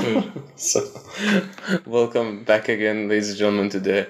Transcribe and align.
so, 0.56 0.86
welcome 1.86 2.44
back 2.44 2.68
again, 2.68 3.08
ladies 3.08 3.30
and 3.30 3.38
gentlemen, 3.38 3.68
to 3.68 3.80
the 3.80 4.08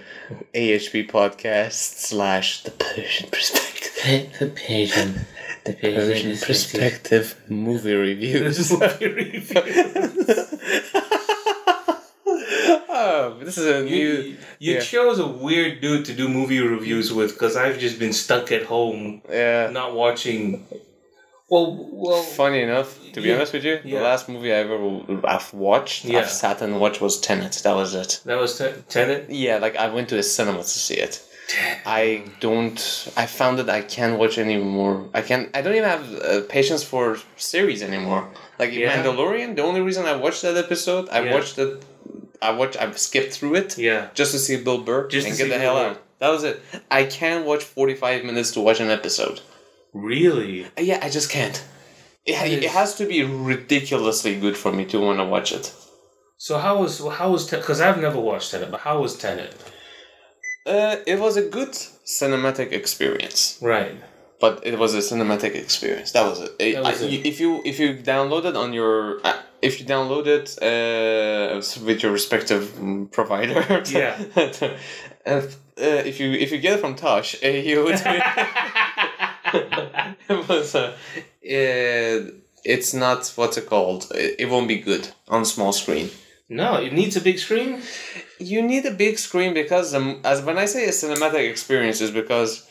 AHP 0.55 1.11
podcast 1.11 1.73
slash 1.73 2.63
the 2.63 2.71
Persian 2.71 3.29
perspective. 3.31 4.39
The 4.39 4.47
Persian. 4.47 5.27
The 5.65 5.73
Persian 5.75 6.37
perspective 6.39 7.41
movie 7.49 7.95
reviews. 7.95 8.71
oh, 12.89 13.37
this 13.41 13.59
is 13.59 13.67
a 13.67 13.83
new. 13.85 13.97
You, 13.97 14.37
you 14.59 14.75
yeah. 14.75 14.81
chose 14.81 15.19
a 15.19 15.27
weird 15.27 15.81
dude 15.81 16.05
to 16.07 16.15
do 16.15 16.29
movie 16.29 16.61
reviews 16.61 17.13
with 17.13 17.33
because 17.33 17.57
I've 17.57 17.79
just 17.79 17.99
been 17.99 18.13
stuck 18.13 18.53
at 18.53 18.65
home 18.65 19.23
Yeah. 19.29 19.71
not 19.71 19.95
watching. 19.95 20.67
Well, 21.51 21.89
well, 21.93 22.23
Funny 22.23 22.61
enough, 22.63 22.89
to 23.15 23.21
be 23.21 23.29
Yeah. 23.29 23.35
honest 23.37 23.53
with 23.53 23.65
you, 23.65 23.81
Yeah. 23.85 23.99
the 23.99 24.05
last 24.05 24.29
movie 24.29 24.53
I 24.53 24.59
ever 24.67 24.79
I've 25.25 25.53
watched, 25.53 26.05
Yeah. 26.05 26.21
I've 26.21 26.31
sat 26.31 26.63
and 26.63 26.81
watched 26.81 27.01
was 27.01 27.19
Tenet. 27.21 27.55
That 27.65 27.75
was 27.75 27.93
it. 27.95 28.21
that 28.25 28.39
was 28.39 28.57
ten- 28.59 28.85
Tenet. 28.89 29.27
Yeah, 29.29 29.59
like 29.59 29.77
I 29.77 29.89
went 29.89 30.09
to 30.11 30.17
the 30.17 30.23
cinema 30.23 30.63
to 30.63 30.69
see 30.87 30.95
it. 30.95 31.21
I 31.85 32.23
don't. 32.39 32.79
I 33.17 33.27
found 33.27 33.59
that 33.59 33.69
I 33.69 33.81
can't 33.97 34.17
watch 34.21 34.39
anymore. 34.39 35.09
I 35.13 35.21
can't. 35.29 35.45
I 35.57 35.61
don't 35.63 35.75
even 35.75 35.89
have 35.97 36.05
uh, 36.15 36.41
patience 36.49 36.85
for 36.85 37.19
series 37.37 37.83
anymore. 37.83 38.23
Like 38.61 38.73
Yeah. 38.73 38.89
Mandalorian. 39.03 39.57
The 39.57 39.63
only 39.63 39.81
reason 39.81 40.07
I 40.07 40.15
watched 40.15 40.43
that 40.43 40.57
episode, 40.57 41.09
I 41.11 41.21
Yeah. 41.25 41.35
watched 41.35 41.59
it. 41.59 41.83
I 42.41 42.51
watched. 42.53 42.77
I 42.81 42.85
skipped 42.93 43.33
through 43.37 43.55
it 43.63 43.77
Yeah. 43.77 44.03
just 44.15 44.31
to 44.31 44.39
see 44.39 44.57
Bill 44.67 44.79
Burr 44.79 45.09
Just 45.09 45.27
and 45.27 45.37
to 45.37 45.43
get 45.43 45.49
the 45.53 45.59
Bill 45.59 45.75
hell 45.77 45.79
out. 45.87 45.97
That 46.21 46.29
was 46.29 46.45
it. 46.45 46.63
I 46.89 47.03
can't 47.19 47.45
watch 47.45 47.65
forty 47.65 47.95
five 47.95 48.23
minutes 48.23 48.53
to 48.53 48.61
watch 48.61 48.79
an 48.79 48.91
episode. 48.91 49.41
Really? 49.93 50.65
Uh, 50.65 50.83
Yeah, 50.83 50.99
I 51.03 51.09
just 51.11 51.31
can't. 51.31 51.63
It, 52.27 52.35
it 52.65 52.71
has 52.71 52.95
to 52.97 53.07
be 53.07 53.25
ridiculously 53.25 54.39
good 54.39 54.57
for 54.57 54.71
me 54.73 54.85
to 54.87 55.01
want 55.01 55.19
to 55.19 55.25
watch 55.25 55.53
it. 55.53 55.73
So 56.37 56.59
how 56.59 56.81
was 56.83 57.01
how 57.19 57.31
was 57.33 57.51
Because 57.51 57.81
I've 57.81 58.01
never 58.01 58.21
watched 58.21 58.51
Tenet, 58.53 58.71
but 58.71 58.81
how 58.81 59.01
was 59.03 59.17
Tenet? 59.17 59.53
Uh, 60.67 60.97
it 61.07 61.19
was 61.19 61.37
a 61.37 61.43
good 61.57 61.73
cinematic 62.21 62.73
experience. 62.73 63.59
Right. 63.63 63.95
but 64.41 64.55
it 64.71 64.79
was 64.79 64.95
a 64.95 65.03
cinematic 65.11 65.55
experience. 65.55 66.13
That 66.13 66.25
was 66.31 66.39
it. 66.41 66.51
It- 66.59 66.75
That 66.75 66.85
was 66.85 67.03
I- 67.03 67.07
it. 67.07 67.27
If 67.31 67.41
you 67.41 67.51
if 67.71 67.77
you 67.83 67.89
download 68.15 68.45
it 68.51 68.57
on 68.57 68.73
your 68.73 69.21
uh, 69.25 69.37
if 69.69 69.73
you 69.81 69.85
download 69.95 70.27
it 70.39 70.47
uh, 70.71 71.61
with 71.87 71.99
your 72.03 72.13
respective 72.13 72.65
provider, 73.17 73.61
Yeah. 74.01 74.15
uh, 74.37 75.31
uh, 75.31 75.43
if 76.11 76.21
you 76.21 76.29
if 76.45 76.49
you 76.53 76.59
get 76.67 76.73
it 76.77 76.81
from 76.81 76.95
Tosh, 76.95 77.31
uh, 77.45 77.49
you 77.49 77.85
would. 77.85 78.01
it 80.29 80.49
was 80.49 80.75
uh, 80.75 80.93
uh, 81.45 82.31
it's 82.65 82.93
not 82.95 83.33
what's 83.37 83.57
it 83.57 83.67
called. 83.67 84.11
It, 84.15 84.37
it 84.41 84.49
won't 84.51 84.69
be 84.69 84.79
good 84.79 85.09
on 85.29 85.45
small 85.45 85.73
screen. 85.73 86.11
no, 86.49 86.75
it 86.75 86.93
needs 86.93 87.17
a 87.17 87.21
big 87.21 87.39
screen. 87.39 87.81
You 88.39 88.63
need 88.63 88.85
a 88.87 88.91
big 88.91 89.19
screen 89.19 89.55
because 89.55 89.95
um, 89.95 90.21
as 90.25 90.43
when 90.43 90.59
I 90.59 90.67
say 90.67 90.85
a 90.87 90.91
cinematic 90.93 91.49
experience 91.51 92.01
is 92.01 92.11
because 92.11 92.67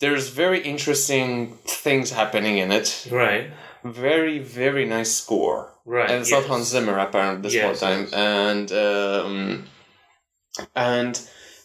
there's 0.00 0.28
very 0.30 0.60
interesting 0.62 1.56
things 1.66 2.10
happening 2.10 2.58
in 2.58 2.72
it. 2.72 3.06
Right. 3.10 3.50
Very 3.84 4.38
very 4.38 4.84
nice 4.86 5.10
score, 5.12 5.72
Right. 5.86 6.10
and 6.10 6.20
it's 6.20 6.30
yes. 6.30 6.42
not 6.42 6.50
Hans 6.50 6.68
Zimmer 6.68 6.98
apparently 6.98 7.42
this 7.42 7.54
Yes. 7.54 7.64
whole 7.66 7.88
time, 7.88 8.08
and 8.12 8.70
um, 8.72 9.64
and 10.76 11.20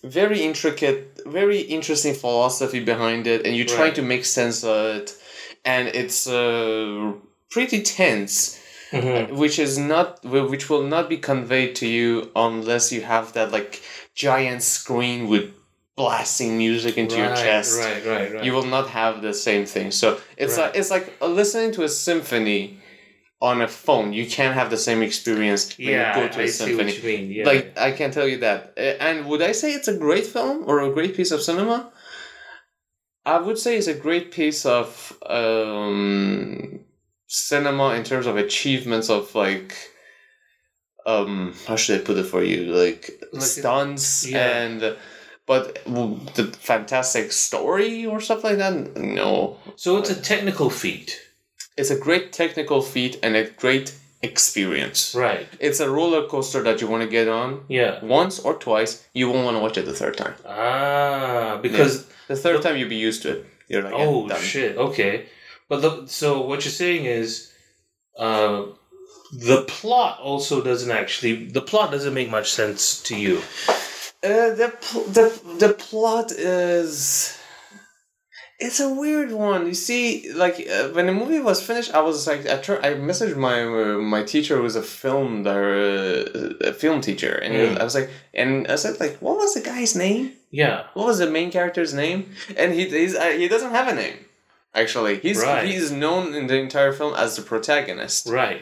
very 0.06 0.42
intricate, 0.42 1.22
very 1.26 1.60
interesting 1.62 2.14
philosophy 2.14 2.80
behind 2.80 3.28
it, 3.28 3.46
and 3.46 3.56
you're 3.56 3.66
trying 3.78 3.94
to 3.94 4.02
make 4.02 4.24
sense 4.26 4.64
of 4.64 4.78
it, 4.98 5.16
and 5.64 5.88
it's 5.88 6.28
uh, 6.28 7.14
pretty 7.50 7.82
tense 7.82 8.60
Mhm. 8.92 9.32
which 9.42 9.58
is 9.60 9.78
not 9.78 10.24
which 10.24 10.70
will 10.70 10.84
not 10.84 11.10
be 11.10 11.18
conveyed 11.18 11.76
to 11.82 11.88
you 11.88 12.30
unless 12.36 12.92
you 12.92 13.02
have 13.02 13.34
that 13.34 13.52
like 13.52 13.82
giant 14.14 14.62
screen 14.62 15.28
with 15.28 15.46
blasting 15.96 16.58
music 16.58 16.98
into 16.98 17.16
your 17.18 17.34
chest 17.36 17.80
Right. 17.80 18.06
Right. 18.06 18.34
Right. 18.34 18.44
you 18.46 18.52
will 18.54 18.70
not 18.78 18.90
have 18.90 19.22
the 19.22 19.34
same 19.34 19.66
thing 19.66 19.92
so 19.92 20.08
it's 20.38 20.58
Right. 20.58 20.66
like 20.68 20.76
it's 20.80 20.92
like 20.96 21.06
uh, 21.22 21.28
listening 21.28 21.72
to 21.78 21.84
a 21.84 21.90
symphony 21.90 22.78
on 23.42 23.62
a 23.62 23.68
phone 23.68 24.14
you 24.14 24.26
can't 24.26 24.54
have 24.56 24.70
the 24.70 24.78
same 24.78 25.02
experience 25.04 25.78
when 25.78 25.90
yeah, 25.90 26.16
you 26.18 26.28
go 26.28 26.34
to 26.34 26.40
I 26.40 26.44
a 26.44 26.48
see 26.48 26.66
symphony 26.66 26.92
what 26.94 27.04
you 27.04 27.10
mean. 27.18 27.32
Yeah. 27.32 27.46
like 27.46 27.78
i 27.78 27.92
can 27.92 28.12
tell 28.12 28.28
you 28.28 28.38
that 28.40 28.74
and 28.78 29.26
would 29.28 29.42
i 29.42 29.52
say 29.52 29.74
it's 29.74 29.88
a 29.90 29.98
great 29.98 30.26
film 30.26 30.64
or 30.68 30.80
a 30.82 30.92
great 30.94 31.16
piece 31.16 31.32
of 31.32 31.42
cinema 31.42 31.92
i 33.26 33.38
would 33.38 33.58
say 33.58 33.78
it's 33.78 33.88
a 33.88 33.94
great 33.94 34.32
piece 34.32 34.66
of 34.66 35.18
um 35.26 36.80
cinema 37.28 37.96
in 37.96 38.04
terms 38.04 38.26
of 38.26 38.38
achievements 38.38 39.10
of 39.10 39.34
like 39.36 39.76
um 41.06 41.54
how 41.68 41.76
should 41.76 42.00
i 42.00 42.04
put 42.04 42.18
it 42.18 42.24
for 42.26 42.42
you 42.44 42.66
like, 42.74 43.10
Like 43.34 43.42
it- 43.44 43.46
stunts 43.46 44.28
yeah. 44.28 44.62
and 44.62 44.96
but 45.46 45.76
the 45.86 46.56
fantastic 46.60 47.32
story 47.32 48.06
or 48.06 48.20
stuff 48.22 48.44
like 48.44 48.58
that 48.58 48.96
no 48.98 49.58
so 49.76 49.98
it's 49.98 50.10
a 50.10 50.20
technical 50.20 50.70
feat. 50.70 51.20
It's 51.78 51.92
a 51.92 52.00
great 52.08 52.32
technical 52.32 52.82
feat 52.82 53.14
and 53.24 53.36
a 53.36 53.44
great 53.64 53.94
experience 54.22 55.14
Right. 55.16 55.48
it's 55.60 55.80
a 55.80 55.90
roller 55.90 56.24
coaster 56.28 56.62
that 56.64 56.82
you 56.82 56.88
want 56.88 57.04
to 57.04 57.10
get 57.10 57.28
on 57.28 57.50
Yeah. 57.68 57.94
once 58.04 58.40
or 58.40 58.54
twice, 58.56 58.92
you 59.14 59.30
won't 59.30 59.46
want 59.46 59.56
to 59.58 59.62
watch 59.66 59.78
it 59.78 59.86
the 59.86 59.94
third 60.02 60.16
time. 60.18 60.36
Ah, 60.48 61.60
because 61.62 61.94
The 62.28 62.36
third 62.36 62.62
time 62.64 62.76
you'll 62.78 62.90
be 63.00 63.04
used 63.10 63.22
to 63.24 63.30
it. 63.36 63.46
You're 63.70 63.84
like, 63.84 63.94
oh 63.96 64.28
done. 64.28 64.42
shit. 64.42 64.78
Okay, 64.88 65.14
but 65.70 65.80
the, 65.84 65.92
so 66.08 66.28
what 66.50 66.60
you're 66.66 66.72
saying 66.86 67.06
is, 67.06 67.52
uh, 68.18 68.58
the 69.50 69.60
plot 69.68 70.20
also 70.30 70.56
doesn't 70.70 70.92
actually. 71.02 71.34
The 71.58 71.62
plot 71.72 71.88
doesn't 71.92 72.14
make 72.20 72.30
much 72.38 72.50
sense 72.52 72.82
to 73.08 73.14
you. 73.26 73.36
Uh, 74.24 74.50
the 74.62 74.70
pl- 74.82 75.08
the 75.18 75.28
the 75.64 75.72
plot 75.74 76.32
is. 76.32 77.38
It's 78.58 78.80
a 78.80 78.90
weird 78.94 79.32
one. 79.34 79.68
You 79.68 79.74
see, 79.74 80.32
like 80.34 80.56
uh, 80.72 80.88
when 80.90 81.08
the 81.08 81.12
movie 81.12 81.40
was 81.40 81.62
finished, 81.62 81.94
I 81.94 82.00
was 82.00 82.26
like, 82.26 82.48
I 82.48 82.58
tur- 82.58 82.80
I 82.82 82.94
messaged 82.94 83.36
my 83.36 83.64
uh, 83.64 83.98
my 84.00 84.24
teacher 84.24 84.56
who 84.58 84.64
was 84.64 84.78
a 84.78 84.82
film 84.82 85.44
dir- 85.44 86.26
uh, 86.64 86.70
a 86.70 86.74
film 86.74 87.02
teacher, 87.02 87.34
and 87.36 87.54
he 87.54 87.60
was- 87.62 87.72
Mm. 87.76 87.82
I 87.82 87.84
was 87.84 87.96
like, 87.96 88.10
and 88.34 88.68
I 88.70 88.76
said 88.76 89.00
like, 89.00 89.18
what 89.18 89.36
was 89.38 89.54
the 89.56 89.62
guy's 89.62 89.94
name? 89.96 90.32
Yeah. 90.52 90.84
What 90.94 91.06
was 91.08 91.18
the 91.18 91.30
main 91.30 91.52
character's 91.52 91.94
name? 91.94 92.20
And 92.56 92.74
he 92.74 92.84
he's, 92.88 93.14
uh, 93.16 93.32
he 93.42 93.48
doesn't 93.50 93.72
have 93.72 93.90
a 93.90 93.96
name. 93.96 94.18
Actually, 94.74 95.20
he's 95.20 95.42
Right. 95.42 95.66
he's 95.68 95.92
known 95.92 96.34
in 96.34 96.48
the 96.48 96.56
entire 96.68 96.94
film 96.94 97.14
as 97.16 97.36
the 97.36 97.42
protagonist. 97.42 98.28
Right. 98.30 98.62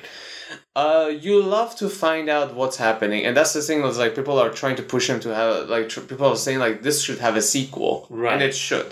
Uh, 0.76 1.12
you 1.26 1.42
love 1.42 1.76
to 1.76 1.88
find 1.90 2.30
out 2.30 2.56
what's 2.56 2.78
happening, 2.78 3.26
and 3.26 3.38
that's 3.38 3.54
the 3.54 3.62
thing. 3.62 3.82
Was 3.84 4.00
like 4.00 4.16
people 4.16 4.40
are 4.40 4.50
trying 4.50 4.76
to 4.78 4.84
push 4.84 5.08
him 5.08 5.20
to 5.20 5.30
have 5.36 5.70
like 5.70 5.90
tr- 5.90 6.02
people 6.12 6.28
are 6.28 6.36
saying 6.36 6.60
like 6.66 6.82
this 6.82 7.04
should 7.04 7.20
have 7.20 7.36
a 7.36 7.42
sequel, 7.44 8.08
Right. 8.10 8.34
And 8.34 8.42
it 8.42 8.56
should. 8.56 8.92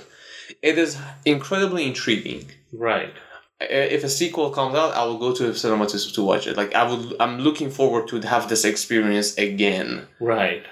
It 0.62 0.78
is 0.78 0.98
incredibly 1.26 1.86
intriguing. 1.86 2.46
Right. 2.74 3.14
If 3.60 4.04
a 4.04 4.10
sequel 4.10 4.50
comes 4.50 4.76
out, 4.76 4.96
I 4.96 5.04
will 5.06 5.20
go 5.20 5.34
to 5.34 5.48
the 5.48 5.56
cinema 5.56 5.86
to, 5.88 6.14
to 6.14 6.24
watch 6.24 6.48
it. 6.48 6.58
Like 6.58 6.74
I 6.74 6.84
would, 6.90 7.16
I'm 7.20 7.40
looking 7.40 7.70
forward 7.70 8.08
to 8.10 8.20
have 8.22 8.50
this 8.50 8.66
experience 8.66 9.38
again. 9.38 10.08
Right. 10.20 10.66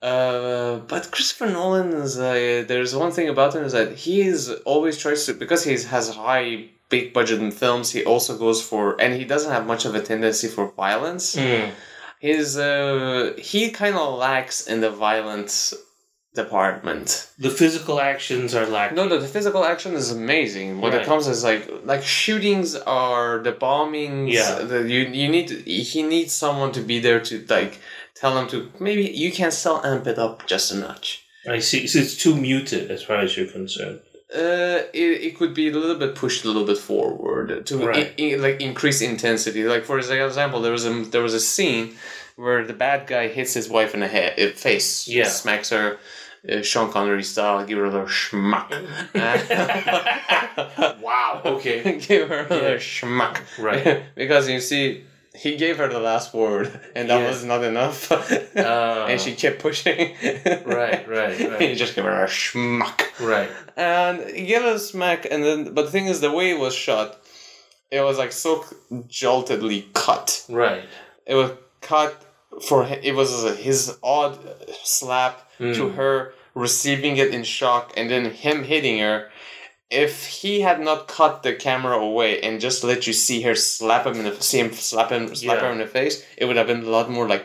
Uh, 0.00 0.76
but 0.88 1.10
Christopher 1.10 1.48
Nolan 1.50 1.92
is 1.92 2.18
uh, 2.18 2.64
there's 2.66 2.96
one 2.96 3.12
thing 3.12 3.28
about 3.28 3.54
him 3.54 3.64
is 3.64 3.72
that 3.72 3.92
he 3.98 4.22
is 4.22 4.48
always 4.64 4.96
tries 4.96 5.26
to 5.26 5.34
because 5.34 5.62
he 5.64 5.72
has 5.72 6.14
high 6.14 6.70
big 6.88 7.12
budget 7.12 7.40
in 7.40 7.50
films. 7.50 7.90
He 7.90 8.04
also 8.04 8.38
goes 8.38 8.62
for 8.62 8.98
and 9.00 9.14
he 9.14 9.24
doesn't 9.24 9.52
have 9.52 9.66
much 9.66 9.84
of 9.84 9.94
a 9.94 10.00
tendency 10.00 10.48
for 10.48 10.72
violence. 10.72 11.36
Mm. 11.36 11.70
His 12.18 12.56
uh, 12.56 13.34
he 13.38 13.70
kind 13.70 13.96
of 13.96 14.18
lacks 14.18 14.66
in 14.66 14.80
the 14.80 14.90
violence 14.90 15.74
department. 16.34 17.28
The 17.38 17.50
physical 17.50 18.00
actions 18.00 18.54
are 18.54 18.66
lacking. 18.66 18.96
No, 18.96 19.06
no, 19.08 19.18
the 19.18 19.28
physical 19.28 19.64
action 19.64 19.94
is 19.94 20.10
amazing. 20.10 20.80
What 20.80 20.92
Right. 20.92 21.02
it 21.02 21.06
comes 21.06 21.26
is 21.26 21.42
like 21.44 21.62
like 21.84 22.02
shootings 22.02 22.74
are 22.76 23.38
the 23.42 23.52
bombings. 23.52 24.32
Yeah. 24.32 24.54
The, 24.70 24.78
you 24.94 25.00
you 25.22 25.28
need 25.28 25.48
to, 25.48 25.56
he 25.92 26.02
needs 26.02 26.32
someone 26.32 26.72
to 26.72 26.80
be 26.80 26.98
there 27.00 27.20
to 27.28 27.44
like 27.48 27.78
tell 28.14 28.36
him 28.38 28.46
to 28.48 28.70
maybe 28.78 29.02
you 29.24 29.30
can 29.32 29.50
still 29.50 29.80
amp 29.84 30.06
it 30.06 30.18
up 30.18 30.46
just 30.46 30.72
a 30.72 30.76
notch. 30.76 31.24
I 31.48 31.58
see. 31.60 31.86
So 31.86 31.98
it's 31.98 32.16
too 32.24 32.34
muted 32.36 32.90
as 32.90 33.02
far 33.02 33.16
as 33.24 33.36
you're 33.36 33.46
concerned. 33.60 34.00
Uh, 34.32 34.86
it, 34.92 35.10
it 35.26 35.32
could 35.38 35.54
be 35.54 35.66
a 35.68 35.72
little 35.72 35.96
bit 36.04 36.14
pushed 36.14 36.44
a 36.44 36.46
little 36.46 36.64
bit 36.64 36.78
forward 36.78 37.66
to 37.66 37.74
Right. 37.78 38.14
i- 38.18 38.22
i- 38.34 38.36
like 38.36 38.60
increase 38.60 39.00
intensity. 39.00 39.64
Like 39.64 39.84
for 39.84 39.98
example, 39.98 40.60
there 40.64 40.70
was 40.78 40.86
a 40.86 40.92
there 41.14 41.22
was 41.28 41.34
a 41.34 41.40
scene 41.40 41.86
where 42.36 42.64
the 42.70 42.72
bad 42.86 43.00
guy 43.08 43.26
hits 43.38 43.52
his 43.54 43.68
wife 43.68 43.92
in 43.96 44.00
the 44.00 44.08
head, 44.16 44.30
uh, 44.38 44.50
face, 44.66 45.08
Yeah. 45.08 45.28
smacks 45.42 45.68
her, 45.70 45.98
uh, 46.48 46.62
Sean 46.62 46.90
Connery 46.90 47.22
style, 47.22 47.64
give 47.64 47.78
her 47.78 47.84
a 47.86 47.90
little 47.90 48.06
schmuck. 48.06 48.70
wow. 51.02 51.42
Okay. 51.44 51.98
give 52.08 52.28
her 52.28 52.46
a 52.46 52.48
little 52.48 52.70
Yeah. 52.70 52.76
schmuck. 52.76 53.38
Right. 53.58 54.02
because 54.14 54.48
you 54.48 54.60
see, 54.60 55.04
he 55.34 55.56
gave 55.56 55.78
her 55.78 55.88
the 55.88 56.00
last 56.00 56.34
word, 56.34 56.66
and 56.96 57.08
that 57.08 57.20
Yes. 57.20 57.34
was 57.34 57.44
not 57.44 57.62
enough. 57.62 58.10
Uh, 58.10 59.06
and 59.08 59.20
she 59.20 59.34
kept 59.34 59.60
pushing. 59.60 60.16
Right, 60.64 61.06
right, 61.08 61.38
right. 61.40 61.60
he 61.60 61.74
just 61.76 61.94
gave 61.94 62.04
her 62.04 62.24
a 62.24 62.26
schmuck. 62.28 63.02
Right. 63.20 63.48
And 63.76 64.28
he 64.28 64.46
gave 64.46 64.62
it 64.62 64.74
a 64.74 64.78
smack, 64.78 65.26
and 65.30 65.44
then, 65.44 65.72
but 65.74 65.84
the 65.86 65.90
thing 65.90 66.06
is, 66.06 66.20
the 66.20 66.32
way 66.32 66.50
it 66.50 66.58
was 66.58 66.74
shot, 66.74 67.20
it 67.92 68.00
was 68.00 68.18
like 68.18 68.32
so 68.32 68.64
joltedly 69.08 69.88
cut. 69.94 70.44
Right. 70.48 70.84
It 71.26 71.36
was 71.36 71.52
cut 71.80 72.24
for 72.68 72.84
it 73.02 73.14
was 73.14 73.30
his 73.58 73.98
odd 74.02 74.38
slap 74.82 75.34
to 75.58 75.64
Mm. 75.88 75.94
her 75.94 76.32
receiving 76.54 77.16
it 77.16 77.32
in 77.34 77.42
shock 77.44 77.92
and 77.96 78.10
then 78.10 78.24
him 78.44 78.64
hitting 78.64 78.98
her 78.98 79.28
if 79.90 80.26
he 80.26 80.60
had 80.60 80.78
not 80.80 81.06
cut 81.08 81.42
the 81.42 81.52
camera 81.54 81.96
away 81.98 82.40
and 82.40 82.60
just 82.60 82.82
let 82.84 83.06
you 83.06 83.12
see 83.12 83.42
her 83.42 83.54
slap 83.54 84.06
him 84.06 84.14
in 84.20 84.24
the 84.24 84.34
see 84.42 84.58
him 84.58 84.72
slap 84.72 85.10
him 85.10 85.34
slap 85.34 85.56
Yeah. 85.58 85.66
her 85.66 85.72
in 85.72 85.78
the 85.78 85.86
face 85.86 86.24
it 86.36 86.44
would 86.46 86.56
have 86.56 86.66
been 86.66 86.82
a 86.84 86.90
lot 86.98 87.08
more 87.10 87.28
like 87.28 87.44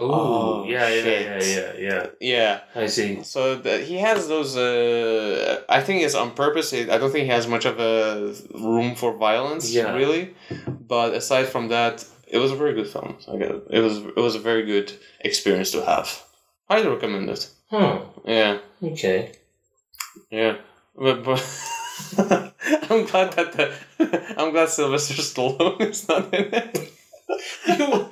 Ooh, 0.00 0.04
Oh, 0.12 0.64
yeah, 0.66 0.88
yeah, 0.88 1.04
yeah, 1.04 1.42
yeah, 1.56 1.72
yeah. 1.88 2.06
yeah 2.20 2.60
I 2.74 2.86
see. 2.86 3.22
so 3.22 3.40
that 3.66 3.80
he 3.82 3.96
has 4.08 4.28
those 4.28 4.56
uh 4.56 5.60
i 5.68 5.80
think 5.86 5.96
it's 6.06 6.14
on 6.22 6.30
purpose 6.44 6.72
i 6.72 6.96
don't 6.98 7.12
think 7.12 7.24
he 7.30 7.32
has 7.38 7.46
much 7.46 7.66
of 7.66 7.76
a 7.78 7.92
room 8.68 8.94
for 9.00 9.10
violence 9.28 9.64
Yeah. 9.78 9.94
really 10.00 10.24
but 10.94 11.08
aside 11.20 11.46
from 11.54 11.68
that 11.68 11.94
it 12.32 12.38
was 12.38 12.52
a 12.52 12.56
very 12.56 12.74
good 12.74 12.88
film 12.88 13.16
I 13.32 13.36
get 13.36 13.50
it. 13.50 13.62
it 13.70 13.80
was 13.80 13.98
it 13.98 14.16
was 14.16 14.34
a 14.34 14.38
very 14.50 14.64
good 14.64 14.92
experience 15.20 15.70
to 15.72 15.84
have 15.84 16.08
highly 16.68 16.88
recommend 16.88 17.28
it 17.30 17.48
Huh. 17.70 18.00
yeah 18.24 18.58
Okay. 18.82 19.32
yeah 20.30 20.56
but, 20.96 21.22
but 21.24 21.40
i'm 22.90 23.04
glad 23.06 23.32
that 23.34 23.52
the 23.56 24.34
i'm 24.38 24.50
glad 24.52 24.68
sylvester 24.68 25.14
stallone 25.14 25.80
is 25.82 26.08
not 26.08 26.32
in 26.34 26.52
it 26.54 26.92
You, 27.66 28.10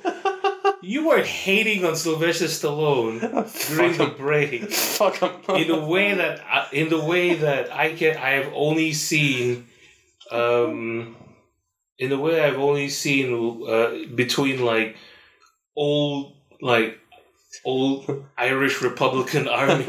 you 0.81 1.07
were 1.07 1.21
hating 1.21 1.83
on 1.85 1.95
Sylvester 1.95 2.45
Stallone 2.45 3.19
during 3.67 3.97
the 3.97 4.07
break 4.17 4.71
Fuck 4.71 5.17
him. 5.17 5.31
in 5.55 5.69
a 5.71 5.85
way 5.85 6.13
that 6.15 6.39
I- 6.57 6.67
in 6.71 6.87
the 6.89 6.99
way 7.11 7.35
that 7.35 7.71
I 7.71 7.93
can 7.99 8.15
I 8.17 8.31
have 8.39 8.49
only 8.55 8.93
seen 8.93 9.67
um 10.31 11.15
in 11.99 12.11
a 12.11 12.17
way 12.17 12.41
I've 12.41 12.57
only 12.57 12.89
seen 12.89 13.63
uh, 13.67 13.91
between 14.15 14.63
like 14.63 14.95
old 15.75 16.35
like 16.61 16.97
old 17.65 18.25
Irish 18.37 18.81
Republican 18.81 19.47
army 19.61 19.85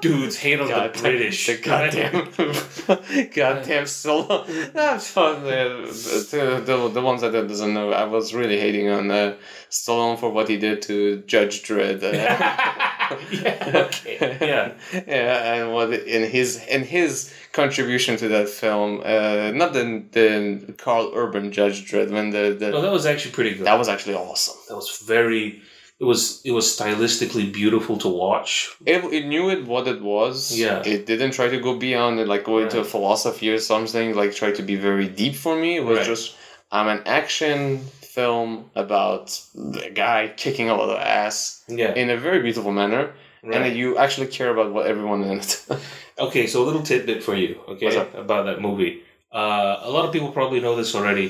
dudes 0.00 0.36
hate 0.38 0.60
on 0.60 0.68
the 0.68 0.98
British. 1.00 1.46
The 1.46 1.56
goddamn, 1.58 2.12
goddamn 3.34 3.84
Stallone. 3.84 4.72
That's 4.72 5.08
fun. 5.08 5.44
The, 5.44 5.86
the, 6.30 6.60
the, 6.60 6.88
the 6.88 7.00
ones 7.02 7.20
that 7.22 7.32
doesn't 7.32 7.74
know, 7.74 7.92
I 7.92 8.04
was 8.04 8.34
really 8.34 8.58
hating 8.58 8.88
on 8.88 9.10
uh, 9.10 9.36
Stallone 9.70 10.18
for 10.18 10.30
what 10.30 10.48
he 10.48 10.56
did 10.56 10.82
to 10.82 11.22
Judge 11.22 11.62
Dredd. 11.62 12.02
Uh, 13.06 13.16
yeah. 13.30 13.82
Okay. 13.86 14.36
Yeah. 14.40 14.72
yeah, 15.06 15.54
and 15.54 15.72
what 15.72 15.92
in 15.92 16.28
his 16.28 16.56
in 16.66 16.82
his 16.82 17.32
contribution 17.52 18.16
to 18.16 18.26
that 18.26 18.48
film, 18.48 19.00
uh, 19.04 19.52
not 19.54 19.74
the 19.74 20.02
the 20.10 20.72
Karl 20.72 21.12
Urban 21.14 21.52
Judge 21.52 21.88
Dredd, 21.88 22.10
when 22.10 22.30
the, 22.30 22.56
the 22.58 22.70
No, 22.70 22.80
that 22.82 22.90
was 22.90 23.06
actually 23.06 23.30
pretty 23.30 23.54
good. 23.54 23.64
that 23.64 23.78
was 23.78 23.88
actually 23.88 24.16
awesome. 24.16 24.56
That 24.68 24.74
was 24.74 24.90
very. 25.06 25.62
It 25.98 26.04
was 26.04 26.42
it 26.44 26.50
was 26.52 26.66
stylistically 26.66 27.50
beautiful 27.52 27.96
to 27.98 28.08
watch. 28.08 28.70
It, 28.84 29.02
it 29.12 29.26
knew 29.26 29.48
it 29.50 29.66
what 29.66 29.88
it 29.88 30.02
was. 30.02 30.52
Yeah. 30.58 30.82
It 30.84 31.06
didn't 31.06 31.30
try 31.32 31.48
to 31.48 31.58
go 31.58 31.76
beyond 31.78 32.20
it, 32.20 32.28
like 32.28 32.44
go 32.44 32.58
into 32.58 32.78
Right. 32.78 32.86
philosophy 32.86 33.48
or 33.50 33.58
something, 33.58 34.14
like 34.14 34.34
try 34.34 34.50
to 34.52 34.62
be 34.62 34.76
very 34.76 35.08
deep 35.08 35.34
for 35.34 35.56
me. 35.56 35.76
It 35.76 35.84
was 35.84 35.98
Right. 35.98 36.06
just 36.06 36.34
I'm 36.70 36.88
an 36.88 37.02
action 37.06 37.80
film 38.02 38.70
about 38.74 39.26
the 39.54 39.88
guy 39.94 40.32
kicking 40.36 40.68
a 40.68 40.74
lot 40.76 40.90
of 40.90 40.98
ass 40.98 41.62
Yeah. 41.68 41.94
in 41.94 42.10
a 42.10 42.16
very 42.18 42.40
beautiful 42.42 42.72
manner. 42.72 43.14
And 43.42 43.52
Right. 43.52 43.62
then 43.68 43.76
you 43.76 43.96
actually 43.96 44.26
care 44.26 44.50
about 44.50 44.72
what 44.74 44.86
everyone 44.86 45.22
in 45.24 45.38
it. 45.38 45.64
Okay, 46.18 46.46
so 46.46 46.62
a 46.62 46.66
little 46.68 46.80
tidbit 46.82 47.22
for 47.22 47.34
you, 47.34 47.60
okay, 47.68 47.94
about 48.14 48.46
that 48.46 48.58
movie. 48.62 49.02
Uh, 49.30 49.76
a 49.88 49.90
lot 49.90 50.06
of 50.06 50.12
people 50.12 50.30
probably 50.32 50.60
know 50.60 50.74
this 50.74 50.94
already, 50.94 51.26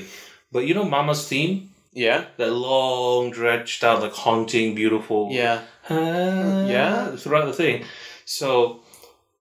but 0.49 0.61
you 0.67 0.73
know 0.73 0.85
Mama's 0.85 1.27
theme? 1.27 1.69
Yeah? 1.97 2.25
That 2.37 2.51
long, 2.53 3.33
stretched 3.33 3.83
out, 3.83 4.01
like 4.01 4.13
haunting, 4.13 4.75
beautiful. 4.75 5.29
Yeah. 5.31 5.61
Ah, 5.89 6.65
Yeah. 6.65 7.15
Throughout 7.15 7.45
the 7.45 7.53
thing. 7.53 7.83
So 8.25 8.81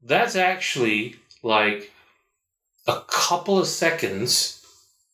that's 0.03 0.37
actually 0.37 1.17
like 1.43 1.93
a 2.87 3.01
couple 3.09 3.59
of 3.59 3.67
seconds 3.67 4.63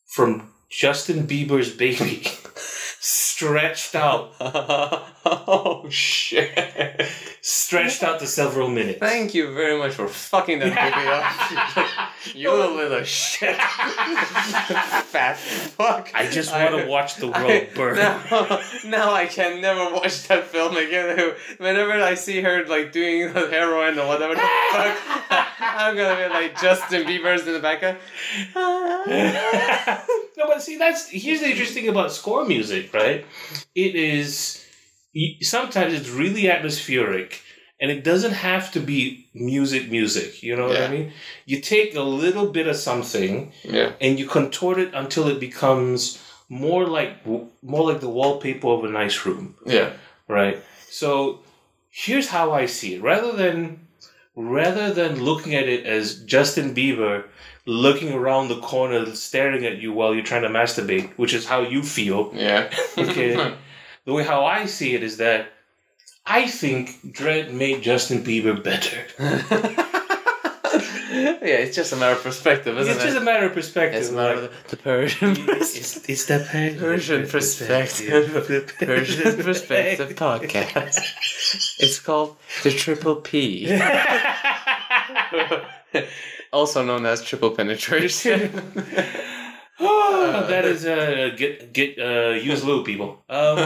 from 0.07 0.49
Justin 0.71 1.27
Bieber's 1.27 1.71
baby 1.75 2.23
stretched 3.01 3.95
out, 3.95 4.33
oh 4.41 5.87
shit. 5.91 6.51
stretched 7.41 8.03
out 8.03 8.21
to 8.21 8.27
several 8.27 8.69
minutes. 8.69 8.99
Thank 9.01 9.35
you 9.35 9.53
very 9.53 9.77
much 9.79 9.95
for 9.95 10.07
fucking 10.09 10.61
that 10.61 10.69
movie 10.77 11.09
up. 11.09 11.89
You 12.35 12.53
little 12.53 13.03
shit. 13.05 13.57
Fat 13.57 15.37
fuck. 15.37 16.11
I 16.15 16.29
just 16.29 16.53
want 16.53 16.77
to 16.77 16.87
watch 16.87 17.17
the 17.17 17.27
world 17.29 17.51
I- 17.51 17.69
burn. 17.75 17.97
Now, 17.97 18.61
now 18.85 19.13
I 19.13 19.27
can 19.27 19.61
never 19.61 19.93
watch 19.95 20.29
that 20.29 20.45
film 20.47 20.77
again. 20.77 21.35
Whenever 21.59 21.93
I 21.93 22.15
see 22.15 22.41
her 22.41 22.65
like 22.67 22.93
doing 22.93 23.33
the 23.33 23.49
heroin 23.49 23.99
or 23.99 24.07
whatever 24.09 24.35
the 24.35 24.41
fuck, 24.73 24.99
I'm 25.61 25.97
gonna 25.97 26.29
be 26.29 26.33
like 26.33 26.61
Justin 26.61 27.05
Bieber's 27.05 27.47
in 27.47 27.53
the 27.55 27.61
background. 27.61 27.99
no, 30.37 30.47
but 30.47 30.63
see, 30.63 30.77
that's 30.79 31.09
here's 31.09 31.41
the 31.41 31.51
interesting 31.51 31.83
thing 31.85 31.91
about 31.91 32.13
score 32.13 32.45
music, 32.45 32.93
right? 32.95 33.25
It 33.75 33.95
is 33.95 34.65
sometimes 35.43 35.93
it's 35.95 36.09
really 36.09 36.51
atmospheric, 36.51 37.43
and 37.83 37.91
it 37.91 38.03
doesn't 38.11 38.37
have 38.51 38.71
to 38.75 38.81
be 38.81 39.01
music, 39.35 39.91
music. 39.91 40.43
You 40.47 40.55
know 40.57 40.69
what 40.69 40.81
I 40.81 40.89
mean? 40.97 41.13
You 41.51 41.61
take 41.61 41.95
a 41.97 42.01
little 42.23 42.47
bit 42.59 42.67
of 42.73 42.77
something 42.77 43.53
Yeah. 43.65 43.93
and 44.01 44.19
you 44.21 44.27
contort 44.39 44.79
it 44.85 44.91
until 45.03 45.25
it 45.33 45.39
becomes 45.49 46.01
more 46.49 46.85
like 46.87 47.13
more 47.73 47.85
like 47.91 48.01
the 48.07 48.09
wallpaper 48.21 48.69
of 48.77 48.85
a 48.85 48.89
nice 49.03 49.17
room 49.27 49.47
Yeah. 49.77 49.91
right 50.39 50.57
so 51.03 51.09
here's 52.05 52.29
how 52.37 52.47
i 52.61 52.67
see 52.67 52.91
it 52.97 53.03
rather 53.13 53.33
than 53.43 53.61
rather 54.37 54.93
than 54.99 55.23
looking 55.29 55.55
at 55.55 55.67
it 55.75 55.87
as 55.87 56.05
justin 56.35 56.75
bieber 56.75 57.25
looking 57.65 58.13
around 58.13 58.49
the 58.49 58.61
corner 58.61 59.01
staring 59.15 59.65
at 59.71 59.79
you 59.79 59.93
while 59.99 60.13
you're 60.15 60.25
trying 60.33 60.43
to 60.43 60.49
masturbate 60.61 61.09
which 61.17 61.33
is 61.39 61.47
how 61.47 61.61
you 61.75 61.83
feel 61.83 62.21
Yeah. 62.35 62.71
Okay. 62.99 63.33
the 64.07 64.13
way 64.13 64.25
how 64.25 64.45
i 64.45 64.67
see 64.67 64.95
it 64.95 65.03
is 65.03 65.17
that 65.19 65.41
i 66.27 66.47
think 66.47 67.01
Dredd 67.13 67.53
made 67.53 67.83
justin 67.83 68.23
bieber 68.25 68.63
better 68.63 69.07
yeah, 71.13 71.59
it's 71.59 71.77
just 71.77 71.93
a 71.93 71.97
matter 71.97 72.17
of 72.17 72.23
perspective, 72.23 72.79
isn't 72.79 72.95
it's 72.95 73.03
it? 73.03 73.07
just 73.09 73.19
a 73.19 73.21
matter 73.21 73.47
of 73.47 73.53
perspective 73.53 74.01
it's 74.01 74.11
a 74.11 74.15
matter 74.15 74.41
of 74.45 74.53
the 74.69 74.77
Persian 74.77 75.31
it's, 75.39 76.09
it's 76.09 76.25
the 76.27 76.47
Persian, 76.51 76.79
Persian 76.79 77.27
perspective. 77.29 78.77
Persian 78.79 79.37
perspective 79.45 80.17
podcast. 80.17 80.99
It's 81.79 82.01
called 82.01 82.37
the 82.63 82.71
Triple 82.71 83.17
P, 83.17 83.71
also 86.53 86.83
known 86.85 87.05
as 87.05 87.23
triple 87.23 87.51
penetration. 87.51 88.51
That 90.53 90.65
is 90.65 90.85
uh 90.87 91.31
get 91.37 91.73
get 91.73 91.99
uh 91.99 92.35
use 92.51 92.63
lube 92.65 92.85
people. 92.87 93.23
Um 93.29 93.57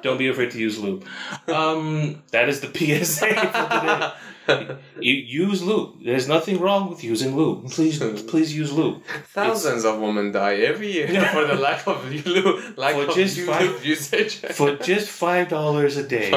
don't 0.02 0.18
be 0.18 0.28
afraid 0.28 0.50
to 0.52 0.58
use 0.58 0.78
lube. 0.78 1.04
Um 1.48 2.22
that 2.32 2.48
is 2.48 2.60
the 2.60 2.68
PSA 2.78 3.28
for 3.54 3.64
today. 3.76 4.76
You 5.00 5.14
use 5.14 5.62
lube. 5.62 6.02
There's 6.04 6.26
nothing 6.28 6.58
wrong 6.60 6.90
with 6.90 7.04
using 7.04 7.36
lube. 7.36 7.70
Please 7.70 7.98
please 8.30 8.54
use 8.56 8.72
lube. 8.72 9.02
Thousands 9.34 9.84
of 9.84 9.98
women 10.00 10.32
die 10.32 10.56
every 10.70 10.90
year 10.92 11.08
for 11.34 11.44
the 11.46 11.54
lack 11.54 11.86
of 11.86 11.98
lube, 12.10 12.76
lack 12.78 12.94
For 12.94 13.04
of 13.08 13.14
just 13.14 13.38
lube 13.38 13.46
five- 13.48 13.84
usage. 13.84 14.36
For 14.58 14.76
just 14.76 15.08
five 15.08 15.48
dollars 15.48 15.96
a 15.96 16.06
day. 16.06 16.30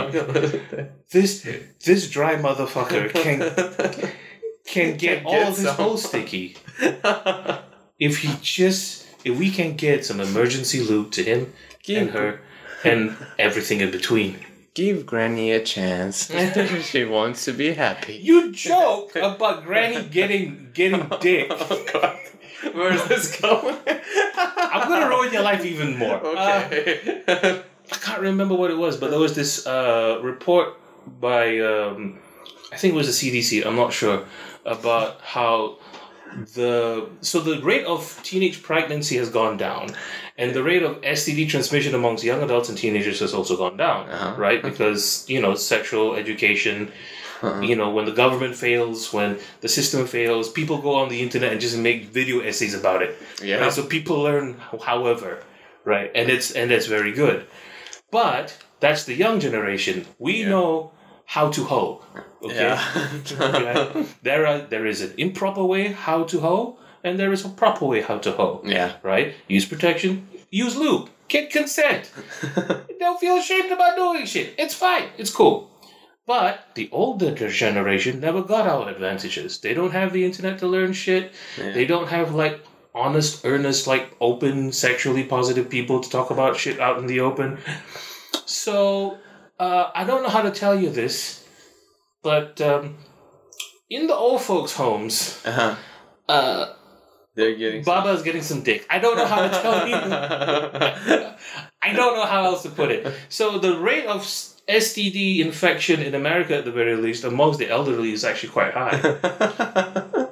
This 1.12 1.48
this 1.86 2.10
dry 2.10 2.36
motherfucker 2.36 3.12
can 3.24 3.38
can 4.66 4.98
get 4.98 5.18
Can 5.20 5.26
all 5.26 5.34
get 5.34 5.48
of 5.50 5.58
his 5.58 5.70
some. 5.76 5.98
sticky. 5.98 6.56
If 8.00 8.18
he 8.20 8.30
just 8.42 9.03
if 9.24 9.38
we 9.38 9.50
can 9.52 9.76
get 9.76 10.06
some 10.06 10.20
emergency 10.20 10.82
loot 10.82 11.12
to 11.14 11.24
him 11.24 11.54
and 11.88 12.10
her 12.12 12.40
and 12.84 13.16
everything 13.40 13.82
in 13.82 13.92
between. 13.92 14.38
give 14.74 15.06
Granny 15.06 15.52
a 15.52 15.64
chance. 15.64 16.32
she 16.92 17.04
wants 17.06 17.46
to 17.46 17.54
be 17.54 17.74
happy. 17.74 18.16
You 18.16 18.52
joke 18.52 19.16
about 19.16 19.64
Granny 19.66 20.04
getting 20.10 20.70
getting 20.74 21.08
dick. 21.22 21.48
Oh 21.52 21.86
God, 21.94 22.20
where's 22.74 23.04
this 23.06 23.40
going? 23.40 23.78
I'm 24.74 24.88
gonna 24.90 25.08
ruin 25.10 25.32
your 25.32 25.44
life 25.44 25.64
even 25.66 25.98
more. 25.98 26.20
Uh, 26.26 26.66
Okay. 26.66 27.62
I 27.92 27.96
can't 27.98 28.22
remember 28.22 28.56
what 28.56 28.72
it 28.72 28.78
was, 28.78 28.98
but 28.98 29.12
there 29.12 29.20
was 29.20 29.36
this 29.36 29.68
uh, 29.68 30.20
report 30.24 30.70
by 31.20 31.60
um, 31.60 32.18
I 32.72 32.78
think 32.78 32.94
it 32.94 32.98
was 32.98 33.08
the 33.12 33.18
CDC. 33.32 33.66
I'm 33.66 33.76
not 33.76 33.92
sure 33.94 34.26
about 34.66 35.20
how 35.22 35.78
the 36.56 37.08
so 37.22 37.40
the 37.40 37.62
rate 37.62 37.86
of 37.86 38.20
teenage 38.24 38.62
pregnancy 38.64 39.18
has 39.18 39.30
gone 39.30 39.58
down, 39.58 39.90
and 40.38 40.54
the 40.54 40.64
rate 40.64 40.84
of 40.84 41.00
STD 41.02 41.50
transmission 41.50 41.94
amongst 41.96 42.24
young 42.24 42.42
adults 42.44 42.70
and 42.70 42.78
teenagers 42.78 43.20
has 43.20 43.34
also 43.34 43.56
gone 43.58 43.78
down. 43.78 44.10
Uh-huh. 44.10 44.36
Right, 44.38 44.62
because 44.62 45.26
you 45.30 45.42
know 45.42 45.56
sexual 45.56 46.16
education. 46.16 46.92
Uh-huh. 47.42 47.60
You 47.60 47.76
know, 47.76 47.90
when 47.90 48.06
the 48.06 48.14
government 48.14 48.56
fails, 48.56 49.12
when 49.12 49.38
the 49.60 49.68
system 49.68 50.08
fails, 50.08 50.50
people 50.50 50.78
go 50.78 50.96
on 50.96 51.10
the 51.10 51.22
internet 51.22 51.52
and 51.52 51.60
just 51.60 51.78
make 51.78 52.06
video 52.06 52.40
essays 52.40 52.74
about 52.74 53.02
it. 53.02 53.18
yeah. 53.44 53.58
Right? 53.58 53.74
So 53.74 53.84
people 53.84 54.22
learn, 54.22 54.56
however, 54.82 55.44
right, 55.84 56.10
and 56.16 56.30
it's 56.30 56.52
and 56.52 56.72
that's 56.72 56.86
very 56.86 57.12
good. 57.12 57.46
But 58.12 58.58
that's 58.80 59.04
the 59.04 59.14
young 59.14 59.42
generation. 59.42 60.06
We 60.20 60.34
Yeah. 60.44 60.50
know 60.52 60.93
how 61.26 61.50
to 61.50 61.64
hoe. 61.64 62.02
Okay. 62.42 62.78
Okay? 63.24 64.06
There 64.24 64.46
are 64.48 64.60
there 64.60 64.86
is 64.86 65.02
an 65.02 65.14
improper 65.18 65.64
way 65.64 65.88
how 65.88 66.24
to 66.24 66.40
hoe, 66.40 66.78
and 67.04 67.18
there 67.20 67.32
is 67.34 67.46
a 67.46 67.50
proper 67.50 67.86
way 67.86 68.02
how 68.02 68.18
to 68.20 68.32
hoe. 68.32 68.62
yeah. 68.66 68.94
Right? 69.04 69.34
Use 69.48 69.66
protection, 69.66 70.28
use 70.52 70.76
lube, 70.76 71.10
get 71.28 71.50
consent. 71.52 72.12
Don't 73.00 73.20
feel 73.20 73.38
ashamed 73.38 73.72
about 73.72 73.96
doing 73.96 74.26
shit. 74.26 74.54
It's 74.58 74.74
fine. 74.76 75.10
It's 75.18 75.32
cool. 75.32 75.70
But 76.26 76.70
the 76.76 76.88
older 76.92 77.36
generation 77.50 78.20
never 78.22 78.42
got 78.42 78.66
our 78.66 78.88
advantages. 78.88 79.60
They 79.60 79.74
don't 79.74 79.92
have 79.92 80.14
the 80.14 80.24
internet 80.24 80.58
to 80.60 80.68
learn 80.68 80.94
shit. 80.94 81.34
They 81.58 81.84
don't 81.86 82.08
have 82.08 82.34
like 82.34 82.64
honest, 82.96 83.44
earnest, 83.44 83.88
like 83.88 84.16
open, 84.22 84.72
sexually 84.72 85.26
positive 85.26 85.70
people 85.70 86.00
to 86.00 86.10
talk 86.10 86.30
about 86.32 86.56
shit 86.56 86.80
out 86.80 86.98
in 86.98 87.08
the 87.08 87.20
open. 87.20 87.58
So 88.46 89.18
uh, 89.64 89.84
I 90.00 90.04
don't 90.08 90.22
know 90.24 90.30
how 90.38 90.44
to 90.50 90.52
tell 90.52 90.76
you 90.84 90.90
this, 91.02 91.18
but 92.22 92.60
um, 92.62 92.84
in 93.90 94.08
the 94.08 94.16
old 94.16 94.42
folks' 94.42 94.74
homes, 94.82 95.16
Uh-huh. 95.46 95.76
uh, 96.30 96.66
They're 97.36 97.56
getting. 97.56 97.84
Baba 97.84 98.10
is 98.18 98.24
getting 98.28 98.44
some 98.52 98.62
dick. 98.70 98.82
I 98.90 98.98
don't 99.04 99.18
know 99.18 99.26
how 99.34 99.42
to 99.48 99.52
tell 99.66 99.80
you. 99.92 99.96
I 101.88 101.92
don't 102.00 102.16
know 102.18 102.26
how 102.26 102.42
else 102.46 102.64
to 102.64 102.70
put 102.70 102.90
it. 102.92 103.02
So 103.30 103.60
the 103.60 103.74
rate 103.90 104.06
of 104.06 104.22
STD 104.82 105.40
infection 105.40 106.02
in 106.02 106.14
America, 106.16 106.54
at 106.60 106.66
the 106.66 106.72
very 106.72 106.96
least, 106.96 107.24
amongst 107.24 107.60
the 107.60 107.68
elderly, 107.70 108.12
is 108.14 108.24
actually 108.24 108.54
quite 108.58 108.74
high 108.74 108.98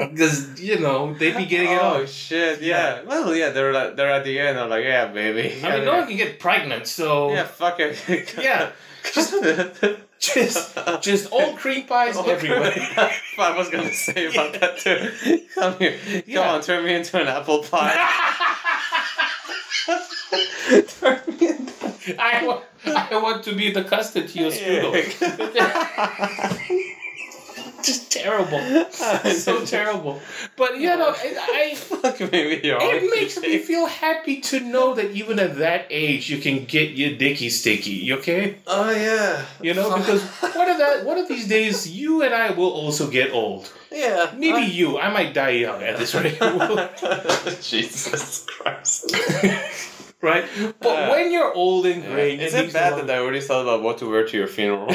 because 0.10 0.60
you 0.60 0.78
know 0.78 1.14
they 1.14 1.32
be 1.32 1.44
getting 1.46 1.70
it 1.72 1.78
oh 1.80 2.06
shit! 2.06 2.60
Yeah. 2.62 3.02
Well, 3.02 3.34
yeah. 3.34 3.50
They're 3.50 3.72
like, 3.72 3.96
they're 3.96 4.10
at 4.10 4.24
the 4.24 4.38
end. 4.38 4.58
I'm 4.58 4.70
like, 4.70 4.84
yeah, 4.84 5.06
baby. 5.06 5.62
I 5.64 5.76
mean, 5.76 5.84
no 5.84 5.98
one 5.98 6.06
can 6.08 6.16
get 6.16 6.38
pregnant, 6.40 6.86
so 6.86 7.32
Yeah, 7.34 7.44
fuck 7.44 7.78
it. 7.80 8.34
Yeah. 8.40 8.70
just 10.18 10.76
just 11.00 11.32
old 11.32 11.56
cream 11.56 11.86
pies 11.86 12.16
everywhere. 12.16 12.72
I 13.38 13.56
was 13.56 13.70
gonna 13.70 13.92
say 13.92 14.26
about 14.26 14.58
that 14.60 14.78
too. 14.78 15.42
Come 15.54 15.78
here. 15.78 15.96
Come 16.12 16.22
Yeah. 16.26 16.52
on, 16.52 16.60
turn 16.62 16.84
me 16.84 16.94
into 16.94 17.20
an 17.20 17.26
apple 17.28 17.62
pie. 17.62 17.96
turn 20.88 21.20
me 21.28 21.48
into. 21.48 22.16
I 22.18 22.44
want, 22.46 22.64
I 22.86 23.16
want 23.22 23.44
to 23.44 23.54
be 23.54 23.70
the 23.72 23.84
custard 23.84 24.28
to 24.28 24.38
your 24.38 24.50
strudel. 24.50 24.92
Just 27.90 28.12
terrible, 28.12 28.60
so 29.32 29.64
terrible. 29.76 30.20
But 30.56 30.78
you 30.78 30.88
know, 30.88 31.14
I, 31.16 31.74
Fuck 31.76 32.20
me 32.32 32.46
with 32.48 32.64
your 32.64 32.80
I 32.80 32.86
it 32.96 33.10
makes 33.10 33.38
me 33.40 33.48
shake. 33.58 33.64
feel 33.64 33.86
happy 33.86 34.40
to 34.42 34.60
know 34.60 34.94
that 34.94 35.10
even 35.12 35.38
at 35.38 35.56
that 35.58 35.86
age 35.90 36.28
you 36.30 36.38
can 36.38 36.64
get 36.64 36.90
your 36.90 37.16
dicky 37.16 37.48
sticky. 37.50 37.90
You 38.06 38.16
okay? 38.18 38.56
Oh 38.66 38.90
yeah. 38.90 39.44
You 39.62 39.74
know, 39.74 39.96
because 39.96 40.22
one 40.54 40.68
of 40.68 40.78
that 40.78 41.04
one 41.04 41.18
of 41.18 41.28
these 41.28 41.48
days 41.48 41.88
you 41.90 42.22
and 42.22 42.34
I 42.34 42.50
will 42.52 42.70
also 42.72 43.10
get 43.10 43.32
old. 43.32 43.72
Yeah. 43.90 44.30
Maybe 44.36 44.62
you. 44.70 44.98
I 44.98 45.10
might 45.12 45.34
die 45.34 45.50
young 45.66 45.82
at 45.82 45.98
this 45.98 46.14
rate. 46.14 46.38
Jesus 47.60 48.46
Christ. 48.46 49.16
right? 50.22 50.44
But 50.80 50.88
Uh, 50.88 51.10
when 51.10 51.32
you're 51.32 51.52
old 51.52 51.86
and 51.86 52.04
gray, 52.04 52.36
Is 52.38 52.54
it 52.54 52.72
bad 52.72 52.96
that 52.98 53.10
I 53.10 53.18
already 53.18 53.40
thought 53.40 53.62
about 53.62 53.82
what 53.82 53.98
to 53.98 54.08
wear 54.10 54.26
to 54.26 54.36
your 54.36 54.46
funeral? 54.48 54.86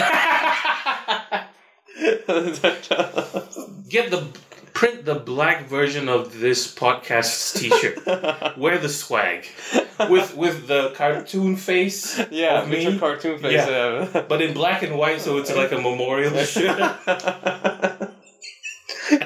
get 3.89 4.12
the 4.12 4.27
print 4.74 5.05
the 5.05 5.15
black 5.15 5.67
version 5.67 6.09
of 6.09 6.38
this 6.39 6.74
podcast's 6.74 7.53
t-shirt. 7.59 8.05
Wear 8.57 8.77
the 8.77 8.89
swag 8.89 9.47
with 10.09 10.35
with 10.35 10.67
the 10.67 10.91
cartoon 10.95 11.55
face, 11.55 12.19
yeah, 12.29 12.62
Of 12.62 12.69
me? 12.69 13.00
cartoon 13.00 13.39
face. 13.39 13.53
Yeah. 13.53 14.09
Yeah. 14.13 14.21
but 14.29 14.41
in 14.41 14.53
black 14.53 14.83
and 14.83 14.97
white, 14.97 15.21
so 15.21 15.38
it's 15.38 15.53
like 15.55 15.71
a 15.71 15.77
memorial 15.79 16.35
shirt. 16.43 16.77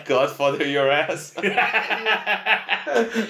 Godfather, 0.06 0.66
your 0.68 0.92
ass. 0.92 1.34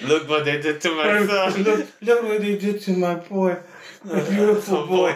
Look 0.03 0.27
what 0.29 0.45
they 0.45 0.59
did 0.61 0.81
to 0.81 0.91
my 0.95 1.25
son. 1.25 1.63
look, 1.63 1.87
look 2.01 2.23
what 2.23 2.41
they 2.41 2.57
did 2.57 2.81
to 2.81 2.91
my 2.97 3.15
boy, 3.15 3.57
my 4.03 4.21
beautiful 4.21 4.87
boy. 4.87 5.13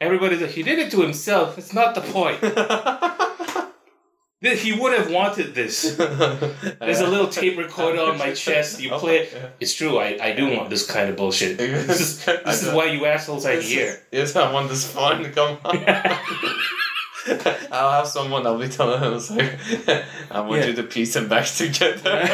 Everybody's 0.00 0.40
like, 0.40 0.50
he 0.50 0.62
did 0.62 0.78
it 0.78 0.90
to 0.92 1.00
himself. 1.02 1.58
It's 1.58 1.72
not 1.72 1.94
the 1.94 2.02
point. 2.02 2.40
He 4.42 4.72
would 4.72 4.94
have 4.98 5.10
wanted 5.12 5.54
this. 5.54 5.82
There's 5.96 7.00
a 7.00 7.06
little 7.06 7.28
tape 7.28 7.58
recorder 7.58 8.00
on 8.00 8.16
my 8.16 8.32
chest. 8.44 8.80
You 8.80 8.90
play 8.92 9.18
it. 9.18 9.52
It's 9.60 9.74
true. 9.74 9.98
I, 9.98 10.18
I 10.20 10.32
do 10.32 10.56
want 10.56 10.70
this 10.70 10.86
kind 10.86 11.10
of 11.10 11.16
bullshit. 11.16 11.58
This 11.60 12.00
is, 12.00 12.24
this 12.24 12.62
is 12.62 12.72
why 12.72 12.86
you 12.86 13.04
assholes 13.04 13.44
are 13.44 13.60
here. 13.60 14.00
Yes, 14.10 14.34
I 14.36 14.50
want 14.50 14.70
this 14.70 14.90
fun 14.90 15.22
to 15.24 15.30
come 15.30 15.58
on. 15.64 15.84
I'll 17.70 17.92
have 17.92 18.06
someone, 18.08 18.46
I'll 18.46 18.58
be 18.58 18.68
telling 18.68 19.00
him. 19.02 19.12
it's 19.12 19.30
like, 19.30 19.58
I 20.30 20.40
want 20.40 20.62
Yeah. 20.62 20.68
you 20.68 20.74
to 20.76 20.82
piece 20.84 21.12
them 21.12 21.28
back 21.28 21.44
together. 21.46 22.26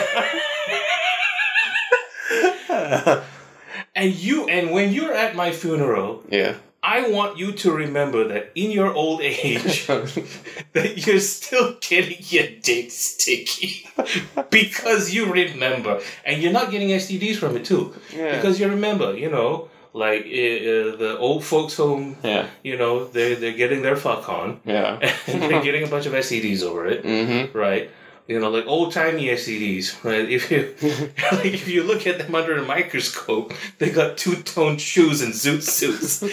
And 3.96 4.14
you 4.14 4.46
and 4.48 4.70
when 4.70 4.92
you're 4.92 5.12
at 5.14 5.34
my 5.34 5.50
funeral, 5.52 6.22
yeah. 6.28 6.54
I 6.94 7.08
want 7.16 7.36
you 7.36 7.48
to 7.62 7.68
remember 7.84 8.20
that 8.28 8.44
in 8.54 8.70
your 8.70 8.90
old 9.02 9.20
age 9.20 9.86
that 10.76 10.90
you're 11.06 11.18
still 11.36 11.68
getting 11.80 12.18
your 12.34 12.46
dick 12.62 12.90
sticky 12.90 13.88
because 14.50 15.12
you 15.14 15.22
remember 15.42 16.00
and 16.24 16.34
you're 16.40 16.52
not 16.60 16.70
getting 16.70 16.88
STDs 17.02 17.36
from 17.42 17.56
it 17.56 17.64
too 17.64 17.82
yeah. 18.14 18.36
because 18.36 18.60
you 18.60 18.68
remember 18.68 19.08
you 19.16 19.30
know 19.36 19.68
like 19.92 20.22
uh, 20.26 20.96
the 21.02 21.16
old 21.18 21.42
folks 21.44 21.74
home 21.76 22.16
yeah. 22.22 22.46
you 22.62 22.76
know 22.76 22.94
they're, 23.14 23.34
they're 23.40 23.60
getting 23.62 23.80
their 23.82 23.96
fuck 23.96 24.28
on 24.28 24.60
Yeah. 24.64 24.98
and 25.26 25.42
they're 25.42 25.62
getting 25.68 25.84
a 25.84 25.90
bunch 25.94 26.06
of 26.06 26.12
STDs 26.12 26.62
over 26.62 26.86
it 26.86 27.02
Mm-hmm. 27.04 27.56
right 27.66 27.90
you 28.28 28.38
know 28.40 28.50
like 28.50 28.66
old 28.66 28.92
timey 28.92 29.26
STDs 29.26 30.02
right? 30.04 30.28
If 30.28 30.50
you 30.50 30.74
like 31.32 31.46
if 31.54 31.68
you 31.68 31.82
look 31.82 32.06
at 32.06 32.18
them 32.18 32.34
under 32.34 32.56
a 32.56 32.64
microscope 32.64 33.52
they 33.78 33.90
got 33.90 34.18
two 34.18 34.36
toned 34.42 34.80
shoes 34.80 35.22
and 35.22 35.32
zoot 35.32 35.62
suits. 35.62 36.22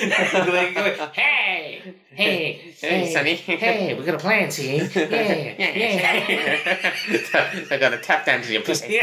Like, 0.53 0.75
like, 0.75 1.13
hey 1.15 1.95
hey 2.09 2.73
Hey, 2.81 3.13
Sonny. 3.13 3.35
hey 3.35 3.93
we 3.93 4.03
got 4.05 4.15
a 4.15 4.19
plan 4.19 4.51
see 4.51 4.77
yeah 4.77 5.55
yeah 5.57 6.93
I 7.71 7.77
gotta 7.77 7.99
tap 7.99 8.25
dance 8.25 8.49
your 8.49 8.61
pussy. 8.61 8.99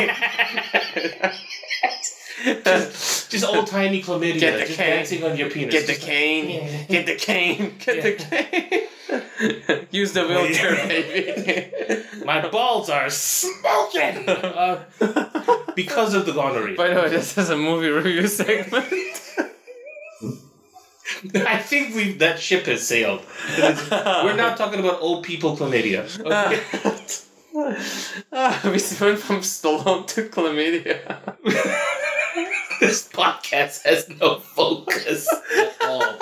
Just, 2.45 3.31
just 3.31 3.45
old 3.45 3.67
timey 3.67 4.03
chlamydia, 4.03 4.41
Get 4.41 4.59
the 4.61 4.67
just 4.67 4.79
cane. 4.79 4.91
dancing 4.91 5.25
on 5.25 5.37
your 5.37 5.51
penis. 5.51 5.73
Get 5.73 5.87
the 5.87 5.93
Just- 5.95 6.07
cane. 6.07 6.51
Yeah. 6.51 6.85
Get 6.85 7.07
the 7.07 7.17
cane. 7.17 7.75
Get 7.85 8.03
the 8.03 8.13
cane. 8.25 9.89
Use 9.91 10.13
the 10.13 10.25
wheelchair, 10.27 10.75
baby. 10.89 12.05
My 12.25 12.47
balls 12.49 12.89
are 12.91 13.11
smoking 13.11 14.29
uh, 14.29 14.85
because 15.75 16.15
of 16.15 16.27
the 16.27 16.33
gonorrhea. 16.33 16.77
By 16.77 16.89
the 16.89 16.95
way, 16.97 17.09
this 17.09 17.37
is 17.37 17.51
a 17.51 17.57
movie 17.57 17.89
review 17.89 18.27
segment. 18.29 18.87
I 21.35 21.59
think 21.59 21.95
we 21.95 22.13
that 22.19 22.39
ship 22.41 22.67
has 22.67 22.87
sailed. 22.87 23.23
We're 23.59 24.37
not 24.37 24.57
talking 24.57 24.81
about 24.81 25.01
old 25.03 25.25
people 25.25 25.57
chlamydia. 25.57 26.05
Okay? 26.21 26.63
ah, 28.33 28.61
we 28.65 28.71
went 28.71 29.19
from 29.19 29.41
Stallone 29.41 30.07
to 30.07 30.29
chlamydia. 30.29 31.01
This 32.81 33.07
podcast 33.09 33.83
has 33.85 34.09
no 34.09 34.39
focus 34.39 35.29
at 35.57 35.77
all. 35.87 36.17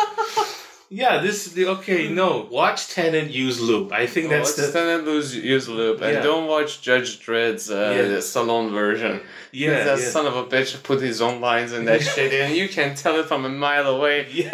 Yeah, 0.90 1.18
this 1.20 1.44
the 1.52 1.66
okay. 1.66 2.08
No, 2.08 2.48
watch 2.50 2.88
Tenet 2.88 3.30
use 3.30 3.60
loop. 3.60 3.92
I 3.92 4.06
think 4.06 4.30
that's 4.30 4.56
Watch 4.56 4.66
the 4.66 4.72
Tenet 4.72 5.04
lose 5.04 5.36
use 5.36 5.68
loop 5.68 6.00
and 6.00 6.14
Yeah. 6.14 6.22
don't 6.22 6.46
watch 6.48 6.80
Judge 6.80 7.20
Dredd's 7.24 7.70
uh, 7.70 7.92
Yeah. 7.94 8.16
Stallone 8.18 8.72
version. 8.72 9.20
yeah. 9.52 9.84
that 9.84 9.98
yeah. 9.98 10.08
son 10.08 10.26
of 10.26 10.34
a 10.36 10.44
bitch 10.44 10.82
put 10.82 11.02
his 11.02 11.20
own 11.20 11.42
lines 11.42 11.72
in 11.74 11.84
that 11.84 12.00
shit, 12.02 12.32
and 12.32 12.56
you 12.56 12.68
can 12.70 12.94
tell 12.94 13.16
it 13.20 13.26
from 13.26 13.44
a 13.44 13.50
mile 13.50 13.86
away. 13.86 14.26
Yeah. 14.32 14.50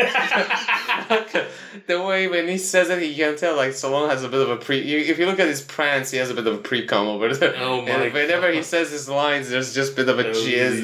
the 1.87 2.03
way 2.03 2.27
when 2.29 2.49
he 2.49 2.59
says 2.59 2.91
it, 2.91 3.03
you 3.03 3.15
can 3.15 3.37
tell 3.37 3.55
like 3.57 3.71
Stallone 3.71 4.09
has 4.11 4.25
a 4.25 4.29
bit 4.29 4.41
of 4.41 4.51
a 4.51 4.57
pre. 4.57 4.81
you- 4.81 5.13
If 5.13 5.19
you 5.21 5.27
look 5.27 5.39
at 5.39 5.47
his 5.47 5.63
prance, 5.63 6.11
he 6.11 6.19
has 6.19 6.31
a 6.31 6.35
bit 6.35 6.47
of 6.49 6.55
a 6.55 6.59
pre 6.59 6.85
cum 6.87 7.07
over 7.07 7.33
there. 7.33 7.55
Oh 7.59 7.81
my 7.83 7.91
And 7.91 8.13
whenever 8.13 8.51
he 8.51 8.63
says 8.65 8.91
his 8.91 9.09
lines, 9.09 9.51
there's 9.51 9.73
just 9.73 9.93
a 9.93 9.97
bit 9.97 10.09
of 10.09 10.19
a 10.19 10.31
Oh, 10.31 10.33
jizz. 10.33 10.81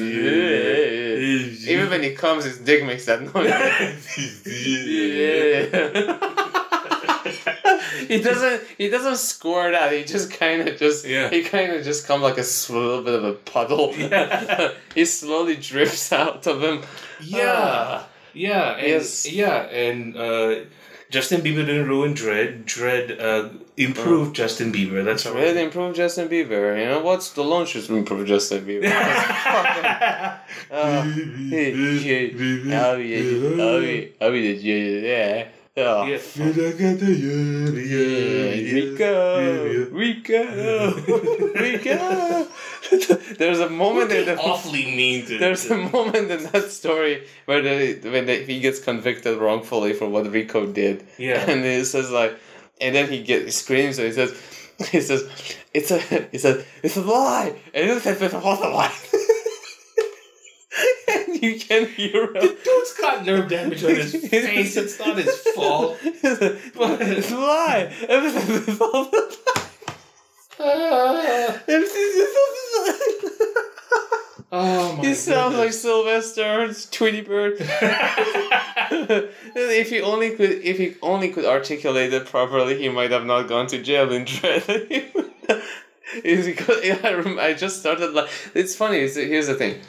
Yeah. 1.41 1.71
Even 1.73 1.89
when 1.89 2.03
he 2.03 2.13
comes, 2.13 2.45
his 2.45 2.57
dick 2.59 2.85
makes 2.85 3.05
that 3.05 3.21
noise. 3.21 4.15
he 8.07 8.21
doesn't. 8.21 8.61
He 8.77 8.89
doesn't 8.89 9.17
squirt 9.17 9.73
out. 9.73 9.91
He 9.91 10.03
just 10.03 10.31
kind 10.31 10.67
of 10.67 10.77
just. 10.77 11.05
Yeah. 11.05 11.29
He 11.29 11.43
kind 11.43 11.71
of 11.71 11.83
just 11.83 12.07
come 12.07 12.21
like 12.21 12.37
a 12.37 12.45
little 12.69 13.03
bit 13.03 13.13
of 13.13 13.23
a 13.23 13.33
puddle. 13.33 13.93
Yeah. 13.95 14.73
he 14.95 15.05
slowly 15.05 15.55
drips 15.55 16.11
out 16.23 16.45
of 16.47 16.63
him. 16.63 16.81
Yeah. 17.21 18.03
Yeah, 18.33 18.77
and, 18.77 18.87
Yes. 18.87 19.29
yeah, 19.29 19.63
and 19.63 20.15
uh, 20.15 20.55
Justin 21.11 21.41
Bieber 21.41 21.65
didn't 21.65 21.87
ruin 21.87 22.13
Dredd. 22.13 22.63
Dredd 22.63 23.19
uh, 23.19 23.49
improved 23.75 24.33
Justin 24.33 24.71
Bieber. 24.71 25.03
That's 25.03 25.25
how. 25.25 25.33
Really 25.33 25.61
improve 25.61 25.93
Justin 25.93 26.29
Bieber. 26.29 26.79
You 26.79 26.85
know 26.85 27.01
what? 27.01 27.19
Stallone 27.19 27.67
should 27.67 27.89
improve 27.89 28.25
Justin 28.27 28.65
Bieber. 28.65 28.83
Oh, 34.21 34.31
the. 34.31 35.03
Yeah. 35.05 35.47
Oh. 35.77 36.03
Yeah. 36.05 36.17
Yeah, 38.43 38.55
Rico, 38.73 39.11
Rico, 39.91 40.41
Rico. 41.53 42.47
There's 43.37 43.59
a 43.59 43.69
moment 43.69 44.11
in 44.11 44.25
the 44.25 44.37
awfully 44.37 44.85
mean 44.85 45.25
to. 45.27 45.37
there's 45.43 45.65
a 45.71 45.77
moment 45.77 46.29
in 46.29 46.43
that 46.51 46.69
story 46.71 47.23
where 47.45 47.61
the, 47.61 48.09
when 48.09 48.25
the, 48.25 48.43
he 48.43 48.59
gets 48.59 48.79
convicted 48.79 49.37
wrongfully 49.37 49.93
for 49.93 50.07
what 50.09 50.29
Rico 50.31 50.65
did, 50.65 51.05
Yeah. 51.17 51.49
and 51.49 51.63
he 51.63 51.83
says 51.85 52.11
like, 52.11 52.37
and 52.81 52.93
then 52.95 53.09
he 53.09 53.23
get 53.23 53.45
he 53.45 53.51
screams 53.51 53.97
and 53.97 54.07
he 54.07 54.13
says, 54.13 54.31
he 54.91 54.99
says, 55.01 55.23
it's 55.73 55.89
a, 55.91 55.99
he 56.31 56.37
says, 56.37 56.65
it's 56.83 56.97
a 56.97 57.01
lie, 57.01 57.55
and 57.73 57.89
he 57.89 57.99
says, 57.99 58.21
it's 58.21 58.33
a 58.33 58.41
false 58.41 58.59
lie. 58.59 58.91
and 61.07 61.41
you 61.41 61.59
can 61.59 61.87
hear 61.87 62.25
him. 62.35 62.41
Dude's 62.63 62.93
got 62.99 63.25
nerve 63.25 63.49
damage 63.49 63.83
on 63.83 63.95
his 63.95 64.11
face. 64.27 64.75
It's 64.77 64.99
not 64.99 65.17
his 65.17 65.37
fault. 65.55 65.97
it's 66.03 67.31
a 67.31 67.37
lie. 67.37 67.93
Everything 68.07 68.73
is 68.73 68.81
all 68.81 69.05
the 69.05 69.37
Ah. 69.55 69.70
oh 74.51 74.95
my 74.97 75.03
He 75.03 75.13
sounds 75.15 75.55
like. 75.55 75.73
Sylvester 75.73 76.71
Tweety 76.91 77.21
Bird. 77.21 77.55
if 79.55 79.89
he 79.89 80.01
only 80.01 80.35
could, 80.35 80.51
if 80.51 80.77
he 80.77 80.95
only 81.01 81.29
could 81.29 81.45
articulate 81.45 82.13
it 82.13 82.27
properly, 82.27 82.77
he 82.77 82.89
might 82.89 83.11
have 83.11 83.25
not 83.25 83.47
gone 83.47 83.65
to 83.67 83.81
jail 83.81 84.11
in 84.11 84.25
Dredd. 84.25 85.01
Is 86.23 86.45
because 86.45 87.03
I, 87.03 87.13
rem- 87.13 87.39
I 87.39 87.53
just 87.53 87.79
started 87.79 88.13
like 88.13 88.29
it's 88.53 88.75
funny. 88.75 88.97
It's, 88.97 89.15
here's 89.15 89.47
the 89.47 89.55
thing. 89.55 89.79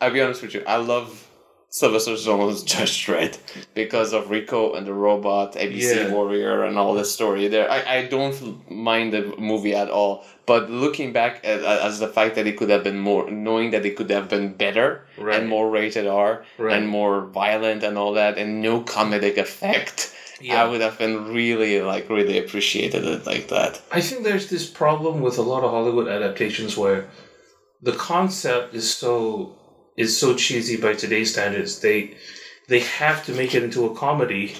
I'll 0.00 0.12
be 0.12 0.20
honest 0.22 0.40
with 0.40 0.54
you. 0.54 0.62
I 0.66 0.76
love 0.76 1.28
Sylvester 1.74 2.12
Stallone's 2.12 2.62
just 2.62 3.00
Dredd 3.00 3.38
because 3.72 4.12
of 4.12 4.28
Rico 4.28 4.74
and 4.74 4.86
the 4.86 4.92
robot, 4.92 5.54
ABC 5.54 5.96
Yeah. 5.96 6.12
Warrior, 6.12 6.64
and 6.64 6.76
all 6.76 6.92
this 6.92 7.10
story 7.10 7.48
there. 7.48 7.66
I, 7.70 7.78
I 7.96 8.06
don't 8.08 8.36
mind 8.70 9.14
the 9.14 9.34
movie 9.38 9.74
at 9.74 9.88
all. 9.88 10.22
But 10.44 10.68
looking 10.70 11.14
back 11.14 11.40
at, 11.44 11.60
as 11.64 11.98
the 11.98 12.08
fact 12.08 12.34
that 12.34 12.46
it 12.46 12.58
could 12.58 12.68
have 12.68 12.84
been 12.84 12.98
more, 12.98 13.30
knowing 13.30 13.70
that 13.70 13.86
it 13.86 13.96
could 13.96 14.10
have 14.10 14.28
been 14.28 14.52
better 14.52 15.06
Right. 15.16 15.40
and 15.40 15.48
more 15.48 15.70
rated 15.70 16.06
R 16.06 16.44
Right. 16.58 16.76
and 16.76 16.86
more 16.88 17.24
violent 17.28 17.82
and 17.82 17.96
all 17.96 18.12
that, 18.14 18.36
and 18.36 18.60
no 18.60 18.82
comedic 18.82 19.38
effect, 19.38 20.14
Yeah. 20.42 20.62
I 20.62 20.68
would 20.68 20.82
have 20.82 20.98
been 20.98 21.32
really 21.32 21.80
like 21.80 22.10
really 22.10 22.36
appreciated 22.38 23.02
it 23.06 23.24
like 23.24 23.48
that. 23.48 23.80
I 23.90 24.02
think 24.02 24.24
there's 24.24 24.50
this 24.50 24.66
problem 24.68 25.22
with 25.22 25.38
a 25.38 25.42
lot 25.52 25.64
of 25.64 25.70
Hollywood 25.70 26.08
adaptations 26.08 26.76
where 26.76 27.08
the 27.80 27.92
concept 27.92 28.74
is 28.74 28.92
so 28.92 29.56
is 29.96 30.18
so 30.18 30.34
cheesy 30.34 30.76
by 30.76 30.94
today's 30.94 31.32
standards. 31.32 31.80
They 31.80 32.16
they 32.68 32.80
have 32.80 33.24
to 33.26 33.32
make 33.32 33.54
it 33.54 33.62
into 33.62 33.86
a 33.86 33.94
comedy. 33.94 34.54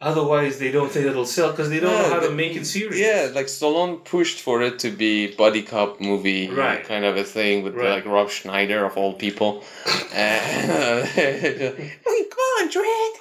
Otherwise, 0.00 0.58
they 0.58 0.70
don't 0.70 0.90
think 0.90 1.06
it'll 1.06 1.24
sell 1.24 1.50
because 1.52 1.70
they 1.70 1.80
don't 1.80 1.90
know 1.90 2.02
Yeah, 2.08 2.14
how 2.14 2.20
to 2.20 2.30
make 2.30 2.56
it 2.56 2.66
serious. 2.66 2.98
Yeah, 2.98 3.30
like 3.34 3.46
Stallone 3.46 4.04
pushed 4.04 4.40
for 4.40 4.60
it 4.60 4.78
to 4.80 4.90
be 4.90 5.28
buddy 5.34 5.62
cop 5.62 5.98
movie 6.00 6.50
Right. 6.50 6.84
kind 6.84 7.04
of 7.06 7.16
a 7.16 7.24
thing 7.24 7.62
with 7.62 7.74
Right. 7.74 7.90
like 7.90 8.04
Rob 8.04 8.28
Schneider 8.28 8.84
of 8.84 8.96
all 8.98 9.14
people. 9.14 9.64
And, 10.12 11.06
hey, 11.16 11.92
come 12.04 12.44
on, 12.54 12.68
Dredd! 12.68 13.12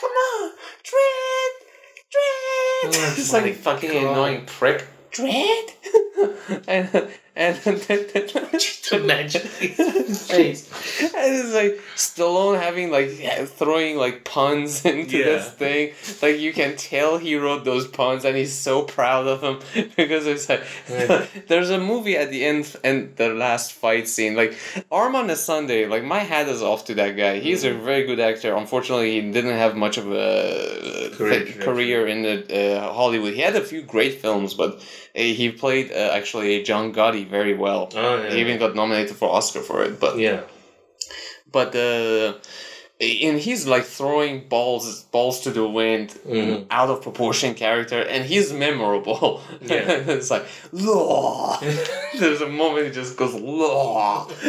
Come 0.00 0.10
on, 0.10 0.50
Dredd! 0.84 1.54
Dredd! 2.12 2.84
Oh, 2.84 3.14
it's 3.18 3.32
like 3.32 3.54
fucking 3.54 3.90
God. 3.90 4.10
annoying 4.12 4.46
prick. 4.46 4.84
Dredd! 5.12 5.70
and 6.68 7.08
and 7.36 7.54
Just 8.52 8.92
imagine 8.92 9.42
his 9.60 10.26
face. 10.30 10.70
and 11.14 11.34
it's 11.36 11.52
like 11.54 11.78
Stallone 11.96 12.58
having 12.60 12.90
like 12.90 13.10
throwing 13.48 13.96
like 13.98 14.24
puns 14.24 14.84
into 14.92 15.18
Yeah. 15.18 15.24
this 15.24 15.50
thing. 15.50 15.92
Like 16.22 16.40
you 16.40 16.52
can 16.52 16.76
tell 16.76 17.18
he 17.18 17.36
wrote 17.36 17.64
those 17.64 17.86
puns 17.86 18.24
and 18.24 18.36
he's 18.36 18.54
so 18.54 18.82
proud 18.82 19.26
of 19.26 19.40
them 19.42 19.60
because 19.96 20.26
it's 20.26 20.48
like 20.48 20.64
there's 21.48 21.70
a 21.70 21.78
movie 21.78 22.16
at 22.16 22.30
the 22.30 22.44
end 22.44 22.74
and 22.82 23.14
the 23.16 23.28
last 23.28 23.72
fight 23.72 24.08
scene. 24.08 24.34
Like 24.34 24.56
Armand 24.90 25.28
Assante, 25.30 25.88
like 25.88 26.04
my 26.04 26.20
hat 26.20 26.48
is 26.48 26.62
off 26.62 26.86
to 26.86 26.94
that 26.94 27.16
guy. 27.16 27.38
He's 27.40 27.64
Mm-hmm. 27.64 27.80
a 27.80 27.84
very 27.84 28.04
good 28.06 28.20
actor. 28.20 28.54
Unfortunately, 28.54 29.20
he 29.20 29.32
didn't 29.32 29.56
have 29.56 29.76
much 29.76 29.96
of 29.98 30.06
a 30.12 31.10
Career 31.16 31.44
career 31.60 32.06
in 32.06 32.22
the, 32.22 32.78
uh, 32.78 32.92
Hollywood. 32.92 33.32
He 33.34 33.40
had 33.40 33.56
a 33.56 33.60
few 33.62 33.82
great 33.82 34.20
films, 34.20 34.54
but 34.54 34.80
he 35.16 35.50
played 35.50 35.90
uh, 35.92 36.10
actually 36.18 36.62
John 36.62 36.92
Gotti 36.92 37.26
very 37.26 37.54
well. 37.54 37.90
Oh 37.94 38.22
yeah. 38.22 38.30
He 38.30 38.40
even 38.40 38.58
got 38.58 38.74
nominated 38.74 39.16
for 39.16 39.28
Oscar 39.30 39.60
for 39.60 39.82
it, 39.84 39.98
but 39.98 40.18
yeah. 40.18 40.42
but 41.50 41.74
uh, 41.74 42.34
and 42.98 43.38
he's 43.38 43.66
like 43.66 43.84
throwing 43.84 44.48
balls 44.48 45.02
balls 45.12 45.40
to 45.42 45.50
the 45.50 45.66
wind 45.68 46.08
Mhm. 46.26 46.66
out 46.70 46.88
of 46.88 47.02
proportion 47.02 47.52
character 47.54 48.00
and 48.00 48.24
he's 48.24 48.52
memorable 48.54 49.42
Yeah. 49.60 49.84
it's 50.16 50.30
like 50.30 50.46
law 50.72 51.58
there's 52.18 52.40
a 52.40 52.48
moment 52.48 52.86
he 52.86 52.92
just 52.92 53.14
goes 53.18 53.34
law 53.34 54.26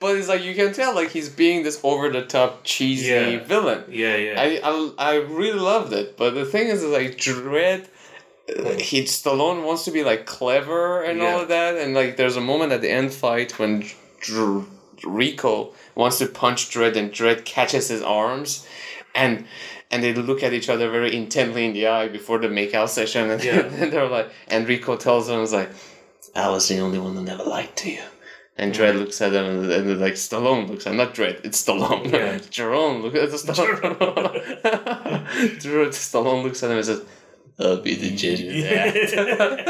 but 0.00 0.10
it's 0.18 0.28
like 0.28 0.42
you 0.44 0.54
can 0.54 0.74
tell 0.74 0.94
like 0.94 1.10
he's 1.10 1.30
being 1.30 1.62
this 1.62 1.80
over 1.82 2.10
the 2.10 2.24
top 2.26 2.60
cheesy 2.64 3.08
Yeah. 3.08 3.44
villain 3.44 3.84
Yeah, 3.88 4.16
yeah. 4.16 4.34
I, 4.44 4.46
I 4.62 4.72
I 4.98 5.14
really 5.40 5.58
loved 5.72 5.92
it, 5.94 6.16
but 6.18 6.34
the 6.34 6.44
thing 6.44 6.66
is, 6.68 6.84
like 6.84 7.16
Dredd, 7.16 7.86
he 8.78 9.02
Stallone 9.04 9.64
wants 9.64 9.84
to 9.84 9.90
be 9.90 10.02
like 10.04 10.26
clever 10.26 11.02
and 11.02 11.20
all 11.22 11.40
of 11.40 11.48
that, 11.48 11.76
and 11.76 11.94
like 11.94 12.16
there's 12.16 12.36
a 12.36 12.40
moment 12.40 12.72
at 12.72 12.80
the 12.80 12.90
end 12.90 13.12
fight 13.12 13.58
when 13.58 13.84
Dr- 14.20 14.66
Rico 15.04 15.72
wants 15.94 16.18
to 16.18 16.26
punch 16.26 16.70
Dredd, 16.70 16.96
and 16.96 17.10
Dredd 17.12 17.44
catches 17.44 17.88
his 17.88 18.02
arms, 18.02 18.66
and 19.14 19.46
and 19.90 20.02
they 20.02 20.14
look 20.14 20.42
at 20.42 20.52
each 20.52 20.68
other 20.68 20.90
very 20.90 21.14
intently 21.14 21.64
in 21.66 21.72
the 21.72 21.86
eye 21.88 22.08
before 22.08 22.38
the 22.38 22.48
makeout 22.48 22.88
session, 22.88 23.30
and, 23.30 23.42
Yeah. 23.42 23.60
and 23.80 23.92
they're 23.92 24.08
like, 24.08 24.30
and 24.48 24.68
Rico 24.68 24.96
tells 24.96 25.28
him, 25.28 25.40
"Is 25.40 25.52
like, 25.52 25.70
I 26.34 26.48
was 26.48 26.68
the 26.68 26.78
only 26.80 26.98
one 26.98 27.14
who 27.14 27.22
never 27.22 27.44
lied 27.44 27.74
to 27.76 27.90
you." 27.90 28.02
And 28.56 28.74
Dredd 28.74 28.98
looks 28.98 29.22
at 29.22 29.32
him 29.32 29.46
and, 29.46 29.72
and 29.72 30.00
like 30.00 30.14
Stallone 30.14 30.68
looks 30.68 30.86
at 30.86 30.90
him, 30.90 30.98
not 30.98 31.14
Dredd, 31.14 31.44
it's 31.44 31.64
Stallone. 31.64 32.12
Yeah. 32.12 32.38
Jerome, 32.50 33.00
look 33.00 33.14
at 33.14 33.30
the 33.30 33.38
Stallone. 33.38 33.96
Dredd, 35.62 35.88
Stallone 35.94 36.42
looks 36.42 36.62
at 36.62 36.70
him 36.70 36.76
and 36.76 36.84
says, 36.84 37.02
I'll 37.60 37.80
be 37.80 37.94
the 37.94 38.10
judge 38.16 38.40
of 38.40 38.52
that. 38.54 39.68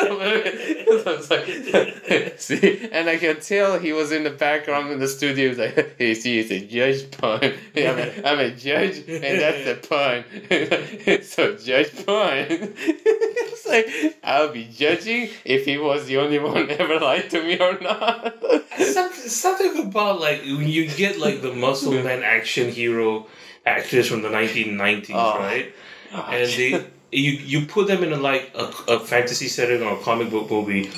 So 1.03 1.13
it's 1.19 1.31
like, 1.31 2.39
see, 2.39 2.89
and 2.93 3.09
I 3.09 3.17
can 3.17 3.41
tell 3.41 3.79
he 3.79 3.93
was 3.93 4.13
in 4.13 4.23
the 4.25 4.31
background 4.31 4.93
in 4.93 5.01
the 5.01 5.09
studio. 5.09 5.49
He's 5.49 5.59
like, 5.59 5.97
hey, 5.99 6.15
see, 6.15 6.39
it's 6.39 6.51
a 6.51 6.61
judge 6.67 7.11
pun. 7.11 7.41
I'm 7.77 7.99
a, 7.99 8.23
I'm 8.25 8.39
a 8.39 8.51
judge, 8.53 8.99
and 9.09 9.41
that's 9.41 9.65
the 9.65 9.77
pun. 9.89 11.23
so, 11.23 11.57
judge 11.57 12.07
pun. 12.07 12.47
it's 12.51 13.67
like, 13.67 14.19
I'll 14.23 14.53
be 14.53 14.65
judging 14.73 15.31
if 15.45 15.65
he 15.65 15.79
was 15.79 16.07
the 16.07 16.19
only 16.19 16.39
one 16.39 16.71
ever 16.71 16.99
lied 17.01 17.31
to 17.31 17.43
me 17.43 17.59
or 17.59 17.79
not. 17.81 18.35
Something, 18.79 19.29
something 19.29 19.87
about 19.87 20.21
like 20.21 20.43
when 20.43 20.69
you 20.69 20.87
get 20.89 21.19
like 21.19 21.43
the 21.43 21.53
muscle 21.53 21.93
man 21.93 22.23
action 22.23 22.71
hero 22.71 23.27
actors 23.67 24.07
from 24.09 24.23
the 24.23 24.29
1990s, 24.29 25.11
Oh. 25.11 25.17
Ah. 25.19 25.37
right? 25.39 25.75
Ah, 26.13 26.31
and 26.31 26.49
they 26.51 26.87
you 27.13 27.33
you 27.33 27.67
put 27.67 27.89
them 27.89 28.03
in 28.03 28.13
a 28.13 28.17
like 28.17 28.51
a, 28.55 28.73
a 28.89 29.01
fantasy 29.01 29.49
setting 29.49 29.83
or 29.83 29.95
a 29.95 30.03
comic 30.03 30.31
book 30.31 30.51
movie. 30.51 30.91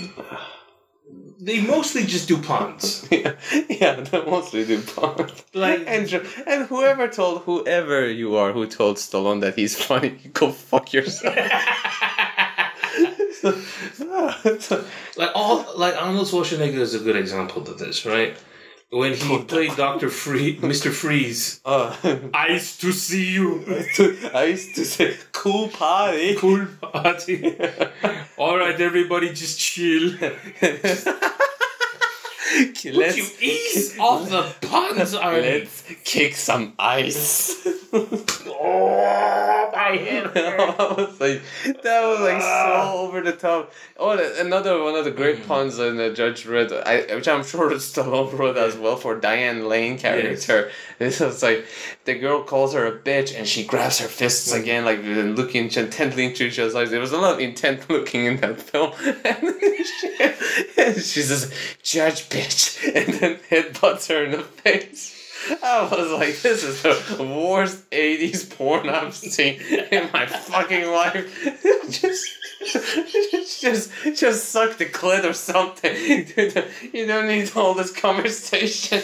They 1.41 1.61
mostly 1.61 2.05
just 2.05 2.29
do 2.29 2.41
puns. 2.41 3.07
yeah, 3.11 3.35
yeah, 3.69 4.01
they 4.01 4.25
mostly 4.25 4.65
do 4.65 4.81
puns. 4.81 5.45
Like 5.55 5.83
And 5.87 6.13
and 6.47 6.67
whoever 6.67 7.09
told 7.09 7.43
whoever 7.43 8.09
you 8.09 8.37
are 8.37 8.53
who 8.53 8.67
told 8.67 8.97
Stallone 8.97 9.41
that 9.41 9.57
he's 9.57 9.77
funny, 9.77 10.11
go 10.33 10.53
fuck 10.53 10.93
yourself. 10.93 11.35
like 15.17 15.31
all 15.35 15.67
like 15.77 16.01
Arnold 16.01 16.29
Schwarzenegger 16.29 16.79
is 16.79 16.95
a 16.95 17.01
good 17.01 17.17
example 17.17 17.63
of 17.63 17.79
this, 17.79 18.07
right? 18.07 18.37
When 18.93 19.15
he 19.15 19.39
played 19.45 19.75
Doctor 19.77 20.11
Free, 20.11 20.57
Mr. 20.61 20.93
Freeze. 20.93 21.63
uh, 21.65 21.97
used 22.51 22.79
to 22.83 22.93
see 22.93 23.33
you. 23.33 23.65
I 24.35 24.45
used 24.51 24.75
to 24.75 24.85
say 24.85 25.17
cool 25.33 25.69
party. 25.69 26.35
Cool 26.37 26.67
party. 26.83 27.57
All 28.37 28.59
right, 28.59 28.79
everybody, 28.79 29.33
just 29.33 29.59
chill. 29.59 30.13
Would 32.59 32.85
you 32.85 32.93
let's 32.99 33.43
ease 33.43 33.99
off 33.99 34.29
the 34.29 34.55
puns 34.67 35.15
already? 35.15 35.61
let's 35.61 35.83
kick 36.05 36.35
some 36.35 36.75
ice. 36.79 37.67
Oh, 37.95 39.71
Diane. 39.73 40.31
I 40.35 40.95
was 40.97 41.21
like, 41.21 41.43
that 41.83 42.03
was 42.07 42.21
like 42.21 42.43
so 42.43 42.95
over 42.97 43.21
the 43.21 43.33
top. 43.33 43.73
Oh, 43.99 44.11
another 44.39 44.83
one 44.83 44.95
of 44.95 45.05
the 45.05 45.11
great 45.11 45.41
mm. 45.41 45.47
puns 45.47 45.79
in 45.79 45.97
the 45.97 46.13
Judge 46.13 46.45
Dredd, 46.45 46.73
I, 46.87 47.15
which 47.15 47.29
I'm 47.29 47.45
sure 47.45 47.73
is 47.73 47.85
still 47.85 48.05
Stallone 48.05 48.39
wrote 48.39 48.57
as 48.57 48.77
well 48.77 48.97
for 48.97 49.19
Diane 49.19 49.69
Lane 49.69 49.99
character. 49.99 50.71
This 50.99 51.19
was 51.19 51.43
like, 51.43 51.67
the 52.05 52.15
girl 52.15 52.45
calls 52.45 52.75
her 52.75 52.87
a 52.87 52.97
bitch 52.97 53.37
and 53.37 53.47
she 53.47 53.65
grabs 53.65 53.99
her 53.99 54.07
fists 54.07 54.53
again, 54.53 54.85
like 54.85 55.01
looking 55.03 55.65
intently 55.65 56.27
into 56.27 56.45
each 56.45 56.59
other's 56.61 56.77
eyes. 56.77 56.91
There 56.91 57.01
was 57.01 57.11
a 57.13 57.19
lot 57.19 57.35
of 57.35 57.41
intent 57.41 57.91
looking 57.91 58.27
in 58.27 58.37
that 58.37 58.61
film. 58.71 58.93
And 59.25 59.57
she, 59.85 60.17
and 60.79 60.97
she 60.97 61.23
says, 61.23 61.53
Judge 61.83 62.29
bitch, 62.29 62.42
and 62.95 63.15
then 63.15 63.37
headbutts 63.51 64.09
her 64.09 64.25
in 64.25 64.33
the 64.33 64.43
face. 64.43 65.19
I 65.63 65.89
was 65.91 66.13
like, 66.13 66.41
this 66.41 66.63
is 66.63 66.83
the 66.83 67.25
worst 67.25 67.91
80s 67.91 68.57
porn 68.57 68.89
I've 68.89 69.15
seen 69.15 69.61
in 69.61 70.09
my 70.13 70.27
fucking 70.27 70.87
life. 70.87 71.91
just, 71.91 72.31
just, 73.61 73.93
just 74.15 74.49
suck 74.51 74.77
the 74.77 74.87
clit 74.87 75.25
or 75.25 75.33
something. 75.33 75.95
You 76.93 77.07
don't 77.07 77.27
need 77.27 77.57
all 77.57 77.75
this 77.75 77.93
conversation. 77.93 79.03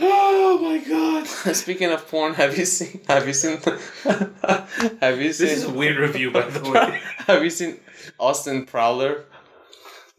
Oh 0.00 0.58
my 0.60 0.78
god. 0.78 1.26
Speaking 1.54 1.90
of 1.90 2.06
porn, 2.08 2.34
have 2.34 2.56
you 2.56 2.64
seen? 2.64 3.00
Have 3.08 3.26
you 3.26 3.32
seen? 3.32 3.58
have 4.04 5.20
you 5.20 5.32
seen? 5.32 5.46
This 5.46 5.58
is 5.58 5.64
a 5.64 5.70
weird 5.72 5.96
review, 5.98 6.30
by 6.30 6.48
the 6.48 6.70
way. 6.70 7.00
have 7.26 7.42
you 7.42 7.50
seen 7.50 7.80
Austin 8.18 8.64
Prowler? 8.64 9.24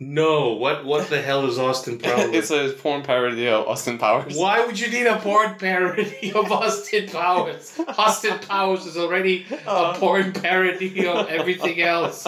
No, 0.01 0.53
what 0.53 0.85
what 0.85 1.09
the 1.09 1.21
hell 1.21 1.45
is 1.45 1.59
Austin 1.59 1.97
Powers? 2.03 2.29
it's 2.33 2.51
a 2.51 2.69
porn 2.81 3.01
parody 3.03 3.47
of 3.49 3.67
Austin 3.67 3.97
Powers. 3.97 4.35
Why 4.37 4.65
would 4.65 4.79
you 4.79 4.89
need 4.89 5.07
a 5.07 5.17
porn 5.19 5.55
parody 5.55 6.31
of 6.33 6.49
Austin 6.51 7.09
Powers? 7.09 7.77
Austin 7.97 8.39
Powers 8.39 8.85
is 8.85 8.95
already 8.97 9.45
a 9.67 9.93
porn 9.95 10.31
parody 10.31 11.05
of 11.05 11.27
everything 11.27 11.81
else. 11.81 12.25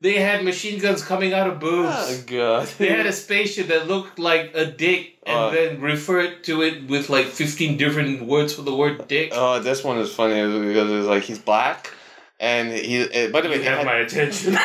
They 0.00 0.18
had 0.20 0.44
machine 0.44 0.78
guns 0.80 1.02
coming 1.02 1.32
out 1.32 1.48
of 1.48 1.58
boobs. 1.58 1.88
Oh 1.96 2.22
god. 2.26 2.68
They 2.78 2.88
had 2.90 3.06
a 3.06 3.12
spaceship 3.12 3.68
that 3.68 3.88
looked 3.88 4.18
like 4.18 4.52
a 4.54 4.66
dick 4.66 5.16
and 5.26 5.36
Uh. 5.36 5.50
then 5.50 5.80
referred 5.80 6.44
to 6.44 6.62
it 6.62 6.86
with 6.88 7.08
like 7.10 7.26
15 7.26 7.76
different 7.76 8.22
words 8.26 8.54
for 8.54 8.62
the 8.62 8.74
word 8.74 9.08
dick. 9.08 9.30
Oh, 9.34 9.58
this 9.60 9.82
one 9.82 9.98
is 9.98 10.14
funny 10.14 10.34
because 10.68 10.90
it's 10.92 11.08
like 11.08 11.22
he's 11.24 11.38
black, 11.40 11.90
and 12.38 12.72
he. 12.72 13.02
Uh, 13.02 13.30
by 13.32 13.40
the 13.40 13.48
way, 13.48 13.54
you 13.56 13.62
he 13.62 13.66
have 13.66 13.78
had- 13.78 13.86
my 13.86 13.96
attention. 14.04 14.52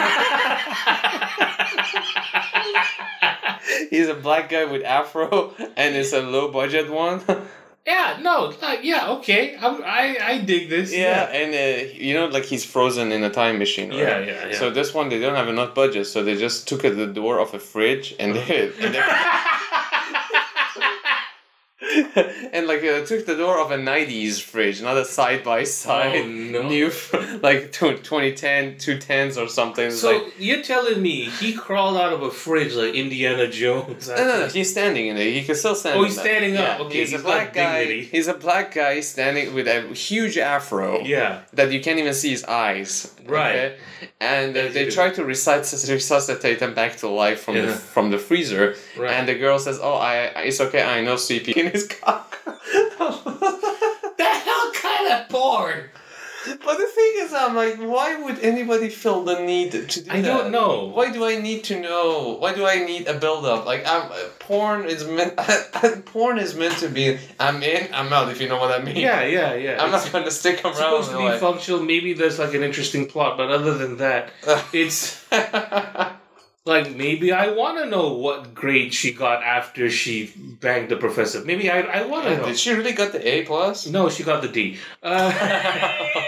he's 3.90 4.08
a 4.08 4.14
black 4.14 4.50
guy 4.50 4.66
with 4.66 4.84
afro, 4.84 5.54
and 5.76 5.96
it's 5.96 6.14
a 6.14 6.22
low 6.22 6.52
budget 6.52 6.90
one. 6.92 7.22
yeah, 7.86 8.20
no, 8.22 8.54
uh, 8.62 8.78
yeah, 8.82 9.12
okay. 9.12 9.56
I, 9.56 9.68
I, 9.68 10.32
I 10.32 10.38
dig 10.40 10.70
this. 10.70 10.96
yeah, 10.96 11.24
and 11.32 11.54
uh, 11.54 11.92
you 11.94 12.14
know, 12.14 12.28
like 12.28 12.46
he's 12.46 12.66
frozen 12.66 13.12
in 13.12 13.24
a 13.24 13.30
time 13.30 13.58
machine, 13.60 13.90
right? 13.90 14.00
Yeah, 14.00 14.20
yeah, 14.20 14.48
yeah. 14.48 14.58
So 14.58 14.70
this 14.70 14.94
one, 14.94 15.10
they 15.10 15.20
don't 15.20 15.36
have 15.36 15.48
enough 15.48 15.74
budget, 15.76 16.08
so 16.08 16.24
they 16.24 16.38
just 16.38 16.68
took 16.68 16.86
at 16.86 16.96
the 16.96 17.08
door 17.08 17.40
of 17.40 17.54
a 17.54 17.60
fridge 17.60 18.16
and 18.20 18.36
they, 18.36 18.72
and, 18.80 18.94
they 18.94 19.02
and 22.54 22.68
like 22.68 22.84
uh, 22.84 23.06
took 23.06 23.26
the 23.26 23.36
door 23.36 23.60
of 23.60 23.72
a 23.72 23.78
'90s 23.78 24.42
fridge, 24.42 24.82
not 24.82 24.98
a 24.98 25.06
side 25.06 25.44
by 25.44 25.64
side 25.64 26.28
new 26.28 26.52
no. 26.52 27.39
like 27.44 27.72
tw- 27.72 28.02
2010, 28.04 28.76
210s 28.76 29.38
or 29.44 29.48
something. 29.48 29.88
It's 29.88 30.02
So 30.02 30.12
like, 30.18 30.34
you're 30.40 30.62
telling 30.64 31.02
me 31.02 31.26
he 31.26 31.54
crawled 31.54 31.98
out 31.98 32.14
of 32.14 32.22
a 32.24 32.32
fridge 32.32 32.74
like 32.76 32.94
Indiana 32.96 33.48
Jones? 33.48 34.08
No, 34.10 34.16
no, 34.16 34.40
no, 34.42 34.48
he's 34.48 34.72
standing 34.72 35.08
in 35.08 35.16
there. 35.16 35.30
He 35.30 35.44
can 35.44 35.56
still 35.56 35.76
stand. 35.76 36.00
Oh, 36.00 36.04
he's 36.04 36.20
standing 36.20 36.58
up. 36.58 36.80
Yeah, 36.80 36.86
Okay, 36.86 37.00
he's, 37.00 37.12
he's 37.12 37.20
a 37.20 37.24
black 37.24 37.54
guy. 37.54 37.80
dignity. 37.86 38.06
He's 38.06 38.28
a 38.28 38.34
black 38.34 38.74
guy 38.74 39.00
standing 39.02 39.54
with 39.54 39.68
a 39.68 39.82
huge 39.94 40.38
afro. 40.38 41.00
Yeah. 41.02 41.42
That 41.54 41.72
you 41.72 41.82
can't 41.82 42.00
even 42.00 42.14
see 42.14 42.30
his 42.32 42.44
eyes. 42.46 43.14
Right. 43.26 43.56
okay? 43.56 43.76
And 44.20 44.56
uh, 44.58 44.70
they 44.70 44.90
try 44.90 45.10
to 45.12 45.24
resusc- 45.24 45.90
resuscitate 45.90 46.60
him 46.62 46.74
back 46.74 46.96
to 46.98 47.08
life 47.10 47.42
from 47.44 47.56
the 47.56 47.74
from 47.74 48.10
the 48.12 48.18
freezer. 48.18 48.76
Right. 48.98 49.12
And 49.12 49.28
the 49.28 49.36
girl 49.36 49.60
says, 49.60 49.80
"Oh, 49.82 49.94
I 49.96 50.16
it's 50.48 50.60
okay. 50.62 50.82
I 50.82 51.02
know 51.02 51.16
CP 51.16 51.50
in 51.56 51.68
his 51.72 51.86
cock." 51.88 52.38
The 53.00 54.26
hell 54.26 54.72
kind 54.74 55.14
of 55.14 55.30
porn? 55.30 55.90
But 56.58 56.78
the 56.78 56.86
thing 56.88 57.12
is, 57.18 57.34
I'm 57.34 57.56
like, 57.56 57.78
why 57.78 58.16
would 58.24 58.40
anybody 58.40 58.90
feel 58.90 59.24
the 59.24 59.40
need 59.40 59.72
to 59.72 60.02
do 60.04 60.10
I 60.12 60.22
that? 60.22 60.28
don't 60.28 60.52
know. 60.52 60.86
Why 60.86 61.12
do 61.12 61.26
I 61.26 61.40
need 61.40 61.64
to 61.66 61.80
know? 61.80 62.38
Why 62.40 62.54
do 62.54 62.66
I 62.66 62.84
need 62.84 63.08
a 63.08 63.14
build 63.18 63.46
up? 63.46 63.66
Like, 63.66 63.86
I'm 63.88 64.12
uh, 64.12 64.16
porn 64.40 64.86
is 64.86 65.06
meant. 65.06 65.36
porn 66.06 66.40
is 66.40 66.56
meant 66.56 66.78
to 66.80 66.90
be. 66.90 67.18
I'm 67.40 67.62
in. 67.64 67.94
I'm 67.94 68.12
out. 68.12 68.30
If 68.32 68.42
you 68.42 68.48
know 68.50 68.58
what 68.60 68.72
I 68.80 68.84
mean. 68.84 68.96
Yeah, 68.98 69.24
yeah, 69.24 69.54
yeah. 69.54 69.84
I'm 69.84 69.94
It's 69.94 70.06
not 70.06 70.14
gonna 70.14 70.32
stick 70.32 70.64
around. 70.66 70.76
supposed 70.76 71.12
to 71.12 71.18
be 71.18 71.24
like- 71.24 71.40
functional. 71.40 71.82
Maybe 71.82 72.14
there's 72.14 72.40
like 72.40 72.54
an 72.54 72.64
interesting 72.64 73.06
plot, 73.08 73.38
but 73.38 73.50
other 73.52 73.78
than 73.78 73.98
that, 73.98 74.32
it's 74.74 75.26
like 76.66 76.96
maybe 76.96 77.32
I 77.32 77.52
want 77.52 77.78
to 77.80 77.86
know 77.86 78.14
what 78.14 78.54
grade 78.54 78.94
she 78.94 79.12
got 79.14 79.44
after 79.44 79.90
she 79.90 80.32
banged 80.62 80.90
the 80.90 80.98
professor. 80.98 81.44
Maybe 81.44 81.70
I 81.70 81.80
I 81.82 82.06
want 82.06 82.26
to 82.26 82.38
know. 82.38 82.46
Did 82.46 82.60
she 82.60 82.74
really 82.74 82.94
got 82.94 83.12
the 83.12 83.28
A 83.28 83.46
plus? 83.46 83.88
No, 83.88 84.10
she 84.10 84.24
got 84.24 84.42
the 84.42 84.50
D. 84.50 84.78
Uh, 85.02 85.32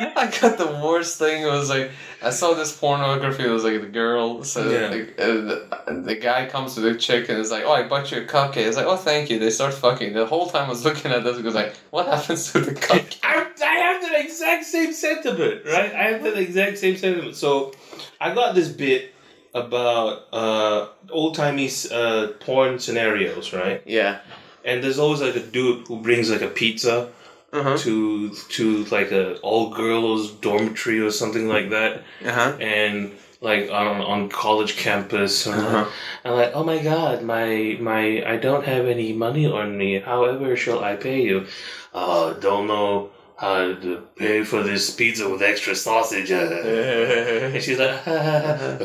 I 0.00 0.30
got 0.40 0.58
the 0.58 0.80
worst 0.84 1.18
thing. 1.18 1.42
It 1.42 1.46
was 1.46 1.68
like 1.70 1.90
I 2.22 2.30
saw 2.30 2.54
this 2.54 2.76
pornography. 2.76 3.44
It 3.44 3.50
was 3.50 3.64
like 3.64 3.80
the 3.80 3.86
girl 3.88 4.44
said, 4.44 4.70
Yeah. 4.70 4.88
like, 4.96 5.14
uh, 5.18 5.26
the, 5.26 6.02
the 6.04 6.14
guy 6.16 6.46
comes 6.46 6.74
to 6.74 6.80
the 6.80 6.94
chick 6.96 7.28
and 7.28 7.38
is 7.38 7.50
like, 7.50 7.64
"Oh, 7.64 7.72
I 7.72 7.86
bought 7.86 8.10
you 8.12 8.18
a 8.18 8.24
cupcake." 8.24 8.58
It's 8.66 8.76
like, 8.76 8.86
"Oh, 8.86 8.96
thank 8.96 9.28
you." 9.30 9.38
They 9.38 9.50
start 9.50 9.74
fucking. 9.74 10.12
The 10.12 10.26
whole 10.26 10.48
time 10.48 10.66
I 10.66 10.68
was 10.68 10.84
looking 10.84 11.10
at 11.12 11.24
this 11.24 11.36
because 11.36 11.54
like, 11.54 11.74
what 11.90 12.06
happens 12.06 12.52
to 12.52 12.60
the 12.60 12.72
cupcake? 12.74 13.18
I, 13.24 13.46
I 13.60 13.74
have 13.86 14.02
the 14.02 14.20
exact 14.20 14.64
same 14.66 14.92
sentiment, 14.92 15.64
right? 15.66 15.92
I 15.92 16.02
have 16.12 16.22
the 16.22 16.34
exact 16.38 16.78
same 16.78 16.96
sentiment. 16.96 17.34
So 17.36 17.72
I 18.20 18.34
got 18.34 18.54
this 18.54 18.68
bit 18.68 19.14
about 19.54 20.26
uh, 20.32 20.86
old 21.10 21.34
timey 21.34 21.70
uh, 21.92 22.28
porn 22.40 22.78
scenarios, 22.78 23.52
right? 23.52 23.82
yeah. 23.86 24.18
And 24.64 24.82
there's 24.84 24.98
always 24.98 25.20
like 25.22 25.36
a 25.36 25.40
dude 25.40 25.86
who 25.86 26.00
brings 26.00 26.30
like 26.30 26.42
a 26.42 26.48
pizza 26.48 27.08
Uh 27.52 27.62
huh. 27.62 27.76
to 27.78 28.30
to 28.56 28.84
like 28.96 29.10
a 29.12 29.36
all 29.40 29.70
girls 29.70 30.32
dormitory 30.32 31.00
or 31.00 31.10
something 31.10 31.48
like 31.48 31.70
that, 31.70 32.02
Uh 32.24 32.32
huh. 32.32 32.56
and 32.60 33.12
like 33.40 33.70
on 33.70 34.00
on 34.02 34.28
college 34.28 34.76
campus. 34.76 35.46
Uh-huh. 35.48 35.86
I'm 36.24 36.34
like, 36.34 36.52
oh 36.54 36.64
my 36.64 36.78
god, 36.82 37.22
my 37.22 37.78
my 37.80 38.22
I 38.26 38.36
don't 38.36 38.64
have 38.66 38.84
any 38.86 39.12
money 39.14 39.46
on 39.46 39.78
me. 39.78 40.00
However, 40.00 40.56
shall 40.56 40.84
I 40.84 40.96
pay 40.96 41.22
you? 41.22 41.46
Uh, 41.94 42.34
don't 42.34 42.66
know 42.66 43.10
how 43.38 43.72
to 43.72 44.02
pay 44.16 44.42
for 44.42 44.62
this 44.64 44.90
pizza 44.90 45.28
with 45.28 45.42
extra 45.42 45.74
sausage. 45.74 46.30
uh." 46.30 46.38
And 47.54 47.62
she's 47.62 47.78
like, 47.78 48.00
and 48.06 48.80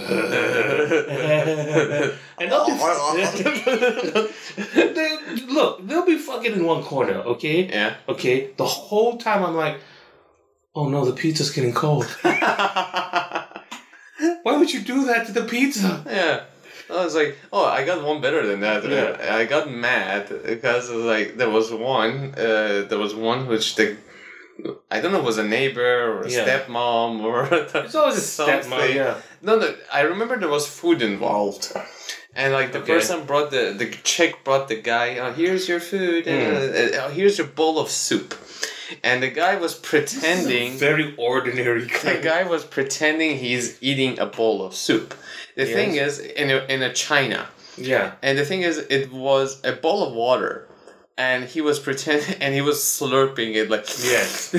they'll 2.52 2.66
they, 4.94 5.18
look, 5.48 5.88
they'll 5.88 6.06
be 6.06 6.18
fucking 6.18 6.54
in 6.54 6.66
one 6.66 6.84
corner, 6.84 7.16
okay? 7.34 7.68
yeah. 7.68 7.96
Okay. 8.08 8.52
The 8.56 8.66
whole 8.66 9.18
time 9.18 9.44
I'm 9.44 9.56
like, 9.56 9.78
oh 10.76 10.88
no, 10.88 11.04
the 11.06 11.14
pizza's 11.14 11.50
getting 11.50 11.74
cold. 11.74 12.06
Why 14.44 14.58
would 14.58 14.72
you 14.72 14.82
do 14.82 15.06
that 15.06 15.26
to 15.28 15.32
the 15.32 15.44
pizza? 15.44 16.04
Yeah. 16.06 16.44
I 16.90 17.06
was 17.06 17.16
like, 17.16 17.38
oh, 17.52 17.66
I 17.66 17.86
got 17.86 18.04
one 18.06 18.22
better 18.22 18.46
than 18.46 18.60
that. 18.60 18.84
Yeah. 18.88 19.36
I 19.36 19.46
got 19.46 19.72
mad 19.72 20.30
because 20.46 20.92
like 20.92 21.38
there 21.38 21.50
was 21.50 21.72
one, 21.72 22.34
uh, 22.38 22.86
there 22.90 23.00
was 23.00 23.16
one 23.16 23.48
which 23.48 23.76
the, 23.76 23.98
I 24.92 25.02
don't 25.02 25.12
know, 25.12 25.20
it 25.20 25.24
was 25.26 25.38
a 25.38 25.44
neighbor 25.44 25.92
or 26.12 26.22
a 26.24 26.30
Yeah. 26.30 26.46
stepmom 26.46 27.22
or 27.24 27.46
It's 27.86 27.96
always 27.96 28.18
a 28.18 28.22
stepmom, 28.22 28.64
something. 28.64 28.96
yeah. 28.96 29.16
No, 29.42 29.58
no, 29.58 29.74
I 29.92 30.02
remember 30.02 30.38
there 30.38 30.50
was 30.50 30.68
food 30.68 31.02
involved. 31.02 31.72
And 32.36 32.52
like 32.52 32.72
the 32.72 32.80
Okay. 32.80 32.94
person 32.96 33.26
brought 33.26 33.52
the 33.52 33.76
the 33.82 33.88
chick 34.12 34.44
brought 34.44 34.68
the 34.68 34.80
guy. 34.94 35.08
Oh, 35.22 35.32
here's 35.34 35.64
your 35.72 35.80
food, 35.92 36.22
and 36.28 36.42
Hmm. 36.42 36.98
uh, 36.98 37.06
uh, 37.06 37.10
here's 37.18 37.38
your 37.38 37.46
bowl 37.60 37.76
of 37.84 37.90
soup. 37.92 38.34
And 39.04 39.22
the 39.22 39.30
guy 39.44 39.54
was 39.66 39.74
pretending. 39.76 40.68
Very 40.90 41.14
ordinary 41.18 41.84
The 41.86 42.20
guy 42.34 42.42
was 42.54 42.64
pretending 42.78 43.38
he's 43.38 43.66
eating 43.90 44.18
a 44.20 44.26
bowl 44.26 44.58
of 44.68 44.74
soup. 44.86 45.14
The 45.56 45.66
Yes. 45.66 45.74
thing 45.78 45.92
is, 46.06 46.14
in 46.42 46.48
a, 46.58 46.60
in 46.74 46.82
a 46.82 46.92
china, 47.08 47.42
Yeah. 47.78 48.08
and 48.26 48.34
the 48.40 48.46
thing 48.46 48.64
is, 48.64 48.76
it 48.98 49.12
was 49.12 49.48
a 49.64 49.74
bowl 49.84 50.00
of 50.08 50.12
water, 50.26 50.52
and 51.18 51.46
he 51.46 51.62
was 51.62 51.80
pretending, 51.80 52.36
and 52.42 52.54
he 52.56 52.62
was 52.62 52.78
slurping 52.80 53.54
it 53.56 53.70
like 53.70 53.86
Yes. 54.04 54.50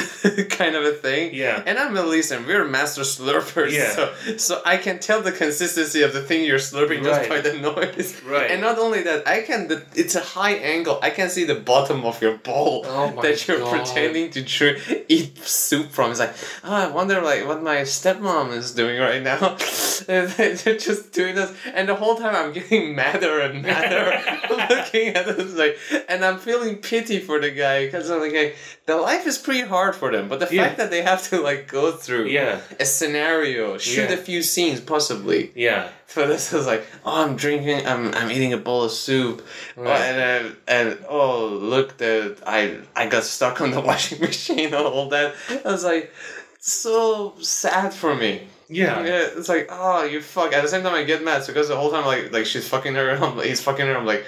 kind 0.50 0.76
of 0.76 0.84
a 0.84 0.92
thing. 0.92 1.34
Yeah. 1.34 1.62
And 1.66 1.78
I'm 1.78 1.92
Middle 1.94 2.14
Eastern. 2.14 2.46
We're 2.46 2.64
master 2.64 3.02
slurpers. 3.02 3.72
Yeah. 3.72 3.90
So, 3.90 4.36
so 4.36 4.62
I 4.64 4.76
can 4.76 4.98
tell 5.00 5.20
the 5.20 5.32
consistency 5.32 6.02
of 6.02 6.12
the 6.12 6.22
thing 6.22 6.44
you're 6.44 6.58
slurping 6.58 7.02
just 7.02 7.28
by 7.28 7.40
the 7.40 7.54
noise. 7.58 8.20
Right. 8.24 8.50
And 8.50 8.60
not 8.60 8.78
only 8.78 9.02
that, 9.02 9.26
I 9.26 9.42
can. 9.42 9.68
The, 9.68 9.84
it's 9.96 10.14
a 10.14 10.20
high 10.20 10.54
angle. 10.54 10.98
I 11.02 11.10
can 11.10 11.28
see 11.28 11.44
the 11.44 11.56
bottom 11.56 12.04
of 12.04 12.22
your 12.22 12.36
bowl 12.38 12.84
Oh 12.86 13.20
that 13.22 13.48
you're 13.48 13.58
God. 13.58 13.70
pretending 13.76 14.30
to 14.30 14.44
tr- 14.44 14.78
eat 15.08 15.38
soup 15.38 15.90
from. 15.90 16.10
It's 16.12 16.20
like, 16.20 16.34
oh, 16.62 16.72
I 16.72 16.86
wonder 16.88 17.20
like 17.20 17.46
what 17.46 17.62
my 17.62 17.78
stepmom 17.78 18.52
is 18.52 18.72
doing 18.72 19.00
right 19.00 19.22
now. 19.22 19.56
And 20.06 20.28
They're 20.30 20.76
just 20.76 21.12
doing 21.12 21.36
this, 21.36 21.54
and 21.72 21.88
the 21.88 21.94
whole 21.94 22.16
time 22.16 22.34
I'm 22.34 22.52
getting 22.52 22.94
madder 22.96 23.38
and 23.40 23.62
madder, 23.62 24.20
looking 24.68 25.14
at 25.14 25.24
this 25.26 25.54
like, 25.54 25.78
and 26.08 26.24
I'm 26.24 26.38
feeling 26.44 26.76
pity 26.76 27.18
for 27.18 27.40
the 27.40 27.50
guy 27.50 27.86
because 27.86 28.10
I'm 28.10 28.20
like, 28.20 28.32
hey, 28.32 28.54
the 28.86 28.96
life 28.96 29.26
is 29.26 29.38
pretty 29.38 29.62
hard 29.74 29.94
for 29.96 30.12
them, 30.12 30.28
but 30.28 30.38
the 30.40 30.48
Yeah. 30.54 30.64
fact 30.64 30.76
that 30.78 30.90
they 30.90 31.02
have 31.02 31.22
to 31.30 31.40
like 31.40 31.66
go 31.68 31.90
through 31.92 32.26
Yeah, 32.26 32.60
a 32.78 32.84
scenario, 32.84 33.78
shoot 33.78 34.10
Yeah. 34.10 34.16
a 34.16 34.16
few 34.28 34.42
scenes 34.42 34.80
possibly. 34.80 35.50
yeah. 35.54 35.88
For 36.06 36.26
this 36.26 36.52
is 36.52 36.66
like, 36.66 36.86
oh, 37.04 37.24
I'm 37.24 37.34
drinking, 37.34 37.86
I'm, 37.86 38.14
I'm 38.14 38.30
eating 38.30 38.52
a 38.52 38.56
bowl 38.66 38.84
of 38.84 38.92
soup, 38.92 39.42
oh, 39.76 39.82
Right. 39.82 40.00
and 40.00 40.16
then, 40.22 40.56
and 40.68 40.98
oh, 41.08 41.46
look, 41.46 41.96
the 41.96 42.36
I 42.46 42.78
I 42.94 43.06
got 43.08 43.24
stuck 43.24 43.60
on 43.60 43.70
the 43.72 43.80
washing 43.90 44.20
machine, 44.20 44.66
and 44.66 44.74
all 44.74 45.08
that. 45.08 45.34
I 45.64 45.68
was 45.72 45.82
like, 45.82 46.12
so 46.60 47.34
sad 47.40 47.92
for 47.92 48.14
me. 48.14 48.42
Yeah. 48.68 49.04
Yeah, 49.04 49.26
it's 49.36 49.48
like, 49.48 49.68
oh, 49.70 50.04
you 50.04 50.20
fuck. 50.22 50.52
At 50.52 50.62
the 50.62 50.68
same 50.68 50.82
time, 50.82 50.94
I 50.94 51.04
get 51.04 51.22
mad 51.22 51.42
because 51.46 51.68
the 51.68 51.76
whole 51.76 51.90
time, 51.90 52.06
like, 52.06 52.32
like 52.32 52.46
she's 52.46 52.66
fucking 52.68 52.94
her, 52.94 53.10
I'm, 53.22 53.38
he's 53.42 53.60
fucking 53.62 53.86
her. 53.86 53.96
I'm 53.96 54.06
like, 54.06 54.24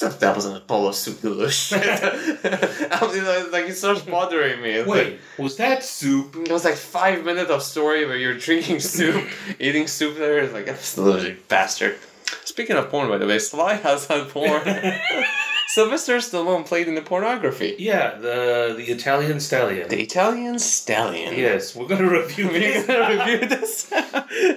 "What 0.00 0.20
that 0.20 0.34
wasn't 0.34 0.56
a 0.56 0.60
bowl 0.60 0.88
of 0.88 0.94
soup, 0.94 1.22
you 1.22 1.30
little 1.30 1.48
shit. 1.48 1.82
I'm, 1.82 3.14
you 3.14 3.22
know, 3.22 3.48
like, 3.52 3.66
it 3.66 3.74
starts 3.76 4.02
bothering 4.02 4.60
me. 4.62 4.70
It's 4.70 4.88
Wait, 4.88 5.20
was 5.38 5.56
that 5.56 5.82
soup? 5.84 6.36
It 6.36 6.50
was 6.50 6.64
like 6.64 6.76
five 6.76 7.24
minutes 7.24 7.50
of 7.50 7.62
story 7.62 8.06
where 8.06 8.16
you're 8.16 8.38
drinking 8.38 8.80
soup, 8.94 9.24
eating 9.58 9.86
soup 9.86 10.16
there. 10.16 10.38
It's 10.38 10.52
like, 10.52 10.66
that's 10.66 10.96
a 10.98 11.36
bastard. 11.48 11.98
Speaking 12.44 12.76
of 12.76 12.88
porn, 12.90 13.08
by 13.08 13.18
the 13.18 13.26
way, 13.26 13.38
Sly 13.38 13.74
has 13.74 14.06
had 14.06 14.28
porn. 14.28 14.62
Sylvester 15.68 16.18
Stallone 16.18 16.66
played 16.66 16.86
in 16.86 16.94
the 16.94 17.00
pornography. 17.00 17.76
Yeah, 17.78 18.16
the 18.16 18.74
the 18.76 18.84
Italian 18.92 19.40
stallion. 19.40 19.88
The 19.88 20.02
Italian 20.02 20.58
Stallion. 20.58 21.34
Yes, 21.34 21.74
we're 21.74 21.88
gonna 21.88 22.10
review 22.10 22.48
We're 22.52 22.86
gonna 22.86 23.16
review 23.16 23.48
this. 23.48 23.90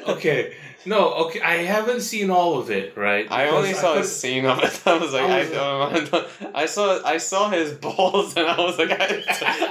okay. 0.08 0.56
No, 0.86 1.13
okay. 1.26 1.41
I 1.41 1.56
haven't 1.63 2.02
seen 2.02 2.30
all 2.30 2.60
of 2.60 2.69
it, 2.69 2.95
right? 2.95 3.30
I 3.32 3.48
only 3.50 3.74
saw 3.74 3.95
a 3.98 4.04
scene 4.04 4.45
of 4.45 4.60
it. 4.63 4.82
I 4.86 4.98
was 4.98 5.13
like, 5.13 5.24
I 5.24 5.38
I, 5.38 5.39
was- 5.39 5.50
don't, 5.50 5.93
I, 5.95 6.06
don't, 6.06 6.56
I 6.56 6.65
saw, 6.67 7.02
I 7.04 7.17
saw 7.17 7.50
his 7.50 7.74
balls, 7.74 8.34
and 8.38 8.45
I 8.48 8.58
was 8.60 8.78
like, 8.78 8.91
I, 8.91 9.24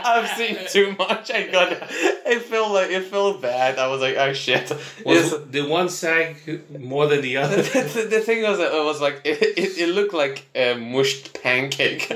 I've 0.04 0.28
seen 0.36 0.58
too 0.70 0.96
much. 0.98 1.30
I 1.30 1.46
got, 1.50 1.70
it 1.72 2.42
felt 2.42 2.72
like 2.72 2.90
it 2.90 3.04
felt 3.04 3.40
bad. 3.40 3.78
I 3.78 3.86
was 3.88 4.00
like, 4.00 4.16
oh 4.16 4.32
shit. 4.32 4.70
Was 5.04 5.32
It's- 5.32 5.40
the 5.50 5.62
one 5.68 5.88
sag 5.88 6.36
more 6.80 7.06
than 7.06 7.20
the 7.20 7.34
the, 7.34 7.36
other? 7.38 7.56
the, 7.62 8.06
the 8.10 8.20
thing 8.20 8.42
was, 8.42 8.58
that 8.58 8.72
it 8.74 8.84
was 8.84 9.00
like 9.00 9.20
it, 9.24 9.40
it, 9.42 9.78
it 9.78 9.88
looked 9.88 10.14
like 10.14 10.44
a 10.54 10.74
mushed 10.74 11.40
pancake. 11.42 12.06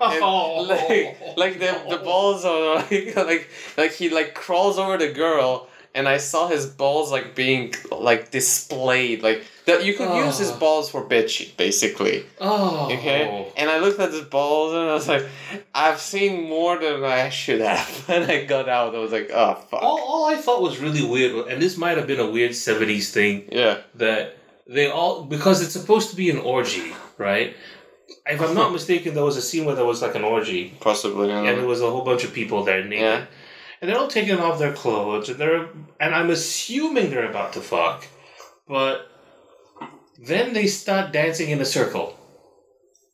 Oh. 0.00 0.66
like, 0.68 1.18
like 1.36 1.58
the, 1.58 1.80
the 1.88 1.98
balls 1.98 2.44
are 2.44 2.76
like, 2.76 3.14
like 3.16 3.48
like 3.76 3.92
he 3.92 4.08
like 4.10 4.34
crawls 4.34 4.78
over 4.78 4.96
the 4.98 5.12
girl 5.12 5.68
and 5.94 6.08
I 6.08 6.16
saw 6.18 6.48
his 6.48 6.64
balls 6.66 7.10
like 7.12 7.34
being 7.34 7.74
like 7.90 8.30
displayed 8.30 9.22
like 9.22 9.44
that 9.66 9.84
you 9.84 9.94
could 9.94 10.12
use 10.24 10.38
his 10.38 10.50
Oh. 10.50 10.58
balls 10.58 10.90
for 10.90 11.02
bed 11.04 11.30
sheet 11.30 11.56
basically 11.56 12.24
Oh. 12.40 12.86
okay 12.92 13.52
and 13.56 13.68
I 13.70 13.78
looked 13.78 14.00
at 14.00 14.10
his 14.12 14.22
balls 14.22 14.72
and 14.72 14.82
I 14.90 14.94
was 14.94 15.08
like 15.08 15.24
I've 15.74 16.00
seen 16.00 16.48
more 16.48 16.78
than 16.78 17.04
I 17.04 17.28
should 17.28 17.60
have 17.60 18.04
and 18.14 18.24
I 18.30 18.44
got 18.44 18.68
out 18.68 18.94
I 18.94 18.98
was 18.98 19.12
like 19.12 19.30
oh 19.32 19.54
fuck 19.70 19.82
All, 19.82 20.00
all 20.00 20.24
I 20.26 20.36
thought 20.36 20.62
was 20.62 20.78
really 20.78 21.04
weird, 21.04 21.46
and 21.48 21.60
this 21.60 21.76
might 21.76 21.96
have 21.98 22.06
been 22.06 22.20
a 22.20 22.30
weird 22.30 22.52
70s 22.52 23.10
thing, 23.12 23.48
yeah 23.52 23.78
that 23.96 24.36
they 24.66 24.86
all, 24.90 25.24
because 25.24 25.60
it's 25.62 25.72
supposed 25.72 26.08
to 26.10 26.16
be 26.16 26.30
an 26.30 26.38
orgy, 26.38 26.92
right? 27.18 27.54
If 28.24 28.40
I'm 28.40 28.54
not 28.54 28.70
mistaken, 28.72 29.12
there 29.12 29.24
was 29.24 29.36
a 29.36 29.42
scene 29.42 29.64
where 29.64 29.74
there 29.74 29.84
was 29.84 30.00
like 30.00 30.14
an 30.14 30.22
orgy, 30.24 30.72
possibly 30.80 31.30
and 31.32 31.58
there 31.58 31.66
was 31.66 31.80
a 31.82 31.90
whole 31.90 32.04
bunch 32.04 32.22
of 32.24 32.32
people 32.32 32.62
there 32.64 32.82
naked. 32.84 33.00
Yeah. 33.00 33.24
And 33.82 33.90
they're 33.90 33.98
all 33.98 34.06
taking 34.08 34.38
off 34.38 34.60
their 34.60 34.72
clothes, 34.72 35.28
and 35.28 35.38
they're, 35.38 35.68
and 35.98 36.14
I'm 36.14 36.30
assuming 36.30 37.10
they're 37.10 37.28
about 37.28 37.52
to 37.54 37.60
fuck, 37.60 38.06
but 38.68 39.08
then 40.24 40.52
they 40.52 40.68
start 40.68 41.12
dancing 41.12 41.50
in 41.50 41.60
a 41.60 41.64
circle. 41.64 42.16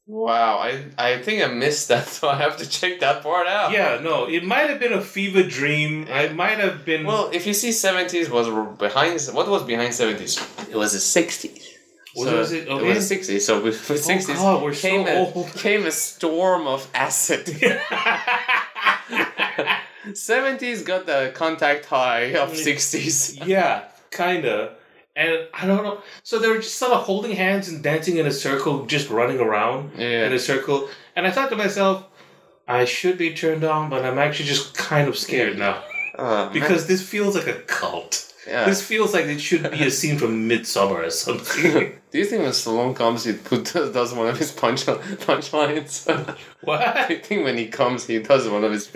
wow 0.07 0.59
I 0.59 0.71
I 0.99 1.23
think 1.23 1.43
I 1.43 1.49
missed 1.49 1.89
that 1.89 2.07
so 2.17 2.29
I 2.29 2.37
have 2.37 2.57
to 2.59 2.67
check 2.69 3.01
that 3.01 3.23
part 3.23 3.47
out 3.47 3.73
Yeah, 3.73 3.99
no, 4.03 4.27
it 4.29 4.45
might 4.45 4.69
have 4.71 4.79
been 4.85 4.93
a 4.93 5.01
fever 5.01 5.43
dream. 5.43 6.07
I 6.11 6.29
might 6.43 6.59
have 6.67 6.85
been. 6.85 7.03
Well, 7.07 7.31
if 7.33 7.47
you 7.47 7.55
see 7.63 7.73
seventies 7.73 8.29
was 8.37 8.47
behind 8.79 9.15
what 9.37 9.47
was 9.49 9.63
behind 9.63 9.95
seventies? 9.95 10.35
It 10.71 10.77
was 10.77 10.93
the 10.93 11.01
sixties. 11.01 11.65
Was- 12.17 12.29
so 12.29 12.39
was 12.39 12.53
it- 12.53 12.67
It 12.69 12.71
okay. 12.75 12.89
was 12.89 12.97
the 12.99 13.09
sixties. 13.15 13.43
So 13.49 13.53
with 13.67 13.79
with 13.91 14.01
Oh, 14.05 14.11
sixties 14.13 14.37
God, 14.37 14.63
we're 14.63 14.75
so 14.75 14.89
came 14.89 15.07
a 15.09 15.15
old. 15.35 15.47
came 15.67 15.83
a 15.87 15.91
storm 15.93 16.67
of 16.67 16.81
acid. 17.07 17.45
Seventies 20.15 20.83
got 20.83 21.07
the 21.07 21.33
contact 21.35 21.87
high 21.87 22.35
of 22.37 22.57
sixties. 22.57 23.39
yeah, 23.45 23.85
kinda. 24.11 24.75
And 25.17 25.49
I 25.53 25.67
don't 25.67 25.83
know. 25.83 26.01
So 26.23 26.39
they 26.39 26.49
were 26.49 26.59
just 26.59 26.77
sort 26.77 26.93
of 26.93 27.03
holding 27.03 27.33
hands 27.33 27.69
and 27.69 27.83
dancing 27.83 28.19
in 28.19 28.27
a 28.27 28.31
circle, 28.31 28.87
just 28.87 29.11
running 29.11 29.41
around 29.41 29.95
in 29.99 30.33
a 30.33 30.39
circle. 30.39 30.89
And 31.17 31.27
I 31.27 31.33
thought 31.33 31.51
to 31.51 31.57
myself, 31.57 32.05
I 32.69 32.85
should 32.85 33.19
be 33.19 33.35
turned 33.35 33.65
on, 33.65 33.91
but 33.91 34.05
I'm 34.05 34.19
actually 34.19 34.47
just 34.49 34.75
kind 34.77 35.09
of 35.09 35.19
scared 35.19 35.59
now 35.59 35.83
Uh, 36.17 36.49
because 36.53 36.87
this 36.87 37.03
feels 37.03 37.35
like 37.35 37.49
a 37.49 37.55
cult. 37.63 38.33
yeah. 38.47 38.65
This 38.65 38.81
feels 38.81 39.13
like 39.13 39.25
it 39.27 39.41
should 39.41 39.69
be 39.73 39.83
a 39.85 39.91
scene 39.91 40.19
from 40.19 40.49
Midsommar 40.49 41.07
or 41.07 41.11
something. 41.11 41.99
Do 42.13 42.19
you 42.19 42.25
think 42.25 42.43
when 42.43 42.53
Stallone 42.53 42.95
comes, 42.95 43.25
he 43.25 43.33
put 43.33 43.65
does 43.75 44.15
one 44.15 44.29
of 44.29 44.39
his 44.39 44.53
punch 44.53 44.87
punchlines? 45.27 46.07
what? 46.63 46.81
I 46.81 47.17
think 47.19 47.45
when 47.45 47.59
he 47.59 47.67
comes, 47.67 48.07
he 48.07 48.19
does 48.21 48.49
one 48.49 48.63
of 48.65 48.71
his. 48.73 48.87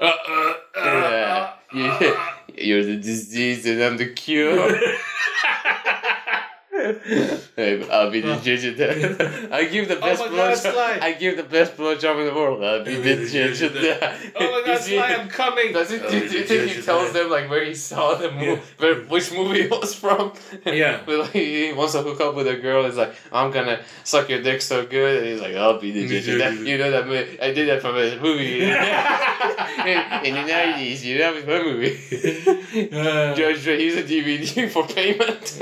Uh, 0.00 0.04
uh, 0.04 0.54
uh, 0.76 1.52
Yeah. 1.74 1.98
yeah. 2.00 2.34
You're 2.58 2.84
the 2.84 2.96
disease 2.96 3.66
and 3.66 3.80
I'm 3.82 3.96
the 3.96 4.06
cure. 4.12 4.78
Hey, 7.56 7.88
I'll 7.90 8.10
be 8.10 8.20
the 8.20 8.36
judge 8.36 8.64
of. 8.80 9.52
I 9.52 9.64
give 9.64 9.88
the 9.88 9.96
best 9.96 10.22
Oh 10.22 10.30
my 10.30 10.36
God, 10.36 10.54
blowjob. 10.56 10.72
Sly. 10.72 10.98
I 11.02 11.12
give 11.12 11.36
the 11.36 11.42
best 11.42 11.76
blowjob 11.76 12.20
in 12.20 12.26
the 12.26 12.34
world. 12.34 12.62
I'll 12.62 12.84
be 12.84 12.96
the 12.96 13.26
judge 13.28 13.60
of 13.62 13.74
oh 13.76 13.80
my 14.40 14.62
god, 14.64 14.66
You 14.66 14.78
see- 14.78 14.96
Sly, 14.96 15.06
I'm 15.14 15.28
coming! 15.28 15.72
Does 15.72 15.90
it, 15.90 16.02
I'll 16.02 16.10
do, 16.10 16.28
do 16.28 16.38
you 16.38 16.44
think 16.44 16.70
he 16.72 16.82
tells 16.82 17.12
them 17.12 17.30
like 17.30 17.50
where 17.50 17.64
he 17.64 17.74
saw 17.74 18.14
the 18.14 18.30
movie, 18.30 18.46
Yeah. 18.46 18.58
where, 18.78 18.94
which 19.02 19.32
movie 19.32 19.62
it 19.62 19.70
was 19.70 19.94
from? 19.94 20.32
Yeah. 20.64 21.00
But 21.06 21.18
like 21.18 21.30
he 21.30 21.72
wants 21.72 21.94
to 21.94 22.02
hook 22.02 22.20
up 22.20 22.34
with 22.34 22.46
a 22.48 22.56
girl. 22.56 22.84
He's 22.84 22.96
like, 22.96 23.14
I'm 23.32 23.50
gonna 23.50 23.80
suck 24.04 24.28
your 24.28 24.42
dick 24.42 24.62
so 24.62 24.86
good, 24.86 25.18
and 25.22 25.26
he's 25.32 25.40
like, 25.40 25.56
I'll 25.56 25.80
be 25.80 25.90
the 25.90 26.06
judge 26.08 26.28
of. 26.28 26.66
You 26.66 26.78
know 26.78 26.90
that 26.90 27.06
movie? 27.06 27.40
I 27.40 27.52
did 27.52 27.68
that 27.68 27.80
from 27.82 27.96
a 27.96 28.18
movie 28.20 28.62
in, 28.62 28.68
in 30.26 30.34
the 30.34 30.44
nineties. 30.46 31.04
You 31.04 31.18
know 31.18 31.34
that 31.40 31.46
movie. 31.46 31.98
Uh, 32.92 33.34
Judge 33.34 33.64
Dredd, 33.64 33.78
he's 33.78 33.96
a 33.96 34.02
DVD 34.02 34.70
for 34.70 34.86
payment. 34.86 35.58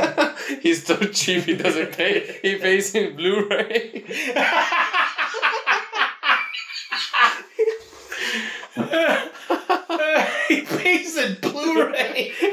he's 0.62 0.84
so 0.84 0.96
cheap 1.12 1.44
he 1.44 1.56
doesn't 1.56 1.92
pay. 1.92 2.38
He 2.42 2.56
pays 2.56 2.94
in 2.94 3.16
Blu-ray. 3.16 4.04
he 10.48 10.60
pays 10.62 11.16
in 11.16 11.38
Blu-ray. 11.40 12.32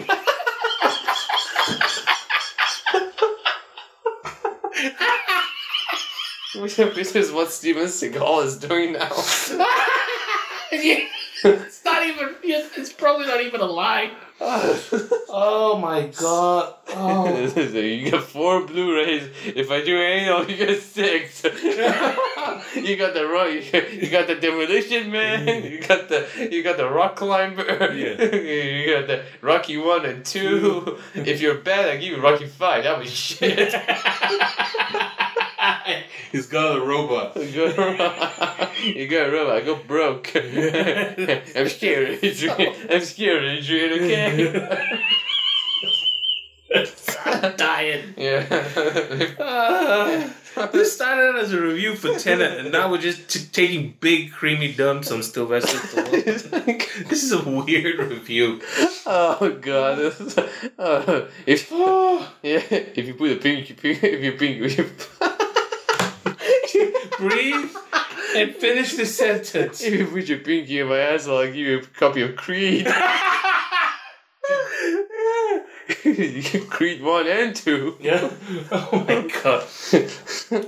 this 6.53 7.15
is 7.15 7.31
what 7.31 7.51
Steven 7.51 7.85
Seagal 7.85 8.45
is 8.45 8.57
doing 8.57 8.93
now. 8.93 9.11
it's 10.71 11.85
not 11.85 12.07
even. 12.07 12.35
It's 12.43 12.93
probably 12.93 13.27
not 13.27 13.41
even 13.41 13.61
a 13.61 13.65
lie. 13.65 14.11
Oh 14.39 15.77
my 15.81 16.07
god. 16.07 16.75
Oh. 16.95 17.25
you 17.57 18.11
get 18.11 18.23
four 18.23 18.65
Blu-rays. 18.65 19.29
If 19.45 19.71
I 19.71 19.83
do 19.83 19.97
anal, 19.97 20.49
you 20.49 20.57
get 20.57 20.81
six. 20.81 21.43
you 21.43 22.97
got 22.97 23.13
the 23.13 23.27
rock. 23.31 23.49
You 23.51 24.09
got, 24.09 24.27
the 24.27 24.35
demolition 24.35 25.11
man. 25.11 25.63
You 25.73 25.81
got 25.81 26.09
the 26.09 26.27
you 26.51 26.63
got 26.63 26.77
the 26.77 26.89
rock 26.89 27.15
climber. 27.15 27.63
Yeah. 27.93 28.21
you 28.35 28.93
got 28.93 29.07
the 29.07 29.23
Rocky 29.41 29.77
one 29.77 30.05
and 30.05 30.25
two. 30.25 30.99
if 31.15 31.41
you're 31.41 31.57
bad, 31.57 31.89
I 31.89 31.97
give 31.97 32.17
you 32.17 32.21
Rocky 32.21 32.47
five. 32.47 32.83
That 32.83 32.99
was 32.99 33.09
shit. 33.11 33.73
He's 36.31 36.47
got 36.47 36.77
a 36.77 36.81
robot. 36.81 37.35
you 37.37 37.73
got 37.73 38.77
you 38.83 39.07
got 39.07 39.29
a 39.29 39.31
robot. 39.31 39.55
I 39.55 39.61
go 39.61 39.75
broke. 39.75 40.35
I'm 40.35 41.69
scared, 41.69 42.19
Adrian. 42.21 42.75
I'm 42.89 43.01
scared, 43.01 43.43
Adrian. 43.43 43.91
Okay. 43.93 45.19
I'm 47.25 47.55
dying. 47.57 48.13
yeah. 48.17 48.45
Uh, 49.39 50.67
this 50.71 50.93
started 50.93 51.35
as 51.39 51.51
a 51.53 51.61
review 51.61 51.95
for 51.95 52.17
Tenet, 52.17 52.59
and 52.59 52.71
now 52.71 52.89
we're 52.91 52.97
just 52.99 53.29
t- 53.29 53.45
taking 53.51 53.95
big 53.99 54.31
creamy 54.31 54.73
dumps 54.73 55.11
on 55.11 55.23
Sylvester 55.23 55.77
Stallone. 55.77 56.83
This 57.09 57.23
is 57.23 57.31
a 57.31 57.41
weird 57.47 57.99
review. 57.99 58.61
oh 59.05 59.57
god. 59.61 59.97
This 59.99 60.19
is- 60.21 60.37
uh, 60.79 61.27
if 61.45 61.71
yeah, 61.71 62.61
if 62.71 63.05
you 63.07 63.13
put 63.15 63.31
a 63.31 63.35
pinky, 63.37 63.73
pink, 63.73 64.03
if 64.03 64.23
you 64.23 64.31
pink, 64.33 64.61
if 64.61 64.77
you, 64.77 64.89
Breathe 67.19 67.69
and 68.35 68.55
finish 68.55 68.95
the 68.95 69.05
sentence. 69.05 69.81
if 69.83 69.93
you 69.93 70.07
put 70.07 70.27
your 70.27 70.39
pinky 70.39 70.79
in 70.79 70.87
my 70.87 70.97
ass, 70.99 71.27
I'll 71.27 71.45
give 71.45 71.55
you 71.55 71.77
a 71.79 71.81
copy 71.99 72.21
of 72.23 72.35
Creed. 72.35 72.87
Creed 76.69 77.01
one 77.01 77.27
and 77.27 77.55
two. 77.55 77.97
Yeah. 78.01 78.29
Oh 78.71 79.05
my 79.07 79.27
god. 79.43 79.63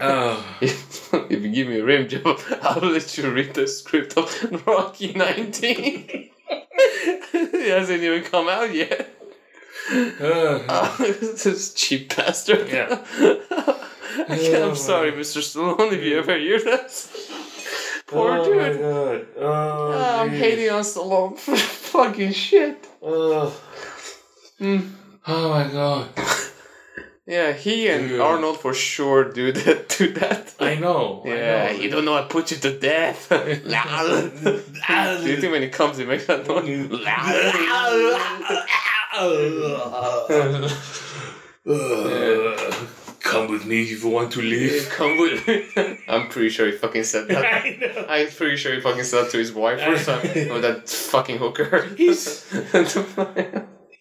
Oh. 0.02 0.58
if 0.62 1.20
you 1.30 1.50
give 1.50 1.68
me 1.68 1.80
a 1.80 1.84
rim 1.86 2.08
job, 2.08 2.40
I'll 2.62 2.90
let 2.90 3.18
you 3.18 3.30
read 3.32 3.54
the 3.54 3.68
script 3.68 4.18
of 4.18 4.66
Rocky 4.66 5.14
19. 5.14 6.30
it 6.50 7.70
hasn't 7.70 8.02
even 8.02 8.24
come 8.24 8.48
out 8.50 8.74
yet. 8.74 9.10
Uh, 9.92 10.98
this 10.98 11.74
cheap 11.76 12.16
bastard. 12.16 12.68
Yeah. 12.70 13.04
I 14.28 14.38
can't, 14.38 14.64
I'm 14.64 14.76
sorry, 14.76 15.12
Mr. 15.12 15.42
Stallone, 15.44 15.92
if 15.94 16.02
you 16.04 16.18
ever 16.18 16.38
hear 16.40 16.60
this. 16.60 17.12
Poor 18.08 18.32
oh 18.38 18.46
dude. 18.46 18.58
my 18.58 18.70
god. 18.82 19.28
Oh, 19.40 19.94
Ah, 19.96 20.22
I'm 20.22 20.30
jeez. 20.32 20.38
hating 20.38 20.70
on 20.72 20.82
Stallone 20.84 21.38
for 21.38 21.56
fucking 21.56 22.32
shit. 22.32 22.88
Oh. 23.04 23.54
Mm. 24.60 24.95
Oh 25.28 25.50
my 25.50 25.68
god. 25.72 26.10
Yeah, 27.28 27.54
he 27.54 27.88
and 27.88 28.08
Dude. 28.10 28.20
Arnold 28.22 28.60
for 28.60 28.72
sure 28.76 29.24
do 29.34 29.52
that. 29.64 29.90
Do 29.98 30.14
that. 30.14 30.54
I 30.60 30.76
know. 30.76 31.24
I 31.26 31.30
Yeah, 31.30 31.72
know. 31.72 31.80
you 31.80 31.90
don't 31.90 32.06
know 32.06 32.14
I 32.16 32.22
put 32.28 32.52
you 32.52 32.58
to 32.58 32.78
death. 32.80 33.30
do 33.30 33.38
you 35.28 35.38
think 35.42 35.52
when 35.52 35.64
he 35.64 35.70
comes, 35.70 35.98
he 35.98 36.06
makes 36.06 36.28
that 36.28 36.48
noise? 36.48 36.88
Uh, 41.68 42.86
come 43.22 43.50
with 43.50 43.66
me 43.66 43.82
if 43.82 44.04
you 44.04 44.10
want 44.10 44.32
to 44.34 44.42
live. 44.42 44.88
Come 44.92 45.18
with 45.20 45.48
me. 45.48 45.98
I'm 46.08 46.28
pretty 46.30 46.50
sure 46.50 46.68
he 46.68 46.74
fucking 46.74 47.04
said 47.06 47.28
that. 47.30 47.44
I 47.44 47.70
know. 47.82 48.06
I'm 48.08 48.28
pretty 48.28 48.58
sure 48.58 48.74
he 48.76 48.82
fucking 48.82 49.04
said 49.04 49.26
that 49.26 49.32
to 49.32 49.38
his 49.40 49.52
wife 49.52 49.82
or 49.88 49.98
something. 49.98 50.52
Or 50.52 50.60
that 50.60 50.88
fucking 50.90 51.38
hooker. 51.40 51.86
He's- 51.98 52.46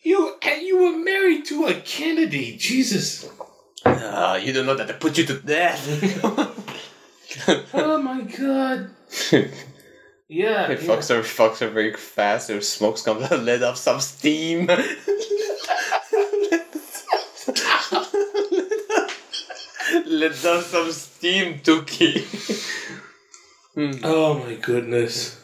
You 0.05 0.37
and 0.43 0.63
you 0.63 0.83
were 0.83 0.99
married 0.99 1.47
to 1.47 1.65
a 1.65 1.75
Kennedy. 1.75 2.57
Jesus. 2.57 3.29
Ah, 3.87 4.37
you 4.37 4.53
don't 4.53 4.67
know 4.67 4.75
that 4.77 4.91
I 4.91 4.93
put 4.93 5.19
you 5.19 5.25
to 5.27 5.35
death. 5.41 5.83
Oh 7.75 8.01
my 8.01 8.21
god. 8.23 8.91
Yeah. 10.27 10.71
It 10.71 10.81
fucks 10.81 11.11
her, 11.11 11.21
fucks 11.21 11.59
her 11.59 11.69
very 11.69 11.93
fast. 11.93 12.49
Her 12.49 12.61
smokes 12.63 13.03
comes 13.03 13.31
out, 13.31 13.41
let 13.41 13.63
off 13.63 13.77
some 13.77 14.01
steam. 14.01 14.67
let 14.67 14.81
off 20.47 20.65
some 20.65 20.91
steam, 20.93 21.59
Tuki. 21.61 22.25
Hmm. 23.75 24.01
Oh 24.03 24.39
my 24.39 24.55
goodness. 24.55 25.44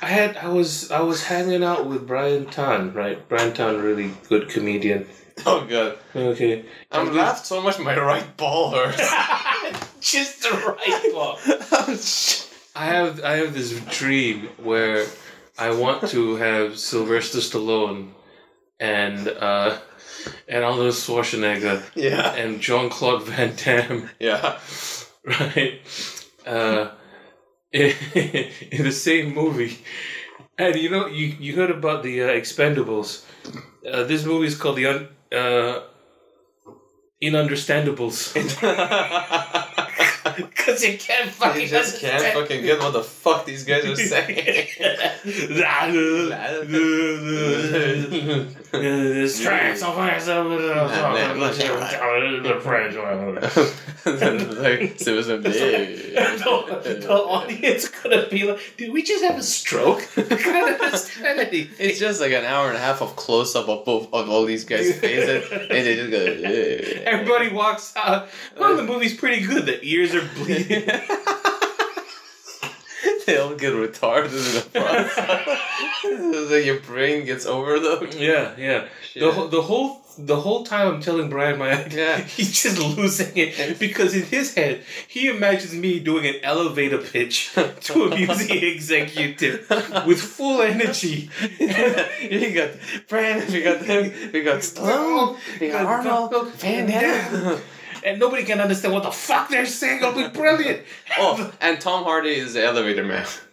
I 0.00 0.06
had 0.06 0.36
I 0.36 0.48
was 0.48 0.90
I 0.90 1.00
was 1.00 1.24
hanging 1.24 1.62
out 1.62 1.86
with 1.86 2.06
Brian 2.06 2.46
Tan, 2.46 2.92
right? 2.92 3.26
Brian 3.28 3.52
Tan, 3.52 3.80
really 3.80 4.12
good 4.28 4.48
comedian. 4.48 5.06
Oh 5.46 5.64
god, 5.64 5.98
Okay. 6.14 6.64
I'm 6.90 7.08
And 7.08 7.16
laughed 7.16 7.46
so 7.46 7.60
much 7.62 7.78
my 7.78 7.96
right 7.98 8.36
ball 8.36 8.70
hurts. 8.72 8.98
Just 10.00 10.42
the 10.42 10.50
right 10.50 11.10
ball. 11.12 11.38
I 12.74 12.86
have 12.86 13.22
I 13.24 13.36
have 13.36 13.54
this 13.54 13.78
dream 13.98 14.48
where 14.58 15.06
I 15.58 15.70
want 15.74 16.08
to 16.10 16.36
have 16.36 16.78
Sylvester 16.78 17.38
Stallone 17.38 18.10
and 18.80 19.28
uh 19.28 19.78
and 20.48 20.64
Arnold 20.64 20.92
Schwarzenegger 20.94 21.82
yeah, 21.94 22.34
and 22.34 22.60
Jean 22.60 22.90
Claude 22.90 23.24
Van 23.24 23.54
Damme, 23.56 24.10
yeah. 24.20 24.58
right? 25.24 25.80
Uh, 26.46 26.90
in, 27.72 27.94
in 28.70 28.84
the 28.84 28.92
same 28.92 29.34
movie. 29.34 29.78
And 30.58 30.76
you 30.76 30.90
know, 30.90 31.06
you, 31.06 31.26
you 31.40 31.56
heard 31.56 31.70
about 31.70 32.02
the 32.02 32.22
uh, 32.22 32.28
Expendables. 32.28 33.24
Uh, 33.90 34.04
this 34.04 34.24
movie 34.24 34.46
is 34.46 34.54
called 34.56 34.76
the 34.76 34.86
un, 34.86 35.08
uh, 35.32 35.80
Inunderstandables. 37.22 38.32
Because 40.36 40.84
you 40.84 40.96
can't 40.98 41.30
fucking 41.30 41.62
I 41.62 41.66
just 41.66 42.00
can't 42.00 42.22
fucking 42.34 42.62
get 42.62 42.78
what 42.78 42.92
the 42.92 43.02
fuck 43.02 43.44
these 43.44 43.64
guys 43.64 43.84
are 43.84 43.96
saying. 43.96 44.68
Strengths 48.72 49.82
oh, 49.82 49.92
of 49.92 49.98
like, 54.58 54.98
so 54.98 55.12
it 55.12 55.16
was 55.16 55.28
a 55.28 55.36
big. 55.36 55.52
the, 56.14 56.98
the 57.02 57.12
audience 57.12 57.88
could 57.88 58.12
have 58.12 58.30
been 58.30 58.48
like, 58.48 58.74
did 58.78 58.90
we 58.92 59.02
just 59.02 59.22
have 59.24 59.38
a 59.38 59.42
stroke? 59.42 60.08
I 60.16 60.22
can't 60.22 60.80
understand. 60.80 61.48
It's 61.52 61.98
just 61.98 62.22
like 62.22 62.32
an 62.32 62.46
hour 62.46 62.68
and 62.68 62.76
a 62.76 62.80
half 62.80 63.02
of 63.02 63.14
close 63.14 63.54
up 63.54 63.68
of 63.68 63.84
both 63.84 64.08
of 64.12 64.30
all 64.30 64.46
these 64.46 64.64
guys' 64.64 64.98
faces, 64.98 65.52
and 65.52 65.70
they 65.70 65.94
just 65.94 66.10
go. 66.10 66.18
"Ugh." 66.18 67.02
Everybody 67.04 67.50
walks 67.50 67.92
out. 67.94 68.28
Well, 68.58 68.76
the 68.76 68.84
movie's 68.84 69.14
pretty 69.14 69.46
good. 69.46 69.66
The 69.66 69.84
ears 69.84 70.14
are 70.14 70.26
bleeding. 70.34 70.88
They 73.26 73.38
all 73.38 73.54
get 73.54 73.72
retarded 73.72 74.32
in 74.32 74.54
the 74.54 74.66
process. 74.72 75.58
it's 76.04 76.50
like 76.50 76.64
your 76.64 76.80
brain 76.80 77.24
gets 77.24 77.46
overloaded. 77.46 78.14
yeah, 78.14 78.54
yeah. 78.58 78.86
The, 79.14 79.30
whole- 79.32 79.48
the 79.48 79.62
whole 79.62 80.00
the 80.18 80.36
whole 80.36 80.62
time 80.62 80.88
I'm 80.88 81.00
telling 81.00 81.30
Brian 81.30 81.58
my 81.58 81.72
idea, 81.72 82.18
Yeah. 82.18 82.24
he's 82.36 82.62
just 82.62 82.78
losing 82.78 83.34
it 83.34 83.78
because 83.78 84.14
in 84.14 84.24
his 84.24 84.54
head 84.54 84.82
he 85.08 85.28
imagines 85.28 85.72
me 85.72 86.00
doing 86.00 86.26
an 86.26 86.34
elevator 86.42 86.98
pitch 86.98 87.50
to 87.54 88.04
a 88.04 88.14
music 88.14 88.50
executive 88.62 89.66
with 90.06 90.20
full 90.20 90.60
energy. 90.60 91.30
you 91.58 92.52
got 92.54 92.70
Brandon, 93.08 93.50
we 93.54 93.62
got 93.62 93.82
him, 93.82 94.12
we 94.34 94.42
got 94.42 94.60
Stallone, 94.60 95.38
we 95.58 95.68
got 95.70 95.86
Arnold, 95.86 96.52
Van 96.56 96.86
Damme. 96.86 97.58
And 98.04 98.18
nobody 98.18 98.44
can 98.44 98.60
understand 98.60 98.94
what 98.94 99.04
the 99.04 99.10
fuck 99.12 99.48
they're 99.48 99.66
saying. 99.66 99.98
It'll 99.98 100.12
be 100.12 100.28
brilliant. 100.28 100.82
Oh, 101.18 101.52
and 101.60 101.78
Tom 101.80 102.04
Hardy 102.04 102.30
is 102.30 102.54
the 102.54 102.64
elevator 102.64 103.04
man. 103.04 103.26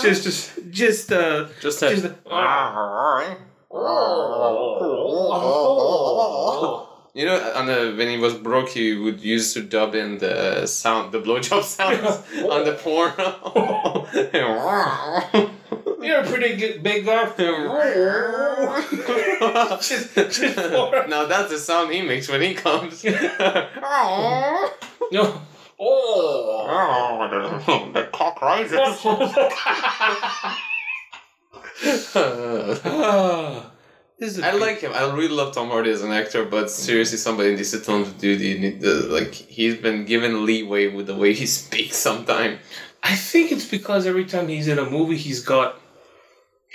just, 0.00 0.24
just, 0.24 0.52
just, 0.70 1.12
uh, 1.12 1.48
Just 1.60 1.82
a, 1.82 1.90
just. 1.90 2.04
You 7.14 7.24
know, 7.24 7.52
on 7.54 7.66
the 7.66 7.94
when 7.96 8.08
he 8.08 8.18
was 8.18 8.34
broke, 8.34 8.70
he 8.70 8.94
would 8.94 9.20
use 9.20 9.52
to 9.54 9.62
dub 9.62 9.94
in 9.94 10.18
the 10.18 10.66
sound, 10.66 11.12
the 11.12 11.20
blowjob 11.20 11.62
sounds 11.62 12.22
on 12.50 12.64
the 12.64 12.74
porno. 12.74 14.06
You're 16.02 16.20
a 16.20 16.26
pretty 16.26 16.56
good, 16.56 16.82
big 16.82 17.06
guy. 17.06 17.26
Just, 19.80 20.14
just 20.14 20.40
for, 20.54 21.06
now 21.08 21.26
that's 21.26 21.50
the 21.50 21.58
sound 21.58 21.92
he 21.92 22.02
makes 22.02 22.28
when 22.28 22.40
he 22.42 22.54
comes. 22.54 23.02
no. 23.04 23.10
Oh. 25.78 27.90
the 27.92 28.08
cock 28.12 28.40
rises. 28.40 28.80
This 34.18 34.30
is 34.32 34.38
a 34.38 34.46
I 34.46 34.52
big- 34.52 34.60
like 34.62 34.80
him. 34.80 34.92
I 34.94 35.12
really 35.12 35.28
love 35.28 35.54
Tom 35.54 35.68
Hardy 35.68 35.90
as 35.90 36.00
an 36.02 36.10
actor, 36.10 36.46
but 36.46 36.70
seriously, 36.70 37.18
somebody 37.18 37.54
needs 37.54 37.70
to 37.72 37.80
tell 37.80 37.98
him 38.02 38.10
to 38.10 38.18
do 38.18 38.36
the, 38.38 38.70
the 38.70 38.92
like. 39.12 39.34
He's 39.34 39.76
been 39.76 40.06
given 40.06 40.46
leeway 40.46 40.86
with 40.88 41.06
the 41.06 41.14
way 41.14 41.34
he 41.34 41.44
speaks. 41.46 41.96
Sometimes 41.96 42.58
I 43.02 43.14
think 43.14 43.52
it's 43.52 43.66
because 43.66 44.06
every 44.06 44.24
time 44.24 44.48
he's 44.48 44.68
in 44.68 44.78
a 44.78 44.88
movie, 44.88 45.18
he's 45.18 45.40
got, 45.40 45.78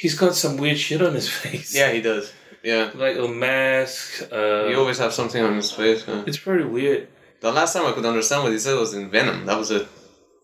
he's 0.02 0.16
got 0.24 0.34
some 0.36 0.58
weird 0.58 0.78
shit 0.86 1.02
on 1.02 1.14
his 1.14 1.30
face. 1.44 1.70
Yeah, 1.80 1.92
he 1.92 2.02
does. 2.02 2.26
Yeah, 2.64 2.92
like 2.96 3.18
a 3.18 3.28
mask. 3.28 4.02
Uh, 4.32 4.68
he 4.68 4.76
always 4.76 5.00
have 5.00 5.14
something 5.14 5.42
on 5.44 5.56
his 5.56 5.72
face. 5.72 6.06
yeah. 6.08 6.24
it's 6.28 6.38
very 6.50 6.66
weird. 6.66 7.08
The 7.42 7.52
last 7.52 7.74
time 7.74 7.86
I 7.88 7.92
could 7.96 8.06
understand 8.06 8.44
what 8.44 8.52
he 8.52 8.60
said 8.60 8.78
was 8.78 8.94
in 8.94 9.10
Venom. 9.10 9.46
That 9.48 9.58
was 9.58 9.72
a 9.72 9.88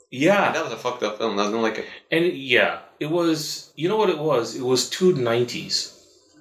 Yeah, 0.10 0.52
that 0.54 0.63
was 0.63 0.74
a 0.74 0.78
fucked 0.86 1.04
up 1.04 1.17
film. 1.20 1.38
I 1.39 1.43
don't 1.52 1.62
like 1.62 1.78
it. 1.82 1.86
and 2.12 2.26
yeah, 2.56 2.80
it 3.00 3.10
was. 3.20 3.38
You 3.76 3.88
know 3.89 3.98
what 4.02 4.10
it 4.10 4.17
was? 4.32 4.56
It 4.56 4.63
was 4.74 4.89
two 4.89 5.13
nineties. 5.32 5.93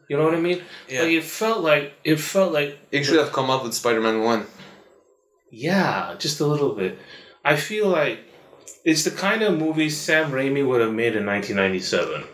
You 0.08 0.16
know 0.16 0.24
what 0.24 0.34
I 0.34 0.40
mean? 0.48 0.62
Yeah. 0.88 1.02
Like 1.02 1.12
it 1.20 1.24
felt 1.24 1.60
like 1.70 1.92
it 2.04 2.16
felt 2.16 2.52
like 2.58 2.78
It 2.92 3.04
should 3.04 3.18
have 3.24 3.32
come 3.38 3.50
up 3.50 3.62
with 3.64 3.74
Spider 3.74 4.00
Man 4.00 4.18
One. 4.22 4.46
yeah, 5.50 6.14
just 6.18 6.40
a 6.40 6.46
little 6.46 6.74
bit. 6.74 6.98
I 7.44 7.56
feel 7.56 7.88
like 7.88 8.20
it's 8.84 9.04
the 9.04 9.10
kind 9.10 9.42
of 9.42 9.58
movie 9.58 9.90
Sam 9.90 10.30
Raimi 10.30 10.66
would 10.66 10.80
have 10.80 10.92
made 10.92 11.16
in 11.16 11.24
nineteen 11.26 11.56
ninety 11.56 11.80
seven. 11.80 12.24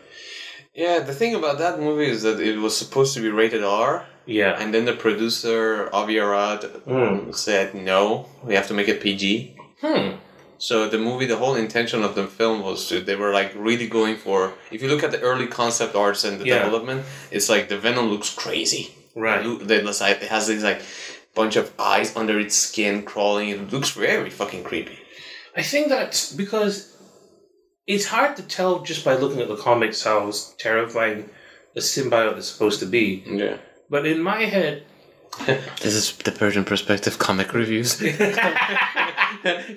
Yeah, 0.75 1.01
the 1.01 1.13
thing 1.15 1.35
about 1.35 1.59
that 1.59 1.79
movie 1.81 2.07
is 2.09 2.23
that 2.23 2.41
it 2.41 2.59
was 2.59 2.77
supposed 2.77 3.15
to 3.15 3.21
be 3.21 3.29
rated 3.29 3.63
R, 3.63 4.07
Yeah. 4.27 4.57
and 4.59 4.73
then 4.73 4.85
the 4.87 4.95
producer 4.95 5.89
Avi 5.93 6.19
Arad 6.19 6.65
Hmm. 6.87 7.33
said 7.33 7.75
no, 7.75 8.29
we 8.43 8.55
have 8.55 8.69
to 8.69 8.75
make 8.75 8.89
it 8.89 9.01
PG. 9.03 9.57
Hmm. 9.83 10.13
So 10.59 10.89
the 10.89 10.99
movie, 10.99 11.27
the 11.27 11.37
whole 11.37 11.57
intention 11.57 12.03
of 12.05 12.15
the 12.15 12.27
film 12.27 12.63
was 12.63 12.87
to, 12.89 13.01
they 13.01 13.17
were 13.17 13.33
like 13.33 13.53
really 13.57 13.89
going 13.89 14.17
for. 14.17 14.55
If 14.71 14.81
you 14.81 14.89
look 14.89 15.03
at 15.03 15.11
the 15.11 15.21
early 15.21 15.47
concept 15.49 15.95
arts 15.97 16.23
and 16.25 16.41
the 16.41 16.47
Yeah. 16.47 16.63
development, 16.63 17.05
it's 17.33 17.49
like 17.49 17.69
the 17.69 17.77
Venom 17.79 18.09
looks 18.11 18.31
crazy. 18.31 18.95
Right. 19.15 19.43
The 19.69 19.93
side- 19.93 20.23
It 20.23 20.29
has 20.29 20.47
these 20.47 20.63
like 20.63 20.81
bunch 21.35 21.57
of 21.57 21.73
eyes 21.79 22.17
under 22.17 22.39
its 22.39 22.57
skin 22.57 23.03
crawling. 23.03 23.49
It 23.49 23.73
looks 23.73 23.91
very 23.91 24.31
fucking 24.31 24.63
creepy. 24.65 24.99
I 25.57 25.63
think 25.63 25.89
that's 25.89 26.33
because 26.33 26.92
it's 27.87 28.07
hard 28.07 28.37
to 28.37 28.43
tell 28.43 28.81
just 28.81 29.05
by 29.05 29.15
looking 29.15 29.41
at 29.41 29.49
the 29.49 29.57
comics 29.57 30.03
how 30.05 30.31
terrifying 30.59 31.29
the 31.75 31.81
symbiote 31.81 32.39
is 32.39 32.47
supposed 32.49 32.81
to 32.81 32.87
be. 32.87 33.23
Yeah. 33.27 33.57
But 33.91 34.07
in 34.07 34.23
my 34.23 34.43
head, 34.45 34.85
This 35.47 35.95
is 35.95 36.13
the 36.19 36.31
Persian 36.33 36.65
perspective 36.65 37.19
comic 37.19 37.55
reviews. 37.55 38.01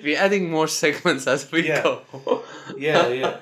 We're 0.04 0.18
adding 0.18 0.50
more 0.50 0.68
segments 0.68 1.26
as 1.26 1.50
we 1.50 1.66
Yeah. 1.68 1.82
go. 1.82 2.42
Yeah, 2.76 3.08
yeah. 3.08 3.36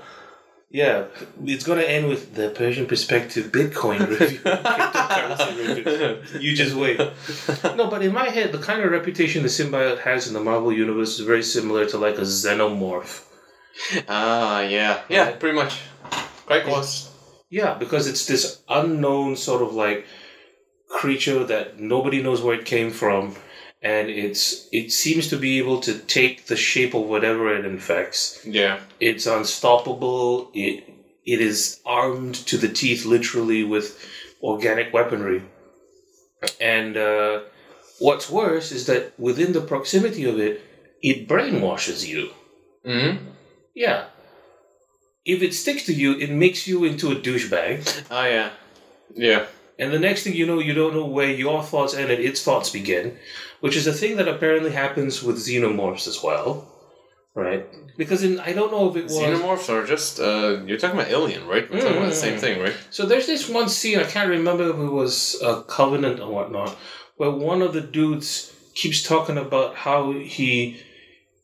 Yeah, 0.70 1.04
it's 1.44 1.62
gonna 1.64 1.82
end 1.82 2.08
with 2.08 2.34
the 2.34 2.50
Persian 2.50 2.86
perspective 2.86 3.52
Bitcoin 3.52 4.00
review. 4.20 4.40
You 6.40 6.56
just 6.56 6.74
wait. 6.74 6.98
No, 7.76 7.86
but 7.88 8.02
in 8.02 8.12
my 8.12 8.28
head, 8.28 8.50
the 8.50 8.58
kind 8.58 8.80
of 8.82 8.90
reputation 8.90 9.42
the 9.42 9.48
symbiote 9.48 10.00
has 10.00 10.26
in 10.26 10.34
the 10.34 10.40
Marvel 10.40 10.72
universe 10.72 11.18
is 11.20 11.24
very 11.26 11.42
similar 11.44 11.86
to 11.86 11.96
like 11.98 12.16
a 12.18 12.22
xenomorph. 12.22 13.22
Ah, 14.08 14.60
yeah, 14.62 15.02
yeah, 15.08 15.32
pretty 15.32 15.56
much. 15.56 15.80
Quite 16.46 16.64
close. 16.64 17.10
Yeah, 17.50 17.74
because 17.74 18.06
it's 18.06 18.26
this 18.26 18.62
unknown 18.68 19.36
sort 19.36 19.62
of 19.62 19.74
like 19.74 20.06
creature 20.88 21.44
that 21.44 21.78
nobody 21.80 22.22
knows 22.22 22.42
where 22.42 22.58
it 22.58 22.64
came 22.66 22.90
from, 22.90 23.36
and 23.82 24.08
it's 24.10 24.68
it 24.72 24.92
seems 24.92 25.28
to 25.28 25.36
be 25.36 25.58
able 25.58 25.80
to 25.80 25.98
take 25.98 26.46
the 26.46 26.56
shape 26.56 26.94
of 26.94 27.02
whatever 27.02 27.54
it 27.54 27.64
infects. 27.64 28.40
Yeah. 28.46 28.80
It's 29.00 29.26
unstoppable. 29.26 30.50
It 30.54 30.84
it 31.24 31.40
is 31.40 31.80
armed 31.86 32.34
to 32.46 32.56
the 32.56 32.68
teeth, 32.68 33.04
literally, 33.06 33.64
with 33.64 33.98
organic 34.42 34.92
weaponry. 34.92 35.42
And 36.60 36.96
uh, 36.96 37.40
what's 37.98 38.28
worse 38.30 38.72
is 38.72 38.86
that 38.86 39.18
within 39.18 39.52
the 39.52 39.60
proximity 39.60 40.24
of 40.24 40.38
it, 40.38 40.60
it 41.02 41.28
brainwashes 41.28 42.06
you. 42.06 42.30
hmm 42.84 43.16
Yeah. 43.74 44.04
If 45.24 45.42
it 45.42 45.54
sticks 45.54 45.84
to 45.86 45.92
you, 45.94 46.18
it 46.18 46.30
makes 46.30 46.66
you 46.66 46.84
into 46.84 47.10
a 47.10 47.16
douchebag. 47.16 48.04
Oh, 48.10 48.24
yeah. 48.24 48.50
Yeah. 49.14 49.46
And 49.78 49.92
the 49.92 49.98
next 49.98 50.22
thing 50.22 50.34
you 50.34 50.46
know, 50.46 50.58
you 50.60 50.74
don't 50.74 50.94
know 50.94 51.06
where 51.06 51.30
your 51.30 51.62
thoughts 51.62 51.94
end 51.94 52.10
and 52.10 52.22
its 52.22 52.42
thoughts 52.44 52.70
begin, 52.70 53.16
which 53.60 53.76
is 53.76 53.86
a 53.86 53.92
thing 53.92 54.16
that 54.16 54.28
apparently 54.28 54.70
happens 54.70 55.22
with 55.22 55.36
xenomorphs 55.36 56.06
as 56.06 56.22
well, 56.22 56.68
right? 57.34 57.66
Because 57.96 58.22
in 58.22 58.38
I 58.38 58.52
don't 58.52 58.70
know 58.70 58.88
if 58.90 58.96
it 58.96 59.04
was 59.04 59.14
Xenomorphs 59.14 59.68
are 59.68 59.84
just, 59.86 60.20
uh, 60.20 60.62
you're 60.66 60.78
talking 60.78 60.98
about 60.98 61.10
Alien, 61.10 61.46
right? 61.48 61.68
We're 61.70 61.80
talking 61.80 61.96
about 61.96 62.10
the 62.10 62.14
same 62.14 62.36
Mm. 62.36 62.40
thing, 62.40 62.60
right? 62.60 62.74
so. 62.90 63.06
There's 63.06 63.26
this 63.26 63.48
one 63.48 63.68
scene 63.68 63.98
I 63.98 64.04
can't 64.04 64.28
remember 64.30 64.70
if 64.70 64.76
it 64.76 64.92
was 65.02 65.40
a 65.42 65.62
Covenant 65.62 66.20
or 66.20 66.30
whatnot, 66.30 66.76
where 67.16 67.30
one 67.30 67.60
of 67.62 67.72
the 67.72 67.80
dudes 67.80 68.52
keeps 68.74 69.02
talking 69.02 69.38
about 69.38 69.74
how 69.74 70.12
he 70.12 70.80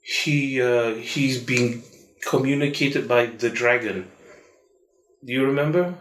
he 0.03 0.61
uh, 0.63 0.95
he's 0.95 1.39
being 1.39 1.83
communicated 2.23 3.09
by 3.09 3.27
the 3.27 3.51
dragon. 3.51 4.11
Do 5.25 5.33
you 5.33 5.45
remember? 5.45 5.95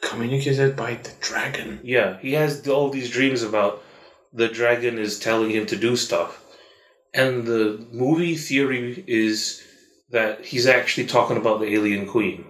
Communicated 0.00 0.76
by 0.76 0.94
the 0.94 1.12
dragon. 1.20 1.80
Yeah, 1.82 2.18
he 2.18 2.32
has 2.32 2.66
all 2.68 2.90
these 2.90 3.10
dreams 3.10 3.42
about 3.42 3.82
the 4.32 4.48
dragon 4.48 4.98
is 4.98 5.18
telling 5.18 5.50
him 5.50 5.66
to 5.66 5.76
do 5.76 5.96
stuff. 5.96 6.42
And 7.12 7.46
the 7.46 7.86
movie 7.92 8.36
theory 8.36 9.04
is 9.06 9.62
that 10.10 10.44
he's 10.44 10.66
actually 10.66 11.06
talking 11.06 11.36
about 11.36 11.60
the 11.60 11.74
alien 11.74 12.06
queen. 12.06 12.44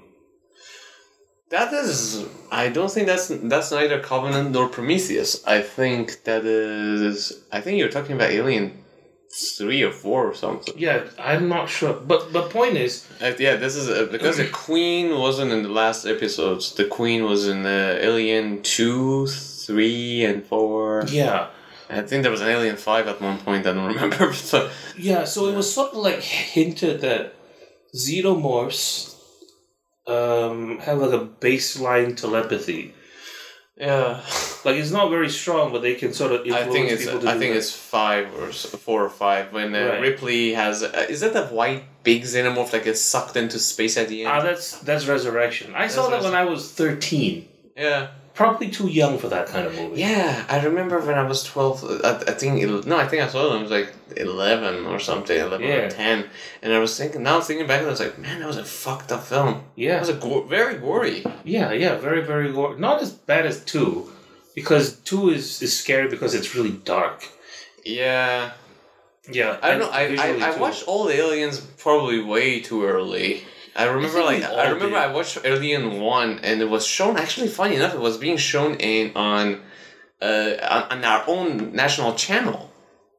That 1.51 1.73
is, 1.73 2.27
I 2.53 2.69
don't 2.69 2.91
think 2.91 3.09
that's 3.09 3.27
that's 3.29 3.73
neither 3.73 4.01
Covenant 4.01 4.53
nor 4.53 4.69
Prometheus. 4.69 5.45
I 5.47 5.63
think 5.63 6.23
that 6.23 6.45
is, 6.45 7.43
I 7.51 7.61
think 7.61 7.79
you're 7.79 7.89
talking 7.89 8.15
about 8.15 8.31
Alien 8.31 8.85
three 9.33 9.83
or 9.83 9.93
four 9.93 10.27
or 10.27 10.35
something. 10.35 10.75
Yeah, 10.77 11.05
I'm 11.19 11.49
not 11.49 11.69
sure. 11.69 11.93
But 11.95 12.33
the 12.33 12.43
point 12.43 12.77
is, 12.77 13.07
Uh, 13.23 13.33
yeah, 13.39 13.57
this 13.57 13.77
is 13.77 13.89
uh, 13.89 14.09
because 14.11 14.37
the 14.39 14.49
Queen 14.49 15.19
wasn't 15.19 15.53
in 15.53 15.63
the 15.63 15.69
last 15.69 16.05
episodes. 16.05 16.75
The 16.75 16.85
Queen 16.87 17.25
was 17.25 17.47
in 17.47 17.63
the 17.63 17.99
Alien 18.03 18.63
two, 18.63 19.27
three, 19.67 20.25
and 20.25 20.45
four. 20.45 21.05
yeah, 21.09 21.49
I 21.89 22.03
think 22.03 22.23
there 22.23 22.33
was 22.33 22.41
an 22.41 22.49
Alien 22.49 22.77
five 22.77 23.07
at 23.09 23.21
one 23.21 23.39
point. 23.39 23.67
I 23.67 23.73
don't 23.73 23.87
remember. 23.95 24.33
So 24.51 24.71
yeah, 24.99 25.25
so 25.25 25.47
it 25.49 25.55
was 25.57 25.73
sort 25.73 25.91
of 25.93 25.99
like 25.99 26.21
hinted 26.21 27.01
that 27.03 27.35
xenomorphs 27.95 29.15
um, 30.07 30.79
have 30.81 30.99
like 30.99 31.13
a 31.13 31.25
baseline 31.27 32.17
telepathy. 32.17 32.95
Yeah, 33.81 34.21
Like 34.67 34.77
it's 34.77 34.91
not 34.91 35.09
very 35.11 35.31
strong, 35.31 35.73
but 35.73 35.81
they 35.83 35.95
can 35.95 36.13
sort 36.13 36.33
of 36.33 36.41
I 36.43 36.45
influence 36.45 36.73
think 36.75 36.91
it's 36.93 37.05
people 37.05 37.21
to 37.21 37.29
I 37.29 37.39
think 37.39 37.53
that. 37.53 37.59
it's 37.59 37.73
five 37.73 38.27
or 38.39 38.49
s- 38.51 38.67
four 38.67 39.03
or 39.03 39.09
five 39.11 39.53
when 39.53 39.75
uh, 39.75 39.79
Right. 39.81 40.01
Ripley 40.09 40.53
has. 40.55 40.83
Uh, 40.83 41.07
is 41.09 41.21
that 41.21 41.33
that 41.33 41.51
white 41.53 41.83
big 42.05 42.23
xenomorph 42.25 42.71
that 42.73 42.85
gets 42.85 43.01
sucked 43.01 43.37
into 43.37 43.59
space 43.59 43.97
at 43.97 44.09
the 44.09 44.19
end? 44.25 44.31
Ah, 44.33 44.43
that's 44.43 44.79
that's 44.89 45.07
resurrection. 45.07 45.75
I 45.75 45.87
saw 45.89 46.09
that 46.11 46.23
when 46.23 46.35
I 46.35 46.45
was 46.45 46.71
thirteen. 46.81 47.49
yeah. 47.77 48.09
Probably 48.41 48.71
too 48.71 48.89
young 48.89 49.19
for 49.19 49.29
that 49.29 49.49
kind 49.49 49.67
of 49.67 49.75
movie. 49.75 50.01
Yeah, 50.01 50.47
I 50.49 50.65
remember 50.65 50.99
when 50.99 51.19
I 51.19 51.25
was 51.25 51.45
12, 51.45 51.85
uh, 51.85 51.89
I, 52.27 52.31
I 52.31 52.35
think, 52.41 52.87
no, 52.87 52.97
I 52.97 53.07
think 53.07 53.23
I 53.23 53.29
saw 53.29 53.53
it, 53.53 53.59
I 53.59 53.61
was 53.63 53.71
like 53.71 53.93
11 54.17 54.87
or 54.87 54.99
something, 54.99 55.39
11 55.39 55.67
Yeah. 55.67 55.75
or 55.75 55.91
10. 55.91 56.25
And 56.63 56.73
I 56.73 56.79
was 56.79 56.97
thinking, 56.97 57.23
now 57.23 57.43
thinking 57.43 57.67
back, 57.67 57.83
I 57.83 57.87
was 57.87 58.01
like, 58.01 58.19
man, 58.19 58.41
that 58.41 58.47
was 58.47 58.57
a 58.57 58.65
fucked 58.65 59.13
up 59.13 59.25
film. 59.25 59.63
Yeah, 59.77 59.97
it 59.99 60.01
was 60.01 60.09
a 60.09 60.15
go- 60.15 60.45
very 60.45 60.79
gory. 60.79 61.23
yeah, 61.45 61.71
yeah. 61.73 61.97
Very, 61.99 62.23
very 62.23 62.51
gore. 62.51 62.79
Not 62.79 63.03
as 63.03 63.11
bad 63.13 63.45
as 63.45 63.63
two, 63.63 64.11
because 64.55 64.97
two 65.11 65.29
is 65.29 65.61
is 65.61 65.79
scary 65.79 66.09
because 66.09 66.33
it's 66.35 66.55
really 66.55 66.77
dark. 66.95 67.29
Yeah. 67.85 68.53
Yeah, 69.31 69.59
I 69.63 69.71
don't 69.71 69.81
know, 69.81 69.91
I, 69.91 70.17
I, 70.19 70.53
I 70.55 70.59
watched 70.59 70.85
all 70.89 71.05
the 71.05 71.15
aliens 71.15 71.61
probably 71.61 72.21
way 72.23 72.61
too 72.61 72.87
early. 72.87 73.45
I 73.77 73.85
remember, 73.85 74.23
like, 74.23 74.43
I 74.43 74.69
remember 74.69 74.97
did. 74.97 74.99
I 74.99 75.13
watched 75.13 75.39
Alien 75.45 76.01
1, 76.01 76.41
and 76.43 76.61
it 76.61 76.69
was 76.69 76.87
shown, 76.87 77.17
actually, 77.17 77.49
funny 77.49 77.77
enough, 77.77 77.95
it 77.95 78.01
was 78.01 78.17
being 78.19 78.37
shown 78.37 78.75
in 78.77 79.17
on, 79.17 79.61
uh, 80.21 80.55
on, 80.69 80.83
on 80.99 81.05
our 81.05 81.25
own 81.29 81.73
national 81.73 82.15
channel. 82.15 82.71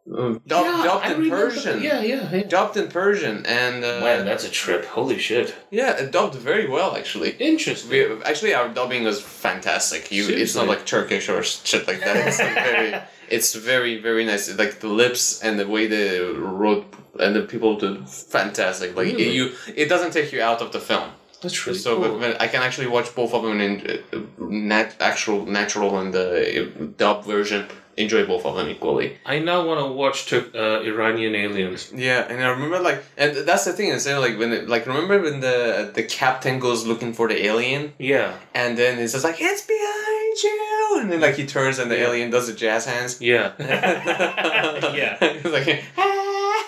Uh, 0.09 0.39
dub, 0.47 0.65
Yeah, 0.65 0.83
dubbed 0.83 1.11
in 1.11 1.29
Persian. 1.29 1.81
Yeah, 1.83 2.01
yeah, 2.01 2.33
yeah. 2.35 2.43
dubbed 2.43 2.75
in 2.75 2.87
Persian 2.87 3.45
and 3.45 3.83
uh, 3.85 3.99
Man, 4.01 4.25
that's 4.25 4.43
a 4.45 4.49
trip. 4.49 4.85
Holy 4.85 5.19
shit. 5.19 5.53
yeah, 5.69 5.91
it 6.01 6.11
dubbed 6.11 6.35
very 6.35 6.67
well 6.67 6.95
actually. 6.95 7.31
Interesting. 7.39 7.89
We, 7.91 8.21
actually, 8.23 8.53
our 8.53 8.67
dubbing 8.69 9.03
was 9.03 9.21
fantastic. 9.21 10.11
You, 10.11 10.27
it's 10.29 10.55
not 10.55 10.67
like 10.67 10.85
Turkish 10.85 11.29
or 11.29 11.43
shit 11.43 11.87
like 11.87 11.99
that. 11.99 12.15
It's 12.27 12.39
like 12.39 12.53
very, 12.53 13.01
it's 13.29 13.53
very 13.53 14.01
very 14.01 14.25
nice. 14.25 14.49
Like 14.57 14.79
the 14.79 14.87
lips 15.03 15.41
and 15.43 15.59
the 15.59 15.67
way 15.67 15.85
they 15.87 16.19
wrote 16.19 16.85
and 17.19 17.35
the 17.35 17.43
people 17.43 17.77
did 17.77 18.07
fantastic. 18.09 18.95
Like 18.95 19.05
Really? 19.07 19.29
you, 19.35 19.51
it 19.75 19.87
doesn't 19.87 20.13
take 20.13 20.31
you 20.33 20.41
out 20.41 20.61
of 20.61 20.71
the 20.71 20.79
film. 20.79 21.09
That's 21.41 21.65
really 21.67 21.79
so 21.79 21.95
cool. 21.95 22.19
but, 22.19 22.19
but 22.21 22.41
I 22.41 22.47
can 22.47 22.61
actually 22.63 22.87
watch 22.87 23.13
both 23.15 23.33
of 23.33 23.41
them 23.43 23.59
in 23.61 23.71
uh, 24.13 24.19
nat 24.39 24.95
actual 24.99 25.45
natural 25.45 25.97
and 25.99 26.13
the 26.13 26.27
uh, 26.63 26.85
dub 26.97 27.25
version. 27.25 27.67
Enjoy 27.97 28.25
both 28.25 28.45
of 28.45 28.55
them 28.55 28.67
equally. 28.69 29.17
I 29.25 29.39
now 29.39 29.65
want 29.65 29.79
to 29.79 29.87
watch 29.91 30.25
Tur- 30.27 30.51
uh, 30.55 30.81
Iranian 30.81 31.35
aliens. 31.35 31.91
Yeah, 31.95 32.25
and 32.29 32.43
I 32.43 32.47
remember 32.49 32.79
like, 32.79 33.03
and 33.17 33.35
that's 33.47 33.65
the 33.65 33.73
thing. 33.73 33.89
Is 33.89 34.07
like 34.07 34.37
when 34.39 34.53
it, 34.53 34.69
like 34.69 34.85
remember 34.87 35.21
when 35.21 35.39
the 35.41 35.91
the 35.93 36.03
captain 36.03 36.59
goes 36.59 36.85
looking 36.87 37.13
for 37.13 37.27
the 37.27 37.45
alien, 37.45 37.93
Yeah, 37.99 38.33
and 38.53 38.77
then 38.77 38.99
it's 38.99 39.13
just 39.13 39.23
like 39.25 39.37
it's 39.39 39.61
behind 39.63 40.35
you, 40.43 40.99
and 41.01 41.11
then 41.11 41.19
like 41.21 41.35
he 41.35 41.45
turns 41.45 41.79
and 41.79 41.89
the 41.91 41.97
Yeah. 41.97 42.07
alien 42.07 42.29
does 42.31 42.47
the 42.47 42.53
jazz 42.53 42.85
hands. 42.85 43.21
yeah, 43.21 43.51
yeah, 43.59 45.17
it's 45.21 45.45
like. 45.45 45.83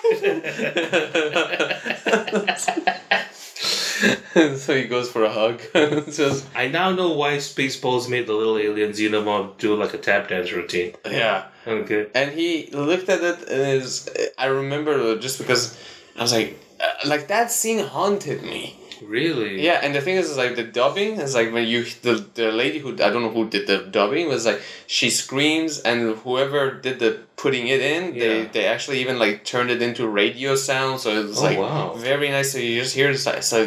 so 4.56 4.74
he 4.74 4.84
goes 4.86 5.10
for 5.10 5.24
a 5.24 5.30
hug. 5.30 5.60
just 6.12 6.46
I 6.54 6.68
now 6.68 6.90
know 6.90 7.12
why 7.12 7.36
Spaceballs 7.38 8.08
made 8.08 8.26
the 8.26 8.34
little 8.34 8.58
alien 8.58 8.92
xenomorph 8.92 9.58
do 9.58 9.74
like 9.74 9.94
a 9.94 9.98
tap 9.98 10.28
dance 10.28 10.52
routine. 10.52 10.94
yeah, 11.06 11.46
Okay. 11.66 12.06
and 12.14 12.32
he 12.32 12.68
looked 12.72 13.08
at 13.08 13.22
it 13.22 13.48
and 13.48 13.82
is 13.82 14.08
I 14.38 14.46
remember 14.46 15.16
just 15.18 15.38
because 15.38 15.78
I 16.18 16.22
was 16.22 16.32
like, 16.32 16.58
uh, 16.80 16.86
like 17.06 17.28
that 17.28 17.50
scene 17.50 17.84
haunted 17.84 18.42
me. 18.42 18.78
Really? 19.06 19.64
Yeah, 19.64 19.80
and 19.82 19.94
the 19.94 20.00
thing 20.00 20.16
is, 20.16 20.30
is 20.30 20.36
like 20.36 20.56
the 20.56 20.64
dubbing 20.64 21.20
is 21.20 21.34
like 21.34 21.52
when 21.52 21.66
you 21.68 21.84
the 22.02 22.14
the 22.34 22.50
lady 22.52 22.78
who 22.78 22.90
I 22.92 23.10
don't 23.10 23.22
know 23.22 23.30
who 23.30 23.48
did 23.48 23.66
the 23.66 23.78
dubbing 23.78 24.28
was 24.28 24.44
like 24.46 24.60
she 24.86 25.10
screams 25.10 25.80
and 25.80 26.16
whoever 26.18 26.70
did 26.72 26.98
the 26.98 27.20
putting 27.36 27.68
it 27.68 27.80
in 27.80 28.14
they 28.18 28.42
Yeah. 28.42 28.48
they 28.52 28.64
actually 28.66 29.00
even 29.00 29.18
like 29.18 29.44
turned 29.44 29.70
it 29.70 29.80
into 29.82 30.08
radio 30.08 30.56
sound 30.56 31.00
so 31.00 31.08
it's 31.24 31.38
Oh, 31.38 31.42
like 31.44 31.58
wow. 31.58 31.94
very 31.94 32.28
nice 32.30 32.52
so 32.52 32.58
you 32.58 32.80
just 32.80 32.94
hear 32.94 33.08
like 33.12 33.42
so 33.42 33.58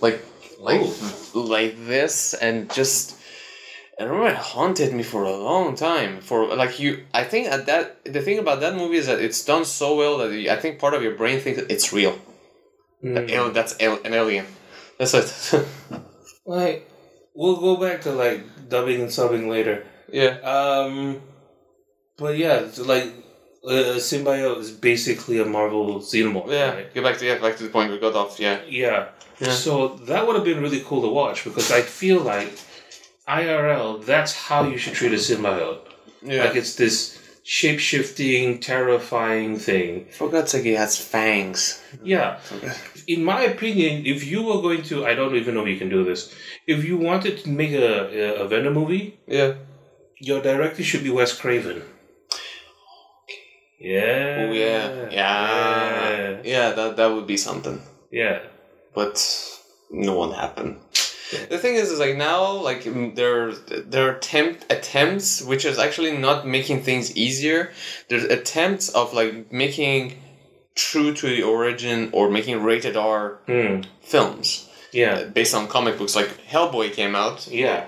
like 0.00 0.18
like 0.60 0.80
Oh. 0.82 1.40
like 1.54 1.74
this 1.86 2.34
and 2.34 2.70
just 2.72 3.16
I 3.98 4.04
remember 4.04 4.28
it 4.28 4.36
haunted 4.36 4.94
me 4.94 5.02
for 5.02 5.24
a 5.24 5.36
long 5.36 5.74
time. 5.76 6.22
For 6.22 6.56
like 6.56 6.80
you, 6.80 7.04
I 7.12 7.22
think 7.22 7.48
at 7.48 7.66
that 7.66 8.02
the 8.04 8.22
thing 8.22 8.38
about 8.38 8.60
that 8.60 8.74
movie 8.74 8.96
is 8.96 9.06
that 9.06 9.20
it's 9.20 9.44
done 9.44 9.66
so 9.66 9.94
well 9.94 10.16
that 10.18 10.32
you, 10.32 10.50
I 10.50 10.56
think 10.56 10.78
part 10.78 10.94
of 10.94 11.02
your 11.02 11.14
brain 11.20 11.38
thinks 11.38 11.60
it's 11.68 11.92
real. 11.92 12.16
Mm. 13.04 13.30
Al- 13.32 13.50
that's 13.52 13.74
an 13.76 13.98
alien. 14.14 14.46
That's 14.98 15.14
it. 15.14 15.66
Like, 16.46 16.90
we'll 17.34 17.60
go 17.60 17.76
back 17.76 18.00
to 18.02 18.12
like 18.12 18.68
dubbing 18.68 19.00
and 19.02 19.10
subbing 19.10 19.48
later. 19.48 19.84
yeah. 20.10 20.38
Um, 20.40 21.20
but 22.16 22.36
yeah, 22.36 22.66
like 22.78 23.04
uh, 23.64 23.98
symbiote 23.98 24.58
is 24.58 24.70
basically 24.72 25.38
a 25.38 25.44
Marvel 25.44 26.00
xenomorph. 26.00 26.50
Yeah. 26.50 26.74
right? 26.74 26.92
Get 26.94 27.04
back 27.04 27.18
to 27.18 27.26
yeah, 27.26 27.38
back 27.38 27.56
to 27.58 27.62
the 27.64 27.70
point 27.70 27.92
we 27.92 27.98
got 28.00 28.14
off. 28.16 28.40
Yeah. 28.40 28.60
Yeah. 28.66 29.08
Yeah. 29.38 29.52
So 29.52 29.88
that 30.10 30.26
would 30.26 30.34
have 30.36 30.44
been 30.44 30.60
really 30.60 30.80
cool 30.80 31.02
to 31.02 31.08
watch 31.08 31.44
because 31.44 31.70
I 31.70 31.82
feel 31.82 32.20
like 32.20 32.52
IRL, 33.28 34.04
that's 34.04 34.34
how 34.34 34.64
you 34.64 34.76
should 34.76 34.94
treat 34.94 35.12
a 35.12 35.16
symbiote. 35.16 35.78
Yeah. 36.22 36.44
Like 36.44 36.56
it's 36.56 36.74
this 36.74 37.19
shape 37.58 37.80
shifting, 37.80 38.60
terrifying 38.60 39.58
thing. 39.58 40.06
For 40.18 40.28
God's 40.30 40.52
sake, 40.52 40.62
he 40.70 40.74
has 40.74 40.96
fangs. 40.96 41.82
Yeah. 42.04 42.38
In 43.08 43.24
my 43.24 43.40
opinion, 43.42 44.06
if 44.06 44.24
you 44.24 44.40
were 44.44 44.60
going 44.62 44.82
to, 44.84 45.04
I 45.04 45.14
don't 45.16 45.34
even 45.34 45.54
know 45.54 45.62
if 45.66 45.68
you 45.74 45.76
can 45.76 45.88
do 45.88 46.04
this. 46.04 46.32
If 46.68 46.84
you 46.84 46.96
wanted 46.96 47.38
to 47.42 47.48
make 47.50 47.72
a, 47.72 47.88
a, 48.38 48.44
a 48.44 48.48
Venom 48.48 48.74
movie, 48.74 49.18
Yeah. 49.26 49.54
your 50.20 50.40
director 50.40 50.84
should 50.84 51.02
be 51.02 51.10
Wes 51.10 51.32
Craven. 51.40 51.82
Yeah. 53.80 54.46
Oh 54.48 54.52
yeah. 54.52 55.08
yeah. 55.10 55.10
Yeah. 55.10 56.42
Yeah. 56.44 56.70
That 56.76 56.96
that 56.98 57.06
would 57.14 57.26
be 57.26 57.36
something. 57.36 57.80
Yeah. 58.12 58.40
But 58.94 59.16
no 59.90 60.14
one 60.22 60.32
happened. 60.32 60.76
The 61.48 61.58
thing 61.58 61.74
is, 61.76 61.90
is 61.90 61.98
like 62.00 62.16
now, 62.16 62.52
like 62.52 62.82
mm, 62.84 63.14
there, 63.14 63.52
there 63.52 64.08
are 64.08 64.16
attempt 64.16 64.66
attempts, 64.70 65.42
which 65.42 65.64
is 65.64 65.78
actually 65.78 66.16
not 66.16 66.46
making 66.46 66.82
things 66.82 67.16
easier. 67.16 67.72
There's 68.08 68.24
attempts 68.24 68.88
of 68.88 69.14
like 69.14 69.52
making 69.52 70.20
true 70.74 71.12
to 71.14 71.26
the 71.28 71.42
origin 71.42 72.10
or 72.12 72.30
making 72.30 72.62
rated 72.62 72.96
R 72.96 73.38
Hmm. 73.46 73.82
films 74.02 74.68
Yeah. 74.92 75.24
based 75.24 75.54
on 75.54 75.68
comic 75.68 75.98
books. 75.98 76.16
Like 76.16 76.30
Hellboy 76.48 76.92
came 76.92 77.14
out. 77.14 77.46
Yeah. 77.48 77.84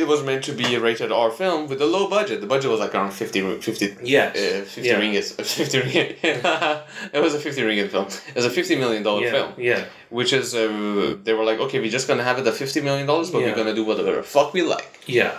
It 0.00 0.06
was 0.12 0.20
meant 0.28 0.42
to 0.44 0.52
be 0.52 0.66
a 0.74 0.80
rated 0.80 1.10
R 1.12 1.30
film 1.40 1.60
with 1.70 1.80
a 1.82 1.86
low 1.96 2.04
budget. 2.16 2.40
The 2.40 2.46
budget 2.54 2.70
was 2.74 2.80
like 2.84 2.94
around 2.94 3.12
50, 3.12 3.42
ru- 3.42 3.60
50 3.60 3.86
Yes. 4.02 4.36
uh, 4.36 4.64
50 4.64 4.88
Yeah. 4.88 5.00
ringgit. 5.02 5.26
50 5.60 5.80
ringgit. 5.80 6.12
it 7.16 7.20
was 7.26 7.34
a 7.34 7.38
50 7.38 7.60
ringgit 7.68 7.88
film. 7.94 8.06
It 8.28 8.34
was 8.40 8.46
a 8.46 8.50
50 8.50 8.76
million 8.76 9.02
dollar 9.02 9.22
yeah. 9.24 9.30
film. 9.36 9.52
Yeah. 9.58 9.84
Which 10.18 10.32
is, 10.32 10.54
uh, 10.54 11.16
they 11.24 11.34
were 11.38 11.44
like, 11.50 11.58
okay, 11.66 11.78
we're 11.80 11.90
just 11.98 12.08
gonna 12.08 12.24
have 12.30 12.38
it 12.40 12.46
at 12.46 12.54
$50 12.54 12.82
million, 12.88 13.06
but 13.06 13.26
Yeah. 13.32 13.46
we're 13.46 13.54
gonna 13.60 13.74
do 13.74 13.84
whatever 13.84 14.12
the 14.16 14.22
fuck 14.22 14.52
we 14.54 14.62
like. 14.62 14.92
Yeah. 15.06 15.32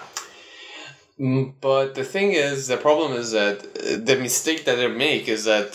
Mm, 1.20 1.54
But 1.62 1.96
the 1.96 2.04
thing 2.04 2.30
is, 2.34 2.68
the 2.68 2.78
problem 2.78 3.14
is 3.22 3.32
that 3.32 3.58
uh, 3.64 4.04
the 4.10 4.16
mistake 4.28 4.66
that 4.66 4.76
they 4.76 4.88
make 4.88 5.28
is 5.28 5.44
that 5.46 5.70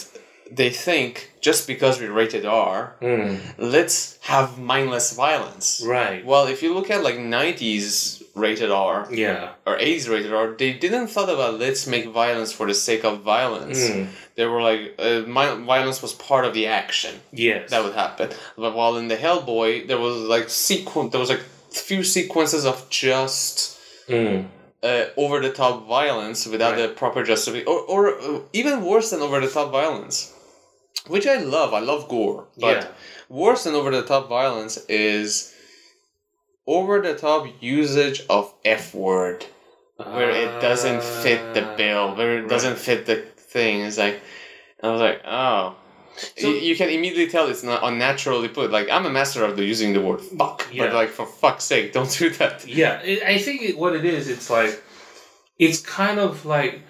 they 0.60 0.70
think 0.70 1.32
just 1.40 1.66
because 1.66 1.94
we 2.00 2.06
rated 2.06 2.44
R, 2.46 2.94
Hmm. 3.04 3.34
let's 3.58 3.98
have 4.32 4.58
mindless 4.58 5.12
violence. 5.26 5.82
Right. 5.84 6.24
Well, 6.24 6.46
if 6.54 6.62
you 6.62 6.70
look 6.74 6.88
at 6.90 7.02
like 7.08 7.18
90s 7.18 8.22
rated 8.36 8.70
R 8.70 9.08
Yeah. 9.10 9.48
or 9.66 9.76
80s 9.78 10.08
rated 10.08 10.32
R, 10.32 10.48
they 10.62 10.72
didn't 10.74 11.08
thought 11.08 11.30
about 11.36 11.58
let's 11.58 11.86
make 11.86 12.06
violence 12.24 12.52
for 12.52 12.66
the 12.66 12.74
sake 12.74 13.02
of 13.04 13.14
violence. 13.22 13.88
Hmm. 13.88 14.04
They 14.36 14.44
were 14.46 14.62
like, 14.70 14.82
uh, 14.98 15.20
mi- 15.26 15.64
violence 15.74 16.02
was 16.02 16.12
part 16.12 16.44
of 16.44 16.52
the 16.54 16.66
action 16.66 17.14
Yes. 17.32 17.70
that 17.70 17.82
would 17.82 17.94
happen. 17.94 18.28
But 18.56 18.74
while 18.78 18.96
in 18.98 19.08
the 19.08 19.16
Hellboy, 19.16 19.88
there 19.88 19.98
was 19.98 20.16
like 20.34 20.48
sequence. 20.50 21.10
there 21.12 21.20
was 21.26 21.30
like 21.30 21.44
few 21.88 22.02
sequences 22.04 22.64
of 22.66 22.76
just 22.90 23.78
Hmm. 24.08 24.36
uh, 24.82 25.06
over 25.16 25.40
the 25.40 25.50
top 25.62 25.74
violence 25.88 26.46
without 26.46 26.74
Right. 26.74 26.82
the 26.82 26.88
proper 27.02 27.20
justification, 27.30 27.68
or 27.72 27.80
or 27.94 28.02
uh, 28.20 28.38
even 28.60 28.84
worse 28.84 29.08
than 29.10 29.20
over 29.26 29.40
the 29.40 29.48
top 29.58 29.68
violence, 29.80 30.16
which 31.14 31.26
I 31.26 31.36
love. 31.56 31.70
I 31.80 31.80
love 31.80 32.02
gore, 32.14 32.44
but 32.66 32.76
Yeah. 32.76 32.86
worse 33.44 33.64
than 33.64 33.74
over 33.74 33.90
the 33.90 34.02
top 34.12 34.24
violence 34.28 34.74
is 34.88 35.52
over 36.66 37.00
the 37.00 37.14
top 37.16 37.46
usage 37.60 38.22
of 38.28 38.52
F 38.64 38.94
word 38.94 39.46
where 39.96 40.30
it 40.30 40.60
doesn't 40.60 41.02
fit 41.02 41.54
the 41.54 41.64
ah, 41.72 41.76
bill, 41.76 42.14
where 42.16 42.38
it 42.38 42.40
Right. 42.42 42.50
doesn't 42.50 42.76
fit 42.78 43.06
the 43.06 43.16
thing. 43.36 43.80
It's 43.80 43.96
like 43.98 44.20
I 44.82 44.90
was 44.90 45.00
like, 45.00 45.22
oh. 45.24 45.76
So- 46.36 46.48
you, 46.48 46.54
you 46.56 46.76
can 46.76 46.88
immediately 46.90 47.28
tell 47.28 47.48
it's 47.48 47.62
not 47.62 47.82
unnaturally 47.82 48.48
put. 48.48 48.70
Like 48.70 48.88
I'm 48.90 49.06
a 49.06 49.10
master 49.10 49.44
of 49.44 49.56
the 49.56 49.64
using 49.64 49.92
the 49.92 50.00
word 50.00 50.20
fuck, 50.20 50.66
Yeah. 50.72 50.84
but 50.86 50.94
like 50.94 51.08
for 51.10 51.26
fuck's 51.26 51.64
sake, 51.64 51.92
don't 51.92 52.10
do 52.10 52.30
that. 52.30 52.66
Yeah, 52.66 53.00
I 53.26 53.38
think 53.38 53.78
what 53.78 53.94
it 53.94 54.04
is, 54.04 54.28
it's 54.28 54.50
like, 54.50 54.82
it's 55.58 55.80
kind 55.80 56.18
of 56.18 56.44
like 56.44 56.82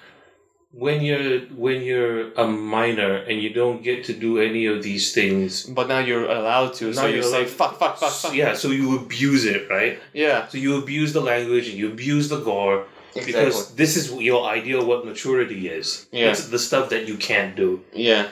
when 0.79 1.01
you're 1.03 1.41
when 1.65 1.81
you're 1.83 2.33
a 2.35 2.47
minor 2.47 3.15
and 3.29 3.41
you 3.41 3.51
don't 3.61 3.83
get 3.83 4.05
to 4.09 4.13
do 4.13 4.39
any 4.39 4.67
of 4.67 4.83
these 4.83 5.13
things. 5.19 5.65
But 5.65 5.89
now 5.89 6.01
you're 6.01 6.29
allowed 6.39 6.75
to, 6.75 6.93
so 6.93 7.01
Now 7.03 7.07
you 7.09 7.17
you're 7.17 7.23
say 7.37 7.45
fuck, 7.47 7.79
fuck, 7.79 7.97
fuck, 7.99 8.13
fuck. 8.13 8.35
Yeah, 8.35 8.53
so 8.55 8.69
you 8.69 8.97
abuse 8.99 9.45
it, 9.47 9.71
right? 9.71 9.99
yeah, 10.13 10.47
So 10.49 10.59
you 10.59 10.77
abuse 10.77 11.13
the 11.13 11.23
language 11.23 11.67
and 11.71 11.79
you 11.79 11.89
abuse 11.89 12.29
the 12.29 12.41
gore 12.41 12.85
because 13.15 13.75
this 13.75 13.97
is 13.97 14.13
your 14.13 14.47
idea 14.47 14.77
of 14.79 14.87
what 14.87 15.07
maturity 15.07 15.69
is. 15.69 16.07
Yeah. 16.13 16.31
It's 16.31 16.49
the 16.49 16.59
stuff 16.59 16.91
that 16.91 17.09
you 17.09 17.17
can't 17.17 17.57
do. 17.57 17.83
yeah, 17.95 18.29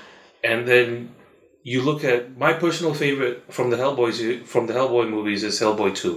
And 0.50 0.68
then 0.68 1.14
you 1.62 1.80
look 1.80 2.04
at 2.04 2.36
my 2.36 2.52
personal 2.52 2.92
favorite 2.92 3.36
from 3.56 3.70
the 3.70 3.78
Hellboys 3.78 4.44
from 4.44 4.66
the 4.66 4.74
Hellboy 4.74 5.08
movies 5.08 5.42
is 5.44 5.58
Hellboy 5.58 5.94
Two. 5.96 6.16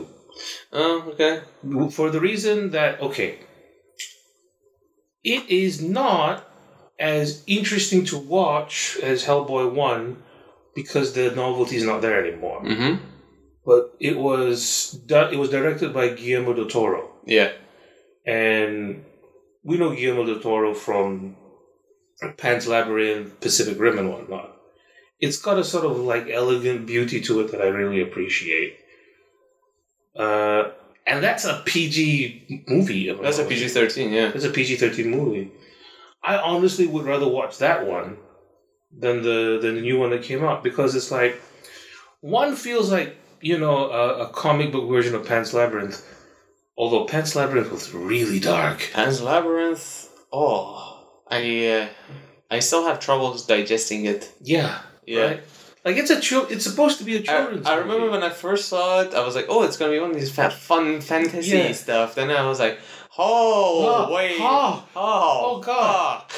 oh 0.74 0.96
okay, 1.14 1.40
for 1.98 2.08
the 2.12 2.20
reason 2.20 2.72
that 2.72 3.00
okay 3.02 3.40
it 5.28 5.50
is 5.50 5.82
not 5.82 6.50
as 6.98 7.44
interesting 7.48 8.06
to 8.06 8.18
watch 8.18 8.98
as 9.04 9.26
hellboy 9.26 9.72
1 9.74 10.24
because 10.74 11.14
the 11.14 11.32
novelty 11.32 11.76
is 11.76 11.84
not 11.84 12.02
there 12.02 12.26
anymore. 12.26 12.62
Mm-hmm, 12.64 13.04
but 13.66 13.94
it 14.00 14.18
was 14.18 14.92
di- 15.06 15.32
it 15.34 15.38
was 15.38 15.50
directed 15.50 15.94
by 15.94 16.10
guillermo 16.10 16.54
del 16.54 16.68
toro. 16.68 17.12
Yeah, 17.26 17.52
and 18.26 19.04
we 19.64 19.78
know 19.78 19.94
guillermo 19.94 20.26
del 20.26 20.40
toro 20.40 20.74
from 20.74 21.36
pan's 22.38 22.68
labyrinth 22.68 23.40
pacific 23.42 23.80
rim 23.80 24.00
and 24.00 24.10
whatnot. 24.10 24.54
It's 25.20 25.42
got 25.42 25.60
a 25.60 25.64
sort 25.64 25.86
of 25.86 26.00
like 26.00 26.30
elegant 26.30 26.86
beauty 26.88 27.20
to 27.22 27.42
it 27.42 27.52
that 27.52 27.62
i 27.62 27.68
really 27.68 28.02
appreciate. 28.02 28.78
Uh, 30.16 30.72
and 31.08 31.24
that's 31.24 31.46
a 31.46 31.62
pg 31.66 32.64
movie 32.68 33.12
that's 33.22 33.40
a 33.40 33.46
PG 33.46 33.70
thirteen. 33.70 34.12
Yeah, 34.12 34.30
That's 34.32 34.46
a 34.46 34.50
PG 34.50 34.76
thirteen 34.78 35.10
movie. 35.10 35.52
I 36.24 36.38
honestly 36.38 36.86
would 36.88 37.06
rather 37.06 37.28
watch 37.28 37.58
that 37.60 37.88
one 37.88 38.18
than 38.92 39.22
the 39.22 39.60
than 39.62 39.76
the 39.76 39.82
new 39.82 39.98
one 40.00 40.10
that 40.12 40.24
came 40.24 40.44
out 40.44 40.64
because 40.64 40.96
it's 40.96 41.12
like 41.12 41.42
one 42.22 42.56
feels 42.56 42.92
like 42.92 43.16
you 43.42 43.58
know 43.58 43.90
a, 43.90 44.26
a 44.26 44.30
comic 44.30 44.72
book 44.72 44.90
version 44.90 45.16
of 45.16 45.26
Pan's 45.26 45.54
Labyrinth, 45.54 46.04
although 46.78 47.06
Pan's 47.06 47.36
Labyrinth 47.36 47.72
was 47.72 47.94
really 47.94 48.40
dark. 48.40 48.90
Pan's 48.94 49.22
Labyrinth. 49.22 50.10
Oh, 50.34 51.22
I 51.30 51.68
uh, 51.68 51.88
I 52.52 52.60
still 52.60 52.86
have 52.86 53.00
troubles 53.00 53.46
digesting 53.46 54.06
it. 54.06 54.32
Yeah, 54.42 54.80
Yeah. 55.06 55.22
right? 55.26 55.44
Like 55.86 55.98
it's 55.98 56.10
a 56.10 56.20
chil- 56.20 56.48
It's 56.50 56.66
supposed 56.66 56.98
to 57.00 57.04
be 57.06 57.16
a 57.16 57.22
children's. 57.22 57.66
I 57.66 57.76
remember 57.76 58.00
movie. 58.08 58.12
when 58.12 58.24
I 58.24 58.30
first 58.30 58.68
saw 58.70 59.02
it, 59.02 59.14
I 59.14 59.24
was 59.26 59.36
like, 59.36 59.46
"Oh, 59.50 59.64
it's 59.64 59.78
gonna 59.78 59.92
be 59.92 60.00
one 60.00 60.12
of 60.12 60.16
these 60.20 60.32
fun 60.32 61.02
fantasy 61.02 61.58
Yeah. 61.58 61.72
stuff." 61.72 62.16
Then 62.16 62.30
I 62.30 62.46
was 62.48 62.60
like, 62.60 62.78
"Oh, 63.18 64.08
Oh, 64.10 64.14
wait, 64.14 64.38
oh, 64.40 64.84
oh, 64.96 65.42
oh, 65.46 65.60
God. 65.62 66.24
fuck. 66.30 66.32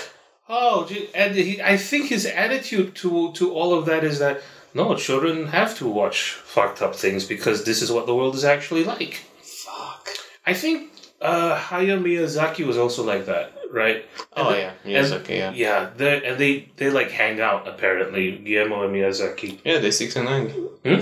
Oh, 0.52 0.86
gee, 0.88 1.10
and 1.14 1.36
he, 1.36 1.62
I 1.62 1.78
think 1.78 2.08
his 2.10 2.26
attitude 2.26 2.96
to 3.02 3.32
to 3.34 3.54
all 3.54 3.74
of 3.74 3.86
that 3.86 4.04
is 4.04 4.20
that 4.20 4.42
no, 4.74 4.96
children 4.96 5.48
have 5.48 5.76
to 5.80 5.88
watch 5.88 6.32
fucked 6.56 6.82
up 6.82 6.96
things 6.96 7.26
because 7.26 7.64
this 7.66 7.82
is 7.82 7.92
what 7.92 8.06
the 8.06 8.16
world 8.16 8.36
is 8.36 8.46
actually 8.46 8.84
like. 8.84 9.14
fuck." 9.42 10.10
I 10.46 10.54
think 10.54 10.92
uh, 11.22 11.56
Hayao 11.70 12.00
Miyazaki 12.02 12.66
was 12.66 12.78
also 12.78 13.04
like 13.04 13.26
that, 13.26 13.52
right? 13.72 14.06
Oh 14.36 14.50
And 14.50 14.58
yeah, 14.58 14.72
yes, 14.86 15.12
okay, 15.12 15.38
yeah, 15.38 15.52
yeah. 15.54 15.90
They 15.96 16.24
and 16.26 16.38
they 16.38 16.70
they 16.78 16.90
like 16.90 17.12
hang 17.12 17.40
out 17.42 17.68
apparently. 17.68 18.38
Guillermo 18.38 18.84
and 18.84 18.96
Miyazaki. 18.96 19.60
yeah. 19.64 19.80
They 19.80 19.92
six 19.92 20.16
and 20.16 20.26
nine. 20.26 20.50
Hmm? 20.50 21.02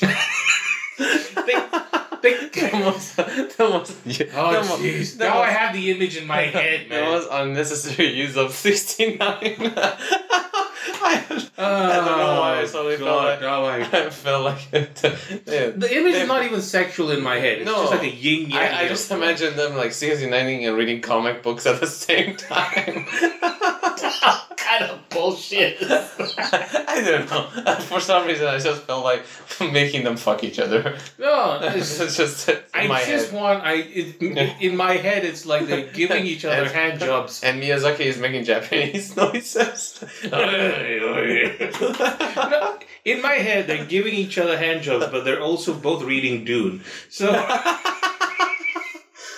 they, 1.46 1.54
they, 2.22 2.48
that 2.60 2.84
was 2.84 3.14
that 3.16 3.58
was 3.58 3.96
yeah, 4.06 4.26
oh 4.34 4.78
jeez! 4.80 5.18
Now 5.18 5.40
I 5.40 5.50
have 5.50 5.74
the 5.74 5.90
image 5.90 6.16
in 6.16 6.26
my 6.26 6.42
head, 6.58 6.88
man. 6.88 7.04
That 7.04 7.10
was 7.10 7.26
unnecessary 7.30 8.12
use 8.12 8.36
of 8.36 8.52
sixty 8.52 9.16
nine. 9.16 9.56
I, 10.86 11.24
I 11.58 11.94
don't 11.96 12.04
know 12.06 12.26
oh, 12.36 12.40
why 12.40 12.60
I 12.60 12.66
suddenly 12.66 12.96
felt 12.96 13.08
God, 13.08 13.24
like 13.24 13.40
now 13.40 13.64
I- 13.64 13.78
I 14.06 14.10
felt 14.10 14.44
like 14.44 14.72
it. 14.72 15.00
Yeah. 15.46 15.70
The 15.70 15.96
image 15.96 16.14
is 16.14 16.28
not 16.28 16.44
even 16.44 16.60
sexual 16.60 17.10
in 17.10 17.22
my 17.22 17.36
head. 17.36 17.58
It's 17.58 17.66
No. 17.66 17.76
just 17.82 17.92
like 17.92 18.02
a 18.02 18.10
yin 18.14 18.50
yang. 18.50 18.58
I, 18.58 18.82
I 18.84 18.88
just 18.88 19.10
imagine 19.10 19.56
them 19.56 19.76
like 19.76 19.92
69 19.92 20.32
and 20.64 20.76
reading 20.76 21.00
comic 21.00 21.42
books 21.42 21.66
at 21.66 21.80
the 21.80 21.86
same 21.86 22.36
time. 22.36 23.06
kind 24.56 24.84
of 24.84 25.08
bullshit. 25.10 25.76
I 25.82 27.02
don't 27.04 27.30
know. 27.30 27.74
For 27.80 28.00
some 28.00 28.26
reason, 28.26 28.46
I 28.46 28.58
just 28.58 28.82
felt 28.82 29.04
like 29.04 29.24
making 29.60 30.04
them 30.04 30.16
fuck 30.16 30.42
each 30.42 30.58
other. 30.58 30.96
no, 31.18 31.58
It's 31.62 32.00
it's, 32.00 32.16
just 32.16 32.48
in 32.48 32.58
I 32.72 32.86
my 32.86 33.04
just 33.04 33.30
head. 33.30 33.40
want. 33.40 33.62
I 33.62 33.74
it, 33.74 34.20
in 34.60 34.76
my 34.76 34.94
head, 34.94 35.24
it's 35.24 35.46
like 35.46 35.66
they're 35.66 35.92
giving 35.92 36.24
each 36.26 36.44
other 36.44 36.68
hand 36.68 37.00
jobs. 37.00 37.42
And 37.44 37.62
Miyazaki 37.62 38.00
is 38.00 38.18
making 38.18 38.44
Japanese 38.44 39.14
noises. 39.16 40.02
No, 42.50 42.78
in 43.04 43.20
my 43.22 43.34
head, 43.34 43.66
they're 43.66 43.84
giving 43.84 44.14
each 44.14 44.38
other 44.38 44.56
hand 44.58 44.82
jobs, 44.82 45.06
but 45.06 45.24
they're 45.24 45.40
also 45.42 45.74
both 45.74 46.02
reading 46.02 46.44
Dune. 46.44 46.82
So 47.08 47.32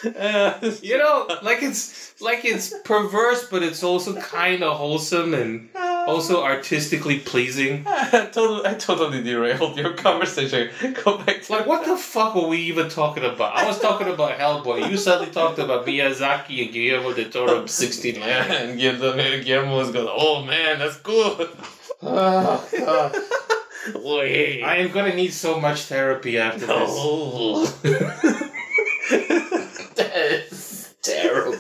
you 0.82 0.99
know, 0.99 1.26
like 1.42 1.62
it's 1.62 2.20
like 2.20 2.44
it's 2.44 2.74
perverse, 2.84 3.49
but 3.51 3.62
it's 3.62 3.82
also 3.82 4.14
kind 4.14 4.62
of 4.62 4.76
wholesome 4.76 5.34
and 5.34 5.68
also 6.07 6.42
artistically 6.42 7.18
pleasing. 7.18 7.84
I 7.86 8.28
totally, 8.32 8.66
I 8.66 8.74
totally 8.74 9.22
derailed 9.22 9.76
your 9.76 9.94
conversation. 9.94 10.70
Go 11.05 11.18
back 11.18 11.42
to 11.42 11.53
Like, 11.53 11.66
what 11.66 11.84
the 11.84 11.97
fuck 11.97 12.34
were 12.34 12.47
we 12.49 12.59
even 12.59 12.88
talking 12.88 13.24
about? 13.24 13.57
I 13.57 13.66
was 13.66 13.80
talking 13.80 14.09
about 14.09 14.38
Hellboy. 14.38 14.90
You 14.90 14.97
suddenly 14.97 15.32
talked 15.32 15.59
about 15.59 15.86
Miyazaki 15.86 16.64
and 16.64 16.72
Guillermo 16.72 17.12
del 17.12 17.30
Toro 17.30 17.66
69. 17.66 18.26
And 18.57 18.78
Guillermo, 18.78 19.76
was 19.76 19.90
going, 19.90 20.09
oh 20.11 20.44
man, 20.44 20.78
that's 20.78 20.99
good. 20.99 21.51
Oh, 22.03 22.68
God. 22.78 23.16
Wait. 23.94 24.62
I 24.62 24.76
am 24.76 24.90
gonna 24.92 25.14
need 25.14 25.32
so 25.32 25.61
much 25.61 25.82
therapy 25.82 26.38
after 26.38 26.66
this. 26.66 26.68
No. 26.68 27.64
that 29.94 30.16
is 30.16 30.94
terrible. 31.03 31.57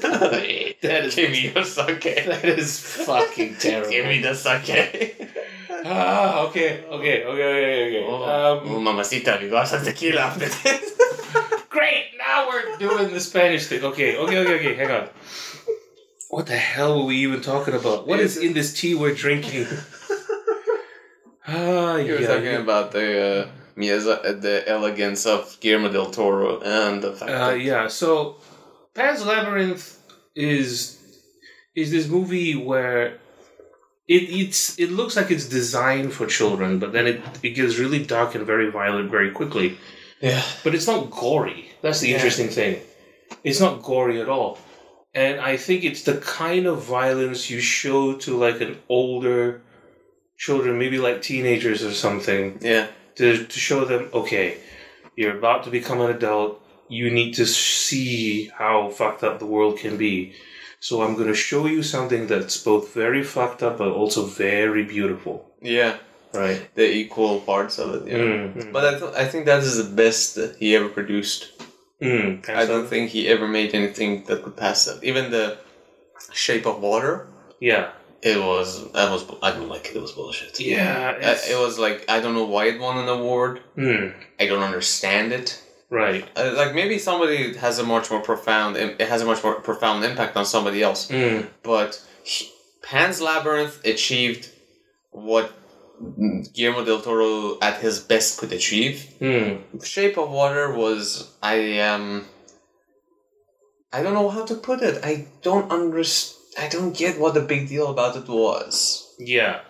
That 0.82 0.95
is 1.06 1.14
Give 1.14 1.30
me 1.30 1.50
your 1.54 1.64
sake. 1.64 2.02
that 2.26 2.44
is 2.44 2.80
fucking 2.80 3.56
terrible. 3.56 3.90
Give 3.94 4.06
me 4.06 4.20
the 4.20 4.34
sake. 4.34 5.30
Ah, 5.88 6.40
okay, 6.46 6.82
okay, 6.90 7.22
okay, 7.24 7.44
okay, 7.52 7.86
okay. 7.86 8.04
Oh, 8.08 8.58
Um, 8.66 8.82
mamacita, 8.84 9.38
we 9.40 9.48
got 9.48 9.68
some 9.68 9.84
tequila 9.84 10.20
after 10.22 10.46
this. 10.48 10.98
great. 11.68 12.06
Now 12.18 12.48
we're 12.48 12.76
doing 12.78 13.12
the 13.12 13.20
Spanish 13.20 13.66
thing. 13.66 13.84
Okay, 13.84 14.16
okay, 14.16 14.38
okay, 14.38 14.54
okay. 14.58 14.74
Hang 14.74 14.90
on. 14.90 15.08
What 16.30 16.46
the 16.46 16.56
hell 16.56 16.98
were 16.98 17.04
we 17.06 17.16
even 17.18 17.40
talking 17.40 17.74
about? 17.74 18.06
What 18.08 18.18
is 18.18 18.36
in 18.36 18.52
this 18.52 18.72
tea 18.74 18.94
we're 18.96 19.14
drinking? 19.14 19.66
Ah, 21.46 21.96
You 21.96 22.14
were 22.14 22.20
yeah. 22.20 22.26
talking 22.26 22.44
yeah. 22.58 22.58
about 22.66 22.90
the 22.92 23.46
uh, 23.46 23.48
Miyaza- 23.76 24.40
the 24.40 24.64
elegance 24.66 25.26
of 25.26 25.56
Guillermo 25.60 25.92
del 25.92 26.10
Toro 26.10 26.60
and 26.60 27.02
the 27.02 27.12
fact 27.12 27.30
Uh, 27.30 27.50
that 27.50 27.60
yeah. 27.60 27.86
So, 27.88 28.36
Pan's 28.94 29.24
Labyrinth 29.24 29.98
is 30.34 30.95
is 31.76 31.90
this 31.90 32.08
movie 32.08 32.56
where 32.56 33.18
it 34.08 34.22
it's 34.40 34.78
it 34.78 34.90
looks 34.90 35.14
like 35.16 35.30
it's 35.30 35.48
designed 35.48 36.12
for 36.12 36.26
children, 36.26 36.78
but 36.78 36.92
then 36.92 37.06
it 37.06 37.20
it 37.42 37.50
gets 37.50 37.78
really 37.78 38.02
dark 38.04 38.34
and 38.34 38.44
very 38.46 38.70
violent 38.70 39.10
very 39.10 39.30
quickly. 39.30 39.68
yeah, 40.20 40.42
But 40.64 40.74
it's 40.74 40.86
not 40.86 41.10
gory. 41.10 41.70
That's 41.82 42.00
the 42.00 42.08
Yeah. 42.08 42.16
interesting 42.16 42.48
thing. 42.48 42.80
It's 43.44 43.60
not 43.60 43.82
gory 43.82 44.20
at 44.20 44.28
all. 44.28 44.58
And 45.14 45.40
I 45.40 45.56
think 45.56 45.84
it's 45.84 46.02
the 46.02 46.16
kind 46.42 46.66
of 46.66 46.82
violence 46.82 47.50
you 47.50 47.60
show 47.60 48.14
to 48.24 48.30
like 48.46 48.60
an 48.60 48.74
older 48.88 49.62
children, 50.38 50.78
maybe 50.78 50.98
like 50.98 51.22
teenagers 51.22 51.82
or 51.82 51.92
something, 51.92 52.58
yeah, 52.60 52.86
to, 53.16 53.44
to 53.52 53.58
show 53.68 53.84
them, 53.86 54.02
okay, 54.12 54.58
you're 55.16 55.36
about 55.38 55.64
to 55.64 55.70
become 55.70 56.00
an 56.02 56.10
adult. 56.10 56.60
You 56.88 57.10
need 57.10 57.32
to 57.34 57.46
see 57.46 58.50
how 58.60 58.90
fucked 58.90 59.22
up 59.24 59.38
the 59.38 59.46
world 59.46 59.78
can 59.78 59.96
be. 59.96 60.34
So 60.86 61.02
I'm 61.02 61.14
going 61.20 61.32
to 61.34 61.34
show 61.50 61.62
you 61.66 61.82
something 61.82 62.22
that's 62.28 62.56
both 62.70 62.84
very 62.94 63.24
fucked 63.24 63.62
up 63.66 63.78
but 63.78 63.90
also 64.00 64.20
very 64.26 64.84
beautiful. 64.96 65.36
yeah, 65.60 65.92
Right. 66.32 66.60
the 66.76 66.86
equal 67.02 67.40
parts 67.40 67.78
of 67.82 67.88
it. 67.96 68.02
Yeah. 68.12 68.18
Mm. 68.18 68.72
But 68.74 68.82
I, 68.90 68.92
th- 69.00 69.14
I 69.22 69.24
think 69.30 69.46
that 69.46 69.62
is 69.68 69.76
the 69.82 69.90
best 70.02 70.34
that 70.38 70.50
he 70.62 70.76
ever 70.78 70.88
produced. 70.98 71.40
Mm. 72.00 72.48
I 72.62 72.64
don't 72.70 72.86
think 72.92 73.04
he 73.10 73.26
ever 73.34 73.48
made 73.48 73.70
anything 73.74 74.10
that 74.26 74.42
could 74.44 74.56
pass 74.64 74.84
that. 74.86 75.02
Even 75.02 75.24
the 75.30 75.46
Shape 76.44 76.66
of 76.66 76.76
Water, 76.80 77.14
Yeah. 77.70 77.86
it 78.32 78.38
was 78.50 78.68
that 78.92 79.08
was 79.14 79.22
I 79.42 79.50
don't 79.54 79.68
like 79.74 79.86
it. 79.90 79.96
It 79.96 80.02
was 80.06 80.12
bullshit. 80.12 80.60
Yeah. 80.60 81.14
Uh, 81.16 81.18
it's- 81.32 81.48
it 81.54 81.58
was 81.64 81.74
like 81.86 81.98
I 82.14 82.16
don't 82.20 82.34
know 82.38 82.50
why 82.54 82.64
it 82.72 82.78
won 82.86 82.96
an 83.04 83.08
award. 83.18 83.54
Mm. 83.76 84.12
I 84.42 84.44
don't 84.50 84.62
understand 84.70 85.32
it. 85.32 85.48
Right. 85.96 86.28
Uh, 86.36 86.52
like 86.54 86.74
maybe 86.74 86.98
somebody 86.98 87.56
has 87.56 87.78
a 87.78 87.84
much 87.84 88.10
more 88.10 88.20
profound. 88.20 88.76
It 88.76 89.00
has 89.00 89.22
a 89.22 89.24
much 89.24 89.42
more 89.42 89.54
profound 89.54 90.04
impact 90.04 90.36
on 90.36 90.44
somebody 90.44 90.82
else. 90.82 91.08
Mm. 91.08 91.48
But 91.62 91.90
he, 92.22 92.52
Pan's 92.82 93.22
Labyrinth 93.22 93.82
achieved 93.82 94.50
what 95.10 95.50
Guillermo 96.52 96.84
del 96.84 97.00
Toro 97.00 97.58
at 97.62 97.80
his 97.80 97.98
best 97.98 98.38
could 98.38 98.52
achieve. 98.52 99.06
Mm. 99.20 99.82
Shape 99.82 100.18
of 100.18 100.30
Water 100.30 100.74
was 100.74 101.32
I 101.42 101.78
um 101.80 102.26
I 103.90 104.02
don't 104.02 104.12
know 104.12 104.28
how 104.28 104.44
to 104.44 104.54
put 104.54 104.82
it. 104.82 105.02
I 105.02 105.28
don't 105.40 105.72
understand. 105.72 106.34
I 106.58 106.68
don't 106.68 106.94
get 106.96 107.18
what 107.18 107.32
the 107.32 107.40
big 107.40 107.68
deal 107.68 107.88
about 107.88 108.16
it 108.16 108.28
was. 108.28 109.14
Yeah. 109.18 109.60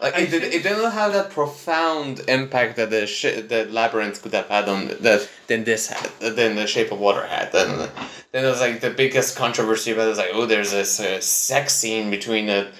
Like 0.00 0.14
I 0.16 0.20
it, 0.22 0.30
did, 0.30 0.42
it 0.42 0.62
didn't 0.62 0.90
have 0.90 1.12
that 1.12 1.30
profound 1.30 2.20
impact 2.28 2.76
that 2.76 2.90
the 2.90 3.06
sh- 3.06 3.40
the 3.48 3.66
labyrinth 3.70 4.22
could 4.22 4.34
have 4.34 4.48
had 4.48 4.68
on 4.68 4.88
that 5.00 5.28
than 5.46 5.64
this 5.64 5.86
had 5.88 6.10
than 6.20 6.56
the 6.56 6.66
Shape 6.66 6.90
of 6.92 6.98
Water 6.98 7.24
had. 7.26 7.52
Then 7.52 7.88
then 8.32 8.44
it 8.44 8.48
was 8.48 8.60
like 8.60 8.80
the 8.80 8.90
biggest 8.90 9.36
controversy 9.36 9.92
about 9.92 10.06
it 10.06 10.08
was 10.10 10.18
like 10.18 10.30
oh 10.32 10.46
there's 10.46 10.72
this 10.72 10.98
uh, 11.00 11.20
sex 11.20 11.74
scene 11.74 12.10
between 12.10 12.48
a 12.50 12.70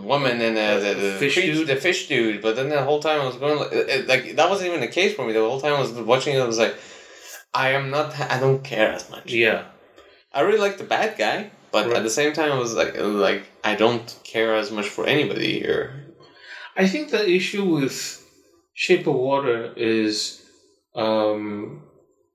woman 0.00 0.40
and 0.40 0.56
uh, 0.56 0.78
the, 0.78 0.94
the 0.94 1.12
Fish 1.18 1.34
creature- 1.34 1.52
dude? 1.52 1.66
the 1.66 1.76
fish 1.76 2.08
dude. 2.08 2.40
But 2.40 2.56
then 2.56 2.68
the 2.70 2.82
whole 2.82 3.00
time 3.00 3.20
I 3.20 3.26
was 3.26 3.36
going 3.36 3.58
like, 3.58 3.72
it, 3.72 3.88
it- 3.88 4.08
like 4.08 4.36
that 4.36 4.48
wasn't 4.48 4.68
even 4.68 4.80
the 4.80 4.88
case 4.88 5.14
for 5.14 5.26
me. 5.26 5.32
The 5.32 5.40
whole 5.40 5.60
time 5.60 5.74
I 5.74 5.80
was 5.80 5.92
watching 5.92 6.36
it, 6.36 6.40
I 6.40 6.46
was 6.46 6.58
like, 6.58 6.76
I 7.52 7.70
am 7.70 7.90
not. 7.90 8.18
I 8.18 8.38
don't 8.38 8.62
care 8.62 8.92
as 8.92 9.10
much. 9.10 9.32
Yeah. 9.32 9.64
I 10.32 10.42
really 10.42 10.58
like 10.60 10.78
the 10.78 10.84
bad 10.84 11.18
guy, 11.18 11.50
but 11.72 11.86
Right. 11.86 11.96
at 11.96 12.02
the 12.04 12.10
same 12.10 12.32
time, 12.32 12.52
I 12.52 12.58
was 12.58 12.74
like, 12.74 12.96
like 12.96 13.42
I 13.64 13.74
don't 13.74 14.08
care 14.24 14.54
as 14.54 14.70
much 14.70 14.88
for 14.88 15.04
anybody 15.06 15.58
here. 15.58 16.04
I 16.78 16.86
think 16.86 17.10
the 17.10 17.28
issue 17.28 17.64
with 17.64 18.24
Shape 18.72 19.06
of 19.06 19.14
Water 19.14 19.72
is 19.76 20.40
um, 20.94 21.82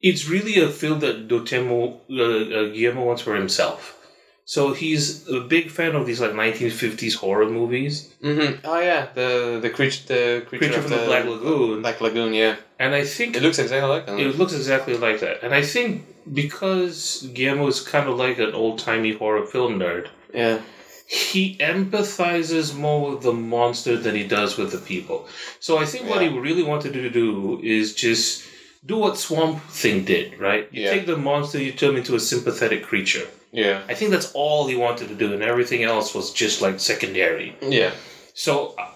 it's 0.02 0.28
really 0.28 0.62
a 0.62 0.70
film 0.70 1.00
that 1.00 1.28
Dotemo 1.30 2.02
uh, 2.12 2.24
uh, 2.24 2.74
Guillermo 2.74 3.06
wants 3.06 3.22
for 3.22 3.36
himself. 3.36 4.00
So 4.46 4.74
he's 4.74 5.26
a 5.30 5.40
big 5.40 5.72
fan 5.72 5.96
of 5.96 6.06
these 6.06 6.20
like 6.20 6.32
1950s 6.32 7.16
horror 7.16 7.50
movies. 7.50 8.14
Mm-hmm. 8.22 8.66
Oh 8.66 8.80
yeah, 8.80 9.08
the 9.14 9.60
the 9.62 9.70
creature, 9.70 10.04
the 10.08 10.46
creature, 10.46 10.66
Creature 10.68 10.82
from 10.82 10.92
the 10.92 11.06
Black 11.06 11.26
Lagoon. 11.26 11.82
Black 11.82 12.02
Lagoon. 12.02 12.34
Yeah, 12.34 12.58
And 12.78 12.94
I 12.94 13.06
think 13.06 13.38
it 13.38 13.42
looks 13.42 13.58
exactly 13.58 13.90
like 13.90 14.06
that. 14.06 14.20
It 14.20 14.38
looks 14.38 14.54
exactly 14.54 14.98
like 14.98 15.22
that. 15.22 15.44
And 15.44 15.54
I 15.56 15.62
think 15.62 16.06
because 16.34 17.30
Guillermo 17.34 17.68
is 17.68 17.80
kind 17.80 18.10
of 18.10 18.18
like 18.18 18.38
an 18.40 18.54
old 18.54 18.80
timey 18.80 19.14
horror 19.14 19.46
film 19.46 19.80
nerd, 19.80 20.10
yeah, 20.34 20.60
he 21.14 21.56
empathizes 21.60 22.74
more 22.76 23.12
with 23.12 23.22
the 23.22 23.34
monster 23.34 23.96
than 23.98 24.16
he 24.16 24.24
does 24.24 24.58
with 24.58 24.72
the 24.72 24.80
people. 24.80 25.28
So 25.60 25.78
I 25.78 25.86
think 25.86 26.10
what 26.10 26.22
he 26.24 26.28
really 26.28 26.64
wanted 26.64 26.94
to 26.94 27.10
do 27.10 27.60
is 27.62 27.94
just 27.94 28.44
do 28.84 28.98
what 28.98 29.18
Swamp 29.18 29.62
Thing 29.70 30.06
did, 30.06 30.40
right? 30.40 30.68
You 30.72 30.84
Yeah. 30.84 30.90
take 30.94 31.06
the 31.06 31.16
monster, 31.16 31.60
you 31.62 31.72
turn 31.72 31.92
him 31.92 31.98
into 31.98 32.16
a 32.16 32.20
sympathetic 32.20 32.82
creature. 32.84 33.28
yeah, 33.52 33.82
I 33.88 33.94
think 33.94 34.10
that's 34.10 34.32
all 34.34 34.66
he 34.68 34.76
wanted 34.76 35.08
to 35.10 35.14
do, 35.24 35.32
and 35.34 35.44
everything 35.44 35.84
else 35.84 36.16
was 36.16 36.34
just 36.34 36.60
like 36.66 36.80
secondary. 36.80 37.56
yeah, 37.62 37.92
So, 38.34 38.74
uh, 38.80 38.88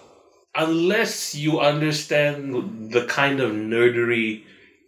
unless 0.56 1.36
you 1.36 1.60
understand 1.60 2.90
the 2.92 3.04
kind 3.06 3.38
of 3.40 3.52
nerdery 3.52 4.42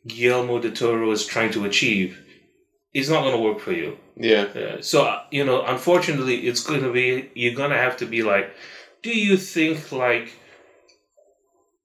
Guillermo 0.08 0.58
del 0.58 0.72
Toro 0.72 1.08
is 1.12 1.24
trying 1.24 1.52
to 1.52 1.64
achieve, 1.64 2.18
it's 2.92 3.08
not 3.08 3.22
going 3.22 3.36
to 3.36 3.42
work 3.42 3.60
for 3.60 3.72
you. 3.72 3.98
yeah, 4.16 4.42
Uh, 4.42 4.82
so, 4.82 5.04
uh, 5.04 5.22
you 5.30 5.44
know, 5.44 5.64
unfortunately, 5.64 6.48
it's 6.48 6.64
going 6.64 6.82
to 6.82 6.92
be, 6.92 7.30
you're 7.34 7.54
going 7.54 7.70
to 7.70 7.76
have 7.76 7.96
to 7.98 8.06
be 8.06 8.22
like, 8.22 8.54
do 9.02 9.10
you 9.10 9.36
think 9.36 9.92
like 9.92 10.32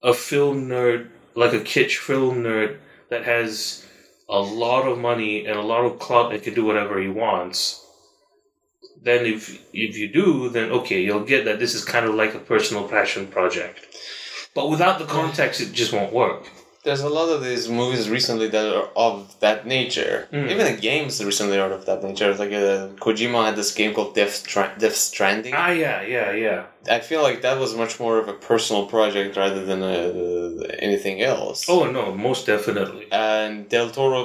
a 0.04 0.14
film 0.14 0.68
nerd, 0.68 1.10
like 1.36 1.54
a 1.54 1.60
kitsch 1.60 1.98
film 1.98 2.44
nerd 2.44 2.80
that 3.10 3.24
has 3.24 3.86
a 4.28 4.40
lot 4.40 4.88
of 4.88 4.98
money 4.98 5.46
and 5.46 5.58
a 5.58 5.62
lot 5.62 5.86
of 5.86 6.00
clout 6.00 6.34
and 6.34 6.42
can 6.42 6.54
do 6.54 6.66
whatever 6.66 7.00
he 7.00 7.08
wants? 7.08 7.82
Then, 9.02 9.26
if 9.28 9.62
if 9.72 9.96
you 9.96 10.12
do, 10.12 10.50
then 10.50 10.72
okay, 10.72 11.00
you'll 11.02 11.26
get 11.26 11.46
that 11.46 11.60
this 11.60 11.76
is 11.76 11.86
kind 11.86 12.08
of 12.08 12.16
like 12.16 12.34
a 12.34 12.40
personal 12.40 12.88
passion 12.88 13.28
project. 13.28 13.86
But 14.56 14.72
without 14.72 14.98
the 14.98 15.06
context, 15.06 15.62
it 15.62 15.74
just 15.74 15.94
won't 15.94 16.12
work. 16.12 16.50
There's 16.86 17.02
a 17.02 17.10
lot 17.10 17.30
of 17.30 17.44
these 17.44 17.68
movies 17.68 18.10
recently 18.10 18.48
that 18.50 18.76
are 18.76 18.90
of 18.96 19.36
that 19.40 19.66
nature. 19.66 20.28
Mm. 20.32 20.52
Even 20.52 20.66
the 20.76 20.80
games 20.80 21.24
recently 21.24 21.58
are 21.60 21.72
of 21.72 21.86
that 21.88 22.04
nature. 22.04 22.30
It's 22.30 22.40
like 22.40 22.54
uh, 22.54 22.90
Kojima 23.04 23.46
had 23.48 23.56
this 23.56 23.74
game 23.74 23.94
called 23.96 24.14
Death, 24.16 24.36
Stra- 24.36 24.76
Death 24.78 24.96
Stranding. 24.96 25.54
Ah, 25.56 25.72
yeah, 25.72 26.04
yeah, 26.04 26.32
yeah. 26.32 26.66
I 26.90 27.00
feel 27.00 27.24
like 27.24 27.42
that 27.42 27.60
was 27.60 27.76
much 27.76 28.00
more 28.00 28.20
of 28.20 28.28
a 28.28 28.34
personal 28.34 28.86
project 28.86 29.36
rather 29.36 29.66
than 29.66 29.82
uh, 29.82 30.68
anything 30.80 31.22
else. 31.22 31.68
Oh 31.68 31.90
no, 31.90 32.14
most 32.14 32.46
definitely. 32.46 33.08
And 33.12 33.68
Del 33.68 33.90
Toro 33.90 34.22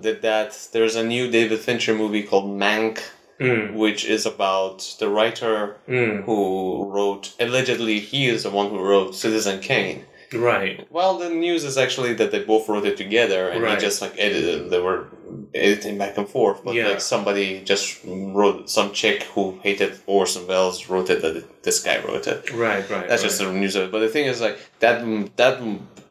did 0.00 0.22
that. 0.22 0.68
There's 0.72 0.96
a 0.96 1.04
new 1.04 1.30
David 1.30 1.60
Fincher 1.60 1.94
movie 1.94 2.22
called 2.22 2.46
Mank, 2.60 3.00
Mm, 3.42 3.74
which 3.74 4.04
is 4.04 4.24
about 4.24 4.96
the 5.00 5.08
writer 5.08 5.76
mm, 5.88 6.22
who 6.22 6.88
wrote, 6.88 7.34
allegedly, 7.40 7.98
he 7.98 8.28
is 8.28 8.44
the 8.44 8.50
one 8.50 8.70
who 8.70 8.78
wrote 8.78 9.16
Citizen 9.16 9.58
Kane. 9.60 10.04
Right. 10.32 10.86
Well, 10.90 11.18
the 11.18 11.30
news 11.30 11.64
is 11.64 11.76
actually 11.78 12.14
that 12.14 12.30
they 12.32 12.42
both 12.42 12.68
wrote 12.68 12.84
it 12.86 12.96
together 12.96 13.48
and 13.48 13.62
Right. 13.62 13.74
he 13.78 13.80
just 13.80 14.00
like 14.02 14.14
edited. 14.18 14.70
They 14.70 14.80
were 14.80 15.08
editing 15.54 15.98
back 15.98 16.18
and 16.18 16.28
forth, 16.28 16.62
but 16.64 16.74
Yeah. 16.74 16.88
like 16.88 17.00
somebody 17.00 17.60
just 17.64 17.98
wrote, 18.04 18.68
some 18.70 18.92
chick 18.92 19.22
who 19.34 19.58
hated 19.62 19.92
Orson 20.06 20.46
Welles 20.46 20.88
wrote 20.88 21.08
it 21.10 21.22
that 21.22 21.62
this 21.62 21.80
guy 21.82 21.98
wrote 22.06 22.26
it. 22.26 22.50
Right, 22.52 22.88
right. 22.90 23.08
That's 23.08 23.22
right. 23.22 23.28
just 23.28 23.38
the 23.38 23.52
news 23.52 23.76
of 23.76 23.84
it. 23.84 23.92
But 23.92 24.00
the 24.00 24.08
thing 24.08 24.26
is, 24.26 24.40
like 24.40 24.58
that 24.80 25.04
that 25.36 25.60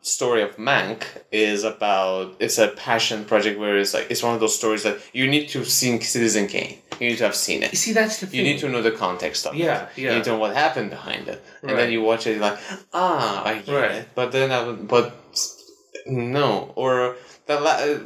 story 0.02 0.42
of 0.42 0.58
Mank 0.58 1.04
is 1.32 1.64
about 1.64 2.36
it's 2.40 2.58
a 2.58 2.70
passion 2.70 3.24
project 3.26 3.60
where 3.60 3.78
it's 3.78 3.94
like 3.94 4.08
it's 4.10 4.24
one 4.24 4.34
of 4.34 4.40
those 4.40 4.58
stories 4.58 4.84
that 4.84 4.98
you 5.14 5.28
need 5.28 5.48
to 5.50 5.60
have 5.60 5.68
seen 5.70 6.02
Citizen 6.02 6.48
Kane. 6.48 6.80
You 7.00 7.10
need 7.10 7.18
to 7.18 7.24
have 7.26 7.36
seen 7.36 7.64
it. 7.64 7.72
You 7.72 7.78
see, 7.78 7.94
that's 7.94 8.20
the 8.20 8.28
thing. 8.28 8.38
You 8.40 8.44
need 8.44 8.60
to 8.60 8.70
know 8.70 8.82
the 8.82 8.92
context 8.92 9.46
of 9.48 9.54
it. 9.56 9.60
Yeah, 9.60 9.88
You 9.96 10.06
yeah. 10.08 10.16
need 10.16 10.24
to 10.26 10.32
know 10.32 10.38
what 10.38 10.56
happened 10.56 10.90
behind 10.92 11.28
it, 11.28 11.44
and 11.62 11.72
Right. 11.72 11.78
then 11.78 11.92
you 11.92 12.02
watch 12.02 12.28
it 12.28 12.40
like, 12.40 12.58
ah, 12.94 13.44
I 13.46 13.60
get 13.60 13.74
Right. 13.76 13.92
it. 13.92 14.08
But 14.16 14.32
then 14.32 14.52
I 14.52 14.64
would, 14.66 14.88
but 14.88 15.16
no, 16.06 16.72
or 16.76 17.16
the 17.48 17.60
la- 17.60 17.82
uh, 17.82 18.00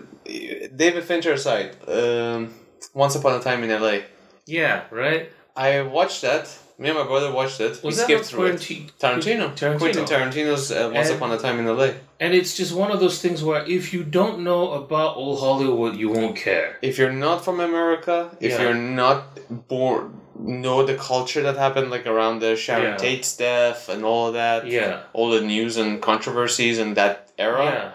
David 0.76 1.04
Fincher 1.04 1.34
aside, 1.34 1.76
um, 1.88 2.54
Once 2.93 3.16
Upon 3.16 3.34
a 3.39 3.41
Time 3.43 3.64
in 3.64 3.72
L.A. 3.72 4.04
Yeah, 4.46 4.84
right. 4.91 5.30
I 5.56 5.82
watched 5.82 6.22
that. 6.22 6.48
Me 6.78 6.89
and 6.89 6.97
my 6.97 7.05
brother 7.05 7.32
watched 7.32 7.61
it. 7.61 7.80
we 7.82 7.88
Was 7.88 7.97
that 7.97 8.03
skipped 8.03 8.19
with 8.21 8.30
through 8.30 8.45
it. 8.47 8.91
Tarantino. 8.99 9.51
Tarantino. 9.55 9.78
Quentin 9.80 10.03
Tarantino's 10.05 10.71
uh, 10.71 10.91
Once 10.93 11.07
And- 11.09 11.15
Upon 11.17 11.32
a 11.32 11.38
Time 11.38 11.59
in 11.59 11.67
L.A. 11.67 11.95
And 12.19 12.34
it's 12.34 12.55
just 12.57 12.73
one 12.76 12.91
of 12.91 12.99
those 12.99 13.21
things 13.21 13.43
where 13.43 13.63
if 13.65 13.93
you 13.93 14.03
don't 14.03 14.39
know 14.39 14.71
about 14.73 15.15
old 15.15 15.39
Hollywood, 15.39 15.95
you 15.95 16.09
won't 16.09 16.36
care. 16.36 16.78
If 16.82 16.97
you're 16.97 17.13
not 17.13 17.45
from 17.45 17.59
America, 17.61 18.30
if 18.41 18.51
Yeah. 18.53 18.61
you're 18.63 18.73
not 18.73 19.39
born, 19.69 20.19
know 20.38 20.86
the 20.86 20.95
culture 20.95 21.41
that 21.43 21.55
happened 21.55 21.91
like 21.91 22.05
around 22.05 22.39
the 22.39 22.55
Sharon 22.57 22.84
Yeah. 22.84 22.97
Tate's 22.97 23.36
death 23.38 23.88
and 23.88 24.03
all 24.03 24.28
of 24.28 24.34
that, 24.34 24.67
Yeah. 24.67 25.03
all 25.13 25.30
the 25.30 25.41
news 25.41 25.78
and 25.78 26.01
controversies 26.01 26.78
in 26.78 26.93
that 26.95 27.32
era, 27.38 27.63
Yeah. 27.65 27.91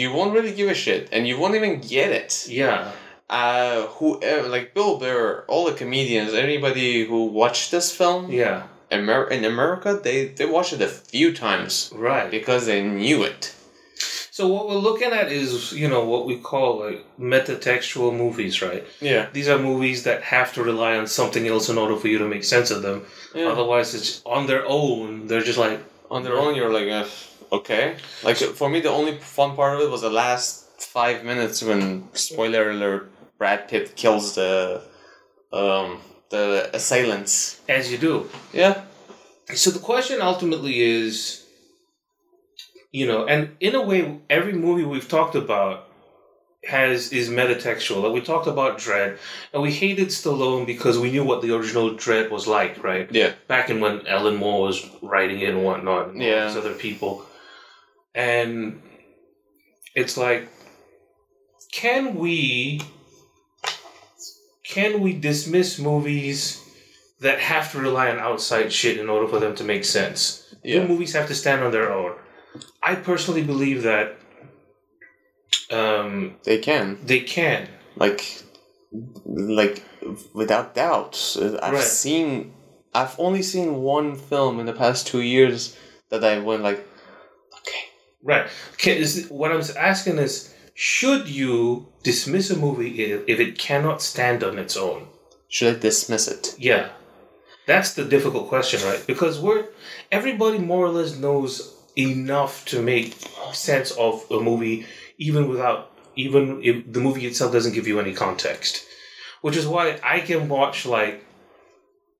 you 0.00 0.12
won't 0.12 0.32
really 0.34 0.52
give 0.52 0.68
a 0.68 0.74
shit, 0.74 1.08
and 1.12 1.26
you 1.26 1.38
won't 1.38 1.54
even 1.54 1.80
get 1.80 2.10
it. 2.12 2.46
Yeah. 2.48 2.90
Uh, 3.30 3.86
who 3.96 4.20
like 4.48 4.74
Bill 4.74 4.98
Burr, 4.98 5.44
all 5.48 5.64
the 5.64 5.72
comedians, 5.72 6.34
anybody 6.34 7.06
who 7.06 7.24
watched 7.24 7.70
this 7.70 7.90
film, 7.90 8.30
Yeah. 8.30 8.64
Amer- 8.92 9.28
in 9.30 9.44
America, 9.44 9.98
they 10.02 10.26
they 10.26 10.44
watched 10.46 10.72
it 10.74 10.82
a 10.82 10.88
few 10.88 11.32
times 11.32 11.90
Right. 11.94 12.30
because 12.30 12.66
they 12.66 12.82
knew 12.82 13.22
it. 13.24 13.52
So 14.30 14.48
what 14.48 14.68
we're 14.68 14.74
looking 14.90 15.12
at 15.12 15.30
is, 15.32 15.72
you 15.72 15.88
know, 15.88 16.04
what 16.04 16.26
we 16.26 16.36
call 16.36 16.80
like 16.84 17.04
metatextual 17.18 18.12
movies, 18.16 18.60
right? 18.60 18.84
Yeah, 19.00 19.26
These 19.32 19.48
are 19.48 19.58
movies 19.58 20.02
that 20.02 20.22
have 20.24 20.52
to 20.54 20.62
rely 20.62 20.96
on 20.96 21.06
something 21.06 21.46
else 21.46 21.68
in 21.68 21.78
order 21.78 21.96
for 21.96 22.08
you 22.08 22.18
to 22.18 22.28
make 22.28 22.44
sense 22.44 22.70
of 22.70 22.82
them. 22.82 23.06
yeah. 23.34 23.46
Otherwise, 23.52 23.94
it's 23.94 24.20
on 24.26 24.46
their 24.46 24.64
own. 24.66 25.28
They're 25.28 25.46
just 25.50 25.58
like, 25.58 25.78
on 26.10 26.22
their 26.24 26.36
own 26.38 26.54
you're 26.54 26.70
like 26.78 26.88
uh, 27.00 27.06
okay 27.58 27.96
like 28.22 28.36
for 28.36 28.68
me 28.68 28.78
the 28.80 28.90
only 28.90 29.16
fun 29.18 29.56
part 29.56 29.74
of 29.76 29.80
it 29.84 29.90
was 29.90 30.02
the 30.02 30.10
last 30.10 30.50
five 30.78 31.24
minutes 31.24 31.62
when 31.62 32.08
spoiler 32.12 32.70
alert 32.70 33.10
brad 33.38 33.68
pitt 33.68 33.96
kills 33.96 34.34
the 34.34 34.82
um 35.52 36.00
the 36.30 36.70
assailants 36.74 37.60
as 37.68 37.90
you 37.92 37.98
do. 37.98 38.28
yeah 38.52 38.82
So 39.54 39.70
the 39.70 39.78
question 39.78 40.20
ultimately 40.22 40.80
is, 40.80 41.44
you 42.92 43.06
know, 43.06 43.26
and 43.26 43.50
in 43.60 43.74
a 43.74 43.82
way, 43.82 44.18
every 44.30 44.52
movie 44.54 44.84
we've 44.84 45.08
talked 45.08 45.34
about 45.36 45.88
has 46.64 47.12
is 47.12 47.28
metatextual. 47.28 48.02
Like 48.02 48.12
we 48.14 48.22
talked 48.22 48.46
about 48.46 48.78
Dredd, 48.78 49.18
and 49.52 49.62
we 49.62 49.70
hated 49.70 50.08
Stallone 50.08 50.64
because 50.66 50.98
we 50.98 51.10
knew 51.10 51.22
what 51.24 51.42
the 51.42 51.54
original 51.54 51.90
Dredd 51.90 52.30
was 52.30 52.46
like, 52.46 52.82
right? 52.82 53.06
yeah 53.12 53.32
Back 53.48 53.68
in 53.70 53.80
when 53.80 54.06
Alan 54.06 54.36
Moore 54.36 54.62
was 54.62 54.78
writing 55.02 55.40
it 55.40 55.50
and 55.50 55.62
whatnot, 55.62 56.08
and 56.08 56.22
Yeah. 56.22 56.46
these 56.46 56.56
other 56.56 56.72
people, 56.74 57.26
and 58.14 58.80
it's 59.94 60.16
like, 60.16 60.48
can 61.70 62.14
we, 62.14 62.80
can 64.74 65.00
we 65.00 65.12
dismiss 65.12 65.78
movies? 65.78 66.60
That 67.20 67.38
have 67.38 67.70
to 67.72 67.78
rely 67.78 68.10
on 68.10 68.18
outside 68.18 68.70
shit 68.72 68.98
in 68.98 69.08
order 69.08 69.26
for 69.28 69.38
them 69.38 69.54
to 69.54 69.64
make 69.64 69.84
sense. 69.84 70.54
Do 70.64 70.86
movies 70.86 71.12
have 71.14 71.28
to 71.28 71.34
stand 71.34 71.62
on 71.64 71.70
their 71.70 71.90
own? 71.90 72.12
I 72.82 72.96
personally 72.96 73.42
believe 73.42 73.82
that 73.84 74.06
um, 75.70 76.36
they 76.44 76.58
can 76.58 76.98
they 77.06 77.20
can. 77.20 77.68
like 77.96 78.42
like 79.26 79.82
without 80.34 80.74
doubt 80.74 81.14
i've 81.62 81.72
Right. 81.72 81.82
seen 81.82 82.52
i've 82.94 83.16
only 83.18 83.42
seen 83.42 83.68
one 83.82 84.14
film 84.16 84.60
in 84.60 84.66
the 84.66 84.72
past 84.84 85.06
two 85.06 85.20
years 85.22 85.76
that 86.10 86.22
i 86.24 86.38
went 86.38 86.62
like 86.62 86.80
okay 87.58 87.82
Right. 88.22 88.46
Can, 88.78 88.96
is, 88.96 89.28
what 89.28 89.52
I'm 89.52 89.62
asking 89.78 90.16
is, 90.18 90.53
should 90.74 91.28
you 91.28 91.88
dismiss 92.02 92.50
a 92.50 92.56
movie 92.56 93.02
if, 93.04 93.22
if 93.26 93.40
it 93.40 93.58
cannot 93.58 94.02
stand 94.02 94.42
on 94.44 94.58
its 94.58 94.76
own? 94.76 95.08
should 95.48 95.76
i 95.76 95.78
dismiss 95.78 96.28
it 96.28 96.54
Yeah. 96.58 96.90
That's 97.66 97.94
the 97.94 98.04
difficult 98.04 98.48
question, 98.48 98.82
right? 98.82 99.02
Because 99.06 99.40
we're 99.40 99.66
everybody 100.12 100.58
more 100.58 100.84
or 100.84 100.90
less 100.90 101.16
knows 101.16 101.74
enough 101.96 102.64
to 102.66 102.82
make 102.82 103.14
sense 103.52 103.90
of 103.92 104.24
a 104.30 104.40
movie, 104.40 104.86
even 105.18 105.48
without 105.48 105.90
even 106.16 106.60
if 106.62 106.92
the 106.92 107.00
movie 107.00 107.26
itself 107.26 107.52
doesn't 107.52 107.72
give 107.72 107.86
you 107.86 107.98
any 108.00 108.12
context. 108.12 108.84
Which 109.40 109.56
is 109.56 109.66
why 109.66 109.98
I 110.02 110.20
can 110.20 110.48
watch 110.48 110.86
like 110.86 111.24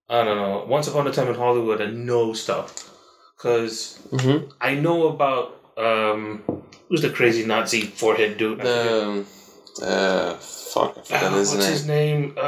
I 0.08 0.24
don't 0.24 0.36
know, 0.36 0.64
Once 0.66 0.86
Upon 0.88 1.06
a 1.06 1.12
Time 1.12 1.28
in 1.28 1.34
Hollywood 1.34 1.80
and 1.80 2.06
know 2.06 2.32
stuff, 2.34 2.90
because 3.36 3.98
mm-hmm. 4.10 4.50
I 4.60 4.74
know 4.74 5.08
about 5.08 5.60
um 5.76 6.63
who's 6.88 7.02
the 7.02 7.10
crazy 7.10 7.44
Nazi 7.46 7.82
forehead 7.82 8.36
dude? 8.38 8.60
The 8.60 9.24
uh 9.82 10.34
fuck 10.36 10.96
i 10.98 11.02
forgot 11.02 11.22
Ah, 11.32 11.36
his 11.38 11.50
what's 11.50 11.64
name 11.64 11.72
his 11.72 11.86
name? 11.86 12.34
Uh, 12.36 12.42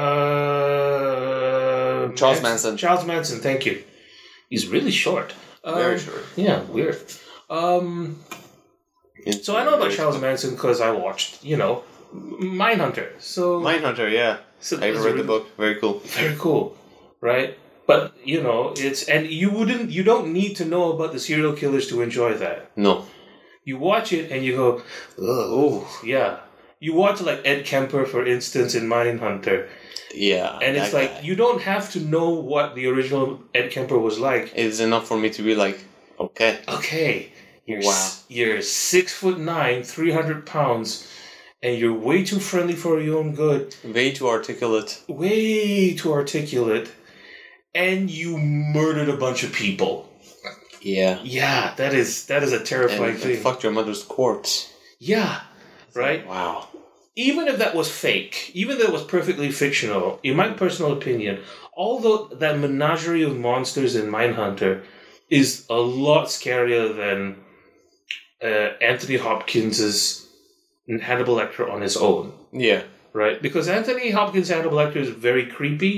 Charles 2.14 2.43
Manson. 2.43 2.76
Charles 2.76 3.05
Manson. 3.07 3.41
Thank 3.41 3.66
you. 3.66 3.82
He's 4.51 4.66
really 4.68 4.91
short. 4.91 5.34
very 5.64 5.95
Um, 5.95 5.99
short 6.01 6.24
Yeah, 6.37 6.62
weird. 6.64 6.97
Um, 7.51 8.18
so 9.43 9.57
I 9.57 9.64
know 9.64 9.74
about 9.74 9.93
Charles 9.93 10.20
Manson 10.20 10.51
because 10.57 10.80
I 10.80 10.91
watched, 10.91 11.45
you 11.45 11.57
know, 11.57 11.82
Mindhunter. 12.14 13.09
So 13.20 13.61
Mindhunter, 13.61 14.11
yeah. 14.11 14.39
so 14.61 14.78
I 14.80 14.91
read 14.91 15.16
the 15.16 15.24
book. 15.24 15.45
Very 15.57 15.76
cool. 15.80 16.01
Very 16.20 16.37
cool, 16.39 16.76
right? 17.20 17.59
But 17.87 18.12
you 18.24 18.43
know, 18.43 18.74
it's 18.76 19.03
and 19.14 19.26
you 19.26 19.51
wouldn't, 19.51 19.91
you 19.91 20.03
don't 20.03 20.32
need 20.32 20.57
to 20.57 20.64
know 20.64 20.93
about 20.93 21.12
the 21.12 21.20
serial 21.20 21.53
killers 21.53 21.87
to 21.89 22.03
enjoy 22.03 22.34
that. 22.34 22.70
No. 22.76 23.05
You 23.67 23.77
watch 23.91 24.12
it 24.19 24.31
and 24.33 24.41
you 24.47 24.53
go, 24.62 24.69
oh 25.21 26.01
yeah. 26.05 26.39
You 26.79 26.93
watch 26.95 27.21
like 27.21 27.41
Ed 27.45 27.64
Kemper, 27.71 28.05
for 28.07 28.25
instance, 28.35 28.75
in 28.79 28.85
Mindhunter, 28.95 29.69
Yeah. 30.14 30.59
and 30.64 30.77
it's 30.77 30.93
like 30.93 31.11
guy. 31.14 31.21
you 31.29 31.35
don't 31.35 31.61
have 31.62 31.91
to 31.95 32.01
know 32.01 32.29
what 32.53 32.75
the 32.77 32.87
original 32.87 33.41
Ed 33.55 33.69
Kemper 33.75 33.99
was 33.99 34.19
like. 34.29 34.53
it's 34.55 34.81
enough 34.81 35.09
for 35.09 35.19
me 35.19 35.29
to 35.31 35.43
be 35.43 35.55
like, 35.64 35.79
okay. 36.21 36.53
Okay, 36.69 37.33
you're 37.69 37.81
Wow. 37.83 37.91
s- 37.91 38.25
you're 38.29 38.61
six 38.62 39.12
foot 39.21 39.39
nine, 39.57 39.83
three 39.95 40.12
hundred 40.19 40.41
pounds, 40.47 40.89
and 41.62 41.73
you're 41.81 41.99
way 42.09 42.19
too 42.31 42.39
friendly 42.51 42.77
for 42.85 43.01
your 43.01 43.19
own 43.21 43.35
good, 43.35 43.75
Way 43.83 44.12
too 44.12 44.29
articulate. 44.29 44.91
way 45.09 45.95
too 46.01 46.12
articulate, 46.12 46.89
and 47.75 48.11
you 48.11 48.37
murdered 48.39 49.09
a 49.09 49.17
bunch 49.25 49.43
of 49.47 49.51
people. 49.53 49.93
Yeah. 50.87 51.18
Yeah, 51.24 51.74
that 51.76 51.93
is 51.95 52.26
that 52.26 52.43
is 52.47 52.53
a 52.53 52.62
terrifying 52.62 53.14
And, 53.14 53.18
thing. 53.18 53.32
and 53.34 53.43
fucked 53.43 53.62
your 53.64 53.72
mother's 53.72 54.03
corpse. 54.05 54.72
yeah, 55.01 55.41
right. 55.95 56.26
Wow. 56.26 56.68
Even 57.18 57.49
if 57.49 57.57
that 57.59 57.74
was 57.74 57.91
fake, 57.91 58.51
even 58.55 58.76
though 58.78 58.84
it 58.84 58.93
was 58.93 59.03
perfectly 59.16 59.51
fictional, 59.51 60.20
in 60.22 60.37
my 60.37 60.49
personal 60.51 60.93
opinion, 60.93 61.34
although 61.74 62.18
that 62.43 62.59
menagerie 62.59 63.22
of 63.24 63.34
monsters 63.37 63.97
in 63.97 64.07
Mindhunter 64.11 64.82
is 65.30 65.64
a 65.70 65.80
lot 66.05 66.26
scarier 66.28 66.95
than 67.03 67.18
uh, 68.45 68.68
Anthony 68.93 69.16
Hopkins's 69.16 70.26
Hannibal 71.09 71.37
Lecter 71.37 71.64
on 71.74 71.80
his 71.80 71.97
own, 71.97 72.32
Yeah. 72.53 72.82
right? 73.14 73.41
Because 73.43 73.66
Anthony 73.68 74.11
Hopkins' 74.11 74.49
Hannibal 74.51 74.76
Lecter 74.76 74.97
is 75.07 75.09
very 75.09 75.47
creepy 75.47 75.97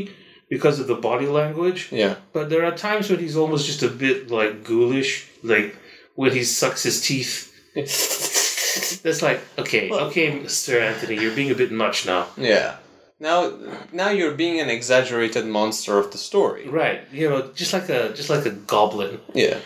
because 0.51 0.81
of 0.81 0.87
the 0.87 0.95
body 0.95 1.27
language, 1.27 1.89
Yeah. 1.93 2.15
but 2.33 2.49
there 2.51 2.65
are 2.65 2.73
times 2.77 3.11
when 3.11 3.19
he's 3.21 3.37
almost 3.37 3.67
just 3.67 3.83
a 3.83 3.89
bit 3.89 4.31
like 4.31 4.65
ghoulish, 4.65 5.27
like 5.43 5.77
when 6.15 6.33
he 6.33 6.45
sucks 6.45 6.83
his 6.83 7.01
teeth. 7.01 7.53
That's 9.03 9.23
like, 9.23 9.41
okay, 9.59 9.91
okay, 9.91 10.31
Mr. 10.41 10.81
Anthony, 10.81 11.17
you're 11.21 11.35
being 11.35 11.51
a 11.51 11.55
bit 11.55 11.73
much 11.73 12.07
now. 12.07 12.27
yeah. 12.37 12.77
Now, 13.21 13.53
now 13.93 14.11
you're 14.11 14.35
being 14.35 14.61
an 14.61 14.69
exaggerated 14.71 15.45
monster 15.45 15.99
of 15.99 16.13
the 16.13 16.19
story. 16.19 16.69
Right, 16.69 17.01
you 17.13 17.29
know, 17.29 17.51
just 17.53 17.73
like 17.73 17.89
a 17.89 18.13
just 18.15 18.31
like 18.31 18.47
a 18.47 18.51
goblin. 18.51 19.19
Yeah. 19.35 19.59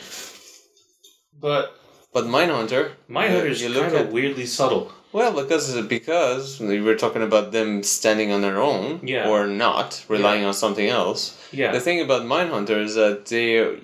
But 1.39 1.77
But 2.15 2.25
Mindhunter. 2.25 2.93
Mindhunter 3.11 3.51
is 3.51 3.63
kind 3.63 3.95
of 3.95 4.09
weirdly 4.11 4.47
subtle. 4.47 4.91
Well, 5.13 5.33
because 5.43 5.67
because 5.83 6.59
we 6.61 6.81
were 6.81 6.95
talking 6.95 7.23
about 7.23 7.53
them 7.53 7.83
standing 7.83 8.33
on 8.33 8.41
their 8.41 8.59
own, 8.71 9.01
Yeah. 9.03 9.29
or 9.29 9.47
not 9.47 10.05
relying 10.09 10.45
on 10.45 10.55
something 10.55 10.89
else. 10.89 11.37
Yeah, 11.53 11.71
The 11.73 11.81
thing 11.81 12.01
about 12.01 12.23
Mindhunter 12.23 12.79
is 12.83 12.95
that 12.95 13.27
they, 13.27 13.77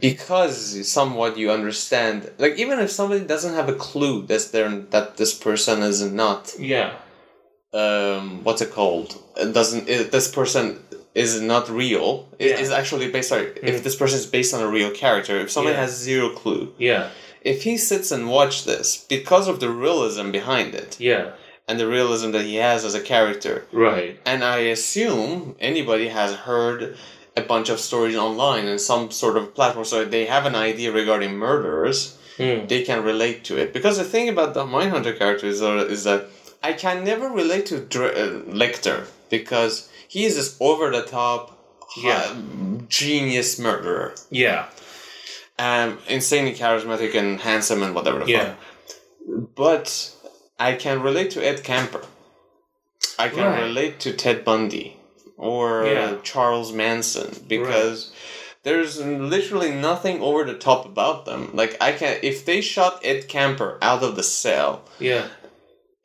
because 0.00 0.88
somewhat 0.88 1.36
you 1.38 1.50
understand, 1.52 2.30
like 2.38 2.56
even 2.56 2.80
if 2.80 2.90
somebody 2.90 3.24
doesn't 3.24 3.54
have 3.54 3.68
a 3.68 3.74
clue 3.74 4.22
that 4.26 4.42
they're 4.52 4.70
that 4.90 5.16
this 5.16 5.32
person 5.34 5.82
is 5.82 6.02
not, 6.02 6.52
yeah, 6.58 6.94
um, 7.72 8.42
what's 8.44 8.60
it 8.60 8.72
called? 8.72 9.16
It 9.36 9.52
doesn't 9.54 9.88
it, 9.88 10.10
this 10.10 10.28
person 10.40 10.80
is 11.14 11.40
not 11.40 11.68
real? 11.70 12.26
It 12.38 12.50
Yeah. 12.50 12.58
is 12.64 12.70
actually 12.70 13.08
based. 13.14 13.28
Sorry, 13.28 13.46
Mm. 13.46 13.68
if 13.72 13.84
this 13.84 13.94
person 13.94 14.18
is 14.18 14.26
based 14.26 14.52
on 14.54 14.60
a 14.62 14.66
real 14.78 14.90
character, 14.90 15.34
if 15.44 15.50
somebody 15.50 15.74
Yeah. 15.76 15.82
has 15.82 15.92
zero 15.96 16.30
clue, 16.30 16.72
yeah, 16.78 17.08
if 17.44 17.62
he 17.64 17.76
sits 17.76 18.10
and 18.10 18.28
watch 18.30 18.64
this 18.64 19.04
because 19.08 19.48
of 19.48 19.60
the 19.60 19.68
realism 19.70 20.30
behind 20.30 20.74
it 20.74 20.96
Yeah. 20.98 21.30
and 21.68 21.78
the 21.78 21.86
realism 21.86 22.30
that 22.32 22.44
he 22.44 22.56
has 22.56 22.84
as 22.84 22.94
a 22.94 23.00
character, 23.00 23.64
Right. 23.72 24.18
and 24.24 24.42
I 24.44 24.58
assume 24.76 25.56
anybody 25.60 26.08
has 26.08 26.32
heard 26.48 26.96
a 27.36 27.40
bunch 27.42 27.68
of 27.70 27.80
stories 27.80 28.16
online 28.16 28.66
and 28.66 28.80
some 28.80 29.10
sort 29.10 29.36
of 29.36 29.54
platform, 29.54 29.84
so 29.86 30.04
they 30.04 30.26
have 30.26 30.44
an 30.46 30.54
idea 30.54 30.92
regarding 30.92 31.32
murderers. 31.36 32.14
Hmm. 32.36 32.66
They 32.66 32.82
can 32.82 33.02
relate 33.04 33.44
to 33.44 33.56
it 33.58 33.72
because 33.72 33.96
the 33.98 34.04
thing 34.04 34.28
about 34.28 34.54
the 34.54 34.64
Mindhunter 34.64 35.16
character 35.18 35.46
is, 35.46 35.62
uh, 35.62 35.86
is 35.88 36.04
that 36.04 36.26
I 36.62 36.72
can 36.74 37.04
never 37.04 37.28
relate 37.28 37.66
to 37.66 37.78
Dr- 37.78 38.16
uh, 38.16 38.28
Lecter 38.62 39.06
because 39.30 39.88
he 40.08 40.24
is 40.24 40.36
this 40.36 40.54
over 40.60 40.90
the 40.90 41.02
top, 41.02 41.42
Yeah. 42.02 42.24
genius 42.88 43.58
murderer, 43.58 44.14
Yeah. 44.30 44.66
Um, 45.58 45.98
insanely 46.08 46.54
charismatic 46.54 47.14
and 47.14 47.40
handsome 47.40 47.82
and 47.82 47.94
whatever 47.94 48.20
the 48.20 48.30
Yeah. 48.30 48.54
fuck. 48.54 49.54
But 49.54 50.10
I 50.58 50.74
can 50.74 51.02
relate 51.02 51.30
to 51.32 51.44
Ed 51.44 51.62
Kemper. 51.62 52.04
I 53.18 53.28
can 53.28 53.44
Right. 53.44 53.62
relate 53.62 54.00
to 54.00 54.12
Ted 54.12 54.44
Bundy 54.44 54.96
or 55.36 55.84
Yeah. 55.86 56.14
Charles 56.22 56.72
Manson 56.72 57.44
because 57.46 58.10
there's 58.64 59.00
literally 59.00 59.70
nothing 59.70 60.20
over 60.22 60.44
the 60.44 60.54
top 60.54 60.84
about 60.86 61.26
them. 61.26 61.50
Like 61.52 61.76
I 61.80 61.92
can 61.92 62.18
if 62.22 62.44
they 62.44 62.60
shot 62.60 63.00
Ed 63.04 63.28
Kemper 63.28 63.78
out 63.82 64.02
of 64.02 64.16
the 64.16 64.22
cell 64.22 64.82
Yeah. 64.98 65.26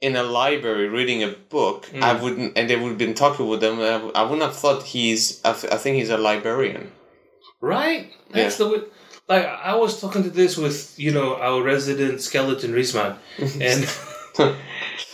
in 0.01 0.15
a 0.15 0.23
library 0.23 0.87
reading 0.89 1.23
a 1.23 1.29
book, 1.29 1.87
I 2.01 2.13
Mm. 2.13 2.21
wouldn't 2.21 2.57
and 2.57 2.69
they 2.69 2.75
would 2.75 2.89
have 2.89 2.97
been 2.97 3.13
talking 3.15 3.47
with 3.47 3.61
them. 3.61 3.79
I 4.13 4.21
wouldn't 4.23 4.41
have 4.41 4.55
thought 4.57 4.83
he's. 4.83 5.39
I, 5.45 5.51
I 5.51 5.77
think 5.77 5.95
he's 5.97 6.09
a 6.11 6.17
librarian. 6.17 6.91
Right? 7.61 8.11
That's 8.31 8.57
the 8.57 8.67
way. 8.67 8.81
Like, 9.27 9.45
I 9.45 9.75
was 9.75 9.99
talking 9.99 10.23
to 10.23 10.29
this 10.29 10.55
with, 10.57 10.97
you 10.97 11.11
know, 11.11 11.35
our 11.35 11.61
resident 11.61 12.21
skeleton 12.21 12.73
Rizman. 12.73 13.17
And 13.61 13.87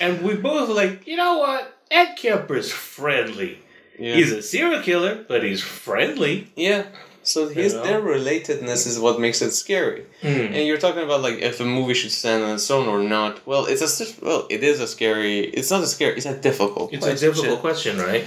and 0.01 0.21
we 0.21 0.35
both 0.35 0.67
were 0.67 0.75
like, 0.75 1.07
you 1.07 1.15
know 1.15 1.37
what? 1.37 1.77
Ed 1.89 2.15
Kemper's 2.15 2.71
friendly. 2.71 3.59
Yeah. 3.97 4.15
He's 4.15 4.31
a 4.31 4.41
serial 4.41 4.81
killer, 4.81 5.23
but 5.27 5.43
he's 5.43 5.61
friendly. 5.61 6.51
yeah. 6.55 6.87
So 7.25 7.47
his 7.47 7.73
know? 7.73 7.83
their 7.83 8.01
relatedness 8.01 8.85
is 8.85 8.99
what 8.99 9.17
makes 9.17 9.41
it 9.41 9.51
scary. 9.51 10.05
Hmm. 10.21 10.27
And 10.27 10.67
you're 10.67 10.77
talking 10.77 11.03
about 11.03 11.21
like 11.21 11.35
if 11.39 11.61
a 11.61 11.65
movie 11.65 11.93
should 11.93 12.11
stand 12.11 12.43
on 12.43 12.55
its 12.55 12.69
own 12.69 12.89
or 12.89 13.01
not. 13.01 13.47
Well, 13.47 13.65
it's 13.65 13.81
a 13.81 14.25
well, 14.25 14.45
it 14.49 14.61
is 14.61 14.81
a 14.81 14.87
scary. 14.87 15.39
It's 15.39 15.71
not 15.71 15.81
a 15.83 15.87
scary. 15.87 16.17
It's 16.17 16.25
a 16.25 16.37
difficult. 16.37 16.91
It's 16.91 17.05
a 17.05 17.15
difficult 17.15 17.61
question, 17.61 17.97
right? 17.97 18.25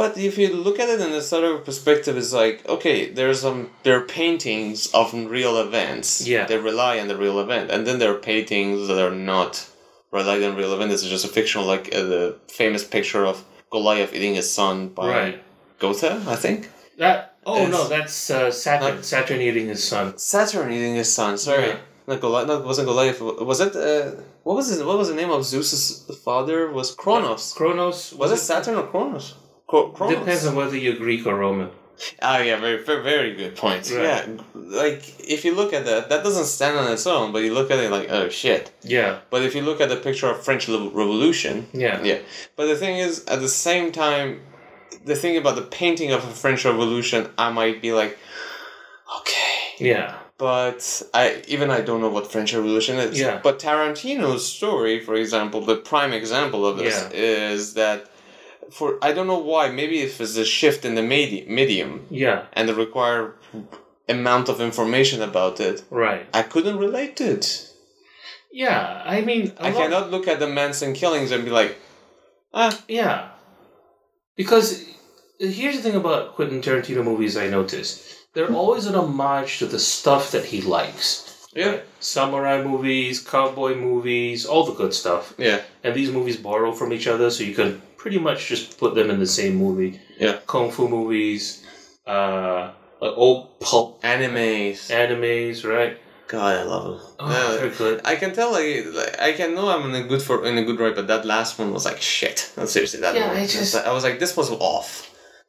But 0.00 0.16
if 0.16 0.38
you 0.38 0.48
look 0.66 0.78
at 0.80 0.88
it 0.94 0.98
in 1.06 1.12
a 1.12 1.20
sort 1.20 1.44
of 1.44 1.54
perspective, 1.68 2.14
it's 2.20 2.32
like 2.42 2.56
okay, 2.76 2.98
there's 3.16 3.40
some 3.46 3.58
there 3.84 3.96
are 4.00 4.06
paintings 4.20 4.76
of 5.00 5.06
real 5.36 5.54
events. 5.66 6.08
Yeah. 6.34 6.44
They 6.50 6.56
rely 6.70 6.94
on 7.02 7.08
the 7.12 7.18
real 7.24 7.38
event, 7.46 7.66
and 7.72 7.80
then 7.86 7.96
there 8.00 8.10
are 8.14 8.20
paintings 8.32 8.88
that 8.88 8.98
are 9.06 9.16
not 9.34 9.52
rely 10.18 10.36
on 10.46 10.56
real 10.56 10.72
event. 10.76 10.88
This 10.90 11.02
is 11.06 11.10
just 11.16 11.26
a 11.30 11.32
fictional, 11.38 11.66
like 11.74 11.86
uh, 11.94 12.02
the 12.14 12.24
famous 12.60 12.82
picture 12.96 13.24
of 13.32 13.36
Goliath 13.74 14.12
eating 14.16 14.34
his 14.40 14.48
son 14.58 14.74
by 14.98 15.06
Right. 15.18 15.36
Goethe, 15.82 16.10
I 16.34 16.36
think. 16.44 16.60
That. 17.02 17.18
Oh 17.44 17.56
It's- 17.56 17.70
no, 17.76 17.82
that's 17.94 18.30
uh, 18.30 18.50
Saturn. 18.50 19.02
Saturn 19.02 19.40
eating 19.48 19.66
his 19.74 19.82
son. 19.92 20.06
Saturn 20.16 20.68
eating 20.76 20.94
his 21.02 21.10
son. 21.18 21.32
Sorry, 21.36 21.68
Yeah. 21.68 21.76
not 22.08 22.20
Goliath. 22.24 22.48
No, 22.48 22.54
it 22.62 22.64
wasn't 22.72 22.86
Goliath. 22.92 23.20
Was 23.52 23.60
it? 23.66 23.72
Uh, 23.76 24.12
what 24.46 24.54
was 24.58 24.66
his? 24.70 24.78
What 24.88 24.96
was 25.02 25.08
the 25.12 25.18
name 25.22 25.30
of 25.36 25.40
Zeus's 25.52 25.84
father? 26.24 26.58
Was 26.78 26.88
Kronos? 27.02 27.44
Kronos. 27.58 27.98
Was 28.20 28.30
it 28.36 28.40
Saturn 28.50 28.76
or 28.80 28.86
Kronos? 28.94 29.26
Cro- 29.70 29.88
Kronos. 29.96 30.18
Depends 30.18 30.44
on 30.46 30.54
whether 30.56 30.76
you're 30.76 30.96
Greek 30.96 31.26
or 31.26 31.36
Roman. 31.36 31.70
Oh 32.22 32.38
yeah, 32.38 32.56
very 32.66 32.82
very, 32.82 33.02
very 33.02 33.34
good 33.40 33.54
point. 33.56 33.90
Right. 33.90 34.02
Yeah, 34.02 34.26
like 34.54 35.02
if 35.36 35.44
you 35.44 35.52
look 35.54 35.72
at 35.78 35.84
that, 35.84 36.08
that 36.08 36.24
doesn't 36.24 36.46
stand 36.46 36.74
on 36.78 36.90
its 36.90 37.06
own, 37.06 37.30
but 37.32 37.40
you 37.44 37.52
look 37.52 37.70
at 37.70 37.78
it 37.78 37.90
like 37.90 38.08
oh 38.10 38.28
shit. 38.30 38.72
Yeah. 38.82 39.18
But 39.32 39.42
if 39.42 39.54
you 39.54 39.62
look 39.62 39.80
at 39.80 39.88
the 39.90 39.96
picture 40.06 40.28
of 40.30 40.42
French 40.42 40.66
Revolution, 40.68 41.66
Yeah. 41.84 42.02
yeah. 42.02 42.18
But 42.56 42.66
the 42.68 42.76
thing 42.76 42.96
is, 43.06 43.24
at 43.26 43.40
the 43.40 43.48
same 43.66 43.92
time, 43.92 44.40
the 45.04 45.14
thing 45.14 45.36
about 45.36 45.56
the 45.56 45.62
painting 45.80 46.10
of 46.12 46.24
a 46.24 46.32
French 46.42 46.64
Revolution, 46.64 47.28
I 47.36 47.50
might 47.50 47.82
be 47.82 47.92
like, 47.92 48.18
okay. 49.20 49.56
Yeah. 49.78 50.16
But 50.38 51.02
I 51.12 51.42
even 51.48 51.70
I 51.70 51.82
don't 51.82 52.00
know 52.00 52.08
what 52.08 52.32
French 52.32 52.54
Revolution 52.54 52.96
is. 52.96 53.20
Yeah. 53.20 53.40
But 53.42 53.58
Tarantino's 53.58 54.46
story, 54.46 55.00
for 55.00 55.14
example, 55.14 55.60
the 55.60 55.76
prime 55.76 56.12
example 56.14 56.64
of 56.66 56.78
this 56.78 56.96
Yeah. 57.02 57.10
is 57.12 57.74
that 57.74 58.09
for 58.70 58.98
I 59.02 59.12
don't 59.12 59.26
know 59.26 59.38
why 59.38 59.70
maybe 59.70 60.00
if 60.00 60.20
it's 60.20 60.36
a 60.36 60.44
shift 60.44 60.84
in 60.84 60.94
the 60.94 61.02
medi- 61.02 61.46
medium 61.48 62.06
Yeah. 62.10 62.44
and 62.52 62.68
the 62.68 62.74
required 62.74 63.34
amount 64.08 64.48
of 64.48 64.60
information 64.60 65.22
about 65.22 65.60
it, 65.60 65.82
Right. 65.90 66.26
I 66.34 66.42
couldn't 66.42 66.78
relate 66.78 67.16
to 67.16 67.24
it. 67.36 67.46
Yeah. 68.52 69.02
I 69.04 69.20
mean, 69.20 69.52
I 69.58 69.70
lot- 69.70 69.80
cannot 69.82 70.10
look 70.10 70.26
at 70.28 70.38
the 70.40 70.48
Manson 70.48 70.92
killings 70.94 71.30
and 71.32 71.44
be 71.44 71.50
like, 71.50 71.76
ah, 72.52 72.76
Yeah. 72.88 73.28
Because 74.36 74.84
here's 75.38 75.76
the 75.76 75.82
thing 75.82 75.96
about 75.96 76.34
Quentin 76.34 76.60
Tarantino 76.62 77.04
movies 77.04 77.36
I 77.36 77.48
noticed 77.48 78.02
They're 78.34 78.52
always 78.54 78.86
an 78.86 78.94
homage 78.94 79.58
to 79.58 79.66
the 79.66 79.78
stuff 79.80 80.30
that 80.32 80.44
he 80.46 80.60
likes. 80.62 81.08
yeah, 81.54 81.68
Right? 81.70 81.82
Samurai 81.98 82.62
movies, 82.62 83.18
cowboy 83.20 83.74
movies, 83.74 84.46
all 84.46 84.64
the 84.64 84.72
good 84.74 84.94
stuff. 84.94 85.34
yeah, 85.38 85.60
And 85.84 85.94
these 85.94 86.10
movies 86.12 86.36
borrow 86.36 86.70
from 86.72 86.92
each 86.92 87.06
other, 87.08 87.28
so 87.30 87.42
you 87.42 87.54
can 87.54 87.82
pretty 88.00 88.18
much 88.18 88.38
just 88.52 88.78
put 88.82 88.94
them 88.94 89.08
in 89.10 89.18
the 89.20 89.26
same 89.40 89.54
movie. 89.64 89.92
Yeah. 90.18 90.38
Kung 90.46 90.70
fu 90.74 90.88
movies, 90.88 91.42
uh, 92.06 92.72
like 93.02 93.14
old 93.24 93.60
pulp 93.60 94.02
animes. 94.02 94.78
animes, 95.02 95.58
right? 95.74 95.94
God, 96.28 96.50
I 96.60 96.62
love 96.62 96.84
them. 96.84 96.98
Oh, 97.18 97.28
Yeah. 97.32 97.56
they're 97.60 97.76
good. 97.82 97.96
I 98.12 98.14
can 98.20 98.30
tell, 98.38 98.50
like, 98.52 98.86
like, 99.00 99.14
I 99.28 99.30
can 99.38 99.54
know 99.56 99.66
I'm 99.68 99.84
in 99.90 99.94
a 100.02 100.06
good 100.10 100.22
for 100.22 100.36
in 100.46 100.56
a 100.62 100.64
good 100.68 100.78
ride, 100.82 100.94
but 100.94 101.06
that 101.12 101.24
last 101.34 101.58
one 101.58 101.70
was 101.76 101.84
like 101.84 102.00
shit. 102.00 102.38
No, 102.56 102.64
seriously, 102.66 103.00
that 103.00 103.14
Yeah, 103.16 103.26
one. 103.28 103.36
I 103.36 103.42
was- 103.42 103.52
just- 103.52 103.74
I 103.90 103.92
was 103.92 104.04
like, 104.04 104.18
this 104.22 104.34
was 104.36 104.50
off. 104.50 104.90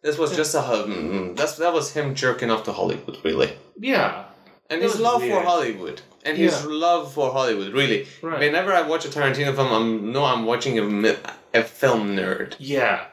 This 0.04 0.18
was 0.18 0.36
just 0.36 0.56
a 0.56 0.60
mm, 0.60 1.36
that's 1.38 1.56
that 1.64 1.74
was 1.78 1.86
him 1.98 2.16
jerking 2.16 2.50
off 2.54 2.64
to 2.68 2.74
Hollywood, 2.80 3.18
really, 3.24 3.52
Yeah. 3.80 4.24
And 4.72 4.80
It 4.82 4.84
his 4.86 4.94
was 4.94 5.02
love 5.02 5.22
for. 5.22 5.42
Hollywood, 5.44 6.02
and 6.26 6.38
his 6.38 6.54
Yeah. 6.54 6.68
love 6.88 7.14
for 7.14 7.32
Hollywood, 7.32 7.72
really. 7.74 8.08
Right. 8.24 8.40
Whenever 8.40 8.74
I 8.74 8.82
watch 8.82 9.06
a 9.06 9.10
Tarantino 9.10 9.54
film, 9.56 9.72
I'm 9.72 10.12
no, 10.12 10.24
I'm 10.26 10.46
watching 10.46 10.80
a 10.80 11.18
a 11.54 11.64
film 11.64 12.16
nerd. 12.16 12.56
Yeah. 12.58 13.06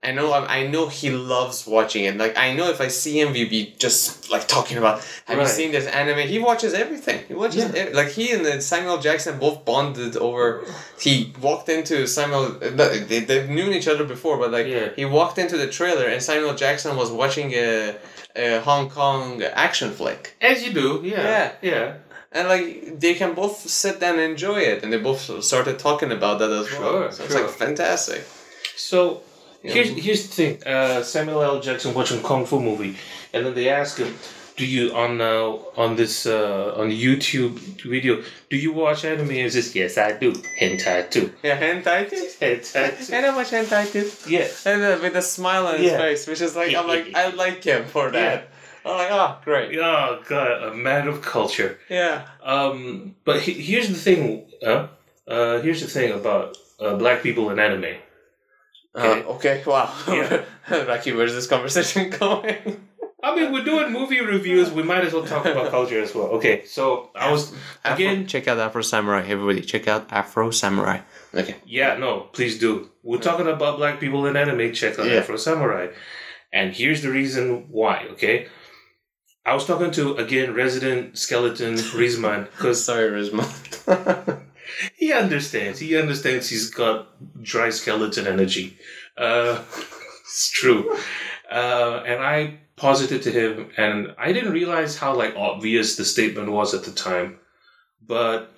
I 0.00 0.12
know, 0.12 0.30
I, 0.30 0.58
I 0.58 0.66
know 0.68 0.86
he 0.86 1.10
loves 1.10 1.66
watching 1.66 2.04
it. 2.04 2.16
Like 2.16 2.38
I 2.38 2.54
know 2.54 2.70
if 2.70 2.80
I 2.80 2.86
see 2.86 3.18
him, 3.20 3.32
we'd 3.32 3.50
be 3.50 3.74
just 3.78 4.30
like 4.30 4.46
talking 4.46 4.78
about. 4.78 5.02
Have 5.24 5.38
you 5.40 5.46
seen 5.48 5.72
this 5.72 5.86
anime? 5.88 6.20
He 6.34 6.38
watches 6.38 6.72
everything. 6.72 7.24
He 7.26 7.34
watches 7.34 7.56
Yeah. 7.74 7.80
ev- 7.82 7.94
like 7.94 8.10
he 8.18 8.30
and 8.30 8.62
Samuel 8.62 8.98
Jackson 8.98 9.40
both 9.40 9.64
bonded 9.64 10.16
over. 10.16 10.64
He 11.00 11.34
walked 11.40 11.68
into 11.68 12.06
Samuel. 12.06 12.44
They 12.60 13.20
they've 13.28 13.48
known 13.50 13.72
each 13.72 13.88
other 13.88 14.04
before, 14.04 14.36
but 14.38 14.52
like 14.52 14.68
Yeah. 14.68 14.90
he 14.94 15.04
walked 15.04 15.36
into 15.36 15.56
the 15.56 15.66
trailer 15.78 16.06
and 16.06 16.22
Samuel 16.22 16.54
Jackson 16.54 16.96
was 16.96 17.10
watching 17.10 17.48
a, 17.54 17.96
a 18.38 18.60
Hong 18.60 18.88
Kong 18.88 19.42
action 19.42 19.90
flick, 19.92 20.34
As 20.40 20.62
you 20.64 20.72
do, 20.72 21.00
yeah. 21.04 21.22
Yeah. 21.22 21.52
Yeah. 21.72 21.94
and 22.32 22.48
like 22.48 23.00
they 23.00 23.14
can 23.14 23.34
both 23.34 23.56
sit 23.68 24.00
down 24.00 24.14
and 24.18 24.32
enjoy 24.32 24.60
it, 24.60 24.82
and 24.82 24.92
they 24.92 24.98
both 24.98 25.20
started 25.44 25.78
talking 25.78 26.12
about 26.12 26.38
that 26.40 26.50
as 26.50 26.70
well. 26.72 26.92
Sure, 26.92 27.04
it's 27.06 27.32
sure. 27.32 27.42
like 27.42 27.50
fantastic. 27.50 28.22
So 28.76 29.22
here's 29.62 29.90
here's 30.04 30.22
the 30.26 30.32
thing. 30.38 30.54
Uh, 30.64 31.02
Samuel 31.02 31.42
L. 31.42 31.60
Jackson 31.60 31.94
watching 31.94 32.22
kung 32.22 32.44
fu 32.46 32.60
movie, 32.60 32.96
and 33.32 33.44
then 33.44 33.54
they 33.54 33.68
ask 33.68 33.98
him, 33.98 34.14
"Do 34.58 34.66
you 34.66 34.92
on 34.94 35.20
uh, 35.20 35.56
on 35.82 35.96
this 35.96 36.26
uh, 36.26 36.74
on 36.76 36.90
YouTube 36.90 37.54
video? 37.82 38.22
Do 38.50 38.56
you 38.56 38.72
watch 38.72 39.04
anime?" 39.04 39.30
He 39.30 39.48
says, 39.50 39.74
"Yes, 39.74 39.96
I 39.96 40.12
do. 40.12 40.32
Hentai 40.60 41.10
too. 41.10 41.32
Yeah, 41.42 41.58
hentai 41.58 42.10
too. 42.10 42.26
Hentai 42.40 43.06
too. 43.06 43.14
And 43.14 43.26
I 43.30 43.36
watch 43.36 43.50
hentai 43.50 43.84
too. 43.92 44.10
Yeah, 44.28 44.48
And 44.66 44.82
uh, 44.82 44.98
with 45.00 45.16
a 45.16 45.22
smile 45.22 45.66
on 45.68 45.78
his 45.78 45.92
Yeah. 45.92 45.98
face, 45.98 46.26
which 46.26 46.40
is 46.40 46.54
like, 46.56 46.74
I'm 46.74 46.86
like, 46.86 47.14
I 47.14 47.30
like 47.30 47.62
him 47.64 47.84
for 47.86 48.10
that. 48.10 48.48
I'm 48.84 48.96
like, 48.96 49.10
oh, 49.10 49.38
great. 49.44 49.78
oh 49.78 50.22
god, 50.28 50.62
a 50.68 50.74
man 50.74 51.08
of 51.08 51.22
culture. 51.22 51.78
Yeah. 51.88 52.26
Um, 52.42 53.14
but 53.24 53.40
he, 53.40 53.52
here's 53.52 53.88
the 53.88 53.94
thing. 54.06 54.46
Uh, 54.66 54.88
uh, 55.26 55.60
here's 55.60 55.80
the 55.82 55.88
thing 55.88 56.12
about 56.12 56.56
uh, 56.80 56.94
black 56.96 57.22
people 57.22 57.50
in 57.50 57.58
anime. 57.58 57.96
Uh, 58.94 59.22
okay, 59.36 59.62
wow. 59.66 59.92
Yeah. 60.08 60.42
Rocky, 60.88 61.12
where's 61.12 61.34
this 61.34 61.46
conversation 61.46 62.10
going? 62.18 62.87
I 63.20 63.34
mean, 63.34 63.52
we're 63.52 63.64
doing 63.64 63.92
movie 63.92 64.20
reviews. 64.20 64.70
We 64.70 64.84
might 64.84 65.04
as 65.04 65.12
well 65.12 65.24
talk 65.26 65.44
about 65.44 65.70
culture 65.70 66.00
as 66.00 66.14
well. 66.14 66.26
Okay, 66.38 66.64
so 66.66 67.10
I 67.16 67.32
was 67.32 67.52
again. 67.84 68.26
check 68.28 68.46
out 68.46 68.58
Afro 68.58 68.82
Samurai, 68.82 69.22
everybody. 69.26 69.60
Check 69.60 69.88
out 69.88 70.06
Afro 70.12 70.50
Samurai. 70.52 71.00
Okay. 71.34 71.56
Yeah, 71.66 71.96
no, 71.96 72.20
please 72.32 72.58
do. 72.58 72.90
We're 73.02 73.18
talking 73.18 73.48
about 73.48 73.78
black 73.78 73.98
people 73.98 74.26
in 74.26 74.36
anime. 74.36 74.72
Check 74.72 74.98
out 75.00 75.06
Yeah. 75.06 75.14
Afro 75.16 75.36
Samurai, 75.36 75.88
and 76.52 76.72
here's 76.72 77.02
the 77.02 77.10
reason 77.10 77.66
why. 77.70 78.06
Okay, 78.12 78.46
I 79.44 79.52
was 79.54 79.66
talking 79.66 79.90
to 79.92 80.14
again 80.16 80.54
resident 80.54 81.18
skeleton 81.18 81.74
Rizman 81.74 82.44
because 82.52 82.84
Sorry, 82.84 83.10
Rizma. 83.10 83.44
he 84.96 85.12
understands. 85.12 85.80
He 85.80 85.96
understands. 85.96 86.48
He's 86.48 86.70
got 86.70 87.08
dry 87.42 87.70
skeleton 87.70 88.28
energy. 88.28 88.78
Uh, 89.16 89.60
it's 90.22 90.50
true. 90.52 90.94
Uh, 91.50 92.02
and 92.06 92.22
I 92.22 92.60
posited 92.78 93.22
to 93.22 93.30
him, 93.30 93.70
and 93.76 94.14
I 94.18 94.32
didn't 94.32 94.52
realize 94.52 94.96
how 94.96 95.14
like 95.14 95.34
obvious 95.36 95.96
the 95.96 96.04
statement 96.04 96.50
was 96.50 96.74
at 96.74 96.84
the 96.84 96.92
time. 96.92 97.38
but 98.06 98.50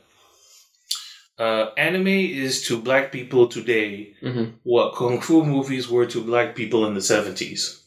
uh, 1.39 1.71
anime 1.79 2.07
is 2.45 2.63
to 2.67 2.81
black 2.81 3.11
people 3.11 3.49
today 3.49 4.15
Mm-hmm. 4.23 4.45
what 4.63 4.95
kung 4.95 5.21
fu 5.23 5.43
movies 5.45 5.89
were 5.89 6.07
to 6.07 6.21
black 6.23 6.55
people 6.55 6.87
in 6.87 6.95
the 6.95 7.01
seventies. 7.03 7.81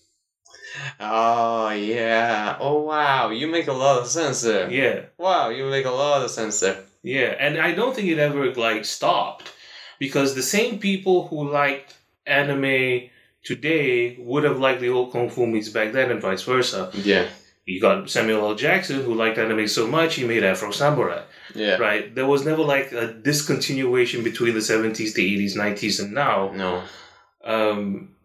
Oh 1.00 1.70
yeah. 1.70 2.58
Oh 2.60 2.82
wow. 2.82 3.30
You 3.30 3.48
make 3.48 3.68
a 3.68 3.74
lot 3.74 4.02
of 4.02 4.08
sense 4.08 4.42
there. 4.42 4.70
Yeah, 4.72 5.06
Wow, 5.18 5.50
you 5.50 5.66
make 5.70 5.86
a 5.86 5.92
lot 5.92 6.24
of 6.24 6.32
sense 6.32 6.60
there. 6.62 6.84
yeah, 7.04 7.36
and 7.40 7.60
I 7.60 7.74
don't 7.74 7.96
think 7.96 8.08
it 8.10 8.18
ever 8.20 8.54
like 8.56 8.86
stopped 8.86 9.52
because 10.00 10.34
the 10.34 10.42
same 10.58 10.80
people 10.80 11.28
who 11.28 11.50
liked 11.50 11.96
anime 12.26 13.10
today 13.44 14.16
would 14.20 14.44
have 14.44 14.60
liked 14.60 14.82
the 14.82 14.90
old 14.90 15.12
kung 15.12 15.30
fu 15.30 15.46
movies 15.46 15.70
back 15.70 15.92
then, 15.92 16.12
and 16.12 16.22
vice 16.22 16.44
versa. 16.44 16.92
Yeah. 16.94 17.28
You 17.66 17.80
got 17.80 18.10
Samuel 18.10 18.46
L. 18.46 18.56
Jackson 18.56 19.04
who 19.04 19.14
liked 19.14 19.38
anime 19.38 19.68
so 19.68 19.88
much 19.88 20.16
he 20.16 20.26
made 20.28 20.44
Afro 20.44 20.72
Samurai. 20.72 21.22
Yeah. 21.56 21.78
Right? 21.78 22.14
There 22.14 22.28
was 22.28 22.46
never 22.46 22.62
like 22.62 22.92
a 22.92 23.14
discontinuation 23.14 24.24
between 24.24 24.54
the 24.54 24.62
seventies, 24.62 25.14
the 25.14 25.24
eighties, 25.24 25.56
nineties, 25.56 26.00
and 26.00 26.14
now. 26.14 26.52
No. 26.52 26.84
um, 27.46 28.16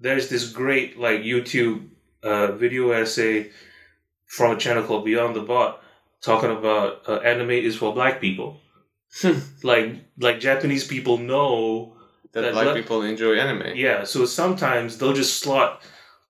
there's 0.00 0.28
this 0.28 0.50
great 0.50 0.98
like 0.98 1.20
YouTube 1.20 1.88
uh, 2.22 2.52
video 2.52 2.90
essay 2.90 3.50
from 4.26 4.56
a 4.56 4.58
channel 4.58 4.82
called 4.82 5.04
Beyond 5.04 5.36
the 5.36 5.42
Bot 5.42 5.80
talking 6.20 6.50
about 6.50 7.08
uh, 7.08 7.16
anime 7.18 7.50
is 7.50 7.76
for 7.76 7.94
black 7.94 8.20
people. 8.20 8.60
Hmm. 9.20 9.38
like 9.62 9.94
like 10.18 10.40
Japanese 10.40 10.84
people 10.86 11.18
know, 11.18 11.93
That, 12.34 12.40
That 12.42 12.52
black 12.52 12.64
black- 12.64 12.76
people 12.76 13.02
enjoy 13.02 13.34
anime. 13.38 13.76
yeah. 13.76 14.04
So 14.04 14.24
sometimes 14.26 14.98
they'll 14.98 15.12
just 15.12 15.38
slot 15.40 15.82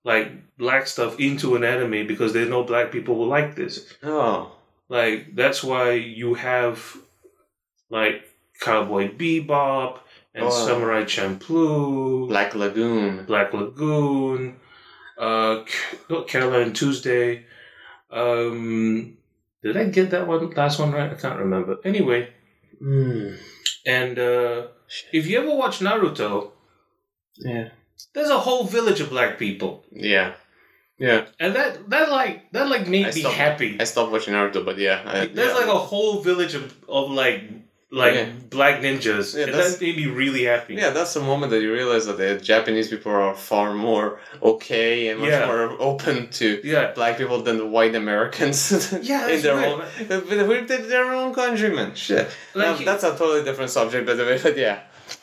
like 0.05 0.57
black 0.59 0.87
stuff 0.87 1.19
into 1.19 1.57
an 1.57 1.65
anime 1.65 2.07
because 2.07 2.33
they 2.35 2.47
know 2.49 2.63
black 2.63 2.93
people 2.93 3.17
will 3.17 3.27
like 3.27 3.57
this. 3.57 3.93
Oh. 4.03 4.53
Like 4.89 5.35
that's 5.35 5.65
why 5.65 5.93
you 5.93 6.35
have 6.35 6.97
like 7.91 8.23
Cowboy 8.61 9.09
Bebop 9.17 9.99
and 10.35 10.45
Oh. 10.47 10.51
Samurai 10.67 11.05
Champloo. 11.05 12.29
Black 12.29 12.55
Lagoon. 12.55 13.25
Black 13.25 13.53
Lagoon, 13.55 14.57
uh, 15.19 15.65
Caroline 16.27 16.73
Tuesday. 16.75 17.47
Um, 18.11 19.17
did 19.63 19.77
I 19.77 19.85
get 19.85 20.11
that 20.11 20.27
one 20.27 20.51
last 20.51 20.79
one 20.79 20.93
right? 20.93 21.11
I 21.11 21.15
can't 21.15 21.39
remember. 21.39 21.79
Anyway, 21.85 22.29
Mm. 22.83 23.39
and 23.87 24.19
uh, 24.19 24.67
if 25.13 25.27
you 25.27 25.39
ever 25.41 25.55
watch 25.55 25.79
Naruto, 25.81 26.51
Yeah. 27.37 27.69
there's 28.15 28.31
a 28.31 28.39
whole 28.39 28.65
village 28.65 29.01
of 29.01 29.11
black 29.11 29.39
people, 29.39 29.85
Yeah. 29.93 30.35
Yeah. 30.99 31.27
and 31.41 31.55
that 31.57 31.91
that 31.91 32.11
like 32.11 32.51
that 32.53 32.69
like 32.69 32.87
made 32.87 33.07
I 33.07 33.11
me 33.11 33.21
stopped- 33.23 33.35
happy. 33.37 33.77
I 33.81 33.85
stopped 33.85 34.13
watching 34.13 34.35
Naruto, 34.35 34.65
but 34.65 34.79
yeah. 34.79 35.03
I, 35.05 35.27
There's 35.27 35.49
yeah. 35.53 35.55
like 35.61 35.67
a 35.67 35.79
whole 35.79 36.21
village 36.23 36.55
of, 36.55 36.65
of 36.89 37.11
like 37.11 37.43
like 37.91 38.15
Yeah. 38.15 38.27
black 38.51 38.81
ninjas, 38.81 39.37
Yeah, 39.37 39.45
and 39.45 39.55
that 39.55 39.81
made 39.81 39.97
me 39.97 40.07
really 40.07 40.45
happy. 40.45 40.75
Yeah, 40.75 40.91
that's 40.91 41.15
the 41.15 41.21
moment 41.21 41.51
that 41.53 41.61
you 41.63 41.73
realize 41.73 42.07
that 42.07 42.19
the 42.19 42.37
Japanese 42.37 42.89
people 42.89 43.13
are 43.13 43.35
far 43.35 43.73
more 43.75 44.19
okay 44.43 45.09
and 45.09 45.21
much 45.21 45.31
Yeah. 45.31 45.47
more 45.47 45.77
open 45.79 46.29
to 46.41 46.61
yeah. 46.65 46.93
black 46.95 47.19
people 47.19 47.43
than 47.43 47.57
the 47.59 47.67
white 47.67 47.95
Americans. 47.95 48.59
Yeah, 49.03 49.29
in 49.29 49.43
their 49.43 49.59
own, 49.67 49.79
with 50.09 50.69
their- 50.69 50.79
their 50.95 51.13
own 51.13 51.33
countrymen. 51.35 51.95
Shit, 51.95 52.29
Like, 52.55 52.81
Now, 52.81 52.85
that's 52.85 53.05
a 53.05 53.11
totally 53.11 53.45
different 53.45 53.71
subject, 53.71 54.07
by 54.07 54.15
the 54.15 54.25
way. 54.25 54.39
But 54.47 54.57
yeah, 54.57 54.79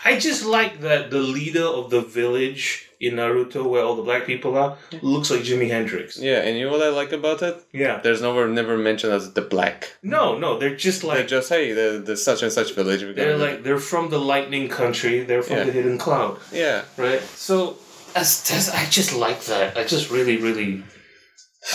I 0.05 0.17
just 0.19 0.45
like 0.45 0.81
that 0.81 1.09
the 1.11 1.19
leader 1.19 1.65
of 1.79 1.89
the 1.89 2.01
village 2.01 2.90
in 3.07 3.15
Naruto, 3.15 3.61
where 3.71 3.83
all 3.83 3.95
the 3.95 4.03
black 4.09 4.25
people 4.25 4.57
are, 4.57 4.77
looks 5.01 5.29
like 5.31 5.41
Jimi 5.41 5.67
Hendrix. 5.75 6.17
yeah. 6.19 6.39
And 6.45 6.57
you 6.57 6.65
know 6.65 6.71
what 6.71 6.83
I 6.83 6.89
like 6.89 7.11
about 7.11 7.41
it? 7.41 7.55
Yeah. 7.73 7.99
There's 8.03 8.21
never 8.21 8.47
never 8.47 8.77
mentioned 8.77 9.13
as 9.13 9.33
the 9.33 9.41
black. 9.55 9.77
No, 10.03 10.37
no, 10.37 10.49
they're 10.59 10.75
just 10.87 11.03
like 11.03 11.17
They're 11.17 11.27
just 11.37 11.49
hey, 11.49 11.73
the 11.73 11.87
the 12.09 12.15
such 12.15 12.41
and 12.43 12.51
such 12.59 12.69
village. 12.75 13.01
they're 13.01 13.13
gonna- 13.13 13.37
like 13.47 13.63
they're 13.63 13.85
from 13.91 14.09
the 14.09 14.19
lightning 14.33 14.67
country. 14.69 15.15
They're 15.23 15.43
from 15.49 15.57
Yeah. 15.57 15.63
the 15.69 15.71
hidden 15.79 15.97
cloud, 15.97 16.33
yeah. 16.51 16.83
right? 16.97 17.21
So 17.49 17.77
as, 18.15 18.29
that's 18.47 18.69
I 18.69 18.83
just 18.99 19.11
like 19.25 19.41
that. 19.45 19.77
I 19.77 19.83
just 19.95 20.11
really, 20.11 20.37
really, 20.37 20.83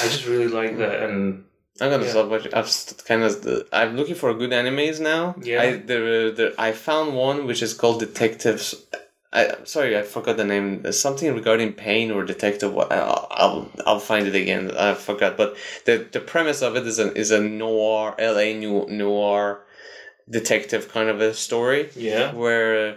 I 0.01 0.05
just 0.15 0.27
really 0.27 0.49
like 0.61 0.77
that. 0.79 0.97
And 1.05 1.45
I'm 1.81 1.91
gonna 1.91 2.05
Yeah. 2.05 2.11
stop 2.11 2.29
watching. 2.29 2.55
I've 2.55 2.71
st- 2.71 3.05
kind 3.09 3.23
of. 3.23 3.33
I'm 3.73 3.97
looking 3.99 4.15
for 4.15 4.33
good 4.35 4.51
animes 4.61 5.01
now. 5.01 5.35
Yeah. 5.51 5.63
I 5.63 5.67
there, 5.89 6.31
there 6.31 6.53
I 6.59 6.73
found 6.73 7.15
one 7.15 7.47
which 7.49 7.63
is 7.67 7.73
called 7.75 8.01
Detectives. 8.01 8.69
I 9.41 9.43
sorry 9.65 9.93
I 9.99 10.03
forgot 10.03 10.37
the 10.37 10.45
name. 10.45 10.83
There's 10.83 10.99
something 10.99 11.33
regarding 11.35 11.75
pain 11.75 12.11
or 12.11 12.25
detective. 12.25 12.71
I'll 12.77 13.29
I'll, 13.43 13.71
I'll 13.87 14.01
find 14.01 14.27
it 14.27 14.35
again. 14.35 14.65
I 14.77 14.95
forgot. 14.95 15.37
But 15.37 15.57
the 15.85 15.95
the 16.11 16.21
premise 16.21 16.61
of 16.63 16.75
it 16.77 16.87
is 16.87 16.99
a 16.99 17.13
is 17.15 17.31
a 17.31 17.41
noir 17.41 18.15
L 18.19 18.39
A 18.39 18.55
noir 18.89 19.61
detective 20.29 20.83
kind 20.91 21.09
of 21.09 21.21
a 21.21 21.33
story 21.35 21.89
yeah, 21.95 22.33
where 22.33 22.97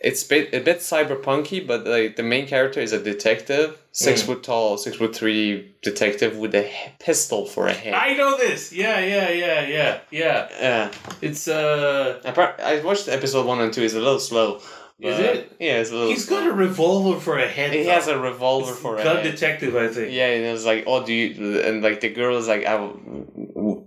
it's 0.00 0.22
bit, 0.24 0.54
a 0.54 0.60
bit 0.60 0.78
cyberpunky, 0.78 1.66
but 1.66 1.86
like 1.86 2.16
the 2.16 2.22
main 2.22 2.46
character 2.46 2.80
is 2.80 2.92
a 2.92 3.02
detective, 3.02 3.78
six 3.92 4.22
Mm. 4.22 4.26
foot 4.26 4.42
tall, 4.42 4.76
six 4.78 4.96
foot 4.96 5.14
three 5.16 5.74
detective 5.82 6.36
with 6.36 6.54
a 6.54 6.70
pistol 6.98 7.46
for 7.46 7.66
a 7.66 7.72
head. 7.72 7.94
I 7.94 8.14
know 8.14 8.36
this. 8.36 8.72
Yeah, 8.72 9.00
yeah, 9.00 9.30
yeah, 9.30 9.66
yeah, 9.66 10.00
yeah. 10.10 10.48
Yeah, 10.60 10.90
It's 11.22 11.48
uh, 11.48 12.20
I, 12.24 12.30
pro- 12.30 12.54
I 12.62 12.80
watched 12.82 13.08
episode 13.08 13.46
one 13.46 13.60
and 13.60 13.72
two. 13.72 13.82
It's 13.82 13.94
a 13.94 13.98
little 13.98 14.20
slow. 14.20 14.60
Is 14.98 15.18
it? 15.18 15.56
Yeah, 15.60 15.78
it's 15.80 15.90
a 15.90 15.94
little. 15.94 16.08
he's 16.08 16.26
slow. 16.26 16.40
got 16.40 16.48
a 16.48 16.52
revolver 16.54 17.20
for 17.20 17.38
a 17.38 17.46
head. 17.46 17.72
He 17.74 17.82
though. 17.82 17.90
has 17.90 18.08
a 18.08 18.18
revolver 18.18 18.70
It's 18.72 18.80
for 18.80 18.96
a 18.96 19.04
gun 19.04 19.16
head. 19.16 19.30
detective, 19.30 19.76
I 19.76 19.88
think. 19.88 20.10
Yeah, 20.12 20.28
and 20.28 20.44
it 20.46 20.52
was 20.52 20.64
like, 20.64 20.84
oh, 20.86 21.04
do 21.04 21.12
you? 21.12 21.60
And 21.60 21.82
like 21.82 22.00
the 22.00 22.08
girl 22.08 22.36
is 22.38 22.48
like, 22.48 22.64
I, 22.64 22.78
w- 22.78 23.84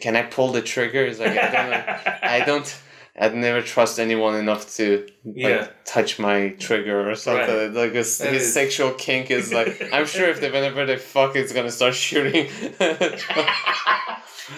can 0.00 0.16
I 0.16 0.22
pull 0.22 0.50
the 0.52 0.62
trigger? 0.62 1.04
It's 1.04 1.20
like 1.20 1.36
I 1.38 1.50
don't 1.50 1.70
know. 1.70 2.12
I 2.22 2.44
don't. 2.44 2.78
I'd 3.18 3.34
never 3.34 3.60
trust 3.60 3.98
anyone 4.00 4.36
enough 4.36 4.74
to 4.76 5.06
like, 5.24 5.36
Yeah. 5.36 5.68
touch 5.84 6.18
my 6.18 6.50
trigger 6.58 7.10
or 7.10 7.14
something. 7.14 7.74
Like 7.74 7.92
his, 7.92 8.18
his 8.18 8.42
is- 8.42 8.54
sexual 8.54 8.92
kink 8.92 9.30
is 9.30 9.52
like. 9.52 9.82
I'm 9.92 10.06
sure 10.06 10.28
if 10.28 10.40
they 10.40 10.50
whenever 10.50 10.86
they 10.86 10.96
fuck, 10.96 11.36
it's 11.36 11.52
gonna 11.52 11.70
start 11.70 11.94
shooting. 11.94 12.48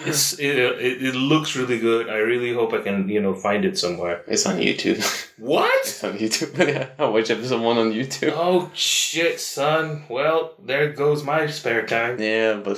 It's 0.05 0.37
it, 0.39 0.57
it, 0.57 1.01
it 1.03 1.15
looks 1.15 1.55
really 1.55 1.79
good. 1.79 2.09
I 2.09 2.17
really 2.17 2.53
hope 2.53 2.73
I 2.73 2.79
can 2.81 3.07
you 3.07 3.21
know 3.21 3.33
find 3.33 3.63
it 3.63 3.77
somewhere. 3.77 4.23
it's 4.27 4.45
on 4.45 4.57
YouTube. 4.57 4.99
What? 5.37 5.71
it's 5.87 6.03
on 6.03 6.17
YouTube. 6.17 6.57
yeah, 6.73 6.89
I 6.99 7.05
watch 7.07 7.29
episode 7.29 7.61
one 7.61 7.77
on 7.77 7.91
YouTube. 7.91 8.33
Oh 8.35 8.69
shit, 8.73 9.39
son. 9.39 10.03
Well, 10.09 10.55
there 10.63 10.91
goes 10.91 11.23
my 11.23 11.47
spare 11.47 11.85
time. 11.85 12.19
Yeah, 12.19 12.55
but 12.55 12.77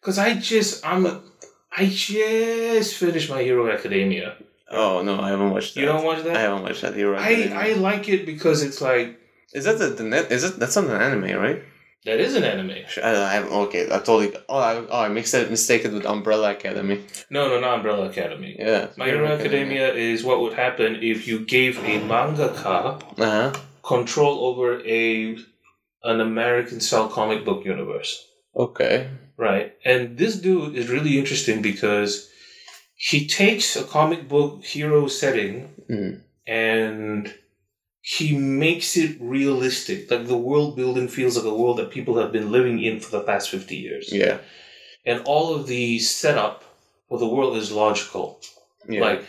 Cause 0.00 0.18
I 0.18 0.34
just 0.34 0.84
I'm 0.84 1.06
I 1.76 1.86
just 1.86 2.94
finished 2.94 3.30
my 3.30 3.42
Hero 3.42 3.70
Academia. 3.70 4.36
Oh 4.70 5.02
no, 5.02 5.20
I 5.20 5.30
haven't 5.30 5.50
watched 5.50 5.74
that. 5.74 5.80
You 5.80 5.86
don't 5.86 6.04
watch 6.04 6.22
that? 6.24 6.36
I 6.36 6.40
haven't 6.40 6.62
watched 6.62 6.82
that. 6.82 6.96
You're 6.96 7.12
right. 7.12 7.52
I 7.52 7.70
I 7.70 7.72
like 7.74 8.08
it 8.08 8.26
because 8.26 8.62
it's 8.62 8.80
like 8.80 9.18
Is 9.52 9.64
that 9.64 9.78
the, 9.78 9.88
the 9.88 10.04
net? 10.04 10.30
Is 10.30 10.44
it 10.44 10.58
that's 10.58 10.76
not 10.76 10.86
an 10.86 11.00
anime, 11.00 11.40
right? 11.40 11.62
that 12.04 12.20
is 12.20 12.34
an 12.36 12.44
anime. 12.44 12.70
I, 13.02 13.10
I 13.28 13.32
have 13.34 13.46
okay. 13.64 13.84
I 13.86 13.98
totally. 13.98 14.32
Oh, 14.48 14.58
I, 14.58 14.74
oh, 14.88 15.00
I 15.06 15.08
mixed 15.08 15.34
it 15.34 15.50
mistaken 15.50 15.92
with 15.94 16.06
Umbrella 16.06 16.52
Academy. 16.52 17.04
No, 17.28 17.48
no, 17.50 17.60
not 17.60 17.74
Umbrella 17.78 18.08
Academy. 18.08 18.56
Yeah. 18.58 18.88
My 18.96 19.06
Hero 19.06 19.26
Academia 19.26 19.92
is 19.92 20.24
what 20.24 20.40
would 20.40 20.54
happen 20.54 20.96
if 21.02 21.26
you 21.28 21.36
gave 21.44 21.76
a 21.78 22.00
mangaka 22.12 23.02
Uh 23.18 23.30
huh. 23.36 23.52
control 23.82 24.34
over 24.48 24.80
a 24.86 25.36
an 26.04 26.20
American 26.20 26.80
style 26.80 27.08
comic 27.08 27.44
book 27.44 27.64
universe. 27.64 28.10
Okay. 28.56 29.08
Right. 29.36 29.74
And 29.84 30.16
this 30.16 30.36
dude 30.36 30.76
is 30.76 30.88
really 30.88 31.18
interesting 31.18 31.62
because 31.62 32.30
he 33.00 33.26
takes 33.26 33.76
a 33.76 33.84
comic 33.84 34.28
book 34.28 34.64
hero 34.74 35.06
setting 35.06 35.54
Mm. 35.88 36.20
and 36.46 37.34
he 38.02 38.36
makes 38.36 38.96
it 38.96 39.16
realistic. 39.20 40.10
Like 40.10 40.26
the 40.26 40.36
world 40.50 40.76
building 40.76 41.08
feels 41.08 41.36
like 41.36 41.46
a 41.46 41.54
world 41.60 41.78
that 41.78 41.90
people 41.96 42.18
have 42.20 42.32
been 42.32 42.50
living 42.50 42.82
in 42.82 43.00
for 43.00 43.10
the 43.10 43.20
past 43.30 43.48
50 43.50 43.76
years. 43.76 44.06
Yeah. 44.12 44.38
And 45.06 45.22
all 45.24 45.54
of 45.54 45.66
the 45.66 45.98
setup 46.00 46.64
for 47.08 47.18
the 47.18 47.28
world 47.34 47.56
is 47.56 47.70
logical. 47.72 48.40
Yeah. 48.88 49.00
Like 49.06 49.20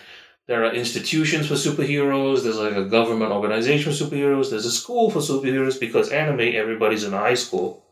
there 0.48 0.66
are 0.66 0.74
institutions 0.74 1.48
for 1.48 1.54
superheroes, 1.56 2.44
there's 2.44 2.58
like 2.68 2.76
a 2.76 2.90
government 2.98 3.32
organization 3.32 3.86
for 3.94 3.98
superheroes, 4.04 4.50
there's 4.50 4.66
a 4.66 4.72
school 4.82 5.12
for 5.12 5.20
superheroes 5.20 5.80
because 5.80 6.10
anime, 6.10 6.48
everybody's 6.64 7.04
in 7.04 7.14
high 7.14 7.36
school. 7.46 7.86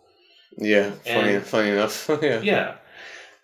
yeah. 0.58 0.90
Funny. 1.06 1.36
and- 1.36 1.46
funny 1.46 1.70
enough. 1.70 2.10
yeah. 2.22 2.40
Yeah. 2.42 2.76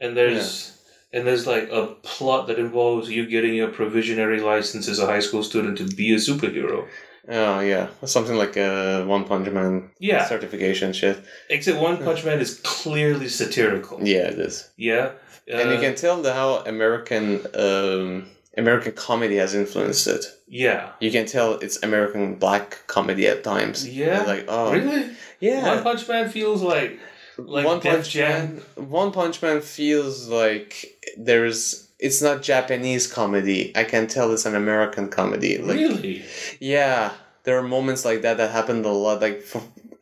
And 0.01 0.17
there's 0.17 0.77
and 1.13 1.25
there's 1.27 1.45
like 1.47 1.69
a 1.71 1.87
plot 2.01 2.47
that 2.47 2.59
involves 2.59 3.09
you 3.09 3.25
getting 3.27 3.53
your 3.53 3.69
provisionary 3.69 4.41
license 4.41 4.87
as 4.89 4.99
a 4.99 5.05
high 5.05 5.19
school 5.21 5.43
student 5.43 5.77
to 5.77 5.85
be 5.95 6.11
a 6.13 6.17
superhero. 6.17 6.87
Oh 7.29 7.59
yeah. 7.61 7.87
Something 8.03 8.35
like 8.35 8.57
a 8.57 9.05
One 9.05 9.23
Punch 9.23 9.49
Man 9.49 9.89
Yeah. 9.99 10.25
certification 10.27 10.91
shit. 10.91 11.17
Except 11.49 11.77
One 11.79 11.97
Punch 12.03 12.25
Man 12.25 12.39
is 12.41 12.59
clearly 12.63 13.29
satirical. 13.29 14.05
Yeah, 14.05 14.27
it 14.33 14.39
is. 14.39 14.69
Yeah. 14.75 15.11
and 15.47 15.69
you 15.71 15.77
Uh, 15.77 15.81
can 15.81 15.95
tell 15.95 16.21
the 16.21 16.33
how 16.33 16.49
American 16.73 17.25
um 17.55 18.25
American 18.57 18.91
comedy 18.93 19.37
has 19.37 19.53
influenced 19.55 20.05
it. 20.07 20.25
Yeah. 20.47 20.89
You 20.99 21.11
can 21.11 21.25
tell 21.25 21.53
it's 21.65 21.77
American 21.83 22.35
black 22.35 22.67
comedy 22.87 23.25
at 23.27 23.43
times. 23.43 23.87
Yeah? 23.87 24.23
Like 24.23 24.45
oh 24.49 24.71
Really? 24.73 25.03
yeah. 25.39 25.63
One 25.75 25.81
Punch 25.83 26.07
Man 26.09 26.29
feels 26.29 26.61
like 26.61 26.99
like 27.37 27.65
One 27.65 27.79
Punch 27.81 28.09
Jam. 28.09 28.61
Man. 28.77 28.89
One 28.89 29.11
Punch 29.11 29.41
Man 29.41 29.61
feels 29.61 30.27
like 30.27 30.99
there's 31.17 31.89
it's 31.99 32.21
not 32.21 32.41
Japanese 32.41 33.07
comedy. 33.07 33.71
I 33.75 33.83
can 33.85 34.07
tell 34.07 34.31
it's 34.33 34.45
an 34.45 34.55
American 34.55 35.07
comedy. 35.09 35.57
Like, 35.57 35.77
really? 35.77 36.23
Yeah, 36.59 37.11
there 37.43 37.57
are 37.57 37.63
moments 37.63 38.03
like 38.05 38.21
that 38.23 38.37
that 38.37 38.51
happened 38.51 38.85
a 38.85 38.91
lot, 38.91 39.21
like 39.21 39.45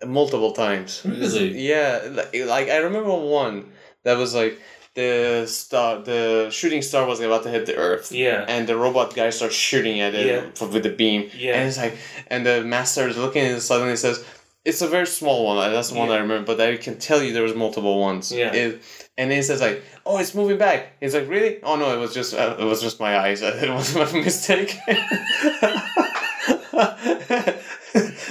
multiple 0.06 0.52
times. 0.54 1.02
Really? 1.06 1.58
Yeah, 1.60 2.02
like, 2.12 2.36
like 2.48 2.70
I 2.70 2.78
remember 2.78 3.12
one 3.12 3.72
that 4.04 4.18
was 4.18 4.34
like 4.34 4.60
the 4.94 5.46
star, 5.48 6.02
the 6.02 6.50
shooting 6.52 6.82
star 6.82 7.06
was 7.06 7.20
about 7.22 7.44
to 7.44 7.50
hit 7.50 7.66
the 7.66 7.76
earth. 7.78 8.12
Yeah. 8.12 8.46
And 8.48 8.68
the 8.68 8.76
robot 8.76 9.16
guy 9.16 9.30
starts 9.30 9.56
shooting 9.56 10.02
at 10.02 10.14
it 10.14 10.26
Yeah. 10.26 10.66
with 10.68 10.84
the 10.84 10.90
beam. 10.90 11.30
Yeah. 11.38 11.54
And 11.56 11.70
it's 11.70 11.78
like, 11.78 11.98
and 12.28 12.46
the 12.46 12.64
master 12.64 13.08
is 13.08 13.18
looking 13.18 13.46
and 13.46 13.62
suddenly 13.62 13.96
says, 13.96 14.26
it's 14.66 14.82
a 14.82 14.88
very 14.88 15.08
small 15.08 15.46
one. 15.46 15.72
That's 15.72 15.90
the 15.90 15.96
one 15.98 16.10
Yeah. 16.10 16.16
I 16.16 16.20
remember, 16.20 16.56
but 16.56 16.62
I 16.62 16.78
can 16.78 16.98
tell 17.00 17.22
you 17.22 17.34
there 17.34 17.44
was 17.44 17.56
multiple 17.56 18.00
ones. 18.00 18.32
Yeah. 18.32 18.54
It, 18.54 18.82
and 19.18 19.30
then 19.30 19.38
he 19.38 19.44
says 19.44 19.62
like, 19.62 19.84
"Oh, 20.06 20.18
it's 20.20 20.34
moving 20.36 20.58
back." 20.58 20.94
He's 21.00 21.14
like, 21.14 21.28
"Really? 21.28 21.60
Oh 21.64 21.76
no, 21.76 21.94
it 21.94 22.00
was 22.00 22.14
just 22.14 22.34
uh, 22.34 22.56
it 22.60 22.64
was 22.66 22.82
just 22.82 23.00
my 23.00 23.18
eyes. 23.18 23.42
It 23.44 23.70
was 23.70 23.96
my 23.96 24.12
mistake." 24.12 24.78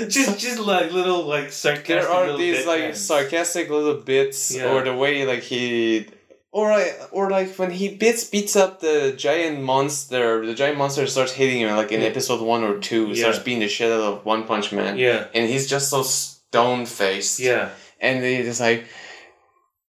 just 0.09 0.39
just 0.39 0.59
like 0.59 0.93
little 0.93 1.25
like 1.25 1.53
sarcastic. 1.53 1.87
there 1.89 2.09
are 2.09 2.37
these 2.37 2.67
like 2.67 2.97
sarcastic 2.97 3.69
little 3.71 3.95
bits, 4.01 4.55
Yeah. 4.55 4.73
or 4.73 4.83
the 4.83 4.95
way 4.95 5.25
like 5.27 5.43
he, 5.43 6.07
or 6.53 6.71
like 6.71 6.99
or 7.13 7.31
like 7.31 7.55
when 7.59 7.71
he 7.71 7.95
beats 7.97 8.25
beats 8.25 8.57
up 8.57 8.81
the 8.81 9.15
giant 9.17 9.61
monster. 9.63 10.45
The 10.45 10.55
giant 10.55 10.79
monster 10.79 11.07
starts 11.07 11.33
hitting 11.33 11.61
him 11.61 11.77
like 11.77 11.93
in 11.93 12.01
Yeah. 12.01 12.09
episode 12.09 12.41
one 12.43 12.65
or 12.65 12.79
two. 12.79 13.09
Yeah. 13.09 13.15
Starts 13.23 13.39
beating 13.41 13.61
the 13.61 13.69
shit 13.69 13.91
out 13.93 14.01
of 14.01 14.25
One 14.25 14.45
Punch 14.45 14.73
Man, 14.73 14.99
Yeah. 14.99 15.27
and 15.35 15.49
he's 15.49 15.69
just 15.69 15.91
so 15.91 16.03
stone 16.03 16.87
faced. 16.87 17.39
Yeah. 17.41 17.71
and 18.01 18.23
just 18.45 18.61
like. 18.61 18.85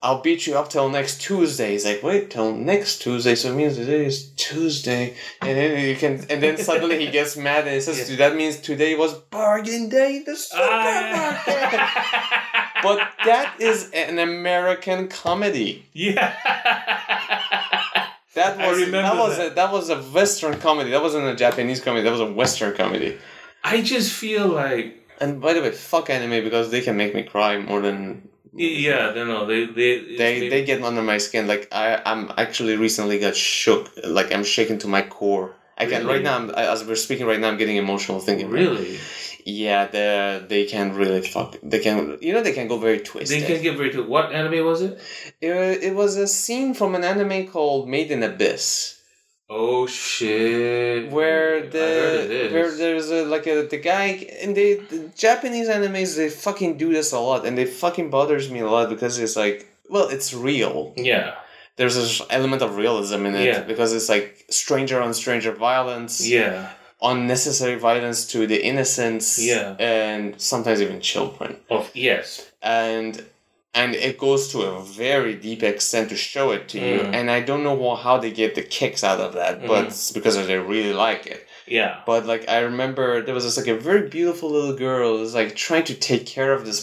I'll 0.01 0.21
beat 0.21 0.45
you 0.45 0.55
up 0.55 0.69
till 0.69 0.87
next 0.89 1.19
Tuesday. 1.19 1.71
He's 1.71 1.83
like, 1.83 2.03
wait 2.03 2.29
till 2.29 2.53
next 2.55 2.99
Tuesday, 3.01 3.33
so 3.33 3.51
it 3.51 3.55
means 3.55 3.75
today 3.75 4.05
is 4.05 4.29
Tuesday, 4.35 5.15
and 5.41 5.57
then 5.57 5.83
you 5.83 5.95
can, 5.95 6.23
and 6.29 6.43
then 6.43 6.57
suddenly 6.57 7.03
he 7.03 7.09
gets 7.09 7.35
mad 7.35 7.63
and 7.65 7.73
he 7.73 7.81
says, 7.81 8.07
Yeah. 8.07 8.17
That 8.17 8.35
means 8.35 8.57
today 8.57 8.93
was 8.93 9.15
bargain 9.15 9.89
day, 9.89 10.17
in 10.17 10.23
the 10.25 10.35
supermarket." 10.35 11.55
Ah, 11.55 12.51
but 12.83 12.99
that 13.25 13.55
is 13.59 13.89
an 13.93 14.19
American 14.19 15.07
comedy. 15.07 15.85
yeah. 15.93 16.33
That 18.33 18.59
I 18.59 18.67
was 18.69 18.79
remember 18.81 19.01
that 19.01 19.15
was 19.17 19.37
that. 19.37 19.51
a 19.53 19.55
that 19.55 19.71
was 19.71 19.89
a 19.89 20.01
Western 20.01 20.59
comedy. 20.59 20.89
That 20.91 21.01
wasn't 21.01 21.25
a 21.25 21.35
Japanese 21.35 21.79
comedy. 21.81 22.03
That 22.03 22.11
was 22.11 22.19
a 22.19 22.31
Western 22.33 22.75
comedy. 22.75 23.17
I 23.63 23.81
just 23.81 24.11
feel 24.11 24.47
like 24.47 25.07
And 25.21 25.39
by 25.39 25.53
the 25.53 25.61
way, 25.61 25.71
fuck 25.71 26.09
anime 26.09 26.43
because 26.43 26.69
they 26.69 26.81
can 26.81 26.97
make 26.97 27.15
me 27.15 27.23
cry 27.23 27.57
more 27.59 27.79
than 27.81 28.27
yeah, 28.53 29.11
they 29.11 29.23
know 29.23 29.45
they 29.45 29.65
they 29.67 30.17
they 30.17 30.49
they 30.49 30.65
get 30.65 30.83
under 30.83 31.01
my 31.01 31.17
skin. 31.17 31.47
Like 31.47 31.69
I 31.71 32.01
I'm 32.05 32.29
actually 32.37 32.75
recently 32.75 33.19
got 33.19 33.35
shook. 33.37 33.89
Like 34.03 34.33
I'm 34.33 34.43
shaken 34.43 34.79
to 34.79 34.87
my 34.89 35.01
core. 35.01 35.55
I 35.77 35.85
can 35.85 36.01
Really? 36.05 36.15
right 36.15 36.23
now. 36.23 36.35
I'm, 36.37 36.51
I- 36.55 36.71
as 36.71 36.83
we're 36.85 36.95
speaking 36.95 37.25
right 37.27 37.39
now, 37.39 37.47
I'm 37.49 37.57
getting 37.57 37.77
emotional 37.77 38.19
thinking. 38.19 38.49
really 38.49 38.97
Yeah, 39.45 39.85
they 39.85 40.43
they 40.47 40.65
can 40.65 40.95
really 40.95 41.21
fuck. 41.21 41.55
They 41.61 41.79
can 41.79 42.17
you 42.19 42.33
know 42.33 42.41
they 42.41 42.51
can 42.53 42.67
go 42.67 42.77
very 42.77 42.99
twisted. 42.99 43.41
they 43.43 43.45
can 43.45 43.61
get 43.61 43.77
very 43.77 43.91
to 43.91 44.01
what 44.03 44.31
anime 44.33 44.65
was 44.65 44.81
it? 44.81 44.99
It, 45.39 45.83
it 45.83 45.95
was 45.95 46.17
a 46.17 46.27
scene 46.27 46.73
from 46.73 46.95
an 46.95 47.03
anime 47.03 47.47
called 47.47 47.87
Made 47.87 48.09
in 48.09 48.23
Abyss. 48.23 48.99
Oh 49.47 49.85
shit! 49.85 51.11
where 51.11 51.61
the 51.69 52.49
where 52.51 52.71
there's 52.75 53.11
a 53.11 53.23
like 53.25 53.45
a 53.45 53.67
the 53.67 53.77
guy 53.77 54.07
and 54.41 54.57
they 54.57 54.75
the 54.75 55.11
Japanese 55.15 55.67
animes 55.69 56.15
they 56.17 56.29
fucking 56.29 56.77
do 56.77 56.91
this 56.91 57.11
a 57.11 57.19
lot 57.19 57.45
and 57.45 57.57
it 57.59 57.69
fucking 57.69 58.09
bothers 58.09 58.49
me 58.49 58.59
a 58.61 58.67
lot 58.69 58.89
because 58.89 59.19
it's 59.19 59.35
like 59.35 59.67
well 59.89 60.07
it's 60.09 60.33
real 60.33 60.93
yeah 60.97 61.35
there's 61.77 61.93
this 61.95 62.21
element 62.31 62.61
of 62.63 62.75
realism 62.77 63.25
in 63.27 63.35
it 63.35 63.45
Yeah. 63.45 63.61
because 63.61 63.93
it's 63.93 64.09
like 64.09 64.45
stranger 64.49 64.99
on 64.99 65.13
stranger 65.13 65.51
violence 65.51 66.27
yeah 66.27 66.71
unnecessary 67.11 67.77
violence 67.89 68.19
to 68.33 68.39
the 68.51 68.59
innocents 68.71 69.27
Yeah. 69.51 69.75
and 69.79 70.23
sometimes 70.51 70.79
even 70.85 70.99
children 71.11 71.51
of 71.69 71.83
yes 72.09 72.27
and 72.61 73.13
and 73.81 73.89
it 74.07 74.17
goes 74.17 74.41
to 74.53 74.57
a 74.61 74.81
very 75.05 75.33
deep 75.47 75.61
extent 75.71 76.05
to 76.09 76.15
show 76.31 76.45
it 76.55 76.63
to 76.71 76.77
you 76.87 76.99
Mm. 76.99 77.13
and 77.17 77.25
I 77.37 77.39
don't 77.49 77.63
know 77.67 77.77
how 78.05 78.15
they 78.23 78.31
get 78.41 78.51
the 78.55 78.65
kicks 78.77 79.03
out 79.09 79.19
of 79.25 79.31
that 79.39 79.53
but 79.71 79.81
Mm. 79.83 79.87
it's 79.87 80.11
because 80.17 80.35
they 80.49 80.57
really 80.73 80.93
like 81.07 81.23
it 81.33 81.41
yeah 81.77 81.93
but 82.09 82.21
like 82.31 82.43
I 82.57 82.59
remember 82.71 83.05
there 83.25 83.35
was 83.39 83.43
this 83.47 83.57
like 83.61 83.71
a 83.77 83.79
very 83.89 84.03
beautiful 84.17 84.49
little 84.57 84.75
girl 84.87 85.07
who 85.17 85.21
was 85.25 85.33
like 85.39 85.51
trying 85.67 85.85
to 85.91 85.95
take 86.09 86.25
care 86.37 86.51
of 86.57 86.61
this 86.67 86.79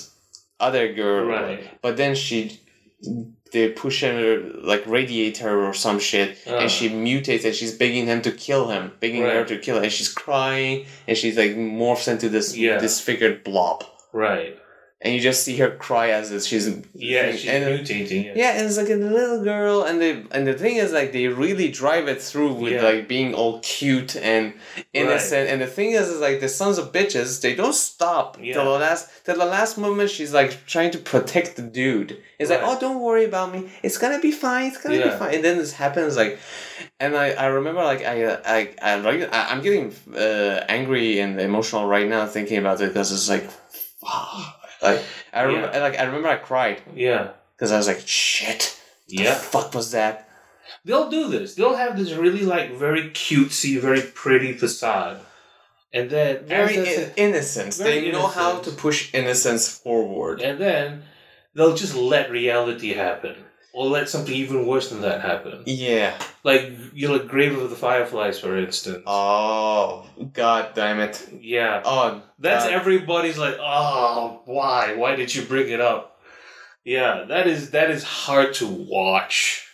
other 0.68 0.86
girl. 1.02 1.24
Right. 1.26 1.62
But 1.84 1.96
then 2.00 2.12
she 2.14 2.60
they 3.52 3.68
push 3.68 4.02
her 4.02 4.38
like 4.62 4.82
radiator 4.86 5.64
or 5.66 5.72
some 5.74 5.98
shit 5.98 6.38
Ah. 6.46 6.58
and 6.60 6.70
she 6.70 6.88
mutates 6.88 7.44
and 7.44 7.54
she's 7.54 7.72
begging 7.76 8.06
him 8.06 8.20
to 8.22 8.32
kill 8.32 8.68
him. 8.68 8.92
Begging 9.00 9.22
her 9.22 9.44
to 9.44 9.58
kill 9.58 9.76
her 9.76 9.82
and 9.84 9.92
she's 9.92 10.08
crying 10.12 10.86
and 11.06 11.16
she's 11.16 11.36
like 11.36 11.52
morphs 11.56 12.08
into 12.08 12.28
this 12.28 12.56
Yeah. 12.56 12.78
disfigured 12.78 13.44
blob. 13.44 13.84
right 14.12 14.58
And 15.04 15.12
you 15.12 15.20
just 15.20 15.42
see 15.42 15.56
her 15.56 15.70
cry 15.86 16.10
as 16.10 16.30
if 16.30 16.42
she's 16.44 16.68
yeah 16.94 17.32
she's 17.32 17.48
and, 17.50 17.64
mutating 17.64 18.24
yeah. 18.26 18.32
yeah, 18.36 18.50
and 18.56 18.66
it's 18.68 18.76
like 18.76 18.88
a 18.88 18.94
little 18.94 19.42
girl, 19.42 19.82
and 19.82 20.00
they 20.00 20.12
and 20.30 20.46
the 20.46 20.54
thing 20.54 20.76
is 20.76 20.92
like 20.92 21.10
they 21.10 21.26
really 21.26 21.68
drive 21.72 22.06
it 22.06 22.22
through 22.22 22.52
with 22.54 22.74
Yeah. 22.74 22.82
like 22.82 23.08
being 23.08 23.34
all 23.34 23.58
cute 23.60 24.14
and 24.14 24.54
innocent. 24.92 25.50
And 25.50 25.60
the 25.60 25.66
thing 25.66 25.90
is, 25.90 26.08
is 26.08 26.20
like 26.20 26.38
the 26.38 26.48
sons 26.48 26.78
of 26.78 26.92
bitches, 26.92 27.40
they 27.40 27.54
don't 27.56 27.74
stop 27.74 28.38
Yeah. 28.40 28.54
till 28.54 28.64
the 28.72 28.78
last 28.78 29.10
till 29.24 29.36
the 29.36 29.44
last 29.58 29.76
moment. 29.76 30.08
She's 30.10 30.32
like 30.32 30.50
trying 30.66 30.92
to 30.92 30.98
protect 30.98 31.56
the 31.56 31.62
dude. 31.62 32.18
It's 32.38 32.50
like, 32.50 32.60
oh, 32.62 32.78
don't 32.78 33.00
worry 33.00 33.24
about 33.24 33.52
me. 33.52 33.60
It's 33.82 33.98
gonna 33.98 34.20
be 34.20 34.30
fine. 34.30 34.66
It's 34.70 34.80
gonna 34.82 35.02
be 35.02 35.10
fine. 35.10 35.34
And 35.34 35.42
then 35.44 35.58
this 35.58 35.72
happens 35.72 36.16
like, 36.16 36.38
and 37.00 37.16
I 37.16 37.26
I 37.44 37.46
remember 37.58 37.82
like 37.92 38.02
I 38.04 38.14
I 38.56 38.58
I- 38.80 39.46
I'm 39.52 39.62
getting 39.66 39.86
uh, 40.14 40.64
angry 40.78 41.18
and 41.18 41.40
emotional 41.40 41.84
right 41.94 42.08
now 42.08 42.22
thinking 42.36 42.58
about 42.58 42.80
it 42.80 42.88
because 42.92 43.10
it's 43.10 43.28
like, 43.34 43.46
like 44.82 45.02
I 45.32 45.42
remember 45.42 45.80
like 45.80 45.98
I 45.98 46.04
remember 46.04 46.28
I 46.28 46.36
cried 46.36 46.82
yeah 46.94 47.30
because 47.56 47.70
I 47.72 47.76
was 47.76 47.86
like, 47.86 48.02
shit. 48.06 48.78
The 49.08 49.22
yeah 49.24 49.34
fuck 49.34 49.74
was 49.74 49.90
that? 49.92 50.28
they'll 50.84 51.10
do 51.10 51.28
this 51.28 51.54
they'll 51.54 51.76
have 51.76 51.96
this 51.98 52.12
really 52.12 52.42
like 52.42 52.72
very 52.74 53.10
cutesy 53.10 53.78
very 53.80 54.00
pretty 54.00 54.52
facade 54.52 55.18
and 55.92 56.08
then 56.08 56.44
Very 56.46 56.76
in- 56.76 57.12
innocence. 57.16 57.76
Very 57.78 58.00
they 58.00 58.12
know 58.12 58.26
how 58.26 58.58
to 58.60 58.70
push 58.70 59.12
innocence 59.14 59.68
forward. 59.68 60.40
and 60.40 60.58
then 60.58 61.02
they'll 61.54 61.76
just 61.76 61.94
let 61.94 62.30
reality 62.30 62.94
happen 62.94 63.36
or 63.74 63.86
let 63.86 64.08
something 64.08 64.34
even 64.34 64.66
worse 64.66 64.90
than 64.90 65.00
that 65.02 65.20
happen 65.22 65.62
Yeah. 65.66 66.14
like 66.44 66.72
you 66.92 67.08
know 67.08 67.14
like 67.14 67.28
grave 67.28 67.56
of 67.58 67.70
the 67.70 67.76
fireflies 67.76 68.38
for 68.38 68.56
instance 68.56 69.02
Oh, 69.06 70.06
god 70.32 70.74
damn 70.74 71.00
it. 71.00 71.26
yeah 71.40 71.82
Oh, 71.84 72.22
That's 72.38 72.64
God. 72.64 72.72
everybody's 72.74 73.38
like, 73.38 73.56
oh, 73.60 74.42
why? 74.44 74.94
Why 74.96 75.16
did 75.16 75.34
you 75.34 75.42
bring 75.42 75.68
it 75.70 75.80
up? 75.80 76.20
Yeah, 76.84 77.24
that 77.28 77.46
is 77.46 77.70
that 77.70 77.90
is 77.90 78.02
hard 78.02 78.54
to 78.54 78.66
watch. 78.66 79.64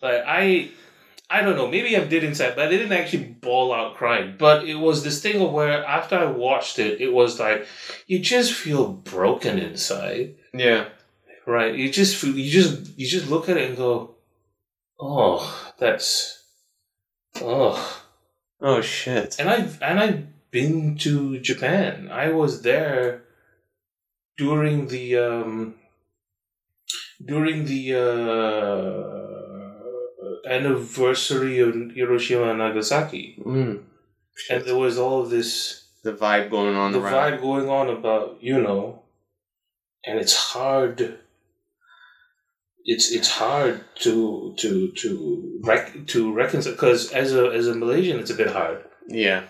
Like 0.00 0.22
I, 0.26 0.70
I 1.28 1.42
don't 1.42 1.56
know. 1.56 1.68
Maybe 1.68 1.94
I'm 1.96 2.08
dead 2.08 2.24
inside, 2.24 2.54
but 2.56 2.66
I 2.66 2.70
didn't 2.70 2.92
actually 2.92 3.24
bawl 3.24 3.74
out 3.74 3.96
crying. 3.96 4.36
But 4.38 4.66
it 4.66 4.76
was 4.76 5.04
this 5.04 5.20
thing 5.20 5.42
of 5.42 5.52
where 5.52 5.84
after 5.84 6.16
I 6.16 6.24
watched 6.24 6.78
it, 6.78 7.00
it 7.02 7.12
was 7.12 7.38
like 7.38 7.66
you 8.06 8.20
just 8.20 8.52
feel 8.54 8.88
broken 8.88 9.58
inside, 9.58 10.36
Yeah. 10.54 10.86
Right? 11.48 11.74
You 11.74 11.88
just 11.90 12.22
you 12.22 12.50
just 12.50 12.96
you 12.98 13.06
just 13.08 13.28
look 13.32 13.48
at 13.48 13.56
it 13.56 13.68
and 13.68 13.76
go, 13.76 14.14
oh, 15.00 15.40
that's, 15.78 16.42
oh. 17.40 18.02
Oh, 18.60 18.80
shit. 18.82 19.36
And 19.38 19.48
I've 19.48 19.80
and 19.82 19.98
I've 20.00 20.26
been 20.50 20.96
to 20.98 21.38
Japan. 21.40 22.08
I 22.10 22.30
was 22.30 22.62
there 22.62 23.22
during 24.36 24.88
the 24.88 25.16
um 25.16 25.74
during 27.24 27.64
the 27.66 27.94
uh, 27.94 29.04
anniversary 30.50 31.60
of 31.60 31.92
Hiroshima 31.94 32.50
and 32.50 32.58
Nagasaki, 32.58 33.36
Mm. 33.44 33.82
and 34.50 34.64
there 34.64 34.76
was 34.76 34.98
all 34.98 35.22
of 35.22 35.30
this 35.30 35.84
The 36.02 36.12
vibe 36.14 36.50
going 36.50 36.74
on 36.76 36.92
the 36.92 37.00
around. 37.00 37.12
vibe 37.14 37.40
going 37.40 37.68
on 37.68 37.88
about 37.90 38.38
you 38.40 38.60
know, 38.60 39.02
and 40.04 40.18
it's 40.18 40.34
hard. 40.54 41.18
It's 42.92 43.06
it's 43.18 43.30
hard 43.42 43.74
to 44.04 44.12
to 44.62 44.70
to 45.02 45.10
rec- 45.70 46.06
to 46.14 46.20
reconcile 46.42 46.72
because 46.76 47.02
as 47.22 47.28
a 47.34 47.44
as 47.58 47.66
a 47.72 47.74
Malaysian 47.82 48.16
it's 48.22 48.30
a 48.36 48.38
bit 48.42 48.50
hard 48.58 48.78
Yeah. 49.24 49.40